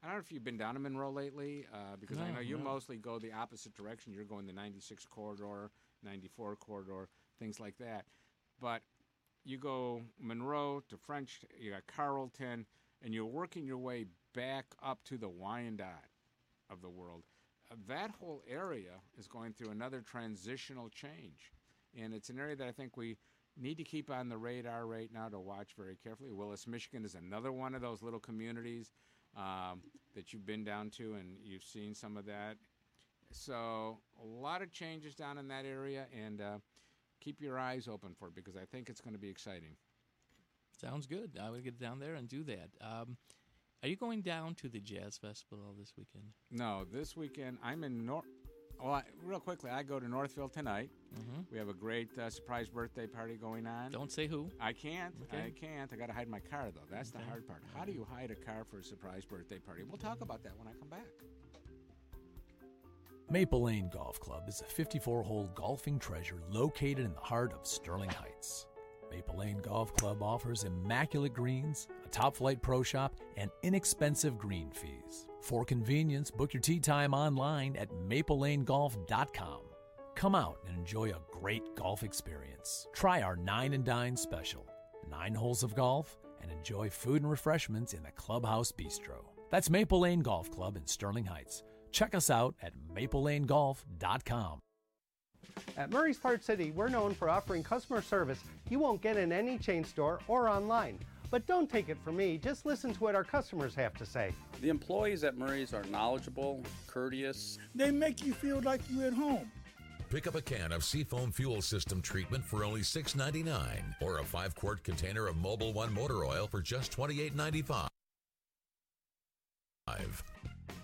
I 0.01 0.07
don't 0.07 0.15
know 0.15 0.21
if 0.21 0.31
you've 0.31 0.43
been 0.43 0.57
down 0.57 0.75
to 0.75 0.79
Monroe 0.79 1.11
lately, 1.11 1.65
uh, 1.73 1.97
because 1.99 2.17
I 2.17 2.31
know 2.31 2.39
you 2.39 2.57
no. 2.57 2.63
mostly 2.63 2.97
go 2.97 3.19
the 3.19 3.33
opposite 3.33 3.73
direction. 3.75 4.13
You're 4.13 4.23
going 4.23 4.45
the 4.45 4.53
96 4.53 5.05
corridor, 5.05 5.71
94 6.03 6.55
corridor, 6.57 7.09
things 7.39 7.59
like 7.59 7.77
that. 7.77 8.05
But 8.61 8.81
you 9.43 9.57
go 9.57 10.01
Monroe 10.19 10.83
to 10.89 10.97
French, 10.97 11.41
you 11.59 11.71
got 11.71 11.83
Carrollton, 11.87 12.65
and 13.03 13.13
you're 13.13 13.25
working 13.25 13.65
your 13.65 13.77
way 13.77 14.05
back 14.33 14.65
up 14.83 15.03
to 15.05 15.17
the 15.17 15.29
Wyandotte 15.29 16.11
of 16.69 16.81
the 16.81 16.89
world. 16.89 17.23
Uh, 17.71 17.75
that 17.87 18.11
whole 18.19 18.41
area 18.49 19.01
is 19.17 19.27
going 19.27 19.53
through 19.53 19.69
another 19.69 20.01
transitional 20.01 20.89
change. 20.89 21.51
And 21.97 22.13
it's 22.13 22.29
an 22.29 22.39
area 22.39 22.55
that 22.55 22.67
I 22.67 22.71
think 22.71 22.97
we 22.97 23.17
need 23.59 23.77
to 23.77 23.83
keep 23.83 24.11
on 24.11 24.29
the 24.29 24.37
radar 24.37 24.85
right 24.85 25.09
now 25.13 25.29
to 25.29 25.39
watch 25.39 25.71
very 25.77 25.95
carefully. 25.95 26.31
Willis, 26.31 26.67
Michigan 26.67 27.03
is 27.05 27.15
another 27.15 27.51
one 27.51 27.73
of 27.73 27.81
those 27.81 28.03
little 28.03 28.19
communities 28.19 28.91
um, 29.35 29.81
that 30.15 30.31
you've 30.33 30.45
been 30.45 30.63
down 30.63 30.89
to 30.91 31.13
and 31.15 31.37
you've 31.43 31.63
seen 31.63 31.93
some 31.93 32.17
of 32.17 32.25
that. 32.25 32.57
So, 33.31 33.99
a 34.21 34.25
lot 34.25 34.61
of 34.61 34.71
changes 34.71 35.13
down 35.15 35.37
in 35.37 35.47
that 35.49 35.65
area, 35.65 36.05
and 36.17 36.41
uh, 36.41 36.57
keep 37.19 37.41
your 37.41 37.59
eyes 37.59 37.87
open 37.87 38.13
for 38.17 38.27
it 38.29 38.35
because 38.35 38.55
I 38.55 38.65
think 38.71 38.89
it's 38.89 39.01
going 39.01 39.13
to 39.13 39.19
be 39.19 39.29
exciting. 39.29 39.75
Sounds 40.79 41.07
good. 41.07 41.37
I 41.41 41.49
would 41.49 41.63
get 41.63 41.79
down 41.79 41.99
there 41.99 42.15
and 42.15 42.27
do 42.27 42.43
that. 42.43 42.69
Um, 42.81 43.17
are 43.83 43.89
you 43.89 43.95
going 43.95 44.21
down 44.21 44.55
to 44.55 44.69
the 44.69 44.79
Jazz 44.79 45.17
Festival 45.17 45.75
this 45.77 45.93
weekend? 45.97 46.25
No, 46.51 46.85
this 46.91 47.15
weekend 47.17 47.57
I'm 47.63 47.83
in 47.83 48.05
North. 48.05 48.25
Well, 48.81 48.93
I, 48.93 49.03
real 49.23 49.39
quickly, 49.39 49.71
I 49.71 49.81
go 49.81 49.99
to 49.99 50.07
Northfield 50.07 50.53
tonight. 50.53 50.91
Mhm. 51.15 51.45
We 51.51 51.57
have 51.57 51.67
a 51.67 51.73
great 51.73 52.15
uh, 52.17 52.29
surprise 52.29 52.69
birthday 52.69 53.07
party 53.07 53.35
going 53.35 53.65
on. 53.65 53.91
Don't 53.91 54.11
say 54.11 54.27
who. 54.27 54.51
I 54.59 54.71
can't. 54.71 55.15
Okay. 55.23 55.45
I 55.47 55.49
can't. 55.49 55.91
I 55.91 55.95
got 55.95 56.07
to 56.07 56.13
hide 56.13 56.27
my 56.27 56.39
car 56.39 56.69
though. 56.73 56.81
That's 56.91 57.09
Okay. 57.09 57.23
the 57.23 57.29
hard 57.29 57.47
part. 57.47 57.63
How 57.75 57.85
do 57.85 57.91
you 57.91 58.05
hide 58.09 58.29
a 58.29 58.35
car 58.35 58.65
for 58.69 58.77
a 58.79 58.83
surprise 58.83 59.25
birthday 59.25 59.57
party? 59.57 59.81
We'll 59.83 59.97
talk 59.97 60.21
about 60.21 60.43
that 60.43 60.57
when 60.59 60.67
I 60.67 60.73
come 60.77 60.89
back. 60.89 61.07
Maple 63.29 63.63
Lane 63.63 63.89
Golf 63.89 64.21
Club 64.21 64.47
is 64.47 64.61
a 64.61 64.63
54 64.63 65.21
hole 65.21 65.49
golfing 65.53 65.99
treasure 65.99 66.41
located 66.49 66.99
in 66.99 67.13
the 67.13 67.19
heart 67.19 67.51
of 67.51 67.67
Sterling 67.67 68.09
Heights. 68.09 68.67
Maple 69.11 69.39
Lane 69.39 69.57
Golf 69.57 69.93
Club 69.95 70.23
offers 70.23 70.63
immaculate 70.63 71.33
greens, 71.33 71.89
a 72.05 72.09
top 72.09 72.37
flight 72.37 72.61
pro 72.61 72.83
shop, 72.83 73.15
and 73.35 73.51
inexpensive 73.63 74.37
green 74.37 74.71
fees. 74.71 75.27
For 75.41 75.65
convenience, 75.65 76.31
book 76.31 76.53
your 76.53 76.61
tee 76.61 76.79
time 76.79 77.13
online 77.13 77.75
at 77.75 77.89
maplelanegolf.com. 78.07 79.59
Come 80.15 80.35
out 80.35 80.59
and 80.65 80.77
enjoy 80.77 81.09
a 81.09 81.21
great 81.29 81.75
golf 81.75 82.03
experience. 82.03 82.87
Try 82.93 83.21
our 83.23 83.35
Nine 83.35 83.73
and 83.73 83.83
Dine 83.83 84.15
special 84.15 84.65
nine 85.09 85.33
holes 85.33 85.63
of 85.63 85.75
golf 85.75 86.17
and 86.41 86.51
enjoy 86.51 86.89
food 86.89 87.21
and 87.21 87.31
refreshments 87.31 87.93
in 87.93 88.03
the 88.03 88.11
Clubhouse 88.11 88.71
Bistro. 88.71 89.25
That's 89.49 89.69
Maple 89.69 90.01
Lane 90.01 90.19
Golf 90.19 90.51
Club 90.51 90.75
in 90.75 90.85
Sterling 90.85 91.25
Heights. 91.25 91.63
Check 91.97 92.13
us 92.13 92.29
out 92.29 92.53
at 92.61 92.73
maplelanegolf.com. 92.93 94.59
At 95.75 95.89
Murray's 95.89 96.19
Part 96.19 96.43
City, 96.43 96.69
we're 96.69 96.89
known 96.89 97.15
for 97.15 97.27
offering 97.27 97.63
customer 97.63 98.03
service 98.03 98.39
you 98.69 98.77
won't 98.77 99.01
get 99.01 99.17
in 99.17 99.31
any 99.31 99.57
chain 99.57 99.83
store 99.83 100.19
or 100.27 100.47
online. 100.47 100.99
But 101.31 101.47
don't 101.47 101.67
take 101.67 101.89
it 101.89 101.97
from 102.03 102.17
me, 102.17 102.37
just 102.37 102.67
listen 102.67 102.93
to 102.93 102.99
what 102.99 103.15
our 103.15 103.23
customers 103.23 103.73
have 103.73 103.95
to 103.95 104.05
say. 104.05 104.31
The 104.61 104.69
employees 104.69 105.23
at 105.23 105.39
Murray's 105.39 105.73
are 105.73 105.85
knowledgeable, 105.85 106.61
courteous. 106.85 107.57
They 107.73 107.89
make 107.89 108.23
you 108.23 108.31
feel 108.31 108.61
like 108.61 108.81
you're 108.91 109.07
at 109.07 109.13
home. 109.13 109.51
Pick 110.11 110.27
up 110.27 110.35
a 110.35 110.41
can 110.41 110.71
of 110.73 110.83
Seafoam 110.83 111.31
Fuel 111.31 111.63
System 111.63 112.03
treatment 112.03 112.45
for 112.45 112.63
only 112.63 112.81
$6.99 112.81 113.95
or 114.01 114.19
a 114.19 114.23
5 114.23 114.53
quart 114.53 114.83
container 114.83 115.25
of 115.25 115.35
Mobil 115.37 115.73
One 115.73 115.91
motor 115.91 116.25
oil 116.25 116.45
for 116.45 116.61
just 116.61 116.95
$28.95. 116.95 117.87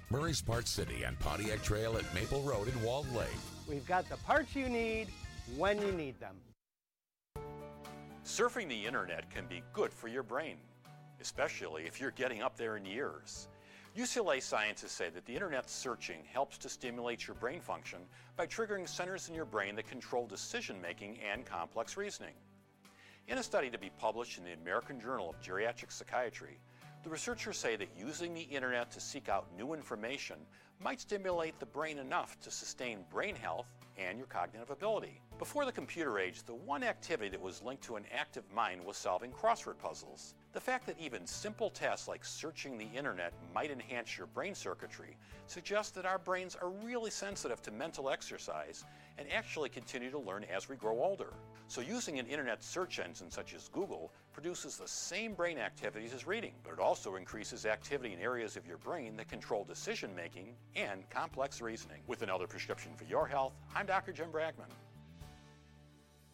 Murray's 0.10 0.42
Part 0.42 0.68
City 0.68 1.04
and 1.04 1.20
Pontiac 1.20 1.64
Trail 1.64 1.98
at 1.98 2.14
Maple 2.14 2.42
Road 2.42 2.68
in 2.68 2.82
Walled 2.84 3.12
Lake. 3.16 3.28
We've 3.68 3.86
got 3.88 4.08
the 4.10 4.18
parts 4.18 4.56
you 4.56 4.70
need 4.70 5.08
when 5.58 5.82
you 5.82 5.92
need 5.92 6.20
them. 6.20 6.36
Surfing 8.26 8.70
the 8.70 8.86
internet 8.86 9.30
can 9.30 9.46
be 9.48 9.64
good 9.74 9.92
for 9.92 10.08
your 10.08 10.24
brain, 10.24 10.58
especially 11.20 11.84
if 11.84 12.00
you're 12.00 12.12
getting 12.12 12.42
up 12.42 12.56
there 12.56 12.78
in 12.78 12.86
years. 12.86 13.48
UCLA 13.98 14.42
scientists 14.42 14.94
say 14.94 15.10
that 15.10 15.26
the 15.26 15.34
internet 15.34 15.70
searching 15.70 16.24
helps 16.32 16.58
to 16.58 16.70
stimulate 16.70 17.28
your 17.28 17.36
brain 17.36 17.60
function 17.60 18.00
by 18.36 18.48
triggering 18.48 18.88
centers 18.88 19.30
in 19.30 19.36
your 19.36 19.46
brain 19.46 19.76
that 19.76 19.88
control 19.88 20.26
decision 20.26 20.82
making 20.82 21.20
and 21.32 21.46
complex 21.46 21.98
reasoning. 21.98 22.34
In 23.28 23.38
a 23.38 23.44
study 23.44 23.70
to 23.70 23.78
be 23.78 23.92
published 24.00 24.38
in 24.38 24.44
the 24.44 24.54
American 24.54 25.00
Journal 25.00 25.30
of 25.30 25.42
Geriatric 25.42 25.92
Psychiatry, 25.92 26.60
the 27.04 27.10
researchers 27.10 27.58
say 27.58 27.76
that 27.76 27.90
using 27.98 28.34
the 28.34 28.42
internet 28.42 28.90
to 28.92 29.02
seek 29.02 29.28
out 29.28 29.48
new 29.58 29.74
information 29.74 30.38
might 30.80 31.02
stimulate 31.02 31.60
the 31.60 31.66
brain 31.66 31.98
enough 31.98 32.40
to 32.40 32.50
sustain 32.50 33.04
brain 33.12 33.36
health 33.36 33.68
and 33.98 34.18
your 34.18 34.28
cognitive 34.28 34.72
ability. 34.72 35.22
Before 35.38 35.66
the 35.66 35.72
computer 35.72 36.18
age, 36.18 36.44
the 36.44 36.56
one 36.56 36.82
activity 36.82 37.30
that 37.30 37.42
was 37.42 37.62
linked 37.62 37.84
to 37.84 37.98
an 37.98 38.06
active 38.14 38.44
mind 38.54 38.84
was 38.84 38.96
solving 38.96 39.32
crossword 39.32 39.78
puzzles. 39.78 40.34
The 40.54 40.62
fact 40.62 40.88
that 40.88 41.00
even 41.00 41.28
simple 41.28 41.70
tasks 41.70 42.08
like 42.08 42.24
searching 42.24 42.78
the 42.78 42.90
internet 42.96 43.34
might 43.54 43.70
enhance 43.70 44.18
your 44.18 44.28
brain 44.28 44.56
circuitry 44.56 45.18
suggests 45.48 45.92
that 45.92 46.06
our 46.06 46.20
brains 46.20 46.56
are 46.56 46.70
really 46.70 47.12
sensitive 47.12 47.62
to 47.64 47.72
mental 47.72 48.10
exercise 48.10 48.86
and 49.18 49.28
actually 49.32 49.70
continue 49.70 50.10
to 50.10 50.20
learn 50.20 50.46
as 50.46 50.70
we 50.70 50.76
grow 50.76 51.04
older. 51.04 51.34
So 51.68 51.82
using 51.82 52.18
an 52.20 52.28
internet 52.28 52.64
search 52.64 53.00
engine 53.00 53.30
such 53.30 53.54
as 53.54 53.68
Google 53.68 54.12
produces 54.34 54.78
the 54.78 54.88
same 54.88 55.34
brain 55.34 55.58
activities 55.58 56.14
as 56.14 56.26
reading, 56.28 56.54
but 56.64 56.74
it 56.74 56.80
also 56.80 57.16
increases 57.16 57.66
activity 57.66 58.14
in 58.14 58.20
areas 58.20 58.58
of 58.58 58.66
your 58.68 58.78
brain 58.78 59.16
that 59.18 59.30
control 59.30 59.64
decision 59.64 60.14
making 60.16 60.56
and 60.76 61.08
complex 61.10 61.62
reasoning. 61.62 62.02
With 62.08 62.24
another 62.24 62.48
prescription 62.48 62.92
for 62.96 63.04
your 63.06 63.28
health, 63.28 63.54
I'm 63.76 63.86
Dr. 63.86 64.12
Jim 64.12 64.30
Bragman. 64.32 64.70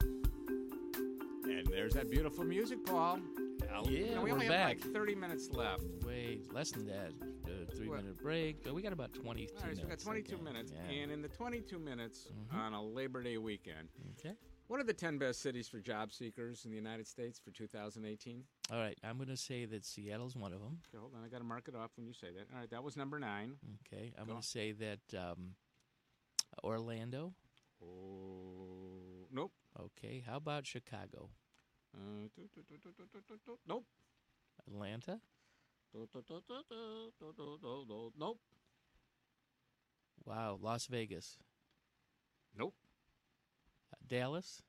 And 0.02 1.68
there's 1.68 1.94
that 1.94 2.10
beautiful 2.10 2.44
music, 2.46 2.86
Paul. 2.86 3.20
Now, 3.70 3.84
Yeah, 3.86 3.90
you 4.16 4.22
we 4.22 4.30
we're 4.32 4.34
only 4.34 4.48
back. 4.48 4.78
have 4.78 4.86
like 4.86 4.94
30 4.94 5.16
minutes 5.16 5.50
left. 5.52 5.84
Wait, 6.06 6.52
less 6.54 6.72
than 6.72 6.86
that. 6.88 7.12
Uh, 7.46 7.66
three 7.76 7.88
What? 7.90 7.98
minute 8.02 8.18
break. 8.22 8.66
Uh, 8.68 8.74
we 8.74 8.82
got 8.82 8.94
about 8.94 9.14
22 9.14 9.54
All 9.58 9.68
right, 9.68 9.76
so 9.76 9.84
we 9.84 9.90
got 9.90 10.00
22 10.00 10.36
okay. 10.36 10.44
minutes, 10.44 10.72
Yeah. 10.72 10.92
and 11.02 11.12
in 11.12 11.22
the 11.22 11.28
22 11.28 11.78
minutes 11.80 12.32
Mhm. 12.32 12.54
on 12.58 12.74
a 12.74 12.82
Labor 12.84 13.22
Day 13.22 13.38
weekend, 13.38 13.90
Okay. 14.20 14.36
What 14.70 14.80
are 14.80 14.84
the 14.84 14.94
10 14.94 15.18
best 15.18 15.42
cities 15.42 15.68
for 15.68 15.80
job 15.80 16.14
seekers 16.14 16.64
in 16.64 16.70
the 16.70 16.78
United 16.78 17.08
States 17.08 17.40
for 17.40 17.50
2018? 17.50 18.44
All 18.72 18.78
right, 18.78 18.96
I'm 19.04 19.18
going 19.18 19.30
to 19.30 19.36
say 19.36 19.66
that 19.66 19.84
Seattle's 19.84 20.36
one 20.36 20.54
of 20.54 20.62
them. 20.62 20.78
Okay, 20.88 21.00
hold 21.00 21.14
on, 21.18 21.26
I 21.26 21.28
got 21.28 21.40
to 21.40 21.44
mark 21.44 21.68
it 21.68 21.76
off 21.76 21.90
when 21.98 22.06
you 22.06 22.14
say 22.14 22.28
that. 22.28 22.46
All 22.54 22.60
right, 22.60 22.70
that 22.70 22.84
was 22.84 22.96
number 22.96 23.18
nine. 23.18 23.56
Okay, 23.92 24.14
I'm 24.16 24.26
Go. 24.28 24.34
going 24.34 24.42
to 24.44 24.48
say 24.48 24.74
that 24.74 25.00
um, 25.18 25.56
Orlando. 26.64 27.34
Oh, 27.84 29.26
nope. 29.34 29.54
Okay, 29.82 30.24
how 30.24 30.38
about 30.38 30.68
Chicago? 30.68 31.30
Nope. 33.68 33.86
Atlanta. 34.68 35.20
Nope. 38.20 38.40
Wow, 40.26 40.60
Las 40.62 40.86
Vegas. 40.86 41.40
Nope. 42.56 42.76
Dallas. 44.10 44.62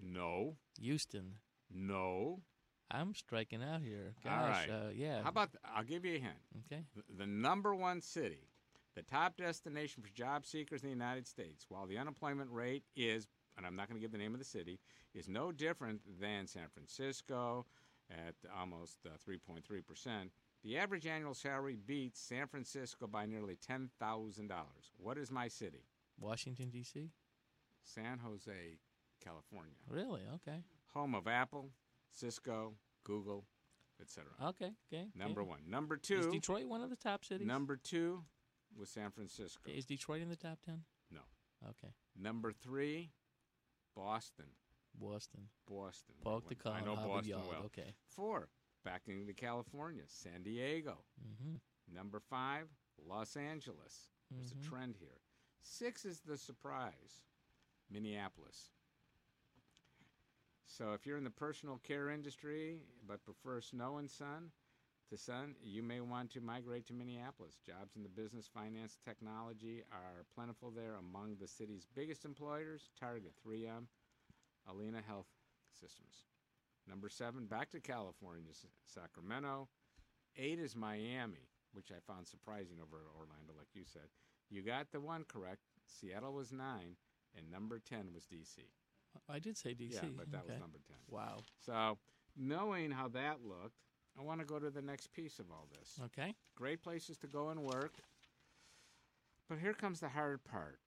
No. 0.00 0.56
Houston. 0.80 1.34
No. 1.72 2.42
I'm 2.90 3.14
striking 3.14 3.62
out 3.62 3.80
here. 3.80 4.14
Gosh, 4.22 4.32
All 4.32 4.48
right. 4.48 4.70
uh, 4.70 4.90
yeah. 4.94 5.22
How 5.22 5.30
about? 5.30 5.50
I'll 5.74 5.84
give 5.84 6.04
you 6.04 6.16
a 6.16 6.18
hint. 6.18 6.34
Okay. 6.66 6.82
The, 6.94 7.02
the 7.24 7.26
number 7.26 7.74
one 7.74 8.00
city, 8.00 8.48
the 8.94 9.02
top 9.02 9.36
destination 9.36 10.02
for 10.02 10.10
job 10.10 10.44
seekers 10.44 10.82
in 10.82 10.88
the 10.88 10.94
United 10.94 11.26
States, 11.26 11.64
while 11.68 11.86
the 11.86 11.96
unemployment 11.98 12.50
rate 12.50 12.84
is, 12.94 13.26
and 13.56 13.66
I'm 13.66 13.74
not 13.74 13.88
going 13.88 13.98
to 13.98 14.04
give 14.04 14.12
the 14.12 14.18
name 14.18 14.34
of 14.34 14.38
the 14.38 14.44
city, 14.44 14.78
is 15.14 15.28
no 15.28 15.50
different 15.50 16.02
than 16.20 16.46
San 16.46 16.68
Francisco 16.72 17.64
at 18.10 18.34
almost 18.56 18.98
uh, 19.06 19.10
3.3 19.28 19.62
percent. 19.86 20.30
The 20.62 20.76
average 20.78 21.06
annual 21.06 21.34
salary 21.34 21.76
beats 21.86 22.20
San 22.20 22.46
Francisco 22.46 23.06
by 23.06 23.26
nearly 23.26 23.56
ten 23.56 23.88
thousand 23.98 24.48
dollars. 24.48 24.92
What 24.98 25.16
is 25.18 25.30
my 25.30 25.48
city? 25.48 25.84
Washington 26.20 26.68
D.C. 26.70 27.10
San 27.84 28.18
Jose, 28.18 28.78
California. 29.22 29.74
Really? 29.88 30.22
Okay. 30.36 30.58
Home 30.94 31.14
of 31.14 31.26
Apple, 31.28 31.70
Cisco, 32.10 32.74
Google, 33.04 33.44
etc. 34.00 34.24
Okay. 34.42 34.72
Okay. 34.92 35.06
Number 35.14 35.42
okay. 35.42 35.50
one. 35.50 35.60
Number 35.68 35.96
two. 35.96 36.18
Is 36.20 36.26
Detroit 36.26 36.66
one 36.66 36.82
of 36.82 36.90
the 36.90 36.96
top 36.96 37.24
cities? 37.24 37.46
Number 37.46 37.76
two 37.76 38.24
was 38.76 38.88
San 38.90 39.10
Francisco. 39.10 39.70
Is 39.70 39.84
Detroit 39.84 40.22
in 40.22 40.28
the 40.28 40.36
top 40.36 40.58
ten? 40.64 40.82
No. 41.10 41.20
Okay. 41.68 41.92
Number 42.16 42.52
three, 42.52 43.10
Boston. 43.94 44.46
Boston. 44.98 45.48
Boston. 45.68 46.14
Poke 46.22 46.48
the 46.48 46.70
I 46.70 46.80
know 46.80 46.94
Boston 46.96 47.30
Yard. 47.30 47.42
well. 47.50 47.62
Okay. 47.66 47.94
Four, 48.08 48.48
back 48.84 49.02
into 49.08 49.32
California, 49.32 50.02
San 50.06 50.42
Diego. 50.42 50.98
Mm-hmm. 51.20 51.56
Number 51.94 52.20
five, 52.20 52.68
Los 53.04 53.36
Angeles. 53.36 54.08
There's 54.30 54.52
Mhm. 54.52 54.60
a 54.64 54.68
trend 54.68 54.96
here. 54.96 55.20
Six 55.62 56.04
is 56.04 56.20
the 56.20 56.36
surprise, 56.36 57.22
Minneapolis. 57.94 58.70
So 60.66 60.92
if 60.92 61.06
you're 61.06 61.16
in 61.16 61.24
the 61.24 61.30
personal 61.30 61.80
care 61.86 62.10
industry 62.10 62.80
but 63.06 63.24
prefer 63.24 63.60
snow 63.60 63.98
and 63.98 64.10
sun 64.10 64.50
to 65.08 65.16
sun, 65.16 65.54
you 65.62 65.82
may 65.84 66.00
want 66.00 66.30
to 66.32 66.40
migrate 66.40 66.86
to 66.88 66.92
Minneapolis. 66.92 67.60
Jobs 67.64 67.94
in 67.94 68.02
the 68.02 68.08
business, 68.08 68.50
finance, 68.52 68.98
technology 69.04 69.84
are 69.92 70.24
plentiful 70.34 70.72
there. 70.74 70.96
Among 70.96 71.36
the 71.40 71.46
city's 71.46 71.86
biggest 71.94 72.24
employers, 72.24 72.90
Target, 72.98 73.32
3M, 73.46 73.86
Allina 74.68 75.04
Health 75.06 75.28
Systems. 75.70 76.24
Number 76.88 77.08
seven, 77.08 77.46
back 77.46 77.70
to 77.70 77.80
California, 77.80 78.50
Sacramento. 78.86 79.68
Eight 80.36 80.58
is 80.58 80.74
Miami, 80.74 81.48
which 81.72 81.92
I 81.92 82.12
found 82.12 82.26
surprising 82.26 82.78
over 82.82 82.96
at 82.96 83.14
Orlando, 83.16 83.52
like 83.56 83.68
you 83.74 83.84
said. 83.86 84.08
You 84.50 84.62
got 84.62 84.90
the 84.90 85.00
one 85.00 85.24
correct. 85.28 85.60
Seattle 85.86 86.32
was 86.32 86.52
nine, 86.52 86.96
and 87.36 87.50
number 87.50 87.78
10 87.78 88.08
was 88.14 88.24
D.C. 88.26 88.62
I 89.28 89.38
did 89.38 89.56
say 89.56 89.74
D.C. 89.74 89.98
Yeah, 90.02 90.08
but 90.16 90.30
that 90.32 90.46
was 90.46 90.58
number 90.58 90.78
10. 90.86 90.96
Wow. 91.08 91.38
So, 91.64 91.98
knowing 92.36 92.90
how 92.90 93.08
that 93.08 93.38
looked, 93.46 93.78
I 94.18 94.22
want 94.22 94.40
to 94.40 94.46
go 94.46 94.58
to 94.58 94.70
the 94.70 94.82
next 94.82 95.12
piece 95.12 95.38
of 95.38 95.46
all 95.50 95.68
this. 95.78 96.00
Okay. 96.06 96.34
Great 96.56 96.82
places 96.82 97.16
to 97.18 97.26
go 97.26 97.48
and 97.48 97.60
work. 97.60 97.94
But 99.48 99.58
here 99.58 99.74
comes 99.74 100.00
the 100.00 100.08
hard 100.08 100.44
part. 100.44 100.78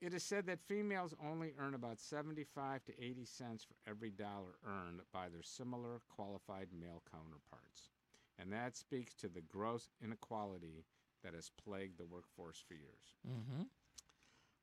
It 0.00 0.12
is 0.12 0.22
said 0.22 0.46
that 0.46 0.60
females 0.60 1.14
only 1.24 1.54
earn 1.58 1.74
about 1.74 1.98
75 1.98 2.84
to 2.84 2.92
80 3.02 3.24
cents 3.24 3.64
for 3.64 3.74
every 3.90 4.10
dollar 4.10 4.58
earned 4.66 5.00
by 5.12 5.28
their 5.32 5.42
similar 5.42 6.02
qualified 6.14 6.68
male 6.78 7.02
counterparts. 7.10 7.90
And 8.38 8.52
that 8.52 8.76
speaks 8.76 9.14
to 9.14 9.28
the 9.28 9.40
gross 9.40 9.88
inequality 10.02 10.84
that 11.22 11.34
has 11.34 11.50
plagued 11.64 11.98
the 11.98 12.04
workforce 12.04 12.62
for 12.66 12.74
years. 12.74 13.16
Mm-hmm. 13.26 13.62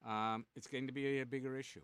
Um, 0.05 0.45
it's 0.55 0.67
going 0.67 0.87
to 0.87 0.93
be 0.93 1.19
a 1.19 1.25
bigger 1.25 1.57
issue. 1.57 1.81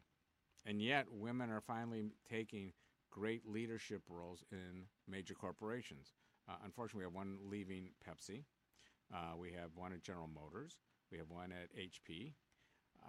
And 0.66 0.82
yet, 0.82 1.06
women 1.12 1.50
are 1.50 1.62
finally 1.62 2.12
taking 2.30 2.74
great 3.12 3.48
leadership 3.48 4.02
roles 4.10 4.44
in 4.52 4.86
major 5.08 5.34
corporations. 5.34 6.14
Uh, 6.50 6.56
unfortunately, 6.66 7.00
we 7.00 7.06
have 7.06 7.14
one 7.14 7.38
leaving 7.50 7.90
Pepsi. 8.08 8.44
Uh, 9.14 9.36
we 9.38 9.52
have 9.54 9.70
one 9.76 9.94
at 9.94 10.02
General 10.02 10.28
Motors. 10.34 10.78
We 11.12 11.18
have 11.18 11.30
one 11.30 11.52
at 11.52 11.70
HP. 11.78 12.34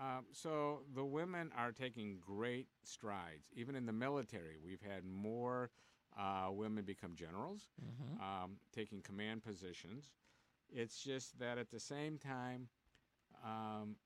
Um, 0.01 0.27
so 0.33 0.83
the 0.95 1.05
women 1.05 1.51
are 1.57 1.73
taking 1.73 2.19
great 2.21 2.69
strides. 2.85 3.49
Even 3.57 3.75
in 3.75 3.87
the 3.87 3.93
military, 3.93 4.57
we've 4.63 4.83
had 4.83 5.05
more 5.05 5.71
uh, 6.19 6.49
women 6.51 6.85
become 6.85 7.15
generals, 7.15 7.69
Mhm. 7.81 8.21
um, 8.21 8.59
taking 8.73 9.01
command 9.03 9.43
positions. 9.45 10.11
It's 10.69 11.03
just 11.03 11.39
that 11.39 11.59
at 11.59 11.71
the 11.71 11.79
same 11.81 12.19
time, 12.19 12.69
um, 13.45 13.97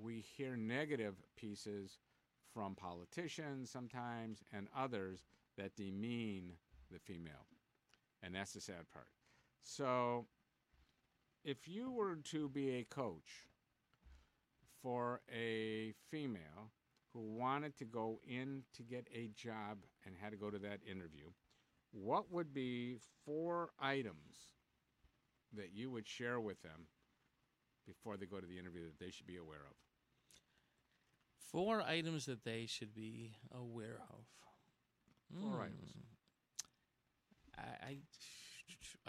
we 0.00 0.24
hear 0.36 0.56
negative 0.56 1.14
pieces 1.36 1.98
from 2.52 2.74
politicians 2.74 3.70
sometimes 3.70 4.42
and 4.52 4.68
others 4.76 5.24
that 5.56 5.76
demean 5.76 6.52
the 6.90 6.98
female. 6.98 7.46
And 8.22 8.34
that's 8.34 8.52
the 8.52 8.60
sad 8.60 8.90
part. 8.92 9.08
So, 9.62 10.26
if 11.44 11.68
you 11.68 11.90
were 11.90 12.16
to 12.30 12.48
be 12.48 12.76
a 12.76 12.84
coach 12.84 13.46
for 14.82 15.20
a 15.32 15.92
female 16.10 16.72
who 17.12 17.20
wanted 17.20 17.76
to 17.78 17.84
go 17.84 18.20
in 18.26 18.62
to 18.74 18.82
get 18.82 19.06
a 19.14 19.30
job 19.36 19.78
and 20.04 20.14
had 20.20 20.32
to 20.32 20.36
go 20.36 20.50
to 20.50 20.58
that 20.58 20.80
interview, 20.90 21.26
what 21.92 22.30
would 22.30 22.52
be 22.52 22.96
four 23.24 23.70
items 23.80 24.48
that 25.56 25.70
you 25.72 25.90
would 25.90 26.06
share 26.06 26.40
with 26.40 26.62
them 26.62 26.86
before 27.86 28.16
they 28.16 28.26
go 28.26 28.40
to 28.40 28.46
the 28.46 28.58
interview 28.58 28.84
that 28.84 28.98
they 28.98 29.10
should 29.10 29.26
be 29.26 29.36
aware 29.36 29.64
of? 29.70 29.85
Four 31.56 31.80
items 31.80 32.26
that 32.26 32.44
they 32.44 32.66
should 32.66 32.94
be 32.94 33.32
aware 33.50 33.98
of. 34.10 34.26
Four 35.40 35.52
Hmm. 35.52 35.60
items. 35.62 35.92
I, 37.56 37.62
I 37.86 37.98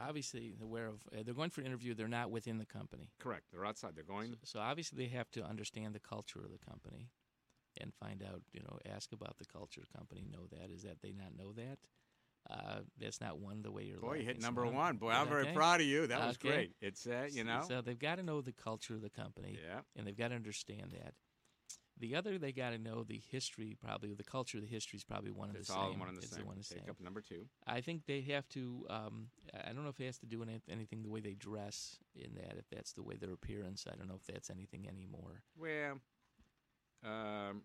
obviously 0.08 0.54
aware 0.62 0.88
of. 0.88 1.02
Uh, 1.12 1.24
they're 1.26 1.34
going 1.34 1.50
for 1.50 1.60
an 1.60 1.68
interview. 1.68 1.94
They're 1.94 2.08
not 2.08 2.32
within 2.32 2.58
the 2.58 2.66
company. 2.66 3.12
Correct. 3.20 3.48
They're 3.52 3.66
outside. 3.66 3.96
They're 3.96 4.06
going. 4.06 4.38
So 4.46 4.60
obviously 4.62 4.98
they 5.06 5.12
have 5.14 5.30
to 5.32 5.44
understand 5.44 5.94
the 5.94 6.00
culture 6.00 6.40
of 6.40 6.52
the 6.52 6.66
company, 6.66 7.10
and 7.82 7.94
find 7.94 8.24
out. 8.24 8.44
You 8.54 8.62
know, 8.62 8.80
ask 8.90 9.12
about 9.12 9.38
the 9.40 9.46
culture 9.46 9.82
of 9.82 9.88
the 9.92 9.98
company. 9.98 10.24
Know 10.32 10.48
that 10.52 10.72
is 10.72 10.84
that 10.84 11.02
they 11.02 11.12
not 11.12 11.36
know 11.38 11.52
that. 11.52 11.80
Uh, 12.50 12.80
that's 12.98 13.20
not 13.20 13.40
one 13.40 13.62
the 13.62 13.72
way 13.74 13.84
you're. 13.84 14.00
Boy, 14.00 14.20
you 14.20 14.24
hit 14.26 14.42
number 14.42 14.62
Simone. 14.62 14.76
one. 14.76 14.96
Boy, 14.96 15.10
I'm 15.12 15.28
very 15.28 15.48
proud 15.48 15.82
of 15.82 15.88
you. 15.88 16.08
That 16.08 16.26
was 16.26 16.38
great. 16.38 16.72
It's 16.80 17.06
uh, 17.06 17.28
you 17.30 17.44
know. 17.44 17.66
So 17.68 17.82
they've 17.82 18.00
got 18.00 18.16
to 18.16 18.24
know 18.24 18.40
the 18.40 18.54
culture 18.54 18.94
of 18.94 19.02
the 19.02 19.10
company. 19.10 19.60
Yeah. 19.62 19.82
And 19.98 20.08
they've 20.08 20.18
got 20.18 20.30
to 20.30 20.36
understand 20.36 20.92
that. 20.94 21.14
The 22.00 22.16
other, 22.16 22.38
they 22.38 22.52
got 22.52 22.72
to 22.72 22.78
know 22.78 23.04
the 23.04 23.22
history. 23.32 23.76
Probably 23.84 24.14
the 24.14 24.24
culture, 24.24 24.60
the 24.60 24.68
history 24.68 24.98
is 24.98 25.04
probably 25.04 25.32
one 25.32 25.52
It's 25.56 25.70
the 25.70 25.76
all 25.76 25.90
same. 25.92 26.00
one 26.00 26.10
and 26.10 26.18
the 26.18 26.22
It's 26.22 26.36
same. 26.36 26.46
one 26.46 26.58
the 26.58 26.64
Take 26.64 26.82
same. 26.84 26.90
up 26.90 27.00
number 27.02 27.22
two. 27.22 27.46
I 27.66 27.82
think 27.82 28.06
they 28.06 28.22
have 28.22 28.48
to. 28.50 28.86
Um, 28.90 29.30
I 29.54 29.74
don't 29.74 29.84
know 29.84 29.90
if 29.90 30.00
it 30.00 30.06
has 30.06 30.18
to 30.20 30.26
do 30.28 30.40
with 30.40 30.50
anything 30.70 31.02
the 31.02 31.10
way 31.10 31.20
they 31.22 31.34
dress 31.34 31.98
in 32.16 32.36
that. 32.36 32.58
If 32.58 32.70
that's 32.70 32.94
the 32.94 33.02
way 33.04 33.16
their 33.16 33.34
appearance, 33.34 33.86
I 33.92 33.96
don't 33.96 34.08
know 34.08 34.16
if 34.22 34.26
that's 34.32 34.50
anything 34.50 34.88
anymore. 34.88 35.42
Well, 35.58 36.00
um, 37.04 37.64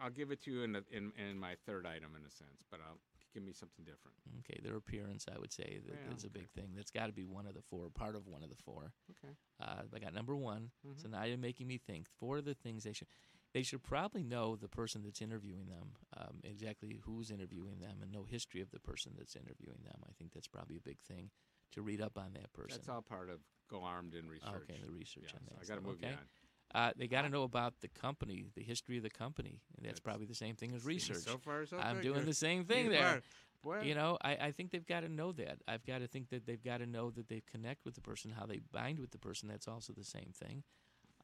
I'll 0.00 0.10
give 0.10 0.30
it 0.30 0.42
to 0.44 0.50
you 0.52 0.62
in, 0.62 0.72
the, 0.72 0.84
in 0.90 1.12
in 1.18 1.38
my 1.38 1.56
third 1.66 1.86
item 1.86 2.12
in 2.16 2.24
a 2.24 2.30
sense, 2.30 2.62
but 2.70 2.80
I'll 2.80 2.98
give 3.32 3.42
me 3.42 3.52
something 3.52 3.84
different. 3.84 4.16
Okay, 4.40 4.60
their 4.62 4.76
appearance, 4.76 5.26
I 5.32 5.38
would 5.38 5.52
say, 5.52 5.80
that 5.86 5.98
Yeah, 6.06 6.16
is 6.16 6.24
a 6.24 6.30
big 6.30 6.48
thing. 6.50 6.72
That's 6.74 6.90
got 6.90 7.06
to 7.06 7.12
be 7.12 7.24
one 7.24 7.46
of 7.46 7.54
the 7.54 7.62
four, 7.62 7.88
part 7.90 8.16
of 8.16 8.26
one 8.26 8.42
of 8.42 8.50
the 8.50 8.56
four. 8.56 8.92
Okay. 9.10 9.34
Uh, 9.60 9.82
I 9.94 9.98
got 9.98 10.14
number 10.14 10.36
one. 10.36 10.70
Mhm. 10.86 11.00
So 11.00 11.08
now 11.08 11.24
you're 11.24 11.38
making 11.38 11.66
me 11.66 11.78
think. 11.78 12.08
Four 12.08 12.38
of 12.38 12.44
the 12.44 12.54
things 12.54 12.84
they 12.84 12.92
should. 12.92 13.08
They 13.54 13.62
should 13.62 13.82
probably 13.82 14.22
know 14.22 14.56
the 14.56 14.68
person 14.68 15.02
that's 15.02 15.22
interviewing 15.22 15.66
them, 15.66 15.96
um, 16.16 16.40
exactly 16.44 17.00
who's 17.04 17.30
interviewing 17.30 17.80
them, 17.80 18.02
and 18.02 18.12
know 18.12 18.24
history 18.24 18.60
of 18.60 18.70
the 18.70 18.78
person 18.78 19.14
that's 19.16 19.36
interviewing 19.36 19.80
them. 19.84 20.02
I 20.06 20.12
think 20.12 20.32
that's 20.34 20.46
probably 20.46 20.76
a 20.76 20.80
big 20.80 21.00
thing 21.00 21.30
to 21.72 21.80
read 21.82 22.00
up 22.02 22.18
on 22.18 22.34
that 22.34 22.52
person. 22.52 22.76
That's 22.76 22.88
all 22.88 23.00
part 23.02 23.30
of 23.30 23.40
go 23.68 23.82
armed 23.82 24.14
in 24.14 24.28
research. 24.28 24.62
Okay, 24.68 24.80
the 24.84 24.90
research 24.90 25.24
Yes, 25.32 25.34
on 25.34 25.40
that. 25.46 25.58
I 25.62 25.64
got 25.66 25.76
to 25.76 25.80
move 25.80 25.98
okay? 26.02 26.12
on. 26.12 26.28
Uh, 26.74 26.90
they 26.96 27.06
got 27.06 27.22
to 27.22 27.28
know 27.30 27.44
about 27.44 27.74
the 27.80 27.88
company, 27.88 28.46
the 28.54 28.62
history 28.62 28.98
of 28.98 29.02
the 29.02 29.10
company, 29.10 29.60
and 29.76 29.86
that's, 29.86 30.00
probably 30.00 30.26
the 30.26 30.34
same 30.34 30.54
thing 30.54 30.74
as 30.74 30.84
research. 30.84 31.18
so 31.18 31.38
far, 31.38 31.64
so 31.64 31.78
I'm 31.78 32.00
doing 32.02 32.24
the 32.26 32.34
same 32.34 32.64
thing 32.64 32.90
there. 32.90 33.22
Well- 33.64 33.82
you 33.82 33.94
know, 33.94 34.16
I, 34.22 34.36
I 34.36 34.52
think 34.52 34.70
they've 34.70 34.86
got 34.86 35.00
to 35.00 35.08
know 35.08 35.32
that. 35.32 35.58
I've 35.66 35.84
got 35.84 35.98
to 35.98 36.06
think 36.06 36.28
that 36.30 36.46
they've 36.46 36.62
got 36.62 36.78
to 36.78 36.86
know 36.86 37.10
that 37.10 37.28
they 37.28 37.42
connect 37.50 37.84
with 37.84 37.94
the 37.96 38.00
person, 38.00 38.30
how 38.30 38.46
they 38.46 38.60
bind 38.72 39.00
with 39.00 39.10
the 39.10 39.18
person. 39.18 39.48
That's 39.48 39.66
also 39.66 39.92
the 39.92 40.04
same 40.04 40.30
thing. 40.32 40.62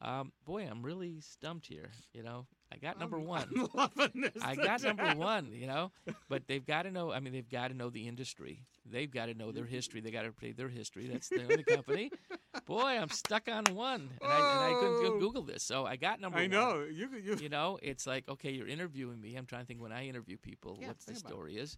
Um, 0.01 0.33
boy, 0.43 0.67
I'm 0.69 0.83
really 0.83 1.21
stumped 1.21 1.67
here. 1.67 1.89
You 2.13 2.23
know, 2.23 2.45
I 2.73 2.77
got 2.77 2.99
number 2.99 3.15
I'm- 3.17 3.25
one. 3.25 3.47
I'm 3.55 3.67
loving 3.73 4.21
this 4.21 4.43
I 4.43 4.55
got 4.55 4.83
number 4.83 5.13
one. 5.15 5.51
You 5.53 5.67
know, 5.67 5.91
but 6.27 6.47
they've 6.47 6.65
got 6.65 6.81
to 6.83 6.91
know. 6.91 7.13
I 7.13 7.21
mean, 7.21 7.31
they've 7.31 7.49
got 7.49 7.69
to 7.69 7.73
know 7.73 7.89
the 7.89 8.05
industry. 8.05 8.63
They've 8.85 9.09
got 9.09 9.27
to 9.27 9.33
know 9.33 9.53
their 9.53 9.65
history. 9.77 10.01
They 10.01 10.11
got 10.11 10.23
to 10.23 10.33
play 10.33 10.51
their 10.51 10.67
history. 10.69 11.07
That's 11.07 11.29
the, 11.29 11.37
the 11.47 11.63
company. 11.63 12.11
Boy, 12.65 12.97
I'm 12.99 13.09
stuck 13.09 13.47
on 13.49 13.65
one, 13.75 14.09
and, 14.21 14.31
I, 14.31 14.37
and 14.37 14.75
I 14.75 14.79
couldn't 14.79 15.01
go 15.01 15.13
Oh. 15.15 15.19
Google 15.19 15.43
this, 15.43 15.63
so 15.63 15.85
I 15.85 15.95
got 15.95 16.19
number 16.19 16.37
I 16.39 16.43
one. 16.43 16.51
know 16.51 16.83
you. 16.83 17.09
You. 17.23 17.35
You 17.35 17.49
know, 17.49 17.79
it's 17.81 18.05
like 18.07 18.27
okay, 18.29 18.51
you're 18.51 18.67
interviewing 18.67 19.19
me. 19.21 19.35
I'm 19.35 19.45
trying 19.45 19.61
to 19.61 19.67
think 19.67 19.81
when 19.81 19.91
I 19.91 20.07
interview 20.07 20.37
people, 20.37 20.77
Yeah, 20.79 20.87
what 20.87 20.99
the 20.99 21.05
think 21.05 21.19
about 21.19 21.29
it. 21.29 21.33
story 21.33 21.57
is. 21.57 21.77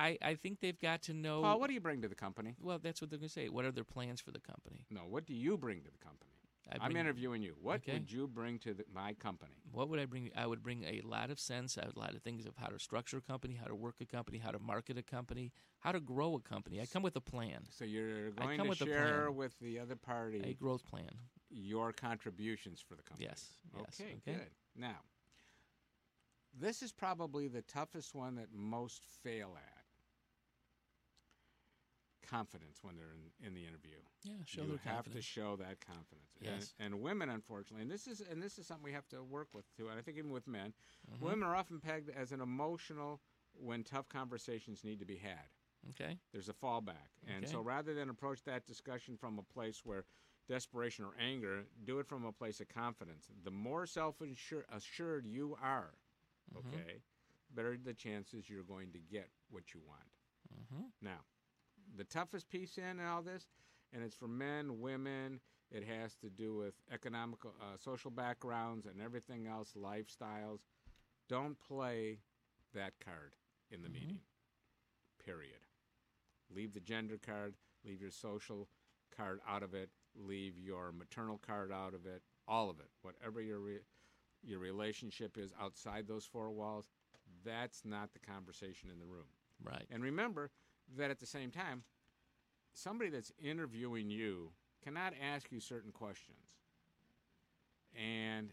I, 0.00 0.16
I 0.22 0.34
think 0.36 0.60
they've 0.60 0.78
got 0.78 1.02
to 1.02 1.12
know. 1.12 1.42
Paul, 1.42 1.58
what 1.58 1.66
do 1.68 1.74
you 1.74 1.80
bring 1.80 2.02
to 2.02 2.08
the 2.08 2.14
company? 2.14 2.54
Well, 2.60 2.78
that's 2.80 3.00
what 3.00 3.10
they're 3.10 3.18
going 3.18 3.28
to 3.28 3.32
say. 3.32 3.48
What 3.48 3.64
are 3.64 3.72
their 3.72 3.82
plans 3.82 4.20
for 4.20 4.30
the 4.30 4.38
company? 4.38 4.86
No, 4.90 5.00
what 5.00 5.26
do 5.26 5.34
you 5.34 5.56
bring 5.58 5.78
to 5.80 5.90
the 5.90 5.98
company? 5.98 6.30
I 6.70 6.76
I'm 6.84 6.96
interviewing 6.96 7.42
you. 7.42 7.54
What 7.60 7.76
Okay. 7.76 7.94
would 7.94 8.10
you 8.12 8.26
bring 8.26 8.58
to 8.60 8.74
the, 8.74 8.84
my 8.92 9.14
company? 9.14 9.54
What 9.72 9.88
would 9.88 9.98
I 10.00 10.06
bring? 10.06 10.30
I 10.36 10.46
would 10.46 10.62
bring 10.62 10.84
a 10.84 11.00
lot 11.02 11.30
of 11.30 11.38
sense, 11.38 11.78
I 11.78 11.86
would 11.86 11.96
a 11.96 11.98
lot 11.98 12.14
of 12.14 12.22
things 12.22 12.46
of 12.46 12.56
how 12.56 12.66
to 12.68 12.78
structure 12.78 13.16
a 13.18 13.20
company, 13.20 13.54
how 13.54 13.66
to 13.66 13.74
work 13.74 13.96
a 14.00 14.04
company, 14.06 14.38
how 14.38 14.50
to 14.50 14.58
market 14.58 14.98
a 14.98 15.02
company, 15.02 15.52
how 15.80 15.92
to 15.92 16.00
grow 16.00 16.34
a 16.36 16.40
company. 16.40 16.80
I 16.80 16.86
come 16.86 17.02
with 17.02 17.16
a 17.16 17.20
plan. 17.20 17.64
So 17.70 17.84
you're 17.84 18.30
going 18.30 18.56
come 18.58 18.66
to 18.66 18.70
with 18.70 18.80
a 18.82 18.86
share 18.86 19.30
with 19.30 19.58
the 19.60 19.78
other 19.78 19.96
party 19.96 20.42
a 20.44 20.54
growth 20.54 20.84
plan. 20.84 21.10
your 21.50 21.92
contributions 21.92 22.80
for 22.86 22.94
the 22.94 23.02
company. 23.02 23.28
Yes, 23.30 23.46
yes, 23.76 24.00
Okay, 24.00 24.16
okay. 24.26 24.38
good. 24.38 24.50
Now, 24.76 24.98
this 26.58 26.82
is 26.82 26.92
probably 26.92 27.48
the 27.48 27.62
toughest 27.62 28.14
one 28.14 28.34
that 28.36 28.48
most 28.52 29.04
fail 29.22 29.56
at. 29.56 29.77
Confidence 32.28 32.78
when 32.82 32.96
they're 32.96 33.12
in, 33.40 33.46
in 33.46 33.54
the 33.54 33.64
interview. 33.66 33.96
Yeah, 34.22 34.32
show 34.44 34.62
you 34.62 34.68
their 34.84 34.94
have 34.94 35.10
to 35.12 35.22
show 35.22 35.56
that 35.56 35.80
confidence. 35.80 36.30
Yes. 36.40 36.74
And, 36.78 36.94
and 36.94 37.02
women, 37.02 37.30
unfortunately, 37.30 37.82
and 37.82 37.90
this 37.90 38.06
is 38.06 38.20
and 38.20 38.42
this 38.42 38.58
is 38.58 38.66
something 38.66 38.84
we 38.84 38.92
have 38.92 39.08
to 39.08 39.22
work 39.22 39.48
with 39.54 39.64
too. 39.76 39.88
And 39.88 39.98
I 39.98 40.02
think 40.02 40.18
even 40.18 40.30
with 40.30 40.46
men, 40.46 40.72
Mhm. 41.10 41.20
women 41.20 41.42
are 41.48 41.56
often 41.56 41.80
pegged 41.80 42.10
as 42.10 42.32
an 42.32 42.40
emotional 42.40 43.20
when 43.54 43.82
tough 43.82 44.08
conversations 44.08 44.84
need 44.84 44.98
to 45.00 45.06
be 45.06 45.16
had. 45.16 45.48
Okay. 45.90 46.18
There's 46.32 46.48
a 46.48 46.52
fallback. 46.54 47.08
And 47.26 47.48
so 47.48 47.60
rather 47.60 47.94
than 47.94 48.10
approach 48.10 48.42
that 48.44 48.66
discussion 48.66 49.16
from 49.16 49.38
a 49.38 49.42
place 49.42 49.84
where 49.84 50.04
desperation 50.48 51.04
or 51.04 51.14
anger, 51.18 51.64
do 51.84 51.98
it 51.98 52.06
from 52.06 52.24
a 52.24 52.32
place 52.32 52.60
of 52.60 52.68
confidence. 52.68 53.28
The 53.44 53.50
more 53.50 53.86
self 53.86 54.20
assured 54.20 55.26
you 55.26 55.56
are, 55.62 55.94
Mhm. 56.54 56.58
okay, 56.66 57.02
better 57.50 57.76
the 57.76 57.94
chances 57.94 58.48
you're 58.50 58.62
going 58.64 58.92
to 58.92 58.98
get 58.98 59.30
what 59.50 59.72
you 59.74 59.80
want. 59.80 60.10
Mm-hmm. 60.54 60.84
Now, 61.00 61.20
the 61.96 62.04
toughest 62.04 62.48
piece 62.48 62.78
in 62.78 63.00
all 63.00 63.22
this, 63.22 63.46
and 63.92 64.02
it's 64.02 64.14
for 64.14 64.28
men, 64.28 64.80
women, 64.80 65.40
it 65.70 65.84
has 65.84 66.14
to 66.16 66.30
do 66.30 66.56
with 66.56 66.74
economical, 66.92 67.54
uh, 67.60 67.76
social 67.76 68.10
backgrounds 68.10 68.86
and 68.86 69.00
everything 69.02 69.46
else, 69.46 69.74
lifestyles. 69.76 70.60
Don't 71.28 71.58
play 71.60 72.18
that 72.74 72.94
card 73.04 73.34
in 73.70 73.82
the 73.82 73.88
meeting. 73.88 74.20
Period. 75.24 75.60
Leave 76.54 76.72
the 76.72 76.80
gender 76.80 77.18
card, 77.18 77.54
leave 77.84 78.00
your 78.00 78.10
social 78.10 78.68
card 79.14 79.40
out 79.46 79.62
of 79.62 79.74
it, 79.74 79.90
leave 80.14 80.58
your 80.58 80.92
maternal 80.92 81.38
card 81.46 81.70
out 81.70 81.92
of 81.92 82.06
it, 82.06 82.22
all 82.46 82.70
of 82.70 82.80
it. 82.80 82.88
Whatever 83.02 83.42
your 83.42 83.60
re- 83.60 83.80
your 84.42 84.60
relationship 84.60 85.36
is 85.36 85.52
outside 85.60 86.06
those 86.06 86.24
four 86.24 86.50
walls, 86.50 86.86
that's 87.44 87.82
not 87.84 88.12
the 88.12 88.18
conversation 88.20 88.88
in 88.90 88.98
the 88.98 89.04
room. 89.04 89.26
Right. 89.62 89.86
And 89.90 90.02
remember 90.02 90.50
that 90.96 91.10
at 91.10 91.20
the 91.20 91.26
same 91.26 91.50
time, 91.50 91.82
somebody 92.72 93.10
that's 93.10 93.32
interviewing 93.42 94.10
you 94.10 94.50
cannot 94.82 95.12
ask 95.20 95.50
you 95.50 95.60
certain 95.60 95.92
questions. 95.92 96.38
And 97.94 98.50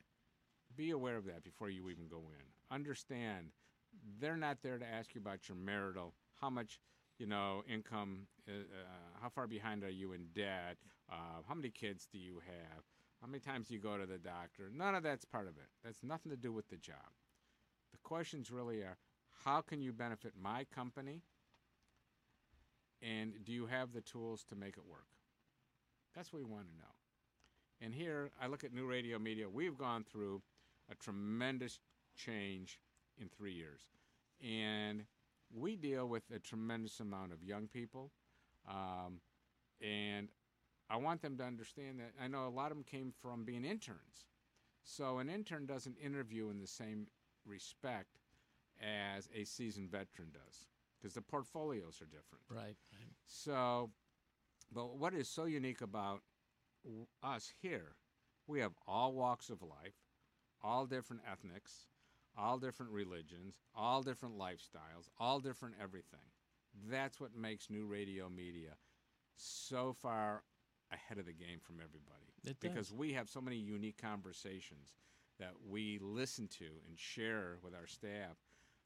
be 0.76 0.92
aware 0.92 1.18
of 1.18 1.26
that 1.26 1.44
before 1.44 1.70
you 1.70 1.90
even 1.90 2.08
go 2.08 2.18
in. 2.18 2.76
Understand 2.76 3.48
they're 4.20 4.38
not 4.38 4.58
there 4.62 4.78
to 4.78 4.86
ask 4.86 5.16
you 5.16 5.22
about 5.22 5.48
your 5.48 5.58
marital, 5.58 6.14
how 6.42 6.50
much, 6.50 6.80
you 7.18 7.26
know, 7.26 7.64
income, 7.72 8.28
uh, 8.48 8.52
uh, 8.52 9.22
how 9.22 9.30
far 9.30 9.48
behind 9.48 9.84
are 9.84 9.90
you 9.90 10.14
in 10.14 10.26
debt, 10.36 10.78
uh, 11.12 11.42
how 11.48 11.54
many 11.56 11.70
kids 11.70 12.08
do 12.12 12.18
you 12.18 12.42
have, 12.46 12.84
how 13.22 13.28
many 13.28 13.40
times 13.40 13.68
do 13.68 13.74
you 13.74 13.80
go 13.80 13.98
to 13.98 14.06
the 14.06 14.18
doctor. 14.18 14.70
None 14.74 14.96
of 14.96 15.04
that's 15.04 15.26
part 15.26 15.48
of 15.48 15.58
it. 15.58 15.70
That's 15.84 16.04
nothing 16.04 16.32
to 16.32 16.38
do 16.38 16.52
with 16.52 16.70
the 16.70 16.78
job. 16.78 16.96
The 17.92 17.98
questions 18.04 18.52
really 18.52 18.82
are 18.82 18.98
how 19.44 19.62
can 19.62 19.82
you 19.82 19.92
benefit 19.92 20.34
my 20.42 20.66
company? 20.74 21.22
And 23.02 23.34
do 23.44 23.52
you 23.52 23.66
have 23.66 23.94
the 23.94 24.02
tools 24.02 24.44
to 24.50 24.56
make 24.56 24.78
it 24.78 24.86
work? 24.90 25.08
That's 26.16 26.32
what 26.32 26.40
we 26.40 26.50
want 26.50 26.68
to 26.68 26.78
know. 26.78 26.94
And 27.82 27.94
here, 27.94 28.32
I 28.42 28.48
look 28.48 28.64
at 28.64 28.74
New 28.74 28.88
Radio 28.88 29.20
Media. 29.20 29.50
We've 29.50 29.78
gone 29.78 30.06
through 30.10 30.42
a 30.90 30.96
tremendous 30.96 31.80
change 32.16 32.80
in 33.20 33.28
three 33.30 33.54
years. 33.54 33.82
And 34.42 35.04
we 35.54 35.76
deal 35.76 36.08
with 36.08 36.24
a 36.34 36.40
tremendous 36.40 37.00
amount 37.00 37.34
of 37.34 37.44
young 37.44 37.68
people. 37.68 38.12
Um, 38.68 39.20
and 39.82 40.30
I 40.90 40.98
want 40.98 41.22
them 41.22 41.38
to 41.38 41.44
understand 41.44 42.00
that 42.00 42.14
I 42.22 42.28
know 42.28 42.48
a 42.48 42.50
lot 42.50 42.72
of 42.72 42.78
them 42.78 42.86
came 42.90 43.14
from 43.22 43.44
being 43.44 43.66
interns. 43.66 44.28
So 44.84 45.20
an 45.20 45.30
intern 45.30 45.66
doesn't 45.66 45.98
interview 46.04 46.50
in 46.50 46.60
the 46.60 46.68
same 46.68 47.08
respect 47.46 48.20
as 48.82 49.30
a 49.36 49.44
seasoned 49.44 49.90
veteran 49.90 50.30
does 50.34 50.68
because 51.06 51.14
the 51.14 51.22
portfolios 51.22 52.02
are 52.02 52.06
different. 52.06 52.44
Right. 52.50 52.76
So, 53.28 53.92
but 54.74 54.98
what 54.98 55.14
is 55.14 55.30
so 55.30 55.46
unique 55.46 55.82
about 55.82 56.22
us 57.22 57.54
here, 57.62 57.94
we 58.48 58.60
have 58.60 58.72
all 58.88 59.14
walks 59.14 59.52
of 59.52 59.62
life, 59.62 59.94
all 60.64 60.88
different 60.88 61.22
ethnics, 61.32 61.90
all 62.36 62.58
different 62.58 62.92
religions, 62.92 63.60
all 63.76 64.02
different 64.02 64.36
lifestyles, 64.40 65.10
all 65.20 65.40
different 65.40 65.76
everything. 65.80 66.32
That's 66.90 67.22
what 67.22 67.36
makes 67.36 67.70
new 67.70 67.86
radio 67.86 68.28
media 68.28 68.72
so 69.38 69.96
far 70.02 70.42
ahead 70.92 71.20
of 71.20 71.28
the 71.28 71.34
game 71.34 71.60
from 71.62 71.76
everybody. 71.76 72.34
It 72.44 72.60
because 72.60 72.90
does. 72.90 72.98
we 72.98 73.14
have 73.14 73.30
so 73.30 73.42
many 73.42 73.58
unique 73.58 74.02
conversations 74.02 74.96
that 75.38 75.54
we 75.70 76.00
listen 76.02 76.48
to 76.48 76.66
and 76.88 76.98
share 76.98 77.58
with 77.62 77.76
our 77.76 77.86
staff 77.86 78.38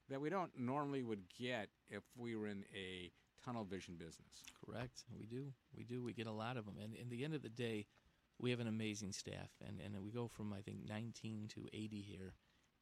that 0.10 0.22
we 0.22 0.30
don't 0.30 0.52
normally 0.58 1.04
would 1.04 1.24
get 1.38 1.70
if 1.90 2.04
we 2.18 2.36
were 2.36 2.48
in 2.48 2.66
a 2.76 3.12
tunnel 3.44 3.64
vision 3.64 3.96
business. 3.98 4.44
Correct. 4.66 5.04
We 5.18 5.26
do. 5.26 5.54
We 5.76 5.84
do. 5.84 6.04
We 6.04 6.14
get 6.14 6.28
a 6.28 6.32
lot 6.32 6.58
of 6.58 6.66
them. 6.66 6.76
And 6.82 6.94
in 6.96 7.10
the 7.10 7.24
end 7.24 7.34
of 7.34 7.42
the 7.42 7.50
day, 7.50 7.86
we 8.40 8.52
have 8.52 8.60
an 8.60 8.68
amazing 8.68 9.12
staff. 9.12 9.50
And, 9.66 9.80
and 9.80 10.04
we 10.04 10.12
go 10.12 10.28
from, 10.28 10.54
I 10.54 10.62
think, 10.62 10.80
19 10.88 11.48
to 11.56 11.68
80 11.74 12.02
here. 12.02 12.34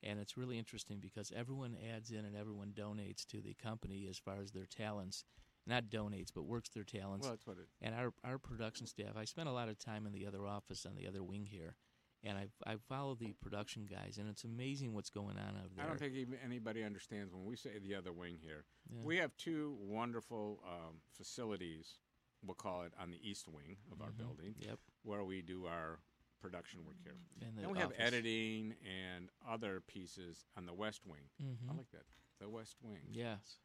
And 0.03 0.19
it's 0.19 0.37
really 0.37 0.57
interesting 0.59 0.99
because 0.99 1.31
everyone 1.35 1.75
adds 1.95 2.11
in 2.11 2.25
and 2.25 2.35
everyone 2.35 2.71
donates 2.75 3.25
to 3.27 3.41
the 3.41 3.55
company 3.55 4.07
as 4.09 4.17
far 4.17 4.37
as 4.41 4.51
their 4.51 4.65
talents. 4.67 5.23
Not 5.65 5.85
donates, 5.89 6.29
but 6.33 6.43
works 6.43 6.69
their 6.69 6.83
talents. 6.85 7.25
Well, 7.25 7.33
that's 7.33 7.45
what 7.45 7.57
it- 7.57 7.67
And 7.81 7.93
our, 7.93 8.13
our 8.23 8.37
production 8.37 8.87
staff, 8.87 9.17
I 9.17 9.25
spent 9.25 9.49
a 9.49 9.51
lot 9.51 9.67
of 9.69 9.77
time 9.77 10.05
in 10.05 10.13
the 10.13 10.25
other 10.25 10.47
office 10.47 10.85
on 10.85 10.95
the 10.95 11.07
other 11.07 11.23
wing 11.23 11.45
here. 11.45 11.75
And 12.23 12.37
I, 12.37 12.47
I 12.65 12.75
follow 12.89 13.15
the 13.15 13.33
production 13.41 13.85
guys, 13.89 14.17
and 14.17 14.27
it's 14.27 14.43
amazing 14.43 14.93
what's 14.93 15.09
going 15.09 15.37
on 15.37 15.55
over 15.63 15.69
there. 15.75 15.85
I 15.85 15.87
don't 15.87 15.99
think 15.99 16.15
even 16.15 16.35
anybody 16.43 16.83
understands 16.83 17.31
when 17.31 17.45
we 17.45 17.55
say 17.55 17.77
the 17.81 17.93
other 17.95 18.11
wing 18.11 18.37
here. 18.41 18.65
Yeah. 18.91 19.05
We 19.05 19.17
have 19.17 19.35
two 19.37 19.77
wonderful 19.79 20.59
um, 20.67 20.95
facilities, 21.15 21.99
we'll 22.43 22.55
call 22.55 22.83
it 22.83 22.93
on 22.99 23.11
the 23.11 23.19
east 23.27 23.47
wing 23.47 23.77
of 23.91 24.01
our 24.01 24.09
Mhm. 24.11 24.17
building, 24.17 24.55
Yep. 24.57 24.79
where 25.03 25.23
we 25.23 25.41
do 25.41 25.67
our 25.67 25.99
production 26.41 26.85
work 26.85 26.97
here. 27.03 27.17
And 27.41 27.57
and 27.59 27.71
we 27.71 27.77
have 27.79 27.93
editing 27.97 28.75
and 28.83 29.29
other 29.47 29.79
pieces 29.81 30.45
on 30.55 30.65
the 30.65 30.73
west 30.73 31.05
wing. 31.05 31.29
I 31.39 31.43
Mhm. 31.43 31.77
like 31.77 31.91
that. 31.91 32.05
The 32.39 32.49
west 32.49 32.77
wing. 32.81 33.07
Yes. 33.11 33.59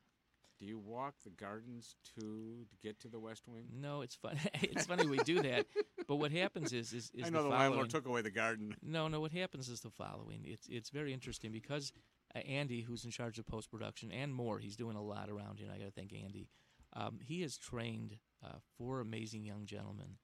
Do 0.63 0.69
you 0.69 0.79
walk 0.79 1.15
the 1.25 1.31
gardens 1.31 1.97
to, 2.15 2.21
to 2.21 2.77
get 2.85 3.01
to 3.01 3.09
the 3.09 3.19
west 3.19 3.49
wing? 3.49 3.65
No, 3.75 4.03
it's 4.03 4.15
fun. 4.15 4.39
it's 4.63 4.87
funny 4.87 5.09
we 5.09 5.19
do 5.19 5.43
that, 5.43 5.67
but 6.07 6.17
what 6.17 6.31
happens 6.31 6.73
is 6.73 6.93
is, 6.93 7.11
is 7.15 7.27
I 7.27 7.31
know 7.31 7.43
the, 7.43 7.51
following. 7.51 7.59
landlord 7.59 7.91
took 7.91 8.07
away 8.07 8.23
the 8.23 8.31
garden. 8.31 8.77
No, 8.81 9.09
no. 9.09 9.19
What 9.19 9.33
happens 9.33 9.69
is 9.69 9.81
the 9.81 9.91
following. 9.91 10.43
It's 10.45 10.69
it's 10.69 10.91
very 10.91 11.13
interesting 11.13 11.51
because 11.51 11.93
uh, 12.37 12.39
Andy, 12.39 12.81
who's 12.81 13.05
in 13.05 13.11
charge 13.11 13.41
of 13.41 13.47
post 13.49 13.73
production 13.73 14.13
and 14.13 14.33
more, 14.33 14.61
he's 14.61 14.77
doing 14.77 14.95
a 14.95 15.03
lot 15.03 15.29
around 15.29 15.59
here. 15.59 15.67
And 15.67 15.75
I 15.75 15.79
got 15.79 15.87
to 15.87 16.01
thank 16.01 16.13
Andy. 16.13 16.49
Um, 16.93 17.19
he 17.21 17.43
has 17.43 17.59
trained 17.59 18.19
uh, 18.45 18.59
four 18.79 19.01
amazing 19.01 19.45
young 19.45 19.67
gentlemen 19.67 20.19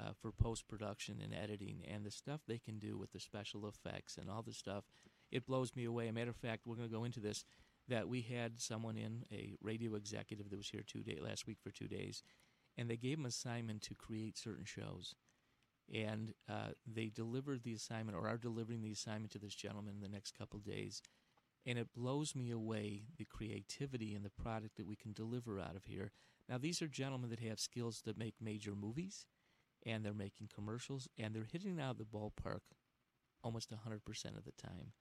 uh, 0.00 0.12
for 0.18 0.32
post 0.32 0.66
production 0.66 1.20
and 1.22 1.34
editing, 1.34 1.82
and 1.92 2.06
the 2.06 2.10
stuff 2.10 2.40
they 2.48 2.58
can 2.58 2.78
do 2.78 2.96
with 2.96 3.12
the 3.12 3.20
special 3.20 3.68
effects 3.68 4.16
and 4.16 4.30
all 4.30 4.40
the 4.40 4.54
stuff. 4.54 4.84
It 5.30 5.46
blows 5.46 5.74
me 5.76 5.84
away. 5.84 6.08
A 6.08 6.12
matter 6.12 6.30
of 6.30 6.36
fact, 6.36 6.66
we're 6.66 6.76
going 6.76 6.88
to 6.88 6.94
go 6.94 7.04
into 7.04 7.20
this. 7.20 7.44
That 7.88 8.08
we 8.08 8.22
had 8.22 8.60
someone 8.60 8.96
in 8.96 9.24
a 9.30 9.54
radio 9.60 9.94
executive 9.94 10.48
that 10.48 10.56
was 10.56 10.70
here 10.70 10.84
two 10.86 11.02
day 11.02 11.18
last 11.20 11.46
week 11.46 11.58
for 11.62 11.70
two 11.70 11.88
days, 11.88 12.22
and 12.78 12.88
they 12.88 12.96
gave 12.96 13.18
him 13.18 13.26
assignment 13.26 13.82
to 13.82 13.94
create 13.94 14.38
certain 14.38 14.64
shows. 14.64 15.14
And 15.92 16.32
uh, 16.48 16.70
they 16.86 17.10
delivered 17.14 17.62
the 17.62 17.74
assignment 17.74 18.16
or 18.16 18.26
are 18.26 18.38
delivering 18.38 18.80
the 18.80 18.92
assignment 18.92 19.32
to 19.32 19.38
this 19.38 19.54
gentleman 19.54 19.96
in 19.96 20.00
the 20.00 20.08
next 20.08 20.36
couple 20.38 20.58
days 20.60 21.02
and 21.66 21.78
it 21.78 21.92
blows 21.94 22.34
me 22.34 22.50
away 22.50 23.04
the 23.16 23.24
creativity 23.24 24.14
and 24.14 24.24
the 24.24 24.30
product 24.30 24.76
that 24.76 24.86
we 24.86 24.96
can 24.96 25.12
deliver 25.12 25.58
out 25.58 25.76
of 25.76 25.84
here. 25.84 26.12
Now 26.48 26.58
these 26.58 26.82
are 26.82 26.88
gentlemen 26.88 27.30
that 27.30 27.40
have 27.40 27.58
skills 27.58 28.02
to 28.02 28.14
make 28.16 28.34
major 28.40 28.74
movies 28.74 29.26
and 29.86 30.04
they're 30.04 30.12
making 30.12 30.50
commercials 30.54 31.08
and 31.18 31.34
they're 31.34 31.48
hitting 31.50 31.80
out 31.80 31.92
of 31.92 31.98
the 31.98 32.04
ballpark 32.04 32.60
almost 33.42 33.70
100% 33.70 33.98
of 34.36 34.44
the 34.44 34.52
time 34.52 34.92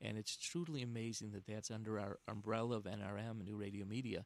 and 0.00 0.18
it's 0.18 0.36
truly 0.36 0.82
amazing 0.82 1.30
that 1.32 1.46
that's 1.46 1.70
under 1.70 1.98
our 1.98 2.18
umbrella 2.28 2.76
of 2.76 2.84
NRM, 2.84 3.44
New 3.44 3.56
Radio 3.56 3.84
Media, 3.84 4.24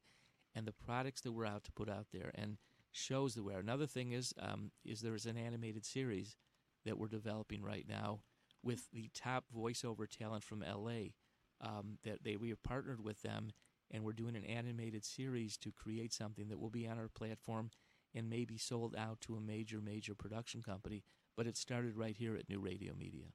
and 0.55 0.66
the 0.66 0.73
products 0.73 1.20
that 1.23 1.32
we're 1.32 1.47
out 1.47 1.65
to 1.65 1.73
put 1.73 1.89
out 1.89 2.07
there. 2.12 2.31
And 2.35 2.59
shows 2.93 3.35
that 3.35 3.45
we 3.45 3.55
are. 3.55 3.61
Another 3.61 3.86
thing 3.86 4.12
is 4.12 4.35
um, 4.40 4.70
is 4.85 5.01
there 5.01 5.15
is 5.15 5.27
an 5.27 5.36
animated 5.36 5.85
series 5.85 6.36
that 6.85 6.99
we're 6.99 7.09
developing 7.09 7.62
right 7.62 7.86
now 7.89 8.20
with 8.62 8.90
the 8.93 9.11
top 9.15 9.45
voiceover 9.57 10.09
talent 10.09 10.45
from 10.45 10.61
LA. 10.61 11.12
Um, 11.61 11.99
that 12.05 12.23
they 12.23 12.36
we 12.36 12.51
have 12.51 12.62
partnered 12.62 13.03
with 13.03 13.23
them, 13.23 13.51
and 13.90 14.05
we're 14.05 14.12
doing 14.12 14.36
an 14.36 14.45
animated 14.45 15.05
series 15.05 15.57
to 15.59 15.73
create 15.73 16.12
something 16.12 16.49
that 16.49 16.61
will 16.61 16.70
be 16.70 16.86
on 16.86 16.99
our 16.99 17.09
platform 17.09 17.70
and 18.15 18.31
may 18.31 18.45
be 18.45 18.59
sold 18.59 18.95
out 18.97 19.20
to 19.23 19.35
a 19.35 19.40
major 19.40 19.81
major 19.81 20.15
production 20.15 20.62
company. 20.62 21.03
But 21.36 21.47
it 21.47 21.57
started 21.57 21.97
right 21.97 22.16
here 22.16 22.36
at 22.36 22.49
New 22.49 22.61
Radio 22.61 22.95
Media. 22.95 23.27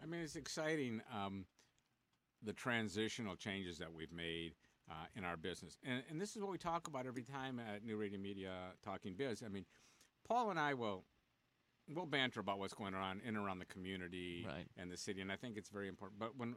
I 0.00 0.06
mean, 0.06 0.20
it's 0.20 0.36
exciting 0.36 1.00
um, 1.12 1.46
the 2.46 2.52
transitional 2.52 3.36
changes 3.36 3.76
that 3.78 3.92
we've 3.92 4.12
made 4.12 4.54
uh, 4.88 4.94
in 5.16 5.24
our 5.24 5.36
business, 5.36 5.78
and, 5.84 6.02
and 6.08 6.20
this 6.20 6.36
is 6.36 6.42
what 6.42 6.50
we 6.50 6.58
talk 6.58 6.86
about 6.86 7.06
every 7.06 7.24
time 7.24 7.60
at 7.60 7.84
New 7.84 7.96
Radio 7.96 8.18
Media 8.18 8.52
Talking 8.84 9.14
Biz. 9.14 9.42
I 9.44 9.48
mean, 9.48 9.66
Paul 10.26 10.50
and 10.50 10.58
I 10.58 10.74
will 10.74 11.04
we'll 11.88 12.06
banter 12.06 12.40
about 12.40 12.58
what's 12.58 12.74
going 12.74 12.94
on 12.94 13.20
in 13.24 13.36
and 13.36 13.44
around 13.44 13.58
the 13.58 13.66
community 13.66 14.44
right. 14.46 14.66
and 14.76 14.90
the 14.90 14.96
city, 14.96 15.20
and 15.20 15.30
I 15.30 15.36
think 15.36 15.56
it's 15.56 15.68
very 15.68 15.88
important. 15.88 16.18
But 16.18 16.36
when 16.36 16.56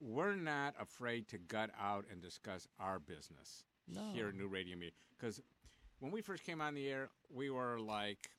we're 0.00 0.36
not 0.36 0.74
afraid 0.80 1.28
to 1.28 1.38
gut 1.38 1.70
out 1.80 2.04
and 2.10 2.20
discuss 2.20 2.68
our 2.78 2.98
business 2.98 3.64
no. 3.88 4.02
here 4.12 4.28
at 4.28 4.34
New 4.34 4.48
Radio 4.48 4.76
Media, 4.76 4.92
because 5.18 5.40
when 6.00 6.12
we 6.12 6.20
first 6.20 6.44
came 6.44 6.60
on 6.60 6.74
the 6.74 6.88
air, 6.88 7.08
we 7.32 7.50
were 7.50 7.78
like 7.80 8.30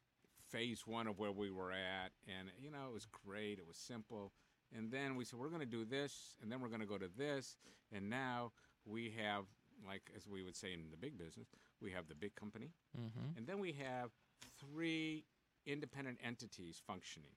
phase 0.50 0.86
one 0.86 1.08
of 1.08 1.18
where 1.18 1.32
we 1.32 1.50
were 1.50 1.72
at, 1.72 2.12
and 2.28 2.50
you 2.60 2.70
know 2.72 2.88
it 2.88 2.94
was 2.94 3.08
great, 3.26 3.58
it 3.58 3.68
was 3.68 3.78
simple, 3.78 4.32
and 4.76 4.92
then 4.92 5.16
we 5.16 5.26
said 5.26 5.40
we're 5.40 5.50
going 5.50 5.62
to 5.62 5.66
do 5.66 5.86
this, 5.86 6.36
and 6.42 6.52
then 6.52 6.62
we're 6.62 6.70
going 6.70 6.82
to 6.82 6.88
go 6.88 6.98
to 6.98 7.10
this, 7.18 7.58
and 7.92 8.10
now 8.10 8.52
we 8.86 9.14
have 9.18 9.46
like 9.86 10.10
as 10.16 10.28
we 10.28 10.44
would 10.44 10.56
say 10.56 10.74
in 10.74 10.90
the 10.92 10.98
big 10.98 11.18
business, 11.18 11.48
we 11.82 11.92
have 11.92 12.08
the 12.08 12.16
big 12.16 12.36
company, 12.36 12.72
mm-hmm. 12.98 13.38
and 13.38 13.48
then 13.48 13.60
we 13.60 13.74
have 13.74 14.12
three 14.60 15.26
independent 15.66 16.18
entities 16.24 16.82
functioning, 16.86 17.36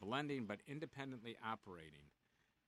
blending 0.00 0.46
but 0.46 0.60
independently 0.66 1.36
operating 1.44 2.10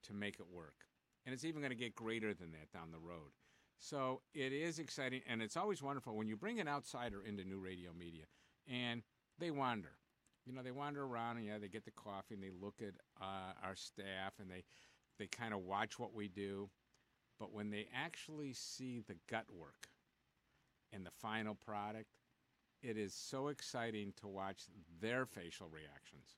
to 0.05 0.14
make 0.14 0.39
it 0.39 0.47
work. 0.51 0.86
And 1.24 1.32
it's 1.32 1.44
even 1.44 1.60
going 1.60 1.70
to 1.70 1.77
get 1.77 1.94
greater 1.94 2.32
than 2.32 2.52
that 2.52 2.70
down 2.73 2.93
the 2.93 2.98
road. 2.98 3.32
So 3.78 4.23
it 4.32 4.52
is 4.52 4.78
exciting, 4.78 5.23
and 5.28 5.43
it's 5.43 5.56
always 5.56 5.82
wonderful 5.82 6.16
when 6.16 6.28
you 6.28 6.36
bring 6.36 6.60
an 6.60 6.68
outsider 6.68 7.23
into 7.23 7.44
new 7.44 7.59
radio 7.59 7.90
media 7.93 8.24
and 8.66 9.02
they 9.39 9.51
wander. 9.51 9.93
You 10.47 10.55
know, 10.55 10.62
they 10.62 10.70
wander 10.70 11.05
around 11.05 11.39
and 11.39 11.47
yeah, 11.47 11.59
they 11.59 11.68
get 11.68 11.85
the 11.85 11.90
coffee 11.90 12.35
and 12.35 12.43
they 12.43 12.51
look 12.51 12.81
at 12.81 12.94
uh, 13.20 13.52
our 13.62 13.74
staff 13.74 14.35
and 14.40 14.51
they 14.51 14.62
they 15.18 15.27
kind 15.27 15.52
of 15.52 15.60
watch 15.60 15.98
what 15.98 16.14
we 16.14 16.28
do. 16.28 16.68
But 17.39 17.52
when 17.52 17.70
they 17.70 17.89
actually 17.94 18.52
see 18.52 19.01
the 19.06 19.16
gut 19.28 19.47
work 19.52 19.89
and 20.93 21.05
the 21.05 21.10
final 21.10 21.55
product, 21.55 22.10
it 22.82 22.97
is 22.97 23.14
so 23.14 23.48
exciting 23.48 24.12
to 24.20 24.28
watch 24.28 24.62
their 25.01 25.27
facial 25.27 25.68
reactions 25.68 26.36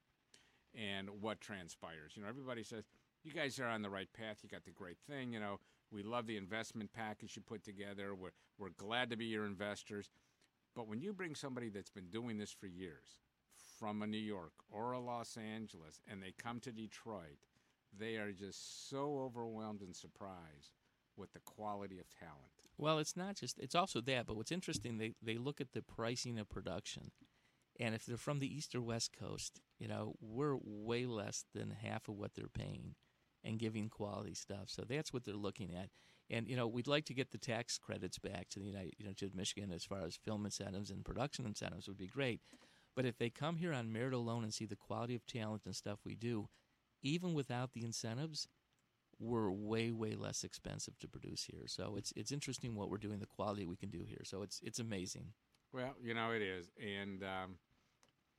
and 0.75 1.09
what 1.21 1.41
transpires. 1.41 2.13
You 2.15 2.23
know, 2.23 2.29
everybody 2.29 2.63
says, 2.63 2.85
you 3.25 3.33
guys 3.33 3.59
are 3.59 3.67
on 3.67 3.83
the 3.83 3.91
right 3.91 4.09
path. 4.13 4.39
You 4.43 4.49
got 4.49 4.65
the 4.65 4.71
great 4.71 4.99
thing. 5.09 5.33
You 5.33 5.41
know, 5.41 5.59
we 5.93 6.03
love 6.03 6.27
the 6.27 6.37
investment 6.37 6.93
package 6.93 7.37
you 7.37 7.43
put 7.43 7.65
together. 7.65 8.15
We're, 8.15 8.31
we're 8.59 8.71
glad 8.71 9.11
to 9.11 9.17
be 9.17 9.27
your 9.27 9.45
investors. 9.45 10.11
But 10.75 10.89
when 10.89 11.01
you 11.01 11.13
bring 11.13 11.35
somebody 11.35 11.69
that's 11.69 11.91
been 11.91 12.09
doing 12.11 12.39
this 12.39 12.53
for 12.53 12.67
years 12.67 13.19
from 13.79 14.03
a 14.03 14.07
New 14.07 14.19
York 14.19 14.53
or 14.71 14.93
a 14.93 15.01
Los 15.01 15.37
Angeles 15.37 16.01
and 16.11 16.23
they 16.23 16.33
come 16.37 16.61
to 16.61 16.73
Detroit, 16.73 17.39
they 17.97 18.17
are 18.17 18.33
just 18.33 18.89
so 18.89 19.21
overwhelmed 19.21 19.83
and 19.83 19.95
surprised 19.95 20.73
with 21.17 21.33
the 21.33 21.41
quality 21.41 21.99
of 21.99 22.07
talent. 22.11 22.53
Well, 22.77 22.99
it's 22.99 23.17
not 23.17 23.37
just 23.37 23.59
it's 23.59 23.75
also 23.75 24.01
that, 24.03 24.27
but 24.27 24.37
what's 24.37 24.53
interesting 24.53 24.99
they 24.99 25.15
they 25.23 25.37
look 25.37 25.61
at 25.61 25.73
the 25.73 25.83
pricing 25.83 26.39
of 26.39 26.49
production. 26.49 27.11
And 27.81 27.95
if 27.95 28.05
they're 28.07 28.17
from 28.17 28.41
the 28.41 28.53
east 28.53 28.75
or 28.75 28.83
west 28.83 29.13
coast, 29.19 29.61
you 29.79 29.87
know, 29.87 30.15
we're 30.21 30.57
way 30.61 31.07
less 31.07 31.45
than 31.55 31.71
half 31.71 32.09
of 32.09 32.17
what 32.17 32.35
they're 32.35 32.49
paying 32.49 32.97
and 33.45 33.59
giving 33.59 33.89
quality 33.89 34.35
stuff. 34.35 34.65
So 34.67 34.83
that's 34.83 35.13
what 35.13 35.25
they're 35.25 35.35
looking 35.35 35.73
at. 35.73 35.91
And 36.31 36.49
you 36.49 36.57
know, 36.57 36.67
we'd 36.67 36.87
like 36.87 37.05
to 37.07 37.15
get 37.15 37.31
the 37.31 37.39
tax 37.39 37.79
credits 37.79 38.19
back 38.19 38.49
to 38.51 38.61
the 38.61 38.67
United, 38.67 38.95
you 38.99 39.07
know, 39.07 39.13
to 39.19 39.31
Michigan 39.35 39.73
as 39.73 39.85
far 39.85 40.03
as 40.05 40.17
film 40.17 40.45
incentives 40.45 40.91
and 40.91 41.05
production 41.05 41.47
incentives 41.47 41.89
would 41.89 41.99
be 41.99 42.07
great. 42.07 42.41
But 42.99 43.07
if 43.07 43.17
they 43.17 43.31
come 43.31 43.55
here 43.55 43.73
on 43.73 43.93
merit 43.93 44.13
alone 44.13 44.43
and 44.43 44.53
see 44.53 44.67
the 44.67 44.75
quality 44.75 45.15
of 45.15 45.25
talent 45.25 45.63
and 45.67 45.77
stuff 45.77 46.01
we 46.05 46.17
do, 46.17 46.49
even 47.01 47.33
without 47.33 47.73
the 47.73 47.85
incentives, 47.85 48.49
we're 49.21 49.53
way 49.53 49.93
way 49.93 50.17
less 50.17 50.43
expensive 50.43 50.99
to 50.99 51.07
produce 51.07 51.45
here. 51.45 51.63
So 51.69 51.95
it's 51.97 52.13
it's 52.17 52.33
interesting 52.33 52.75
what 52.75 52.91
we're 52.91 52.99
doing, 52.99 53.21
the 53.21 53.27
quality 53.27 53.67
we 53.67 53.77
can 53.77 53.89
do 53.89 54.03
here. 54.05 54.23
So 54.25 54.43
it's 54.43 54.61
it's 54.65 54.81
amazing. 54.81 55.27
Well, 55.73 55.95
you 56.03 56.13
know 56.13 56.33
it 56.33 56.43
is, 56.43 56.73
and 56.77 57.23
um, 57.23 57.59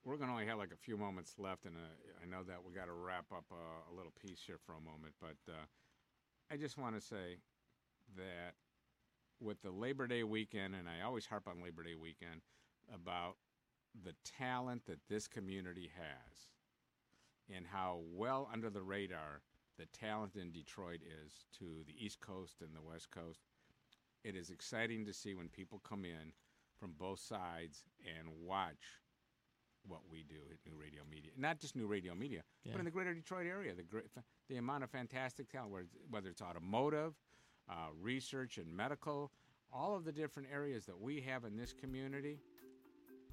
we're 0.04 0.18
going 0.18 0.28
to 0.28 0.34
only 0.34 0.48
have 0.48 0.58
like 0.58 0.74
a 0.74 0.84
few 0.84 0.98
moments 0.98 1.36
left, 1.38 1.64
and 1.64 1.76
uh, 1.78 2.22
I 2.22 2.30
know 2.30 2.44
that 2.44 2.58
we 2.62 2.74
got 2.74 2.88
to 2.88 2.92
wrap 2.92 3.32
up 3.32 3.46
a, 3.52 3.94
a, 3.94 3.96
little 3.96 4.12
piece 4.20 4.42
here 4.46 4.60
for 4.66 4.74
a 4.74 4.82
moment, 4.82 5.14
but 5.22 5.38
uh, 5.48 5.64
I 6.52 6.58
just 6.58 6.78
want 6.78 7.00
to 7.00 7.02
say 7.02 7.38
that 8.18 8.56
with 9.40 9.62
the 9.62 9.72
Labor 9.72 10.06
Day 10.06 10.24
weekend, 10.24 10.76
and 10.76 10.90
I 10.90 11.06
always 11.06 11.26
harp 11.26 11.48
on 11.48 11.64
Labor 11.64 11.84
Day 11.84 11.96
weekend 11.96 12.42
about 12.94 13.38
the 14.04 14.14
talent 14.38 14.86
that 14.86 15.00
this 15.10 15.28
community 15.28 15.90
has 15.96 16.48
and 17.56 17.66
how 17.66 18.00
well 18.14 18.50
under 18.52 18.70
the 18.70 18.82
radar 18.82 19.42
the 19.78 19.86
talent 19.98 20.36
in 20.36 20.52
Detroit 20.52 21.00
is 21.24 21.46
to 21.58 21.84
the 21.88 21.96
East 21.98 22.20
Coast 22.20 22.58
and 22.62 22.76
the 22.76 22.82
West 22.82 23.10
Coast. 23.12 23.40
It 24.26 24.36
is 24.36 24.50
exciting 24.50 25.06
to 25.06 25.14
see 25.14 25.34
when 25.34 25.48
people 25.48 25.82
come 25.88 26.04
in 26.04 26.34
from 26.78 26.94
both 26.98 27.20
sides 27.20 27.84
and 28.06 28.28
watch 28.46 29.00
what 29.88 30.02
we 30.12 30.24
do 30.24 30.36
at 30.52 30.58
New 30.70 30.78
Radio 30.78 31.02
Media. 31.10 31.32
Not 31.38 31.60
just 31.60 31.78
New 31.78 31.88
Radio 31.88 32.14
Media, 32.14 32.42
yeah. 32.64 32.74
but 32.74 32.80
in 32.80 32.86
the 32.86 32.92
greater 32.92 33.14
Detroit 33.14 33.48
area, 33.48 33.74
the 33.74 33.84
great, 33.84 34.06
the 34.50 34.58
amount 34.58 34.84
of 34.84 34.90
fantastic 34.90 35.50
talent, 35.50 35.74
whether 36.10 36.30
it's 36.30 36.42
automotive, 36.42 37.14
uh, 37.70 37.88
research, 38.02 38.58
and 38.58 38.76
medical, 38.76 39.32
all 39.72 39.96
of 39.96 40.04
the 40.04 40.12
different 40.12 40.50
areas 40.54 40.86
that 40.86 41.00
we 41.00 41.22
have 41.22 41.46
in 41.46 41.56
this 41.56 41.74
community. 41.74 42.40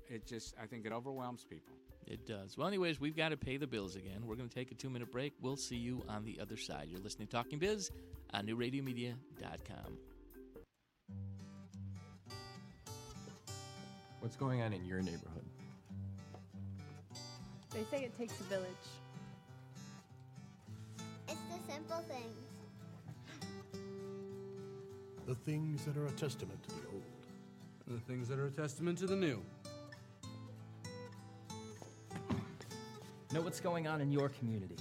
It 0.09 0.27
just, 0.27 0.55
I 0.63 0.67
think, 0.67 0.87
it 0.87 0.93
overwhelms 0.93 1.45
people. 1.45 1.75
It 2.07 2.25
does. 2.27 2.57
Well, 2.57 2.69
anyways, 2.69 3.01
we've 3.01 3.17
got 3.17 3.31
to 3.31 3.37
pay 3.37 3.57
the 3.57 3.67
bills 3.67 3.97
again. 3.97 4.25
We're 4.25 4.37
going 4.37 4.49
to 4.49 4.55
take 4.55 4.71
a 4.71 4.75
two 4.75 4.89
minute 4.89 5.11
break. 5.11 5.33
We'll 5.41 5.57
see 5.57 5.77
you 5.77 6.05
on 6.09 6.25
the 6.25 6.39
other 6.41 6.57
side. 6.57 6.87
You're 6.89 7.01
listening 7.01 7.27
to 7.29 7.33
Talking 7.33 7.59
Biz 7.59 7.91
on 8.33 8.47
newradiomedia.com. 8.47 9.99
What's 14.21 14.37
going 14.37 14.63
on 14.63 14.73
in 14.73 14.85
your 14.85 15.03
neighborhood? 15.03 15.45
They 17.71 17.85
say 17.91 18.05
it 18.05 18.17
takes 18.17 18.39
a 18.41 18.45
village. 18.45 18.67
It's 21.29 21.41
the 21.51 21.73
simple 21.73 22.05
things. 22.09 22.47
The 25.27 25.35
things 25.35 25.85
that 25.85 25.97
are 25.97 26.07
a 26.07 26.13
testament 26.13 26.63
to 26.69 26.75
the 26.75 26.87
old. 26.93 27.03
The 27.89 28.01
things 28.01 28.29
that 28.29 28.39
are 28.39 28.47
a 28.47 28.51
testament 28.51 28.99
to 28.99 29.07
the 29.07 29.17
new. 29.17 29.43
Know 33.37 33.43
what's 33.43 33.61
going 33.61 33.87
on 33.87 34.01
in 34.01 34.11
your 34.11 34.31
community. 34.31 34.77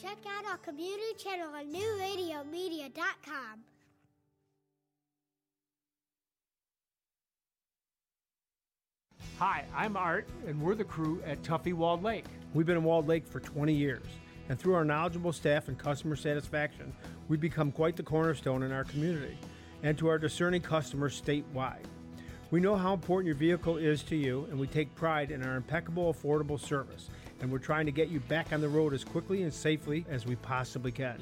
Check 0.00 0.18
out 0.28 0.48
our 0.48 0.58
community 0.58 1.12
channel 1.16 1.48
on 1.52 1.64
newradiomedia.com. 1.72 3.58
Hi, 9.40 9.64
I'm 9.74 9.96
Art, 9.96 10.28
and 10.46 10.62
we're 10.62 10.76
the 10.76 10.84
crew 10.84 11.20
at 11.26 11.42
Tuffy 11.42 11.74
Walled 11.74 12.04
Lake. 12.04 12.26
We've 12.54 12.64
been 12.64 12.76
in 12.76 12.84
Walled 12.84 13.08
Lake 13.08 13.26
for 13.26 13.40
20 13.40 13.74
years, 13.74 14.04
and 14.48 14.56
through 14.56 14.74
our 14.74 14.84
knowledgeable 14.84 15.32
staff 15.32 15.66
and 15.66 15.76
customer 15.76 16.14
satisfaction, 16.14 16.92
we've 17.26 17.40
become 17.40 17.72
quite 17.72 17.96
the 17.96 18.04
cornerstone 18.04 18.62
in 18.62 18.70
our 18.70 18.84
community 18.84 19.36
and 19.82 19.98
to 19.98 20.06
our 20.06 20.18
discerning 20.18 20.62
customers 20.62 21.20
statewide. 21.20 21.86
We 22.50 22.60
know 22.60 22.76
how 22.76 22.94
important 22.94 23.26
your 23.26 23.34
vehicle 23.34 23.76
is 23.76 24.02
to 24.04 24.16
you, 24.16 24.46
and 24.50 24.58
we 24.58 24.66
take 24.66 24.94
pride 24.94 25.30
in 25.30 25.44
our 25.44 25.56
impeccable, 25.56 26.14
affordable 26.14 26.58
service. 26.58 27.10
And 27.42 27.52
we're 27.52 27.58
trying 27.58 27.84
to 27.84 27.92
get 27.92 28.08
you 28.08 28.20
back 28.20 28.54
on 28.54 28.62
the 28.62 28.68
road 28.68 28.94
as 28.94 29.04
quickly 29.04 29.42
and 29.42 29.52
safely 29.52 30.06
as 30.08 30.24
we 30.24 30.34
possibly 30.36 30.90
can. 30.90 31.20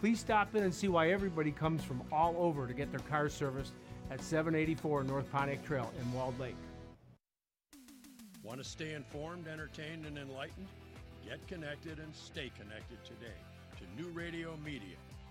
Please 0.00 0.18
stop 0.18 0.54
in 0.54 0.62
and 0.62 0.72
see 0.72 0.88
why 0.88 1.10
everybody 1.10 1.50
comes 1.50 1.84
from 1.84 2.02
all 2.10 2.34
over 2.38 2.66
to 2.66 2.72
get 2.72 2.90
their 2.90 3.00
cars 3.00 3.34
serviced 3.34 3.74
at 4.10 4.22
784 4.22 5.04
North 5.04 5.30
Pontiac 5.30 5.62
Trail 5.62 5.92
in 6.00 6.10
Walled 6.14 6.40
Lake. 6.40 6.56
Want 8.42 8.62
to 8.62 8.64
stay 8.64 8.94
informed, 8.94 9.46
entertained, 9.46 10.06
and 10.06 10.16
enlightened? 10.16 10.68
Get 11.22 11.46
connected 11.48 11.98
and 11.98 12.14
stay 12.14 12.50
connected 12.58 13.04
today 13.04 13.36
to 13.76 14.02
New 14.02 14.08
Radio 14.12 14.56
Media 14.64 14.96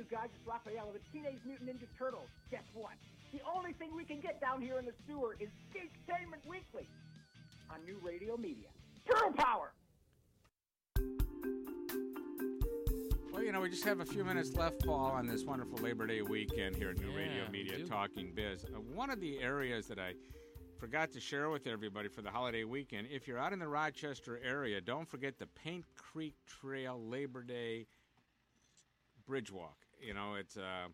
You 0.00 0.06
guys, 0.10 0.28
it's 0.34 0.46
Raphael 0.48 0.88
of 0.88 0.94
the 0.94 1.00
Teenage 1.12 1.40
Mutant 1.44 1.68
Ninja 1.68 1.86
Turtles. 1.98 2.28
Guess 2.50 2.64
what? 2.72 2.92
The 3.34 3.40
only 3.54 3.74
thing 3.74 3.90
we 3.94 4.04
can 4.04 4.18
get 4.18 4.40
down 4.40 4.62
here 4.62 4.78
in 4.78 4.86
the 4.86 4.94
sewer 5.06 5.36
is 5.38 5.50
Geektainment 5.74 6.48
Weekly 6.48 6.88
on 7.70 7.84
New 7.84 7.98
Radio 8.02 8.38
Media. 8.38 8.68
Turtle 9.06 9.32
Power! 9.32 9.72
Well, 13.30 13.42
you 13.42 13.52
know, 13.52 13.60
we 13.60 13.68
just 13.68 13.84
have 13.84 14.00
a 14.00 14.06
few 14.06 14.24
minutes 14.24 14.54
left, 14.54 14.86
Paul, 14.86 15.10
on 15.10 15.26
this 15.26 15.44
wonderful 15.44 15.76
Labor 15.78 16.06
Day 16.06 16.22
weekend 16.22 16.76
here 16.76 16.90
at 16.90 16.98
New 16.98 17.14
Radio 17.14 17.46
Media. 17.50 17.84
Talking 17.86 18.32
Biz. 18.34 18.64
Uh, 18.64 18.80
one 18.94 19.10
of 19.10 19.20
the 19.20 19.38
areas 19.40 19.86
that 19.88 19.98
I 19.98 20.14
forgot 20.78 21.12
to 21.12 21.20
share 21.20 21.50
with 21.50 21.66
everybody 21.66 22.08
for 22.08 22.22
the 22.22 22.30
holiday 22.30 22.64
weekend, 22.64 23.08
if 23.10 23.28
you're 23.28 23.38
out 23.38 23.52
in 23.52 23.58
the 23.58 23.68
Rochester 23.68 24.40
area, 24.42 24.80
don't 24.80 25.06
forget 25.06 25.38
the 25.38 25.46
Paint 25.46 25.84
Creek 25.94 26.36
Trail 26.46 26.98
Labor 26.98 27.42
Day 27.42 27.86
Bridge 29.26 29.52
Walk. 29.52 29.76
You 30.00 30.14
know, 30.14 30.34
it's 30.34 30.56
a 30.56 30.86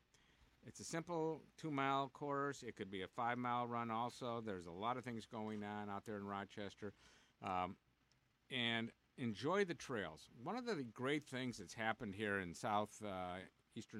it's 0.66 0.80
a 0.80 0.84
simple 0.84 1.42
two 1.56 1.70
mile 1.70 2.08
course. 2.12 2.62
It 2.62 2.76
could 2.76 2.90
be 2.90 3.02
a 3.02 3.08
five 3.08 3.38
mile 3.38 3.66
run. 3.66 3.90
Also, 3.90 4.42
there's 4.44 4.66
a 4.66 4.72
lot 4.72 4.96
of 4.96 5.04
things 5.04 5.26
going 5.26 5.62
on 5.62 5.88
out 5.88 6.04
there 6.04 6.16
in 6.16 6.24
Rochester, 6.24 6.92
um, 7.42 7.76
and 8.50 8.90
enjoy 9.16 9.64
the 9.64 9.74
trails. 9.74 10.28
One 10.42 10.56
of 10.56 10.66
the 10.66 10.82
great 10.92 11.26
things 11.26 11.58
that's 11.58 11.74
happened 11.74 12.14
here 12.14 12.40
in 12.40 12.54
South 12.54 12.90
uh, 13.04 13.36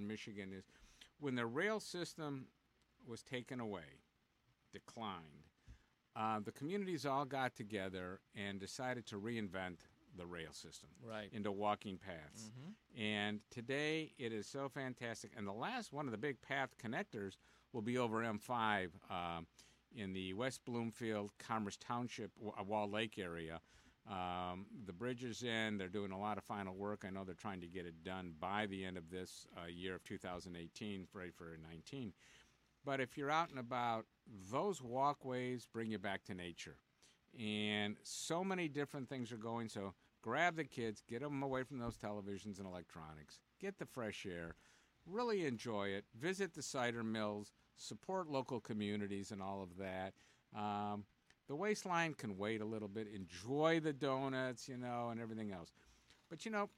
Michigan 0.01 0.53
is 0.53 0.65
when 1.21 1.35
the 1.35 1.47
rail 1.47 1.81
system 1.81 2.47
was 3.07 3.23
taken 3.23 3.61
away, 3.61 4.01
declined. 4.73 5.45
Uh, 6.15 6.41
the 6.41 6.53
communities 6.53 7.05
all 7.05 7.27
got 7.27 7.55
together 7.55 8.21
and 8.35 8.59
decided 8.59 9.07
to 9.07 9.17
reinvent 9.17 9.77
the 10.17 10.27
rail 10.27 10.53
system 10.53 10.89
Right. 11.03 11.33
into 11.33 11.53
walking 11.53 11.99
paths. 11.99 12.51
Mhm. 12.51 12.75
And 12.99 13.51
today 13.51 14.15
it 14.19 14.33
is 14.33 14.47
so 14.47 14.69
fantastic. 14.69 15.33
And 15.37 15.47
the 15.47 15.53
last 15.53 15.93
one 15.93 16.07
of 16.07 16.13
the 16.13 16.19
big 16.19 16.41
path 16.41 16.77
connectors 16.79 17.37
will 17.73 17.83
be 17.83 17.99
over 17.99 18.23
M5 18.25 18.93
uh, 19.11 19.43
in 19.93 20.13
the 20.13 20.33
West 20.35 20.65
Bloomfield, 20.65 21.37
Commerce 21.39 21.77
Township, 21.77 22.33
uh, 22.59 22.63
Walled 22.63 22.91
Lake 22.93 23.19
area. 23.19 23.61
Um, 24.07 24.67
the 24.85 24.93
bridge 24.93 25.25
is 25.25 25.43
in. 25.43 25.79
They're 25.79 25.89
doing 25.89 26.13
a 26.13 26.19
lot 26.19 26.39
of 26.39 26.45
final 26.45 26.75
work. 26.77 27.05
I 27.05 27.11
know 27.11 27.25
they're 27.25 27.35
trying 27.35 27.61
to 27.61 27.67
get 27.69 27.87
it 27.87 28.05
done 28.05 28.33
by 28.39 28.67
the 28.67 28.85
end 28.85 28.97
of 28.97 29.11
this 29.11 29.47
uh, 29.61 29.67
year 29.67 29.97
of 29.97 30.05
2018, 30.05 31.09
ready 31.13 31.31
for 31.33 31.57
19. 31.59 32.15
But 32.85 33.01
if 33.01 33.19
you're 33.19 33.33
out 33.33 33.51
and 33.51 33.59
about, 33.59 34.07
those 34.51 34.81
walkways 34.81 35.67
bring 35.67 35.91
you 35.91 35.99
back 35.99 36.23
to 36.25 36.35
nature. 36.35 36.79
And 37.37 37.97
so 38.05 38.45
many 38.45 38.69
different 38.69 39.09
things 39.09 39.33
are 39.33 39.37
going. 39.37 39.69
So 39.69 39.93
grab 40.27 40.57
the 40.57 40.65
kids, 40.65 41.03
get 41.09 41.21
them 41.21 41.41
away 41.41 41.63
from 41.63 41.79
those 41.79 41.97
televisions 41.97 42.59
and 42.59 42.67
electronics, 42.67 43.39
get 43.61 43.79
the 43.79 43.87
fresh 43.87 44.27
air, 44.27 44.57
really 45.07 45.47
enjoy 45.47 45.87
it, 45.87 46.05
visit 46.19 46.53
the 46.53 46.63
cider 46.63 47.05
mills, 47.05 47.53
support 47.77 48.29
local 48.29 48.59
communities 48.59 49.31
and 49.31 49.41
all 49.41 49.63
of 49.63 49.77
that. 49.79 50.15
Um, 50.59 51.05
the 51.47 51.55
waistline 51.55 52.15
can 52.15 52.37
wait 52.37 52.61
a 52.61 52.65
little 52.65 52.89
bit, 52.89 53.07
enjoy 53.15 53.79
the 53.79 53.93
donuts, 53.93 54.69
you 54.69 54.77
know, 54.77 55.11
and 55.11 55.21
everything 55.21 55.53
else. 55.53 55.73
But 56.29 56.45
you 56.45 56.51
know, 56.51 56.71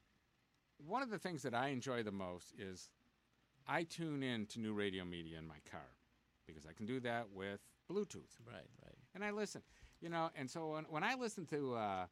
one 0.86 1.00
of 1.00 1.08
the 1.08 1.18
things 1.18 1.42
that 1.42 1.54
I 1.54 1.68
enjoy 1.68 2.02
the 2.02 2.12
most 2.12 2.52
is 2.58 2.90
I 3.66 3.84
tune 3.84 4.22
in 4.22 4.44
to 4.48 4.60
new 4.60 4.74
radio 4.74 5.06
media 5.06 5.38
in 5.38 5.48
my 5.48 5.60
car 5.70 5.88
because 6.46 6.66
I 6.66 6.74
can 6.74 6.84
do 6.84 7.00
that 7.00 7.28
with 7.32 7.60
Bluetooth. 7.90 8.36
Right, 8.46 8.68
right. 8.84 8.96
And 9.14 9.24
I 9.24 9.30
listen, 9.30 9.62
you 10.02 10.10
know, 10.10 10.28
and 10.36 10.50
so 10.50 10.72
when, 10.72 10.84
when 10.90 11.02
I 11.02 11.14
listen 11.14 11.46
to, 11.46 11.76
uh, 11.76 12.06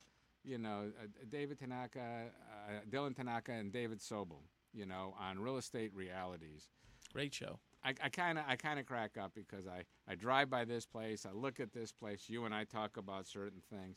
you 0.47 0.59
know, 0.59 0.93
uh, 1.03 1.07
David 1.29 1.59
Tanaka, 1.59 1.99
uh, 2.01 2.73
Dylan 2.91 3.15
Tanaka, 3.15 3.53
and 3.53 3.73
David 3.73 4.01
Sobel, 4.01 4.43
you 4.73 4.87
know, 4.87 5.15
on 5.19 5.39
real 5.39 5.57
estate 5.57 5.93
realities, 5.95 6.69
Great 7.17 7.33
show. 7.33 7.59
I 7.83 8.09
kind 8.09 8.37
of 8.37 8.45
I 8.49 8.57
kind 8.57 8.81
of 8.81 8.85
crack 8.85 9.17
up 9.17 9.33
because 9.35 9.67
I, 9.67 9.85
I 10.11 10.17
drive 10.17 10.51
by 10.51 10.65
this 10.65 10.85
place, 10.85 11.25
I 11.25 11.33
look 11.33 11.61
at 11.61 11.73
this 11.73 11.93
place, 11.93 12.25
you 12.27 12.45
and 12.45 12.55
I 12.55 12.65
talk 12.65 12.97
about 12.97 13.27
certain 13.27 13.63
things. 13.71 13.97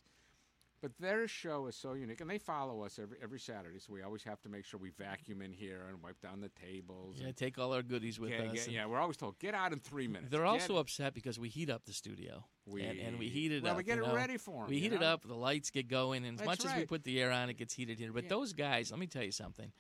But 0.82 0.98
their 0.98 1.28
show 1.28 1.68
is 1.68 1.76
so 1.76 1.94
unique, 1.94 2.22
and 2.22 2.30
they 2.30 2.38
follow 2.38 2.84
us 2.84 3.00
every 3.00 3.18
every 3.22 3.40
Saturday. 3.40 3.80
So 3.80 3.92
we 3.92 4.02
always 4.02 4.24
have 4.24 4.40
to 4.42 4.50
make 4.50 4.64
sure 4.66 4.80
we 4.80 4.92
vacuum 4.92 5.42
in 5.42 5.52
here 5.52 5.86
and 5.90 6.02
wipe 6.02 6.22
down 6.22 6.40
the 6.40 6.50
tables. 6.50 7.18
Yeah, 7.20 7.28
and 7.28 7.36
take 7.38 7.58
all 7.58 7.74
our 7.74 7.82
goodies 7.84 8.20
with 8.20 8.30
get- 8.30 8.48
us. 8.48 8.54
get- 8.66 8.70
yeah, 8.74 8.86
we're 8.86 9.00
always 9.00 9.18
told 9.18 9.38
get 9.40 9.54
out 9.54 9.74
in 9.74 9.80
three 9.80 10.08
minutes. 10.08 10.32
They're 10.32 10.42
Get 10.42 10.48
also 10.48 10.78
upset 10.78 11.14
because 11.14 11.38
we 11.38 11.50
heat 11.50 11.70
up 11.70 11.86
the 11.86 11.94
studio. 11.94 12.46
We- 12.66 12.84
and, 12.84 13.00
and 13.00 13.20
we 13.20 13.28
heat 13.30 13.52
it 13.52 13.64
well, 13.64 13.72
up. 13.74 13.78
we 13.78 13.84
get 13.84 13.98
it 13.98 14.06
know. 14.06 14.16
ready 14.16 14.38
for 14.38 14.64
'em, 14.64 14.70
We 14.70 14.80
heat 14.80 14.94
it 14.94 15.04
up. 15.04 15.24
The 15.24 15.36
lights 15.36 15.70
get 15.70 15.88
going, 15.88 16.24
and 16.26 16.36
as 16.40 16.46
That's 16.46 16.64
much 16.64 16.72
as 16.72 16.78
we 16.78 16.86
put 16.86 17.04
the 17.04 17.20
air 17.22 17.32
on, 17.32 17.50
it 17.50 17.58
gets 17.58 17.74
heated 17.74 18.00
here. 18.00 18.14
But 18.14 18.24
Yeah. 18.24 18.30
those 18.30 18.54
guys, 18.54 18.90
let 18.92 19.00
me 19.00 19.08
tell 19.08 19.24
you 19.24 19.32
something. 19.32 19.72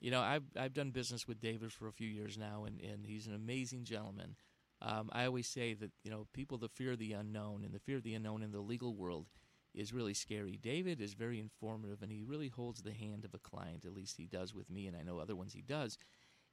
You 0.00 0.10
know, 0.10 0.20
I've 0.20 0.44
I've 0.56 0.74
done 0.74 0.90
business 0.90 1.26
with 1.26 1.40
David 1.40 1.72
for 1.72 1.88
a 1.88 1.92
few 1.92 2.08
years 2.08 2.36
now, 2.38 2.64
and, 2.64 2.80
and 2.80 3.06
he's 3.06 3.26
an 3.26 3.34
amazing 3.34 3.84
gentleman. 3.84 4.36
Um, 4.82 5.08
I 5.12 5.24
always 5.24 5.46
say 5.48 5.72
that 5.74 5.92
you 6.02 6.10
know 6.10 6.26
people 6.32 6.58
that 6.58 6.70
fear 6.72 6.94
the 6.94 7.12
unknown 7.12 7.64
and 7.64 7.72
the 7.72 7.78
fear 7.80 7.96
of 7.96 8.02
the 8.02 8.14
unknown 8.14 8.42
in 8.42 8.50
the 8.52 8.60
legal 8.60 8.94
world 8.94 9.26
is 9.74 9.92
really 9.92 10.14
scary. 10.14 10.58
David 10.62 11.00
is 11.00 11.14
very 11.14 11.40
informative, 11.40 12.02
and 12.02 12.12
he 12.12 12.22
really 12.22 12.48
holds 12.48 12.82
the 12.82 12.92
hand 12.92 13.24
of 13.24 13.34
a 13.34 13.38
client. 13.38 13.84
At 13.84 13.94
least 13.94 14.16
he 14.16 14.26
does 14.26 14.54
with 14.54 14.70
me, 14.70 14.86
and 14.86 14.96
I 14.96 15.02
know 15.02 15.18
other 15.18 15.36
ones 15.36 15.52
he 15.52 15.62
does. 15.62 15.98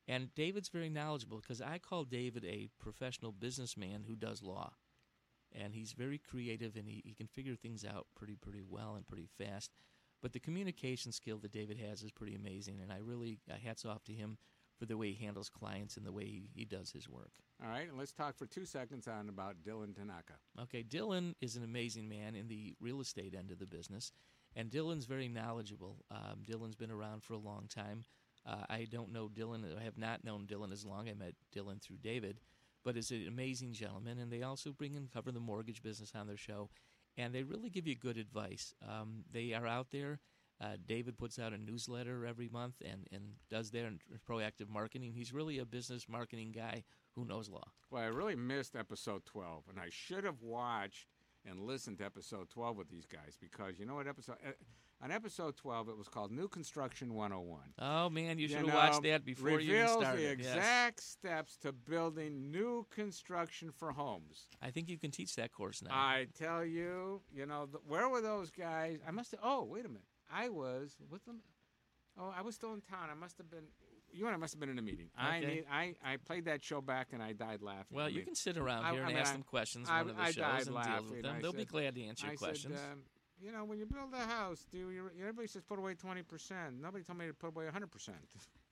And 0.07 0.33
David's 0.35 0.69
very 0.69 0.89
knowledgeable 0.89 1.39
because 1.39 1.61
I 1.61 1.77
call 1.77 2.03
David 2.03 2.43
a 2.45 2.69
professional 2.79 3.31
businessman 3.31 4.03
who 4.07 4.15
does 4.15 4.41
law. 4.41 4.73
And 5.53 5.73
he's 5.73 5.91
very 5.91 6.17
creative 6.17 6.75
and 6.75 6.87
he, 6.87 7.01
he 7.05 7.13
can 7.13 7.27
figure 7.27 7.55
things 7.55 7.85
out 7.85 8.07
pretty, 8.15 8.35
pretty 8.35 8.61
well 8.67 8.95
and 8.95 9.07
pretty 9.07 9.27
fast. 9.37 9.71
But 10.21 10.33
the 10.33 10.39
communication 10.39 11.11
skill 11.11 11.37
that 11.39 11.51
David 11.51 11.77
has 11.77 12.03
is 12.03 12.11
pretty 12.11 12.35
amazing. 12.35 12.79
And 12.81 12.91
I 12.91 12.97
really, 12.97 13.39
hats 13.63 13.85
off 13.85 14.03
to 14.05 14.13
him 14.13 14.37
for 14.79 14.85
the 14.85 14.97
way 14.97 15.11
he 15.11 15.23
handles 15.23 15.49
clients 15.49 15.97
and 15.97 16.05
the 16.05 16.11
way 16.11 16.25
he, 16.25 16.49
he 16.53 16.65
does 16.65 16.91
his 16.91 17.09
work. 17.09 17.31
All 17.63 17.69
right, 17.69 17.87
and 17.87 17.97
let's 17.97 18.11
talk 18.11 18.37
for 18.39 18.47
two 18.47 18.65
seconds 18.65 19.07
on 19.07 19.29
about 19.29 19.61
Dylan 19.63 19.95
Tanaka. 19.95 20.33
Okay, 20.63 20.83
Dylan 20.83 21.35
is 21.41 21.55
an 21.55 21.63
amazing 21.63 22.09
man 22.09 22.33
in 22.33 22.47
the 22.47 22.73
real 22.79 23.01
estate 23.01 23.35
end 23.37 23.51
of 23.51 23.59
the 23.59 23.67
business, 23.67 24.11
and 24.55 24.71
Dylan's 24.71 25.05
very 25.05 25.27
knowledgeable. 25.27 25.97
Um, 26.09 26.39
Dylan's 26.43 26.75
been 26.75 26.89
around 26.89 27.21
for 27.23 27.33
a 27.33 27.37
long 27.37 27.67
time. 27.69 28.03
Uh, 28.47 28.65
I 28.67 28.87
don't 28.89 29.13
know 29.13 29.29
Dylan. 29.29 29.63
I 29.79 29.83
have 29.83 29.99
not 29.99 30.23
known 30.23 30.47
Dylan 30.47 30.73
as 30.73 30.85
long. 30.85 31.07
I 31.07 31.13
met 31.13 31.35
Dylan 31.55 31.79
through 31.79 31.97
David, 31.97 32.39
but 32.83 32.97
is 32.97 33.11
an 33.11 33.27
amazing 33.27 33.73
gentleman. 33.73 34.17
And 34.17 34.31
they 34.31 34.41
also 34.41 34.71
bring 34.71 34.97
and 34.97 35.11
cover 35.11 35.31
the 35.31 35.39
mortgage 35.39 35.83
business 35.83 36.13
on 36.15 36.25
their 36.25 36.37
show, 36.37 36.71
and 37.15 37.31
they 37.31 37.43
really 37.43 37.69
give 37.69 37.85
you 37.85 37.93
good 37.93 38.17
advice. 38.17 38.73
Um, 38.89 39.23
they 39.31 39.53
are 39.53 39.67
out 39.67 39.91
there. 39.91 40.19
Uh, 40.59 40.77
David 40.87 41.17
puts 41.17 41.37
out 41.37 41.53
a 41.53 41.57
newsletter 41.59 42.25
every 42.25 42.49
month 42.49 42.75
and, 42.83 43.07
and 43.11 43.33
does 43.49 43.71
their 43.71 43.91
proactive 44.27 44.69
marketing. 44.69 45.13
He's 45.13 45.33
really 45.33 45.57
a 45.57 45.65
business 45.65 46.07
marketing 46.07 46.51
guy 46.51 46.83
who 47.15 47.25
knows 47.25 47.49
law. 47.49 47.63
Well, 47.89 48.03
I 48.03 48.07
really 48.07 48.35
missed 48.35 48.75
episode 48.75 49.25
12, 49.25 49.63
and 49.69 49.79
I 49.79 49.87
should 49.89 50.23
have 50.23 50.41
watched 50.41 51.07
and 51.45 51.59
listened 51.61 51.97
to 51.99 52.05
episode 52.05 52.49
12 52.49 52.77
with 52.77 52.89
these 52.89 53.05
guys 53.05 53.37
because 53.39 53.79
you 53.79 53.85
know 53.85 53.95
what 53.95 54.07
episode 54.07 54.35
uh, 54.45 54.51
on 55.03 55.09
episode 55.11 55.57
12 55.57 55.89
it 55.89 55.97
was 55.97 56.07
called 56.07 56.31
New 56.31 56.47
Construction 56.47 57.15
101. 57.15 57.59
Oh 57.79 58.09
man, 58.11 58.37
you 58.37 58.47
should 58.47 58.57
have 58.57 58.67
know, 58.67 58.75
watched 58.75 59.01
that 59.03 59.25
before 59.25 59.59
you 59.59 59.73
even 59.75 59.87
started. 59.87 60.19
the 60.39 60.43
Yes. 60.43 60.55
exact 60.55 61.01
steps 61.01 61.57
to 61.57 61.71
building 61.71 62.51
new 62.51 62.85
construction 62.91 63.71
for 63.71 63.91
homes. 63.91 64.45
I 64.61 64.69
think 64.69 64.87
you 64.87 64.99
can 64.99 65.09
teach 65.09 65.35
that 65.37 65.51
course 65.51 65.81
now. 65.81 65.89
I 65.91 66.27
tell 66.37 66.63
you, 66.63 67.21
you 67.33 67.47
know, 67.47 67.65
th- 67.65 67.83
where 67.87 68.07
were 68.07 68.21
those 68.21 68.51
guys? 68.51 68.99
I 69.07 69.09
must 69.11 69.31
have. 69.31 69.39
Oh, 69.43 69.63
wait 69.63 69.83
a 69.85 69.89
minute. 69.89 70.03
I 70.31 70.49
was 70.49 70.95
with 71.09 71.25
them. 71.25 71.41
Oh, 72.19 72.31
I 72.37 72.41
was 72.43 72.53
still 72.55 72.73
in 72.73 72.81
town. 72.81 73.09
I 73.11 73.15
must 73.15 73.37
have 73.39 73.49
been. 73.49 73.63
You 74.13 74.25
and 74.27 74.33
I 74.33 74.37
must 74.37 74.53
have 74.53 74.59
been 74.59 74.69
in 74.69 74.77
a 74.79 74.81
meeting. 74.81 75.09
I 75.17 75.37
Okay. 75.37 75.47
need. 75.47 75.65
I 75.71 75.95
I 76.03 76.17
played 76.17 76.45
that 76.45 76.63
show 76.63 76.81
back 76.81 77.09
and 77.13 77.21
I 77.23 77.33
died 77.33 77.61
laughing. 77.61 77.95
Well, 77.95 78.05
I 78.05 78.09
you 78.09 78.17
mean, 78.17 78.25
can 78.25 78.35
sit 78.35 78.57
around 78.57 78.85
I- 78.85 78.91
here 78.93 79.01
I 79.01 79.05
and 79.05 79.13
mean, 79.13 79.17
ask 79.17 79.29
I- 79.31 79.33
them 79.33 79.43
questions 79.43 79.87
I, 79.89 80.01
one 80.01 80.09
of 80.11 80.15
the 80.17 80.21
I 80.21 80.25
shows 80.27 80.35
died 80.35 80.55
and 80.57 80.65
deal 80.65 80.73
laughing. 80.75 81.09
with 81.11 81.21
them. 81.23 81.35
I 81.37 81.41
They'll 81.41 81.51
be 81.53 81.59
said- 81.59 81.67
glad 81.69 81.95
to 81.95 82.03
answer 82.03 82.25
your 82.25 82.33
I 82.33 82.35
questions. 82.35 82.79
Said, 82.79 82.91
um, 82.91 83.03
you 83.39 83.51
know, 83.51 83.63
when 83.65 83.79
you 83.79 83.85
build 83.85 84.13
a 84.13 84.17
house, 84.17 84.65
do 84.71 84.77
you, 84.91 85.09
everybody 85.19 85.47
says 85.47 85.63
put 85.63 85.79
away 85.79 85.95
twenty 85.95 86.23
percent. 86.23 86.79
Nobody 86.81 87.03
told 87.03 87.17
me 87.19 87.27
to 87.27 87.33
put 87.33 87.47
away 87.49 87.67
hundred 87.71 87.91
percent. 87.91 88.17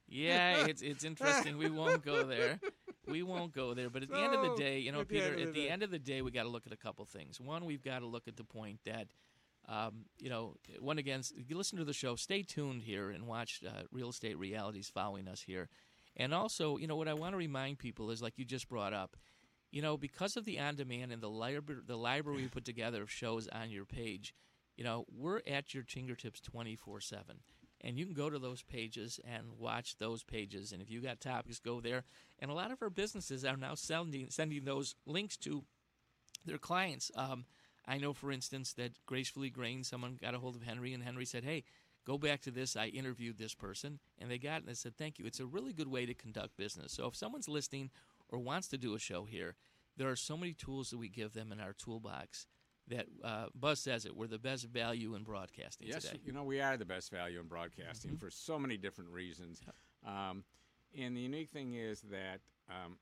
Yeah, 0.08 0.66
it's 0.68 0.82
it's 0.82 1.04
interesting. 1.04 1.58
We 1.58 1.70
won't 1.70 2.04
go 2.04 2.24
there. 2.24 2.60
We 3.08 3.24
won't 3.24 3.54
go 3.54 3.74
there. 3.74 3.90
But 3.90 4.04
at 4.04 4.10
the 4.10 4.20
end 4.20 4.36
of 4.36 4.42
the 4.42 4.48
So, 4.50 4.58
day, 4.58 4.80
you 4.80 4.92
know, 4.92 5.02
at 5.02 5.08
the 5.08 5.16
Peter, 5.16 5.26
end 5.28 5.36
of 5.36 5.40
at 5.42 5.54
the 5.54 5.62
the 5.62 5.66
day- 5.68 5.70
end 5.72 5.84
of 5.84 5.92
the 5.92 6.00
day, 6.00 6.22
we 6.22 6.32
got 6.32 6.44
to 6.44 6.50
look 6.50 6.68
at 6.68 6.74
a 6.74 6.78
couple 6.78 7.06
things. 7.06 7.40
One, 7.40 7.66
we've 7.66 7.84
got 7.84 8.00
to 8.00 8.06
look 8.06 8.28
at 8.28 8.36
the 8.38 8.44
point 8.44 8.80
that, 8.86 9.08
um, 9.70 10.06
you 10.18 10.30
know, 10.30 10.56
one 10.80 10.98
again, 10.98 11.22
listen 11.52 11.78
to 11.78 11.86
the 11.86 11.94
show, 11.94 12.16
stay 12.16 12.42
tuned 12.42 12.82
here 12.82 13.12
and 13.12 13.28
watch 13.28 13.62
uh, 13.66 13.84
Real 13.92 14.10
Estate 14.10 14.38
Realities 14.38 14.90
following 14.92 15.28
us 15.28 15.42
here. 15.42 15.70
And 16.18 16.34
also, 16.34 16.78
you 16.78 16.88
know, 16.88 16.96
what 16.96 17.08
I 17.08 17.14
want 17.14 17.34
to 17.34 17.38
remind 17.38 17.78
people 17.78 18.10
is, 18.10 18.22
like 18.22 18.38
you 18.38 18.46
just 18.46 18.68
brought 18.68 18.94
up, 18.94 19.16
you 19.72 19.84
know, 19.84 19.96
because 19.96 20.36
of 20.36 20.46
the 20.46 20.60
on 20.60 20.76
demand 20.76 21.12
and 21.12 21.22
the 21.22 21.30
library, 21.30 21.82
the 21.86 21.96
library 21.98 22.42
we 22.42 22.48
put 22.48 22.66
together 22.66 23.04
of 23.04 23.12
shows 23.12 23.48
on 23.48 23.70
your 23.70 23.86
page, 23.86 24.34
you 24.76 24.84
know, 24.84 25.06
we're 25.16 25.42
at 25.46 25.74
your 25.74 25.84
fingertips 25.84 26.42
24 26.42 27.00
7. 27.02 27.24
And 27.82 27.98
you 27.98 28.06
can 28.06 28.16
go 28.16 28.30
to 28.30 28.40
those 28.40 28.64
pages 28.64 29.22
and 29.24 29.58
watch 29.58 29.98
those 30.00 30.24
pages. 30.24 30.74
And 30.74 30.82
if 30.82 30.90
you 30.90 31.00
got 31.00 31.22
topics, 31.22 31.60
go 31.60 31.80
there. 31.80 32.04
And 32.40 32.52
a 32.52 32.54
lot 32.54 32.72
of 32.72 32.82
our 32.82 32.90
businesses 32.90 33.46
are 33.46 33.56
now 33.56 33.76
sending 33.76 34.30
sending 34.32 34.66
those 34.66 34.96
links 35.06 35.38
to 35.38 35.64
their 36.46 36.58
clients. 36.58 37.12
Um, 37.16 37.46
I 37.90 37.98
know, 37.98 38.14
for 38.14 38.32
instance, 38.32 38.74
that 38.74 38.92
Gracefully 39.06 39.50
Grain, 39.50 39.84
someone 39.84 40.18
got 40.22 40.36
a 40.36 40.40
hold 40.40 40.56
of 40.56 40.64
Henry, 40.64 40.94
and 40.94 41.04
Henry 41.04 41.26
said, 41.26 41.44
"Hey, 41.44 41.64
go 42.06 42.18
back 42.18 42.42
to 42.42 42.52
this. 42.52 42.76
I 42.76 42.88
interviewed 42.88 43.38
this 43.38 43.54
person, 43.54 44.00
and 44.18 44.32
they 44.32 44.38
got 44.40 44.56
it 44.56 44.58
and 44.62 44.68
they 44.68 44.74
said, 44.74 44.98
thank 44.98 45.20
you. 45.20 45.26
It's 45.26 45.40
a 45.40 45.46
really 45.46 45.74
good 45.74 45.88
way 45.88 46.08
to 46.08 46.14
conduct 46.16 46.58
business. 46.58 46.92
So 46.94 47.06
if 47.06 47.16
someone's 47.16 47.48
listening 47.48 47.92
or 48.30 48.40
wants 48.40 48.68
to 48.70 48.78
do 48.80 48.96
a 48.96 49.00
show 49.00 49.26
here, 49.26 49.56
there 49.96 50.10
are 50.10 50.16
so 50.16 50.36
many 50.36 50.54
tools 50.54 50.90
that 50.90 50.98
we 50.98 51.08
give 51.08 51.34
them 51.34 51.52
in 51.52 51.60
our 51.60 51.74
toolbox 51.74 52.48
that 52.88 53.06
uh, 53.24 53.48
Buzz 53.54 53.80
says 53.80 54.06
it. 54.06 54.16
We're 54.16 54.26
the 54.26 54.40
best 54.40 54.66
value 54.66 55.14
in 55.14 55.24
broadcasting 55.24 55.88
yes, 55.88 56.06
today. 56.06 56.20
you 56.26 56.32
know, 56.32 56.44
we 56.44 56.60
are 56.62 56.78
the 56.78 56.86
best 56.86 57.12
value 57.12 57.40
in 57.40 57.48
broadcasting 57.48 58.16
Mhm. 58.16 58.20
for 58.20 58.32
so 58.32 58.58
many 58.58 58.78
different 58.78 59.12
reasons. 59.12 59.62
Um, 60.04 60.44
and 60.98 61.16
the 61.16 61.22
unique 61.22 61.50
thing 61.50 61.76
is 61.76 62.02
that 62.04 62.42
um, 62.70 62.98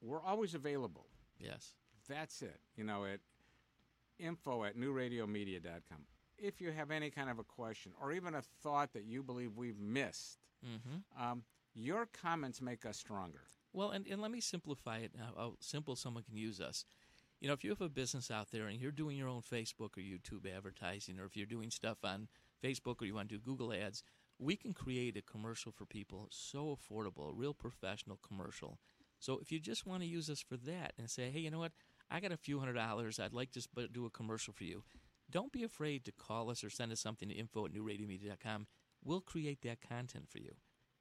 we're 0.00 0.22
always 0.22 0.54
available. 0.54 1.06
Yes. 1.38 1.74
That's 2.08 2.42
it. 2.42 2.60
You 2.74 2.82
know, 2.82 3.04
at 3.04 3.20
info 4.20 4.64
at 4.64 4.76
newradiomedia.com. 4.76 5.98
If 6.38 6.60
you 6.60 6.70
have 6.72 6.90
any 6.90 7.10
kind 7.10 7.28
of 7.30 7.38
a 7.38 7.44
question 7.44 7.92
or 8.00 8.12
even 8.12 8.34
a 8.34 8.42
thought 8.62 8.92
that 8.94 9.04
you 9.04 9.22
believe 9.22 9.56
we've 9.56 9.78
missed, 9.80 10.38
Mm-hmm. 10.62 11.22
um, 11.22 11.42
your 11.74 12.06
comments 12.22 12.60
make 12.60 12.84
us 12.84 12.98
stronger. 12.98 13.40
Well, 13.72 13.90
and, 13.92 14.06
and 14.06 14.20
let 14.20 14.30
me 14.30 14.40
simplify 14.42 14.98
it 14.98 15.12
now, 15.16 15.30
how 15.34 15.54
simple 15.60 15.96
someone 15.96 16.22
can 16.22 16.36
use 16.36 16.60
us. 16.60 16.84
You 17.40 17.48
know, 17.48 17.54
if 17.54 17.64
you 17.64 17.70
have 17.70 17.80
a 17.80 17.88
business 17.88 18.30
out 18.30 18.50
there 18.50 18.66
and 18.66 18.78
you're 18.78 18.90
doing 18.92 19.16
your 19.16 19.28
own 19.28 19.40
Facebook 19.40 19.96
or 19.96 20.00
YouTube 20.02 20.44
advertising, 20.54 21.18
or 21.18 21.24
if 21.24 21.34
you're 21.34 21.46
doing 21.46 21.70
stuff 21.70 21.98
on 22.04 22.28
Facebook 22.62 23.00
or 23.00 23.06
you 23.06 23.14
want 23.14 23.30
to 23.30 23.36
do 23.36 23.40
Google 23.40 23.72
ads, 23.72 24.02
we 24.38 24.54
can 24.54 24.74
create 24.74 25.16
a 25.16 25.22
commercial 25.22 25.72
for 25.72 25.86
people 25.86 26.26
so 26.30 26.76
affordable, 26.76 27.30
a 27.30 27.34
real 27.34 27.54
professional 27.54 28.18
commercial. 28.26 28.78
So 29.18 29.38
if 29.40 29.50
you 29.50 29.60
just 29.60 29.86
want 29.86 30.02
to 30.02 30.08
use 30.08 30.28
us 30.28 30.40
for 30.40 30.58
that 30.58 30.92
and 30.98 31.08
say, 31.08 31.30
hey, 31.30 31.40
you 31.40 31.50
know 31.50 31.60
what, 31.60 31.72
I 32.10 32.20
got 32.20 32.32
a 32.32 32.36
few 32.36 32.58
hundred 32.58 32.74
dollars, 32.74 33.20
I'd 33.20 33.32
like 33.32 33.52
to 33.52 33.88
do 33.92 34.06
a 34.06 34.10
commercial 34.10 34.52
for 34.52 34.64
you, 34.64 34.82
don't 35.30 35.52
be 35.52 35.62
afraid 35.62 36.04
to 36.04 36.12
call 36.12 36.50
us 36.50 36.64
or 36.64 36.70
send 36.70 36.92
us 36.92 37.00
something 37.00 37.28
to 37.28 37.34
info 37.34 37.66
at 37.66 37.72
newradiomedia.com. 37.72 38.66
We'll 39.04 39.20
create 39.20 39.62
that 39.62 39.80
content 39.80 40.28
for 40.28 40.38
you. 40.38 40.52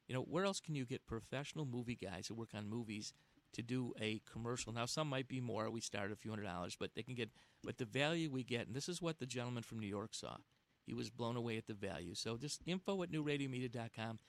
You 0.08 0.16
know, 0.16 0.22
where 0.22 0.46
else 0.46 0.60
can 0.60 0.76
you 0.76 0.86
get 0.86 1.06
professional 1.08 1.66
movie 1.66 1.96
guys 1.96 2.28
who 2.28 2.36
work 2.36 2.50
on 2.54 2.70
movies 2.70 3.14
to 3.54 3.62
do 3.62 3.94
a 4.00 4.22
commercial? 4.32 4.74
Now, 4.74 4.86
some 4.86 5.10
might 5.10 5.28
be 5.28 5.42
more. 5.42 5.70
We 5.70 5.82
start 5.82 6.08
at 6.08 6.12
a 6.12 6.16
few 6.16 6.32
hundred 6.32 6.46
dollars, 6.46 6.76
but 6.80 6.92
they 6.96 7.04
can 7.04 7.16
get. 7.16 7.30
But 7.64 7.78
the 7.78 7.86
value 7.86 8.32
we 8.32 8.44
get, 8.44 8.68
and 8.68 8.76
this 8.76 8.90
is 8.90 9.02
what 9.02 9.20
the 9.20 9.26
gentleman 9.26 9.64
from 9.64 9.80
New 9.80 9.88
York 9.88 10.14
saw. 10.14 10.38
He 10.86 10.94
was 10.94 11.10
blown 11.10 11.36
away 11.36 11.58
at 11.58 11.68
the 11.68 11.76
value. 11.76 12.16
So 12.16 12.38
just 12.38 12.62
info 12.66 13.04
at 13.04 13.12
newradiomedia.com. 13.12 14.20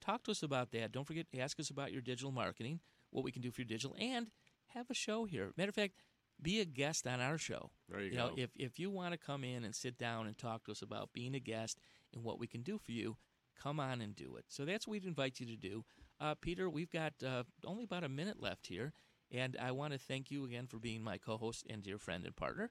Talk 0.00 0.24
to 0.24 0.32
us 0.32 0.42
about 0.42 0.72
that. 0.72 0.90
Don't 0.90 1.06
forget 1.06 1.26
ask 1.38 1.60
us 1.60 1.70
about 1.70 1.92
your 1.92 2.02
digital 2.02 2.32
marketing, 2.32 2.80
what 3.10 3.24
we 3.24 3.30
can 3.30 3.42
do 3.42 3.52
for 3.52 3.60
your 3.60 3.68
digital, 3.68 3.96
and 4.00 4.28
have 4.74 4.90
a 4.90 4.94
show 4.94 5.24
here. 5.24 5.52
Matter 5.56 5.68
of 5.68 5.76
fact, 5.76 5.94
be 6.42 6.60
a 6.60 6.64
guest 6.64 7.06
on 7.06 7.20
our 7.20 7.38
show. 7.38 7.70
There 7.88 8.00
you 8.00 8.16
know, 8.16 8.28
go. 8.28 8.34
if 8.36 8.50
if 8.56 8.78
you 8.78 8.90
want 8.90 9.12
to 9.12 9.18
come 9.18 9.44
in 9.44 9.64
and 9.64 9.74
sit 9.74 9.98
down 9.98 10.26
and 10.26 10.36
talk 10.36 10.64
to 10.64 10.72
us 10.72 10.82
about 10.82 11.12
being 11.12 11.34
a 11.34 11.40
guest 11.40 11.78
and 12.12 12.24
what 12.24 12.38
we 12.38 12.46
can 12.46 12.62
do 12.62 12.78
for 12.78 12.92
you, 12.92 13.16
come 13.60 13.80
on 13.80 14.00
and 14.00 14.14
do 14.14 14.36
it. 14.36 14.44
So 14.48 14.64
that's 14.64 14.86
what 14.86 14.92
we'd 14.92 15.04
invite 15.04 15.40
you 15.40 15.46
to 15.46 15.56
do. 15.56 15.84
Uh, 16.20 16.34
Peter, 16.40 16.68
we've 16.68 16.90
got 16.90 17.14
uh, 17.26 17.44
only 17.64 17.84
about 17.84 18.04
a 18.04 18.08
minute 18.08 18.40
left 18.40 18.66
here, 18.66 18.92
and 19.30 19.56
I 19.60 19.72
want 19.72 19.92
to 19.92 19.98
thank 19.98 20.30
you 20.30 20.44
again 20.44 20.66
for 20.66 20.78
being 20.78 21.02
my 21.02 21.18
co-host 21.18 21.66
and 21.68 21.82
dear 21.82 21.98
friend 21.98 22.24
and 22.24 22.36
partner. 22.36 22.70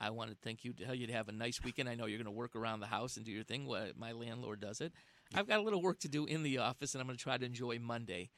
I 0.00 0.10
want 0.10 0.30
to 0.30 0.36
thank 0.42 0.64
you, 0.64 0.72
tell 0.72 0.94
you 0.94 1.06
to 1.06 1.12
have 1.12 1.28
a 1.28 1.32
nice 1.32 1.62
weekend. 1.62 1.88
I 1.88 1.94
know 1.94 2.06
you're 2.06 2.18
going 2.18 2.24
to 2.24 2.30
work 2.30 2.56
around 2.56 2.80
the 2.80 2.86
house 2.86 3.16
and 3.16 3.26
do 3.26 3.32
your 3.32 3.44
thing. 3.44 3.70
My 3.96 4.12
landlord 4.12 4.60
does 4.60 4.80
it. 4.80 4.92
I've 5.34 5.46
got 5.46 5.58
a 5.58 5.62
little 5.62 5.82
work 5.82 6.00
to 6.00 6.08
do 6.08 6.24
in 6.24 6.42
the 6.42 6.58
office, 6.58 6.94
and 6.94 7.00
I'm 7.00 7.06
going 7.06 7.18
to 7.18 7.22
try 7.22 7.36
to 7.36 7.44
enjoy 7.44 7.78
Monday 7.78 8.30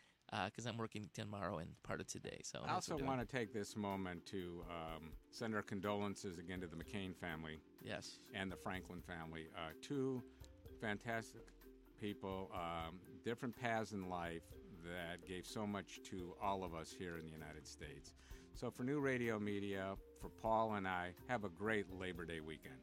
because 0.47 0.67
I'm 0.67 0.79
working 0.79 1.09
tomorrow 1.15 1.59
and 1.59 1.71
part 1.83 2.01
of 2.01 2.07
today. 2.07 2.41
So 2.43 2.61
I 2.67 2.75
also 2.75 2.97
want 2.97 3.21
to 3.21 3.27
take 3.27 3.53
this 3.53 3.77
moment 3.77 4.25
to 4.27 4.65
um, 4.71 5.11
send 5.31 5.55
our 5.55 5.63
condolences 5.63 6.39
again 6.39 6.61
to 6.61 6.67
the 6.67 6.77
McCain 6.77 7.15
family. 7.15 7.61
Yes. 7.83 8.19
And 8.35 8.51
the 8.51 8.57
Franklin 8.57 9.03
family. 9.03 9.49
Uh, 9.55 9.73
two 9.83 10.23
fantastic 10.81 11.43
people, 12.01 12.51
um, 12.55 12.97
different 13.25 13.55
paths 13.57 13.93
in 13.93 14.09
life 14.09 14.43
that 14.85 15.27
gave 15.27 15.47
so 15.47 15.67
much 15.67 16.01
to 16.03 16.35
all 16.43 16.65
of 16.65 16.75
us 16.75 16.95
here 16.97 17.17
in 17.19 17.25
the 17.25 17.33
United 17.33 17.67
States. 17.67 18.13
So 18.55 18.71
for 18.71 18.83
New 18.83 19.01
Radio 19.01 19.39
Media, 19.39 19.95
for 20.21 20.29
Paul 20.29 20.75
and 20.75 20.87
I, 20.87 21.13
have 21.29 21.45
a 21.45 21.49
great 21.49 21.87
Labor 21.99 22.25
Day 22.25 22.41
weekend. 22.41 22.75